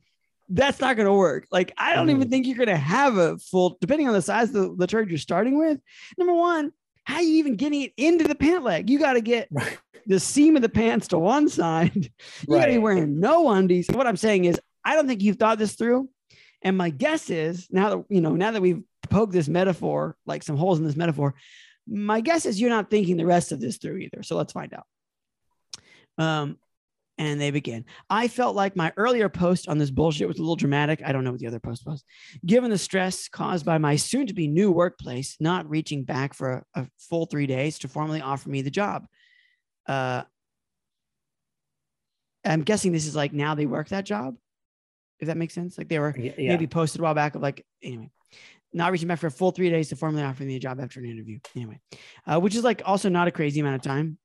That's 0.55 0.79
not 0.79 0.95
going 0.95 1.07
to 1.07 1.13
work. 1.13 1.47
Like, 1.51 1.73
I 1.77 1.95
don't 1.95 2.09
even 2.11 2.27
Mhm. 2.27 2.29
think 2.31 2.45
you're 2.47 2.57
going 2.57 2.67
to 2.69 2.75
have 2.77 3.17
a 3.17 3.37
full, 3.39 3.77
depending 3.81 4.07
on 4.07 4.13
the 4.13 4.21
size 4.21 4.49
of 4.49 4.53
the, 4.53 4.75
the 4.77 4.87
turd 4.87 5.09
you're 5.09 5.17
starting 5.17 5.57
with. 5.57 5.79
Number 6.17 6.33
one, 6.33 6.71
how 7.05 7.15
are 7.15 7.21
you 7.23 7.35
even 7.39 7.55
getting 7.55 7.81
it 7.81 7.93
into 7.97 8.27
the 8.27 8.35
pant 8.35 8.63
leg? 8.63 8.89
You 8.89 8.99
got 8.99 9.13
to 9.13 9.21
get 9.21 9.47
Right. 9.51 9.77
the 10.05 10.19
seam 10.19 10.55
of 10.55 10.61
the 10.61 10.69
pants 10.69 11.07
to 11.09 11.17
one 11.17 11.49
side. 11.49 11.91
You 12.47 12.55
got 12.59 12.65
to 12.67 12.71
be 12.71 12.77
wearing 12.77 13.19
no 13.19 13.49
undies. 13.49 13.87
What 13.89 14.05
I'm 14.07 14.15
saying 14.17 14.45
is, 14.45 14.59
I 14.85 14.95
don't 14.95 15.07
think 15.07 15.21
you've 15.23 15.37
thought 15.37 15.57
this 15.57 15.73
through. 15.75 16.09
And 16.61 16.77
my 16.77 16.91
guess 16.91 17.29
is 17.29 17.67
now 17.71 17.89
that 17.89 18.05
you 18.09 18.21
know, 18.21 18.35
now 18.35 18.51
that 18.51 18.61
we've 18.61 18.83
poked 19.09 19.33
this 19.33 19.47
metaphor, 19.49 20.15
like 20.25 20.43
some 20.43 20.55
holes 20.55 20.77
in 20.79 20.85
this 20.85 20.95
metaphor, 20.95 21.33
my 21.87 22.21
guess 22.21 22.45
is 22.45 22.61
you're 22.61 22.69
not 22.69 22.89
thinking 22.89 23.17
the 23.17 23.25
rest 23.25 23.51
of 23.51 23.59
this 23.59 23.77
through 23.77 23.97
either. 23.97 24.23
So 24.23 24.37
let's 24.37 24.53
find 24.53 24.73
out. 24.73 24.85
Um, 26.17 26.57
and 27.31 27.39
they 27.39 27.51
begin. 27.51 27.85
I 28.09 28.27
felt 28.27 28.55
like 28.55 28.75
my 28.75 28.91
earlier 28.97 29.29
post 29.29 29.67
on 29.67 29.77
this 29.77 29.91
bullshit 29.91 30.27
was 30.27 30.37
a 30.37 30.41
little 30.41 30.55
dramatic. 30.55 31.01
I 31.05 31.11
don't 31.11 31.23
know 31.23 31.31
what 31.31 31.39
the 31.39 31.47
other 31.47 31.59
post 31.59 31.85
was. 31.85 32.03
Given 32.45 32.69
the 32.69 32.77
stress 32.77 33.29
caused 33.29 33.65
by 33.65 33.77
my 33.77 33.95
soon 33.95 34.27
to 34.27 34.33
be 34.33 34.47
new 34.47 34.71
workplace 34.71 35.37
not 35.39 35.69
reaching 35.69 36.03
back 36.03 36.33
for 36.33 36.65
a, 36.75 36.81
a 36.81 36.87
full 36.99 37.25
three 37.25 37.47
days 37.47 37.79
to 37.79 37.87
formally 37.87 38.21
offer 38.21 38.49
me 38.49 38.61
the 38.61 38.71
job. 38.71 39.05
Uh, 39.87 40.23
I'm 42.45 42.63
guessing 42.63 42.91
this 42.91 43.07
is 43.07 43.15
like 43.15 43.31
now 43.31 43.55
they 43.55 43.65
work 43.65 43.89
that 43.89 44.05
job, 44.05 44.35
if 45.19 45.27
that 45.27 45.37
makes 45.37 45.53
sense. 45.53 45.77
Like 45.77 45.87
they 45.87 45.99
were 45.99 46.13
Yeah, 46.17 46.33
maybe 46.37 46.67
posted 46.67 46.99
a 46.99 47.03
while 47.03 47.13
back 47.13 47.35
of 47.35 47.41
like, 47.41 47.65
anyway, 47.81 48.11
not 48.73 48.91
reaching 48.91 49.07
back 49.07 49.19
for 49.19 49.27
a 49.27 49.31
full 49.31 49.51
three 49.51 49.69
days 49.69 49.89
to 49.89 49.95
formally 49.95 50.23
offer 50.23 50.43
me 50.43 50.57
a 50.57 50.59
job 50.59 50.81
after 50.81 50.99
an 50.99 51.05
interview. 51.05 51.39
Anyway, 51.55 51.79
uh, 52.25 52.39
which 52.39 52.55
is 52.55 52.65
like 52.65 52.81
also 52.85 53.07
not 53.07 53.29
a 53.29 53.31
crazy 53.31 53.61
amount 53.61 53.75
of 53.75 53.81
time 53.81 54.17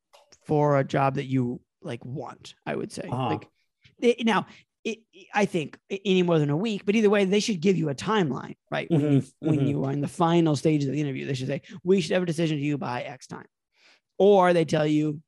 for 0.46 0.78
a 0.78 0.84
job 0.84 1.14
that 1.14 1.26
you 1.26 1.60
like 1.82 2.04
want, 2.04 2.54
I 2.66 2.74
would 2.76 2.92
say. 2.92 3.08
Uh-huh. 3.10 3.28
Like 3.28 3.48
now, 4.24 4.46
it, 4.84 4.98
I 5.34 5.44
think 5.44 5.78
any 5.90 6.22
more 6.22 6.38
than 6.38 6.50
a 6.50 6.56
week, 6.56 6.84
but 6.86 6.94
either 6.94 7.10
way, 7.10 7.24
they 7.24 7.40
should 7.40 7.60
give 7.60 7.76
you 7.76 7.88
a 7.88 7.94
timeline, 7.94 8.56
right? 8.70 8.90
When, 8.90 9.00
you, 9.00 9.08
Mhm, 9.08 9.32
when 9.40 9.66
you 9.66 9.84
are 9.84 9.92
in 9.92 10.00
the 10.00 10.08
final 10.08 10.56
stages 10.56 10.88
of 10.88 10.94
the 10.94 11.00
interview, 11.00 11.26
they 11.26 11.34
should 11.34 11.48
say, 11.48 11.62
we 11.84 12.00
should 12.00 12.12
have 12.12 12.22
a 12.22 12.26
decision 12.26 12.58
to 12.58 12.62
you 12.62 12.78
by 12.78 13.02
X 13.02 13.26
time. 13.26 13.46
Or 14.18 14.52
they 14.52 14.64
tell 14.64 14.86
you, 14.86 15.20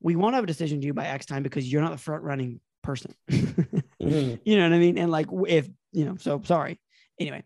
we 0.00 0.14
won't 0.16 0.34
have 0.34 0.44
a 0.44 0.48
decision 0.48 0.80
to 0.80 0.86
you 0.86 0.94
by 0.94 1.06
X 1.06 1.26
time 1.26 1.42
because 1.42 1.70
you're 1.70 1.82
not 1.82 1.92
the 1.92 1.98
front 1.98 2.22
running 2.22 2.60
person. 2.82 3.14
Mhm. 4.00 4.40
you 4.44 4.56
know 4.56 4.62
what 4.62 4.72
I 4.72 4.78
mean? 4.78 4.96
And 4.96 5.10
like, 5.10 5.26
if 5.48 5.68
you 5.92 6.04
know, 6.04 6.16
so 6.18 6.40
sorry. 6.44 6.80
Anyway, 7.18 7.42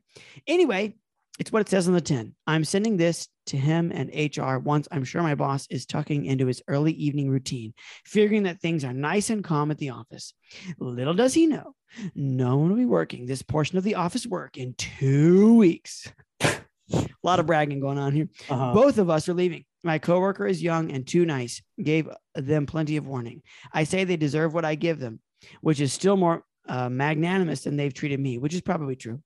anyway, 0.47 0.95
it's 1.39 1.51
what 1.51 1.63
it 1.63 1.69
says 1.71 1.89
on 1.89 1.95
the 1.95 2.01
10. 2.01 2.35
I'm 2.47 2.63
sending 2.65 2.99
this 2.99 3.27
to 3.47 3.57
him 3.57 3.93
and 3.93 4.11
HR 4.15 4.59
once 4.59 4.89
I'm 4.91 5.05
sure 5.05 5.23
my 5.23 5.35
boss 5.35 5.67
is 5.71 5.87
tucking 5.87 6.25
into 6.25 6.47
his 6.47 6.63
early 6.69 6.93
evening 6.93 7.31
routine, 7.31 7.75
figuring 8.05 8.45
that 8.45 8.61
things 8.61 8.85
are 8.85 8.93
nice 8.93 9.31
and 9.31 9.45
calm 9.45 9.71
at 9.71 9.79
the 9.79 9.91
office. 9.91 10.35
Little 10.79 11.15
does 11.15 11.35
he 11.35 11.47
know, 11.47 11.75
no 12.15 12.57
one 12.57 12.71
will 12.71 12.77
be 12.77 12.87
working 12.87 13.27
this 13.27 13.43
portion 13.43 13.79
of 13.79 13.85
the 13.85 13.97
office 13.97 14.27
work 14.27 14.57
in 14.57 14.75
two 14.75 15.57
weeks. 15.57 16.11
A 16.41 16.61
lot 17.23 17.41
of 17.41 17.47
bragging 17.47 17.81
going 17.81 17.99
on 17.99 18.13
here. 18.13 18.29
Uh-huh. 18.49 18.73
Both 18.73 18.99
of 18.99 19.11
us 19.11 19.29
are 19.29 19.35
leaving. 19.35 19.65
My 19.85 19.99
coworker 19.99 20.47
is 20.47 20.63
young 20.63 20.93
and 20.93 21.07
too 21.07 21.25
nice, 21.27 21.61
gave 21.83 22.09
them 22.35 22.67
plenty 22.67 22.97
of 22.97 23.07
warning. 23.07 23.43
I 23.73 23.85
say 23.85 24.05
they 24.05 24.17
deserve 24.17 24.55
what 24.55 24.65
I 24.65 24.77
give 24.77 25.01
them, 25.01 25.21
which 25.61 25.81
is 25.81 25.93
still 25.93 26.17
more 26.17 26.45
uh, 26.69 26.89
magnanimous 26.89 27.65
than 27.65 27.77
they've 27.77 27.93
treated 27.93 28.21
me, 28.21 28.39
which 28.39 28.55
is 28.55 28.61
probably 28.61 28.95
true. 28.95 29.21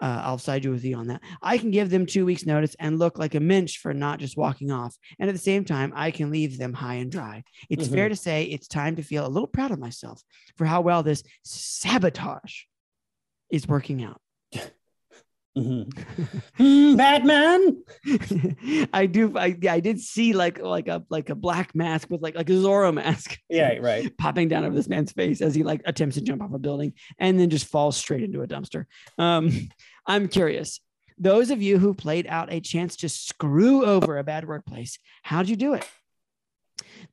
Uh, 0.00 0.20
I'll 0.24 0.38
side 0.38 0.64
you 0.64 0.70
with 0.70 0.84
you 0.84 0.96
on 0.96 1.06
that. 1.06 1.22
I 1.40 1.58
can 1.58 1.70
give 1.70 1.90
them 1.90 2.04
two 2.04 2.26
weeks' 2.26 2.44
notice 2.46 2.76
and 2.78 2.98
look 2.98 3.18
like 3.18 3.34
a 3.34 3.40
minch 3.40 3.78
for 3.78 3.94
not 3.94 4.18
just 4.18 4.36
walking 4.36 4.70
off. 4.70 4.96
And 5.18 5.28
at 5.28 5.32
the 5.32 5.38
same 5.38 5.64
time, 5.64 5.92
I 5.96 6.10
can 6.10 6.30
leave 6.30 6.58
them 6.58 6.74
high 6.74 6.94
and 6.94 7.10
dry. 7.10 7.44
It's 7.70 7.88
fair 7.88 8.08
to 8.08 8.16
say 8.16 8.44
it's 8.44 8.68
time 8.68 8.96
to 8.96 9.02
feel 9.02 9.26
a 9.26 9.28
little 9.28 9.46
proud 9.46 9.70
of 9.70 9.78
myself 9.78 10.22
for 10.56 10.66
how 10.66 10.82
well 10.82 11.02
this 11.02 11.22
sabotage 11.44 12.62
is 13.50 13.66
working 13.66 14.04
out. 14.04 14.20
Mhm. 15.56 15.88
Mm, 16.58 16.96
Batman. 16.98 18.88
I 18.92 19.06
do. 19.06 19.36
I, 19.38 19.56
yeah, 19.60 19.72
I 19.72 19.80
did 19.80 20.00
see 20.00 20.32
like 20.32 20.58
like 20.60 20.88
a 20.88 21.02
like 21.08 21.30
a 21.30 21.34
black 21.34 21.74
mask 21.74 22.10
with 22.10 22.20
like 22.22 22.34
like 22.34 22.50
a 22.50 22.52
Zorro 22.52 22.92
mask 22.92 23.38
Yeah, 23.48 23.76
right. 23.78 24.14
popping 24.18 24.48
down 24.48 24.64
over 24.64 24.74
this 24.74 24.88
man's 24.88 25.12
face 25.12 25.40
as 25.40 25.54
he 25.54 25.62
like 25.62 25.80
attempts 25.86 26.16
to 26.16 26.22
jump 26.22 26.42
off 26.42 26.52
a 26.52 26.58
building 26.58 26.92
and 27.18 27.40
then 27.40 27.48
just 27.48 27.66
falls 27.66 27.96
straight 27.96 28.22
into 28.22 28.42
a 28.42 28.46
dumpster. 28.46 28.84
Um, 29.18 29.50
I'm 30.06 30.28
curious. 30.28 30.80
Those 31.18 31.50
of 31.50 31.62
you 31.62 31.78
who 31.78 31.94
played 31.94 32.26
out 32.26 32.52
a 32.52 32.60
chance 32.60 32.96
to 32.96 33.08
screw 33.08 33.84
over 33.86 34.18
a 34.18 34.24
bad 34.24 34.46
workplace, 34.46 34.98
how'd 35.22 35.48
you 35.48 35.56
do 35.56 35.72
it? 35.72 35.88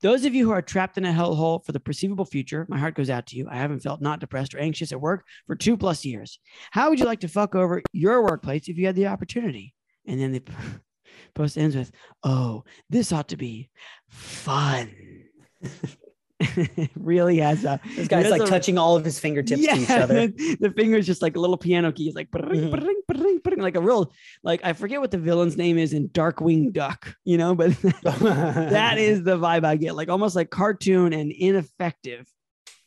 Those 0.02 0.26
of 0.26 0.36
you 0.36 0.46
who 0.46 0.52
are 0.52 0.62
trapped 0.62 0.98
in 0.98 1.06
a 1.06 1.12
hellhole 1.12 1.64
for 1.66 1.72
the 1.72 1.80
perceivable 1.80 2.26
future, 2.26 2.66
my 2.70 2.78
heart 2.78 2.96
goes 2.96 3.10
out 3.10 3.28
to 3.28 3.38
you. 3.38 3.48
I 3.50 3.56
haven't 3.56 3.80
felt 3.80 4.02
not 4.02 4.20
depressed 4.20 4.54
or 4.54 4.60
anxious 4.60 4.92
at 4.92 5.02
work 5.02 5.26
for 5.48 5.56
two 5.56 5.78
plus 5.78 6.04
years. 6.04 6.40
How 6.72 6.90
would 6.90 7.00
you 7.00 7.06
like 7.06 7.22
to 7.22 7.28
fuck 7.28 7.56
over 7.56 7.82
your 7.94 8.24
workplace 8.24 8.68
if 8.68 8.78
you 8.78 8.86
had 8.86 8.96
the 8.96 9.08
opportunity? 9.08 9.74
And 10.06 10.20
then 10.20 10.34
the 10.34 10.44
post 11.34 11.58
ends 11.58 11.76
with, 11.76 11.92
"Oh, 12.24 12.64
this 12.90 13.12
ought 13.12 13.30
to 13.30 13.38
be 13.38 13.70
fun." 14.10 14.94
It 16.78 16.92
really 16.96 17.38
has 17.38 17.64
a 17.66 17.80
This 17.96 18.08
guy's 18.08 18.30
like 18.30 18.42
a- 18.42 18.46
touching 18.48 18.78
all 18.78 18.96
of 18.96 19.04
his 19.06 19.20
fingertips 19.20 19.66
to 19.66 19.76
each 19.76 19.90
other. 19.90 20.28
the 20.28 20.74
finger's 20.76 21.06
just 21.06 21.22
like 21.22 21.36
a 21.36 21.40
little 21.40 21.58
piano 21.58 21.92
keys, 21.92 22.16
like 22.16 22.30
Mhm. 22.32 22.70
"Ba-ring, 22.72 23.02
ba-ring, 23.08 23.40
ba-ring," 23.44 23.62
like 23.62 23.76
a 23.76 23.82
real 23.82 24.12
like 24.44 24.62
I 24.64 24.74
forget 24.74 25.00
what 25.02 25.12
the 25.12 25.18
villain's 25.18 25.58
name 25.58 25.78
is 25.78 25.94
in 25.94 26.10
Darkwing 26.10 26.72
Duck, 26.74 27.16
you 27.26 27.38
know, 27.38 27.56
but 27.56 27.72
that 28.04 28.98
is 28.98 29.24
the 29.24 29.38
vibe 29.38 29.66
I 29.66 29.76
get, 29.76 29.96
like 29.96 30.10
almost 30.10 30.36
like 30.36 30.50
cartoon 30.50 31.14
and 31.14 31.32
ineffective. 31.32 32.26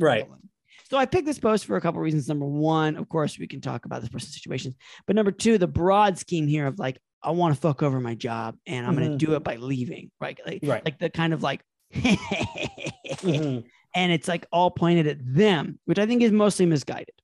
right. 0.01 0.25
villain. 0.25 0.41
So 0.89 0.97
I 0.97 1.05
picked 1.07 1.27
this 1.27 1.41
post 1.41 1.65
for 1.65 1.77
a 1.77 1.81
couple 1.81 2.01
reasons. 2.01 2.29
Number 2.29 2.47
one, 2.47 2.95
of 2.97 3.09
course, 3.09 3.39
we 3.41 3.49
can 3.49 3.61
talk 3.61 3.87
about 3.87 4.03
this 4.03 4.09
person's 4.09 4.35
situations, 4.35 4.77
but 5.07 5.17
number 5.17 5.33
two, 5.33 5.59
the 5.59 5.67
broad 5.67 6.17
scheme 6.17 6.47
here 6.47 6.67
of 6.67 6.79
like 6.79 6.99
I 7.23 7.31
want 7.33 7.55
to 7.55 7.61
fuck 7.61 7.83
over 7.83 7.99
my 7.99 8.15
job 8.15 8.57
and 8.69 8.87
I'm 8.87 8.95
going 8.95 9.09
Mhm. 9.11 9.19
to 9.19 9.27
do 9.27 9.35
it 9.35 9.43
by 9.43 9.57
leaving, 9.57 10.13
right? 10.21 10.39
Like, 10.47 10.61
Right. 10.63 10.85
like 10.85 10.99
the 11.01 11.11
kind 11.11 11.33
of 11.33 11.43
like. 11.43 11.63
Mhm. 12.03 13.65
and 13.95 14.13
it's 14.13 14.29
like 14.29 14.47
all 14.53 14.71
pointed 14.71 15.07
at 15.07 15.19
them, 15.21 15.79
which 15.85 15.99
I 15.99 16.07
think 16.07 16.23
is 16.23 16.33
mostly 16.33 16.67
misguided. 16.67 17.15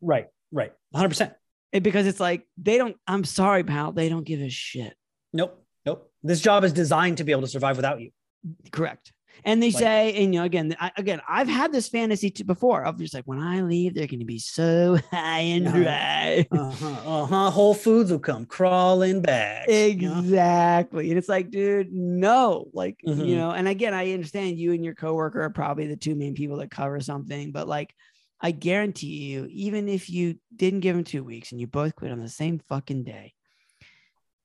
Right. 0.00 0.26
Right. 0.52 0.72
100%. 0.94 1.34
It- 1.72 1.82
because 1.82 2.06
it's 2.06 2.20
like 2.20 2.46
they 2.56 2.78
don't. 2.78 2.96
I'm 3.06 3.24
sorry, 3.24 3.62
pal. 3.64 3.92
They 3.92 4.08
don't 4.08 4.24
give 4.24 4.40
a 4.40 4.48
shit. 4.48 4.94
Nope. 5.32 5.64
Nope. 5.86 6.10
This 6.22 6.40
job 6.40 6.64
is 6.64 6.72
designed 6.72 7.18
to 7.18 7.24
be 7.24 7.32
able 7.32 7.42
to 7.42 7.48
survive 7.48 7.76
without 7.76 8.00
you. 8.00 8.10
Correct. 8.72 9.12
And 9.44 9.62
they 9.62 9.70
Like- 9.70 9.78
say, 9.82 10.12
and 10.22 10.34
you 10.34 10.40
know, 10.40 10.44
again, 10.44 10.76
I, 10.78 10.90
again, 10.96 11.20
I've 11.28 11.48
had 11.48 11.72
this 11.72 11.88
fantasy 11.88 12.30
too 12.30 12.44
before 12.44 12.84
of 12.84 12.98
just 12.98 13.14
like 13.14 13.24
when 13.24 13.38
I 13.40 13.62
leave, 13.62 13.94
they're 13.94 14.06
going 14.06 14.20
to 14.20 14.26
be 14.26 14.38
so 14.38 14.98
high 15.10 15.40
and 15.40 15.66
dry. 15.66 16.46
Uh-huh. 16.52 16.86
Uh-huh. 17.24 17.50
Whole 17.50 17.74
Foods 17.74 18.10
will 18.10 18.18
come 18.18 18.44
crawling 18.46 19.22
back. 19.22 19.66
you? 19.68 19.74
Exactly. 19.74 21.08
And 21.10 21.18
it's 21.18 21.28
like, 21.28 21.50
dude, 21.50 21.92
no, 21.92 22.68
like, 22.72 22.98
you 23.02 23.14
Mhm. 23.14 23.36
know, 23.36 23.50
and 23.52 23.66
again, 23.68 23.94
I 23.94 24.12
understand 24.12 24.58
you 24.58 24.72
and 24.72 24.84
your 24.84 24.94
coworker 24.94 25.42
are 25.42 25.50
probably 25.50 25.86
the 25.86 25.96
two 25.96 26.14
main 26.14 26.34
people 26.34 26.58
that 26.58 26.70
cover 26.70 27.00
something, 27.00 27.52
but 27.52 27.66
like, 27.68 27.94
I 28.40 28.52
guarantee 28.52 29.30
you, 29.32 29.46
even 29.50 29.88
if 29.88 30.08
you 30.08 30.36
didn't 30.54 30.80
give 30.80 30.96
them 30.96 31.04
two 31.04 31.22
weeks 31.24 31.52
and 31.52 31.60
you 31.60 31.66
both 31.66 31.94
quit 31.94 32.10
on 32.12 32.20
the 32.20 32.28
same 32.28 32.58
fucking 32.68 33.04
day, 33.04 33.34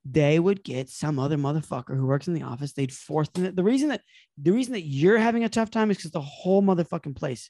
they 0.05 0.39
would 0.39 0.63
get 0.63 0.89
some 0.89 1.17
other 1.17 1.35
motherfucker 1.35 1.97
who 1.97 2.05
works 2.05 2.27
in 2.27 2.35
the 2.35 2.43
office. 2.43 2.73
They'd 2.73 2.93
force 2.93 3.27
them. 3.29 3.55
The 3.55 3.63
reason 3.63 3.89
that 3.89 4.01
the 4.39 4.51
reason 4.53 4.73
that 4.73 4.85
you're 4.85 5.17
having 5.17 5.43
a 5.43 5.49
tough 5.49 5.71
time 5.71 5.89
is 5.89 5.97
because 5.97 6.11
the 6.11 6.21
whole 6.21 6.61
motherfucking 6.61 7.15
place 7.15 7.49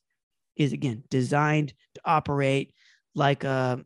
is 0.56 0.72
again 0.72 1.03
designed 1.10 1.74
to 1.95 2.01
operate 2.06 2.74
like 3.14 3.43
a 3.43 3.84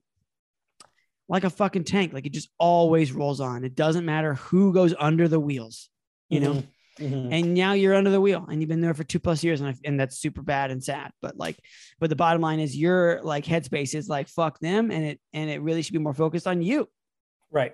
like 1.28 1.44
a 1.44 1.50
fucking 1.50 1.84
tank. 1.84 2.14
Like 2.14 2.28
it 2.28 2.34
just 2.34 2.50
always 2.60 3.12
rolls 3.12 3.40
on. 3.40 3.64
It 3.64 3.76
doesn't 3.76 4.06
matter 4.06 4.36
who 4.36 4.72
goes 4.72 4.94
under 5.00 5.28
the 5.28 5.40
wheels, 5.40 5.90
you 6.30 6.40
know. 6.40 6.64
Mhm. 7.00 7.30
And 7.32 7.54
now 7.54 7.74
you're 7.74 7.96
under 7.96 8.10
the 8.10 8.20
wheel, 8.20 8.46
and 8.50 8.62
you've 8.62 8.68
been 8.68 8.82
there 8.82 8.94
for 8.94 9.06
two 9.06 9.20
plus 9.20 9.42
years, 9.42 9.62
and 9.62 9.70
I, 9.70 9.76
and 9.86 9.98
that's 9.98 10.18
super 10.18 10.42
bad 10.42 10.70
and 10.70 10.84
sad. 10.84 11.12
But 11.22 11.38
like, 11.38 11.58
but 11.98 12.10
the 12.10 12.16
bottom 12.18 12.42
line 12.42 12.60
is 12.60 12.76
your 12.76 13.22
like 13.24 13.46
headspace 13.46 13.96
is 13.96 14.10
like 14.10 14.28
fuck 14.28 14.60
them, 14.60 14.92
and 14.92 15.06
it 15.06 15.22
and 15.32 15.50
it 15.50 15.62
really 15.62 15.82
should 15.82 15.94
be 15.94 16.00
more 16.00 16.14
focused 16.14 16.46
on 16.46 16.62
you. 16.62 16.90
Right. 17.52 17.74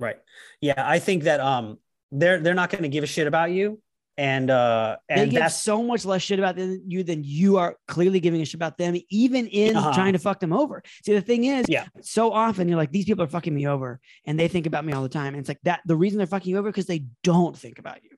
Right. 0.00 0.16
Yeah, 0.60 0.74
I 0.78 0.98
think 0.98 1.24
that 1.24 1.38
um 1.40 1.78
they're 2.10 2.40
they're 2.40 2.54
not 2.54 2.70
going 2.70 2.82
to 2.82 2.88
give 2.88 3.04
a 3.04 3.06
shit 3.06 3.26
about 3.28 3.52
you 3.52 3.80
and 4.16 4.50
uh 4.50 4.96
They 5.08 5.14
and 5.22 5.30
give 5.30 5.40
that's 5.40 5.60
so 5.60 5.82
much 5.82 6.04
less 6.04 6.22
shit 6.22 6.38
about 6.38 6.58
you 6.58 7.04
than 7.04 7.22
you 7.22 7.58
are 7.58 7.76
clearly 7.86 8.18
giving 8.18 8.40
a 8.40 8.44
shit 8.44 8.54
about 8.54 8.78
them, 8.78 8.96
even 9.10 9.46
in 9.46 9.76
Uh-huh. 9.76 9.92
trying 9.92 10.14
to 10.14 10.18
fuck 10.18 10.40
them 10.40 10.52
over. 10.52 10.82
See, 11.04 11.12
the 11.14 11.20
thing 11.20 11.44
is, 11.44 11.66
Yeah. 11.68 11.84
so 12.00 12.32
often 12.32 12.66
you're 12.68 12.78
like, 12.78 12.90
these 12.92 13.04
people 13.04 13.22
are 13.22 13.28
fucking 13.28 13.54
me 13.54 13.66
over, 13.68 14.00
and 14.24 14.40
they 14.40 14.48
think 14.48 14.66
about 14.66 14.84
me 14.84 14.92
all 14.94 15.02
the 15.02 15.08
time. 15.08 15.34
And 15.34 15.36
it's 15.40 15.48
like 15.48 15.60
that 15.64 15.80
the 15.86 15.96
reason 15.96 16.18
they're 16.18 16.26
fucking 16.26 16.50
you 16.50 16.58
over 16.58 16.70
because 16.70 16.86
they 16.86 17.04
don't 17.22 17.56
think 17.56 17.78
about 17.78 17.98
you. 18.02 18.10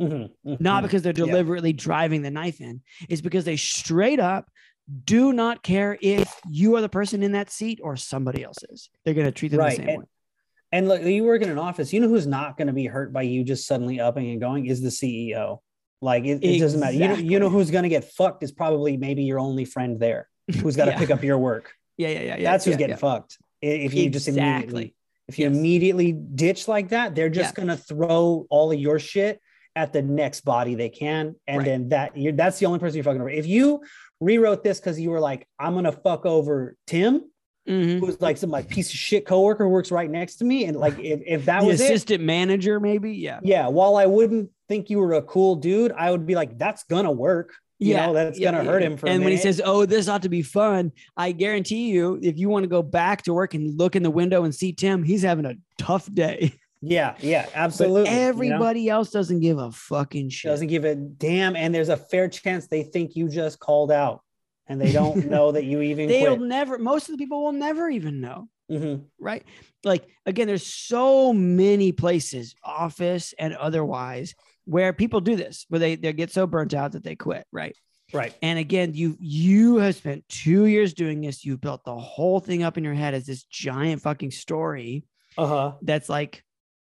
Mhm, 0.00 0.30
mhm. 0.46 0.60
not 0.60 0.82
because 0.84 1.02
they're 1.02 1.12
Yeah. 1.16 1.26
deliberately 1.26 1.72
driving 1.72 2.22
the 2.22 2.30
knife 2.30 2.60
in. 2.60 2.82
It's 3.08 3.20
because 3.22 3.44
they 3.44 3.56
straight 3.56 4.20
up 4.20 4.48
do 5.04 5.32
not 5.32 5.62
care 5.64 5.98
if 6.00 6.32
you 6.48 6.76
are 6.76 6.80
the 6.80 6.88
person 6.88 7.22
in 7.24 7.32
that 7.32 7.50
seat 7.50 7.80
or 7.82 7.96
somebody 7.96 8.44
else 8.44 8.58
is. 8.70 8.88
They're 9.04 9.14
going 9.14 9.26
to 9.26 9.32
treat 9.32 9.48
them 9.48 9.58
Right, 9.60 9.70
the 9.70 9.76
same 9.76 9.88
and- 9.88 9.98
way. 10.00 10.04
And 10.72 10.88
look, 10.88 11.02
you 11.02 11.24
work 11.24 11.42
in 11.42 11.48
an 11.48 11.58
office. 11.58 11.92
You 11.92 12.00
know 12.00 12.08
who's 12.08 12.26
not 12.26 12.56
going 12.56 12.66
to 12.66 12.72
be 12.72 12.86
hurt 12.86 13.12
by 13.12 13.22
you 13.22 13.44
just 13.44 13.66
suddenly 13.66 14.00
upping 14.00 14.30
and 14.30 14.40
going 14.40 14.66
is 14.66 14.82
the 14.82 14.88
CEO. 14.88 15.58
Like 16.02 16.24
it, 16.24 16.42
it 16.44 16.58
doesn't 16.58 16.80
matter. 16.80 16.92
You 16.96 17.08
know, 17.08 17.14
you 17.14 17.38
know 17.38 17.48
who's 17.48 17.70
going 17.70 17.84
to 17.84 17.88
get 17.88 18.04
fucked 18.04 18.42
is 18.42 18.52
probably 18.52 18.96
maybe 18.96 19.22
your 19.22 19.38
only 19.38 19.64
friend 19.64 19.98
there 19.98 20.28
who's 20.60 20.76
got 20.76 20.86
to 20.86 20.90
Yeah. 20.92 20.98
pick 20.98 21.10
up 21.10 21.22
your 21.22 21.38
work. 21.38 21.72
Yeah, 21.98 22.08
yeah, 22.08 22.20
yeah. 22.20 22.36
yeah 22.36 22.50
That's 22.50 22.66
who's 22.66 22.72
yeah, 22.72 22.78
getting 22.78 22.96
fucked. 22.98 23.38
If 23.62 23.94
you 23.94 24.10
just 24.10 24.28
immediately 24.28 24.82
Exactly. 24.82 24.94
if 25.28 25.38
you 25.38 25.48
Yes. 25.48 25.56
immediately 25.56 26.12
ditch 26.12 26.68
like 26.68 26.90
that, 26.90 27.14
they're 27.14 27.30
just 27.30 27.54
Yeah. 27.56 27.64
gonna 27.64 27.76
throw 27.78 28.46
all 28.50 28.70
of 28.70 28.78
your 28.78 28.98
shit 28.98 29.40
at 29.74 29.94
the 29.94 30.02
next 30.02 30.42
body 30.42 30.74
they 30.74 30.90
can, 30.90 31.36
and 31.46 31.58
Right. 31.58 31.64
then 31.64 31.88
that 31.88 32.14
you're 32.14 32.34
that's 32.34 32.58
the 32.58 32.66
only 32.66 32.78
person 32.80 32.96
you're 32.96 33.04
fucking 33.04 33.22
over. 33.22 33.30
If 33.30 33.46
you 33.46 33.80
rewrote 34.20 34.62
this 34.62 34.78
because 34.78 35.00
you 35.00 35.08
were 35.08 35.20
like, 35.20 35.48
I'm 35.58 35.72
gonna 35.72 35.90
fuck 35.92 36.26
over 36.26 36.76
Tim, 36.86 37.30
Mhm. 37.68 37.98
who's 38.00 38.20
like 38.20 38.36
some 38.36 38.50
like 38.50 38.68
piece 38.68 38.90
of 38.90 38.96
shit 38.96 39.26
coworker 39.26 39.64
who 39.64 39.70
works 39.70 39.90
right 39.90 40.10
next 40.10 40.36
to 40.36 40.44
me, 40.44 40.64
and 40.66 40.76
like 40.76 40.98
if, 40.98 41.20
if 41.26 41.44
that 41.46 41.60
The 41.62 41.66
was 41.66 41.80
it, 41.80 41.84
assistant 41.84 42.22
manager, 42.22 42.78
maybe. 42.80 43.12
Yeah. 43.12 43.40
yeah. 43.42 43.66
While 43.68 43.96
I 43.96 44.06
wouldn't 44.06 44.50
think 44.68 44.88
you 44.90 44.98
were 44.98 45.14
a 45.14 45.22
cool 45.22 45.56
dude, 45.56 45.92
I 45.92 46.10
would 46.10 46.26
be 46.26 46.34
like, 46.34 46.58
that's 46.58 46.84
gonna 46.84 47.12
work. 47.12 47.52
You 47.78 47.92
yeah, 47.94 48.06
know, 48.06 48.12
that's 48.14 48.38
yeah, 48.38 48.52
gonna 48.52 48.64
yeah, 48.64 48.70
hurt 48.70 48.82
him 48.82 48.96
for 48.96 49.06
And 49.08 49.22
when 49.22 49.32
he 49.32 49.38
says, 49.38 49.60
"Oh, 49.62 49.84
this 49.84 50.08
ought 50.08 50.22
to 50.22 50.30
be 50.30 50.40
fun," 50.40 50.92
I 51.16 51.32
guarantee 51.32 51.90
you, 51.90 52.18
if 52.22 52.38
you 52.38 52.48
want 52.48 52.62
to 52.62 52.68
go 52.68 52.82
back 52.82 53.22
to 53.24 53.34
work 53.34 53.52
and 53.52 53.76
look 53.78 53.96
in 53.96 54.02
the 54.02 54.10
window 54.10 54.44
and 54.44 54.54
see 54.54 54.72
Tim, 54.72 55.02
he's 55.02 55.22
having 55.22 55.44
a 55.44 55.56
tough 55.78 56.08
day. 56.14 56.54
yeah, 56.80 57.16
yeah, 57.20 57.44
But 57.44 57.52
absolutely. 57.56 58.10
you 58.10 58.16
know? 58.16 58.22
everybody 58.28 58.88
else 58.88 59.10
doesn't 59.10 59.40
give 59.40 59.58
a 59.58 59.72
fucking 59.72 60.30
shit. 60.30 60.50
doesn't 60.50 60.68
give 60.68 60.84
a 60.86 60.94
damn 60.94 61.54
and 61.56 61.74
there's 61.74 61.88
a 61.90 61.96
fair 61.98 62.28
chance 62.28 62.66
they 62.66 62.82
think 62.82 63.14
you 63.16 63.28
just 63.28 63.58
called 63.60 63.90
out 63.92 64.22
and 64.68 64.80
they 64.80 64.92
don't 64.92 65.26
know 65.30 65.52
that 65.52 65.64
you 65.64 65.80
even 65.82 66.08
They'll 66.08 66.36
quit. 66.36 66.48
never. 66.48 66.78
Most 66.78 67.08
of 67.08 67.12
the 67.12 67.18
people 67.18 67.44
will 67.44 67.52
never 67.52 67.88
even 67.88 68.20
know. 68.20 68.48
Mhm. 68.70 69.04
right? 69.20 69.44
Like 69.84 70.08
again, 70.26 70.48
there's 70.48 70.66
so 70.66 71.32
many 71.32 71.92
places, 71.92 72.54
office 72.64 73.32
and 73.38 73.54
otherwise, 73.54 74.34
where 74.64 74.92
people 74.92 75.20
do 75.20 75.36
this, 75.36 75.66
where 75.68 75.78
they 75.78 75.94
they 75.94 76.12
get 76.12 76.32
so 76.32 76.46
burnt 76.48 76.74
out 76.74 76.92
that 76.92 77.04
they 77.04 77.14
quit, 77.14 77.46
right? 77.52 77.76
right 78.12 78.34
And 78.42 78.58
again, 78.58 78.92
you 78.94 79.16
you 79.20 79.76
have 79.76 79.94
spent 79.94 80.28
two 80.28 80.66
years 80.66 80.94
doing 80.94 81.20
this. 81.20 81.44
you've 81.44 81.60
built 81.60 81.84
the 81.84 81.94
whole 81.96 82.40
thing 82.40 82.64
up 82.64 82.76
in 82.76 82.82
your 82.84 82.94
head 82.94 83.14
as 83.14 83.26
this 83.26 83.44
giant 83.44 84.02
fucking 84.02 84.30
story 84.32 85.04
uh-huh 85.38 85.72
that's 85.82 86.08
like 86.08 86.42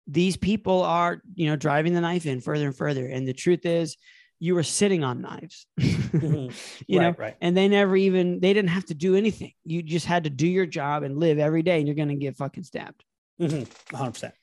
these 0.06 0.36
people 0.36 0.82
are 0.82 1.20
you 1.34 1.46
know 1.48 1.56
driving 1.56 1.94
the 1.94 2.00
knife 2.00 2.26
in 2.26 2.40
further 2.40 2.66
and 2.66 2.76
further. 2.76 3.06
And 3.06 3.28
the 3.28 3.32
truth 3.32 3.64
is, 3.64 3.96
you 4.40 4.54
were 4.54 4.62
sitting 4.64 5.04
on 5.04 5.20
knives, 5.20 5.66
Mhm. 5.78 6.52
you 6.88 6.98
know, 6.98 7.08
right 7.10 7.18
right 7.18 7.36
and 7.40 7.56
they 7.56 7.68
never 7.68 7.94
even 7.96 8.40
they 8.40 8.52
didn't 8.52 8.70
have 8.70 8.86
to 8.86 8.94
do 8.94 9.14
anything. 9.14 9.52
You 9.64 9.82
just 9.82 10.06
had 10.06 10.24
to 10.24 10.30
do 10.30 10.48
your 10.48 10.66
job 10.66 11.02
and 11.04 11.18
live 11.18 11.38
every 11.38 11.62
day, 11.62 11.78
and 11.78 11.86
you're 11.86 11.94
gonna 11.94 12.16
get 12.16 12.36
fucking 12.36 12.64
stabbed. 12.64 13.04
Mhm. 13.40 13.68
100% 13.92 14.34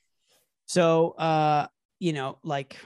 So, 0.68 1.12
uh, 1.12 1.68
you 2.00 2.14
know, 2.14 2.38
like, 2.44 2.78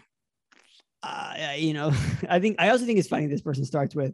uh, 1.04 1.54
you 1.58 1.74
know, 1.74 1.92
I 2.30 2.40
think 2.40 2.58
I 2.60 2.70
also 2.70 2.86
think 2.86 3.00
it's 3.00 3.08
funny. 3.08 3.28
This 3.28 3.42
person 3.42 3.66
starts 3.66 3.96
with, 3.96 4.14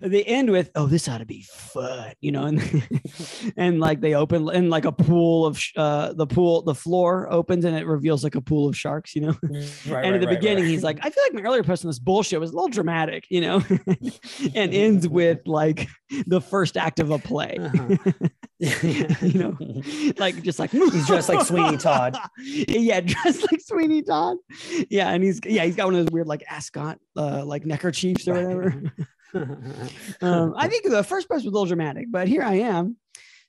they 0.00 0.24
end 0.24 0.50
with, 0.50 0.70
"Oh, 0.74 0.86
this 0.86 1.08
ought 1.08 1.18
to 1.18 1.26
be 1.26 1.42
fun," 1.52 2.12
you 2.20 2.32
know, 2.32 2.44
and 2.44 2.60
and 3.56 3.80
like 3.80 4.00
they 4.00 4.14
open 4.14 4.48
and 4.50 4.70
like 4.70 4.84
a 4.84 4.92
pool 4.92 5.46
of 5.46 5.60
uh, 5.76 6.12
the 6.12 6.26
pool, 6.26 6.62
the 6.62 6.74
floor 6.74 7.30
opens 7.32 7.64
and 7.64 7.76
it 7.76 7.86
reveals 7.86 8.24
like 8.24 8.34
a 8.34 8.40
pool 8.40 8.68
of 8.68 8.76
sharks, 8.76 9.14
you 9.14 9.22
know. 9.22 9.34
right 9.88 10.04
and 10.04 10.14
at 10.14 10.20
the 10.20 10.26
beginning, 10.26 10.64
he's 10.64 10.82
like, 10.82 10.98
"I 11.04 11.10
feel 11.10 11.22
like 11.24 11.34
my 11.34 11.42
earlier 11.42 11.62
post 11.62 11.84
on 11.84 11.88
this 11.88 11.98
bullshit 11.98 12.40
was 12.40 12.50
a 12.50 12.54
little 12.54 12.68
dramatic," 12.68 13.26
you 13.30 13.40
know, 13.40 13.62
and 14.54 14.74
ends 14.74 15.08
with 15.08 15.40
like 15.46 15.88
the 16.26 16.40
first 16.40 16.76
act 16.76 17.00
of 17.00 17.10
a 17.10 17.18
play, 17.18 17.58
Uh-huh. 17.60 18.12
you 19.20 19.38
know, 19.38 19.56
like 20.18 20.42
just 20.42 20.58
like 20.58 20.70
He's 20.70 21.06
dressed 21.06 21.28
like 21.28 21.44
Sweeney 21.46 21.76
Todd. 21.76 22.16
yeah, 22.38 23.00
dressed 23.00 23.42
like 23.50 23.60
Sweeney 23.60 24.02
Todd. 24.02 24.36
Yeah, 24.88 25.10
and 25.10 25.22
he's 25.22 25.40
yeah, 25.44 25.64
he's 25.64 25.76
got 25.76 25.86
one 25.86 25.94
of 25.96 26.04
those 26.06 26.12
weird 26.12 26.26
like 26.26 26.42
ascot, 26.48 26.98
uh, 27.16 27.44
like 27.44 27.66
neckerchiefs 27.66 28.26
or 28.28 28.34
whatever. 28.34 28.82
Um, 29.34 30.54
I 30.56 30.68
think 30.68 30.84
the 30.88 31.02
first 31.04 31.28
post 31.28 31.44
was 31.44 31.50
a 31.50 31.50
little 31.50 31.66
dramatic, 31.66 32.06
but 32.10 32.28
here 32.28 32.42
I 32.42 32.54
am 32.54 32.96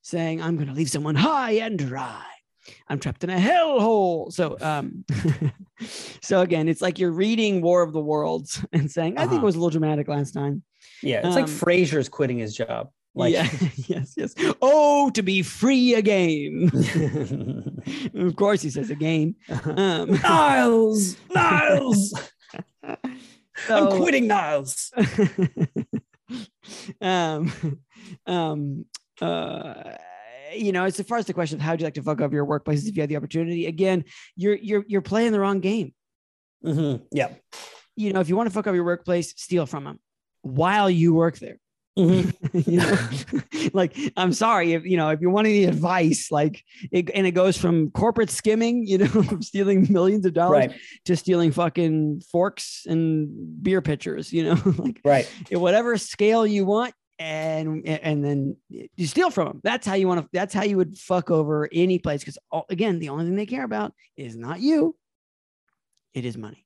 saying 0.02 0.42
I'm 0.42 0.56
going 0.56 0.68
to 0.68 0.74
leave 0.74 0.90
someone 0.90 1.16
high 1.16 1.52
and 1.54 1.78
dry. 1.78 2.24
I'm 2.90 3.00
trapped 3.00 3.24
in 3.24 3.30
a 3.30 3.38
hellhole. 3.38 4.32
So, 4.34 4.58
um, 4.62 5.06
so 6.22 6.42
again, 6.42 6.68
it's 6.68 6.82
like 6.82 6.98
you're 6.98 7.12
reading 7.12 7.62
War 7.62 7.84
of 7.84 7.94
the 7.94 8.02
Worlds 8.02 8.64
and 8.74 8.90
saying, 8.90 9.18
I 9.18 9.22
think 9.22 9.34
it 9.34 9.36
Uh-huh. 9.38 9.46
was 9.46 9.56
a 9.56 9.60
little 9.60 9.70
dramatic 9.70 10.08
last 10.08 10.32
time. 10.34 10.64
yeah 11.04 11.26
it's 11.26 11.36
like 11.36 11.46
Um, 11.46 11.50
Frasier's 11.52 12.10
quitting 12.10 12.40
his 12.40 12.56
job 12.56 12.90
like 13.18 13.34
yeah, 13.34 13.48
yes, 13.88 14.14
yes. 14.18 14.34
Oh, 14.62 15.10
to 15.12 15.22
be 15.24 15.42
free 15.42 15.94
again. 15.94 16.70
of 18.16 18.36
course, 18.36 18.62
he 18.62 18.70
says 18.70 18.90
again. 18.90 19.36
Um, 19.64 20.12
Niles 20.22 21.16
Niles 21.34 22.14
I'm 23.70 24.02
quitting 24.02 24.28
Niles 24.28 24.92
um, 27.02 27.52
um, 28.26 28.86
uh, 29.22 29.94
you 30.54 30.72
know, 30.72 30.86
as 30.86 31.00
far 31.02 31.18
as 31.18 31.26
the 31.26 31.34
question 31.34 31.58
of 31.58 31.62
how 31.62 31.72
would 31.72 31.82
you 31.82 31.86
like 31.86 31.96
to 31.96 32.04
fuck 32.04 32.22
up 32.22 32.32
your 32.32 32.46
workplaces 32.46 32.88
if 32.88 32.96
you 32.96 33.02
had 33.02 33.10
the 33.10 33.18
opportunity, 33.18 33.66
again, 33.66 34.06
you're 34.36 34.56
you're 34.56 34.86
you're 34.88 35.02
playing 35.02 35.32
the 35.32 35.40
wrong 35.40 35.60
game. 35.60 35.94
Mhm. 36.64 37.04
yeah 37.12 37.30
You 37.96 38.14
know, 38.14 38.22
if 38.22 38.30
you 38.30 38.36
want 38.36 38.48
to 38.48 38.54
fuck 38.54 38.68
up 38.68 38.74
your 38.74 38.84
workplace, 38.84 39.34
steal 39.38 39.66
from 39.66 39.84
them 39.84 40.00
while 40.42 40.90
you 40.90 41.14
work 41.14 41.38
there. 41.40 41.60
Mhm. 41.98 42.34
you 42.68 42.78
know, 42.78 43.70
like 43.74 43.98
I'm 44.18 44.34
sorry 44.34 44.74
if 44.74 44.86
you 44.86 44.98
know 44.98 45.10
if 45.10 45.22
you 45.22 45.30
want 45.30 45.48
any 45.48 45.64
advice, 45.64 46.30
like 46.32 46.64
it, 46.92 47.10
and 47.14 47.26
it 47.26 47.32
goes 47.32 47.58
from 47.58 47.92
corporate 47.92 48.30
skimming, 48.30 48.86
you 48.86 48.98
know, 48.98 49.40
stealing 49.42 49.88
millions 49.90 50.26
of 50.26 50.34
dollars 50.34 50.68
right. 50.68 50.80
to 51.06 51.16
stealing 51.16 51.52
fucking 51.52 52.22
forks 52.32 52.86
and 52.86 53.64
beer 53.64 53.82
pitchers, 53.82 54.34
you 54.34 54.44
know, 54.44 54.62
like 54.78 55.00
right. 55.06 55.30
whatever 55.52 55.98
scale 55.98 56.46
you 56.46 56.66
want 56.66 56.94
and 57.18 57.88
and 57.88 58.26
then 58.26 58.58
you 58.68 59.08
steal 59.08 59.30
from 59.30 59.48
them 59.48 59.62
that's 59.64 59.88
how 59.88 59.94
you 59.94 60.06
want 60.06 60.20
to 60.20 60.28
that's 60.34 60.54
how 60.54 60.64
you 60.64 60.76
would 60.76 60.98
fuck 60.98 61.32
over 61.32 61.70
any 61.72 61.98
place 61.98 62.20
because 62.20 62.38
again 62.70 63.00
the 63.00 63.08
only 63.08 63.24
thing 63.24 63.38
they 63.38 63.46
care 63.46 63.64
about 63.64 63.94
is 64.18 64.36
not 64.36 64.60
you 64.60 64.94
it 66.14 66.26
is 66.26 66.38
money. 66.38 66.66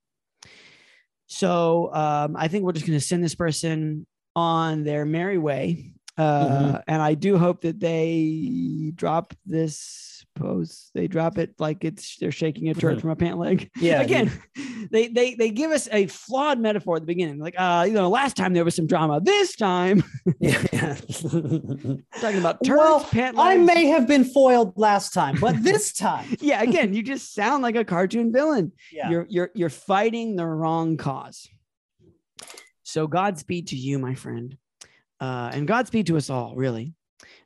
So 1.28 1.94
um, 1.94 2.36
i 2.36 2.48
think 2.48 2.64
we're 2.64 2.72
just 2.72 2.88
going 2.88 2.98
to 2.98 3.06
send 3.06 3.24
this 3.24 3.36
person 3.36 4.08
on 4.40 4.84
their 4.84 5.06
merry 5.06 5.38
way. 5.38 5.92
Uh, 6.18 6.48
Mhm. 6.50 6.84
and 6.92 7.02
i 7.02 7.14
do 7.14 7.38
hope 7.38 7.62
that 7.62 7.80
they 7.80 8.92
drop 8.94 9.34
this 9.46 10.26
post 10.36 10.92
they 10.94 11.08
drop 11.08 11.38
it 11.38 11.50
like 11.60 11.86
it's 11.86 12.18
they're 12.20 12.30
shaking 12.44 12.68
a 12.68 12.74
turd 12.74 12.98
Mhm. 12.98 13.02
from 13.02 13.10
a 13.12 13.16
pant 13.16 13.38
leg. 13.40 13.70
Yeah 13.80 14.02
again 14.02 14.28
they 14.92 15.08
they 15.08 15.36
they 15.36 15.50
give 15.50 15.72
us 15.72 15.88
a 16.00 16.08
flawed 16.08 16.60
metaphor 16.60 16.98
at 16.98 17.04
the 17.04 17.12
beginning 17.14 17.40
like 17.40 17.56
uh 17.58 17.86
you 17.88 17.94
know 17.94 18.10
last 18.10 18.36
time 18.36 18.52
there 18.54 18.66
was 18.66 18.76
some 18.76 18.86
drama 18.94 19.22
this 19.24 19.56
time. 19.56 20.04
Yeah, 20.42 20.62
yeah. 20.74 20.96
talking 22.22 22.40
about 22.46 22.58
turds 22.66 22.80
Well, 22.84 23.00
pant 23.16 23.38
I 23.40 23.56
may 23.58 23.86
have 23.88 24.06
been 24.14 24.26
foiled 24.26 24.74
last 24.76 25.14
time, 25.14 25.36
but 25.40 25.56
this 25.64 25.94
time, 25.94 26.28
yeah 26.42 26.62
again 26.62 26.94
you 26.94 27.02
just 27.02 27.34
sound 27.34 27.64
like 27.64 27.78
a 27.78 27.86
cartoon 27.86 28.28
villain. 28.34 28.66
Yeah, 28.92 29.10
you're 29.12 29.26
you're 29.30 29.52
you're 29.60 29.70
fighting 29.94 30.36
the 30.36 30.46
wrong 30.46 30.98
cause 30.98 31.48
so 32.90 33.08
godspeed 33.08 33.68
to 33.68 33.76
you 33.76 34.00
my 34.00 34.16
friend 34.16 34.58
Uh, 35.22 35.52
and 35.54 35.68
Godspeed 35.68 36.08
to 36.08 36.16
us 36.18 36.30
all, 36.30 36.56
really. 36.56 36.94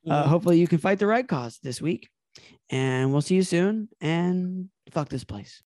Uh, 0.07 0.27
hopefully, 0.27 0.59
you 0.59 0.67
can 0.67 0.77
fight 0.77 0.99
the 0.99 1.07
right 1.07 1.27
cause 1.27 1.59
this 1.63 1.81
week. 1.81 2.07
And 2.69 3.11
we'll 3.11 3.21
see 3.21 3.35
you 3.35 3.41
soon. 3.43 3.89
And 3.99 4.69
fuck 4.91 5.09
this 5.09 5.23
place. 5.23 5.63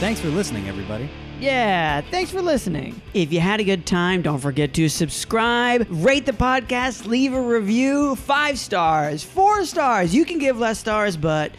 Thanks 0.00 0.18
for 0.18 0.28
listening, 0.28 0.66
everybody. 0.66 1.10
Yeah, 1.40 2.00
thanks 2.10 2.30
for 2.30 2.40
listening. 2.40 3.00
If 3.12 3.32
you 3.32 3.40
had 3.40 3.60
a 3.60 3.64
good 3.64 3.84
time, 3.86 4.22
don't 4.22 4.38
forget 4.38 4.72
to 4.74 4.88
subscribe, 4.88 5.86
rate 5.90 6.24
the 6.24 6.32
podcast, 6.32 7.06
leave 7.06 7.34
a 7.34 7.40
review. 7.40 8.16
Five 8.16 8.58
stars, 8.58 9.22
four 9.22 9.64
stars. 9.66 10.14
You 10.14 10.24
can 10.24 10.38
give 10.38 10.58
less 10.58 10.78
stars, 10.78 11.18
but 11.18 11.52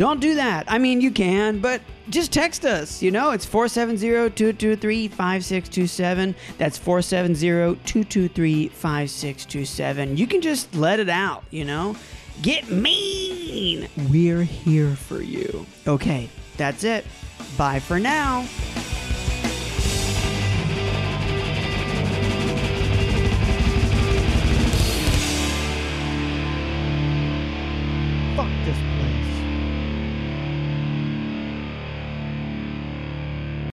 don't 0.00 0.18
do 0.18 0.36
that. 0.36 0.64
I 0.66 0.78
mean, 0.78 1.02
you 1.02 1.10
can, 1.10 1.58
but 1.58 1.82
just 2.08 2.32
text 2.32 2.64
us. 2.64 3.02
You 3.02 3.10
know, 3.10 3.32
it's 3.32 3.44
470 3.44 4.30
223 4.30 5.08
5627. 5.08 6.34
That's 6.56 6.78
470 6.78 7.76
223 7.84 8.68
5627. 8.68 10.16
You 10.16 10.26
can 10.26 10.40
just 10.40 10.74
let 10.74 11.00
it 11.00 11.10
out, 11.10 11.44
you 11.50 11.66
know? 11.66 11.96
Get 12.40 12.70
mean. 12.70 13.88
We're 14.10 14.42
here 14.42 14.96
for 14.96 15.20
you. 15.20 15.66
Okay, 15.86 16.30
that's 16.56 16.82
it. 16.82 17.04
Bye 17.58 17.80
for 17.80 18.00
now. 18.00 18.46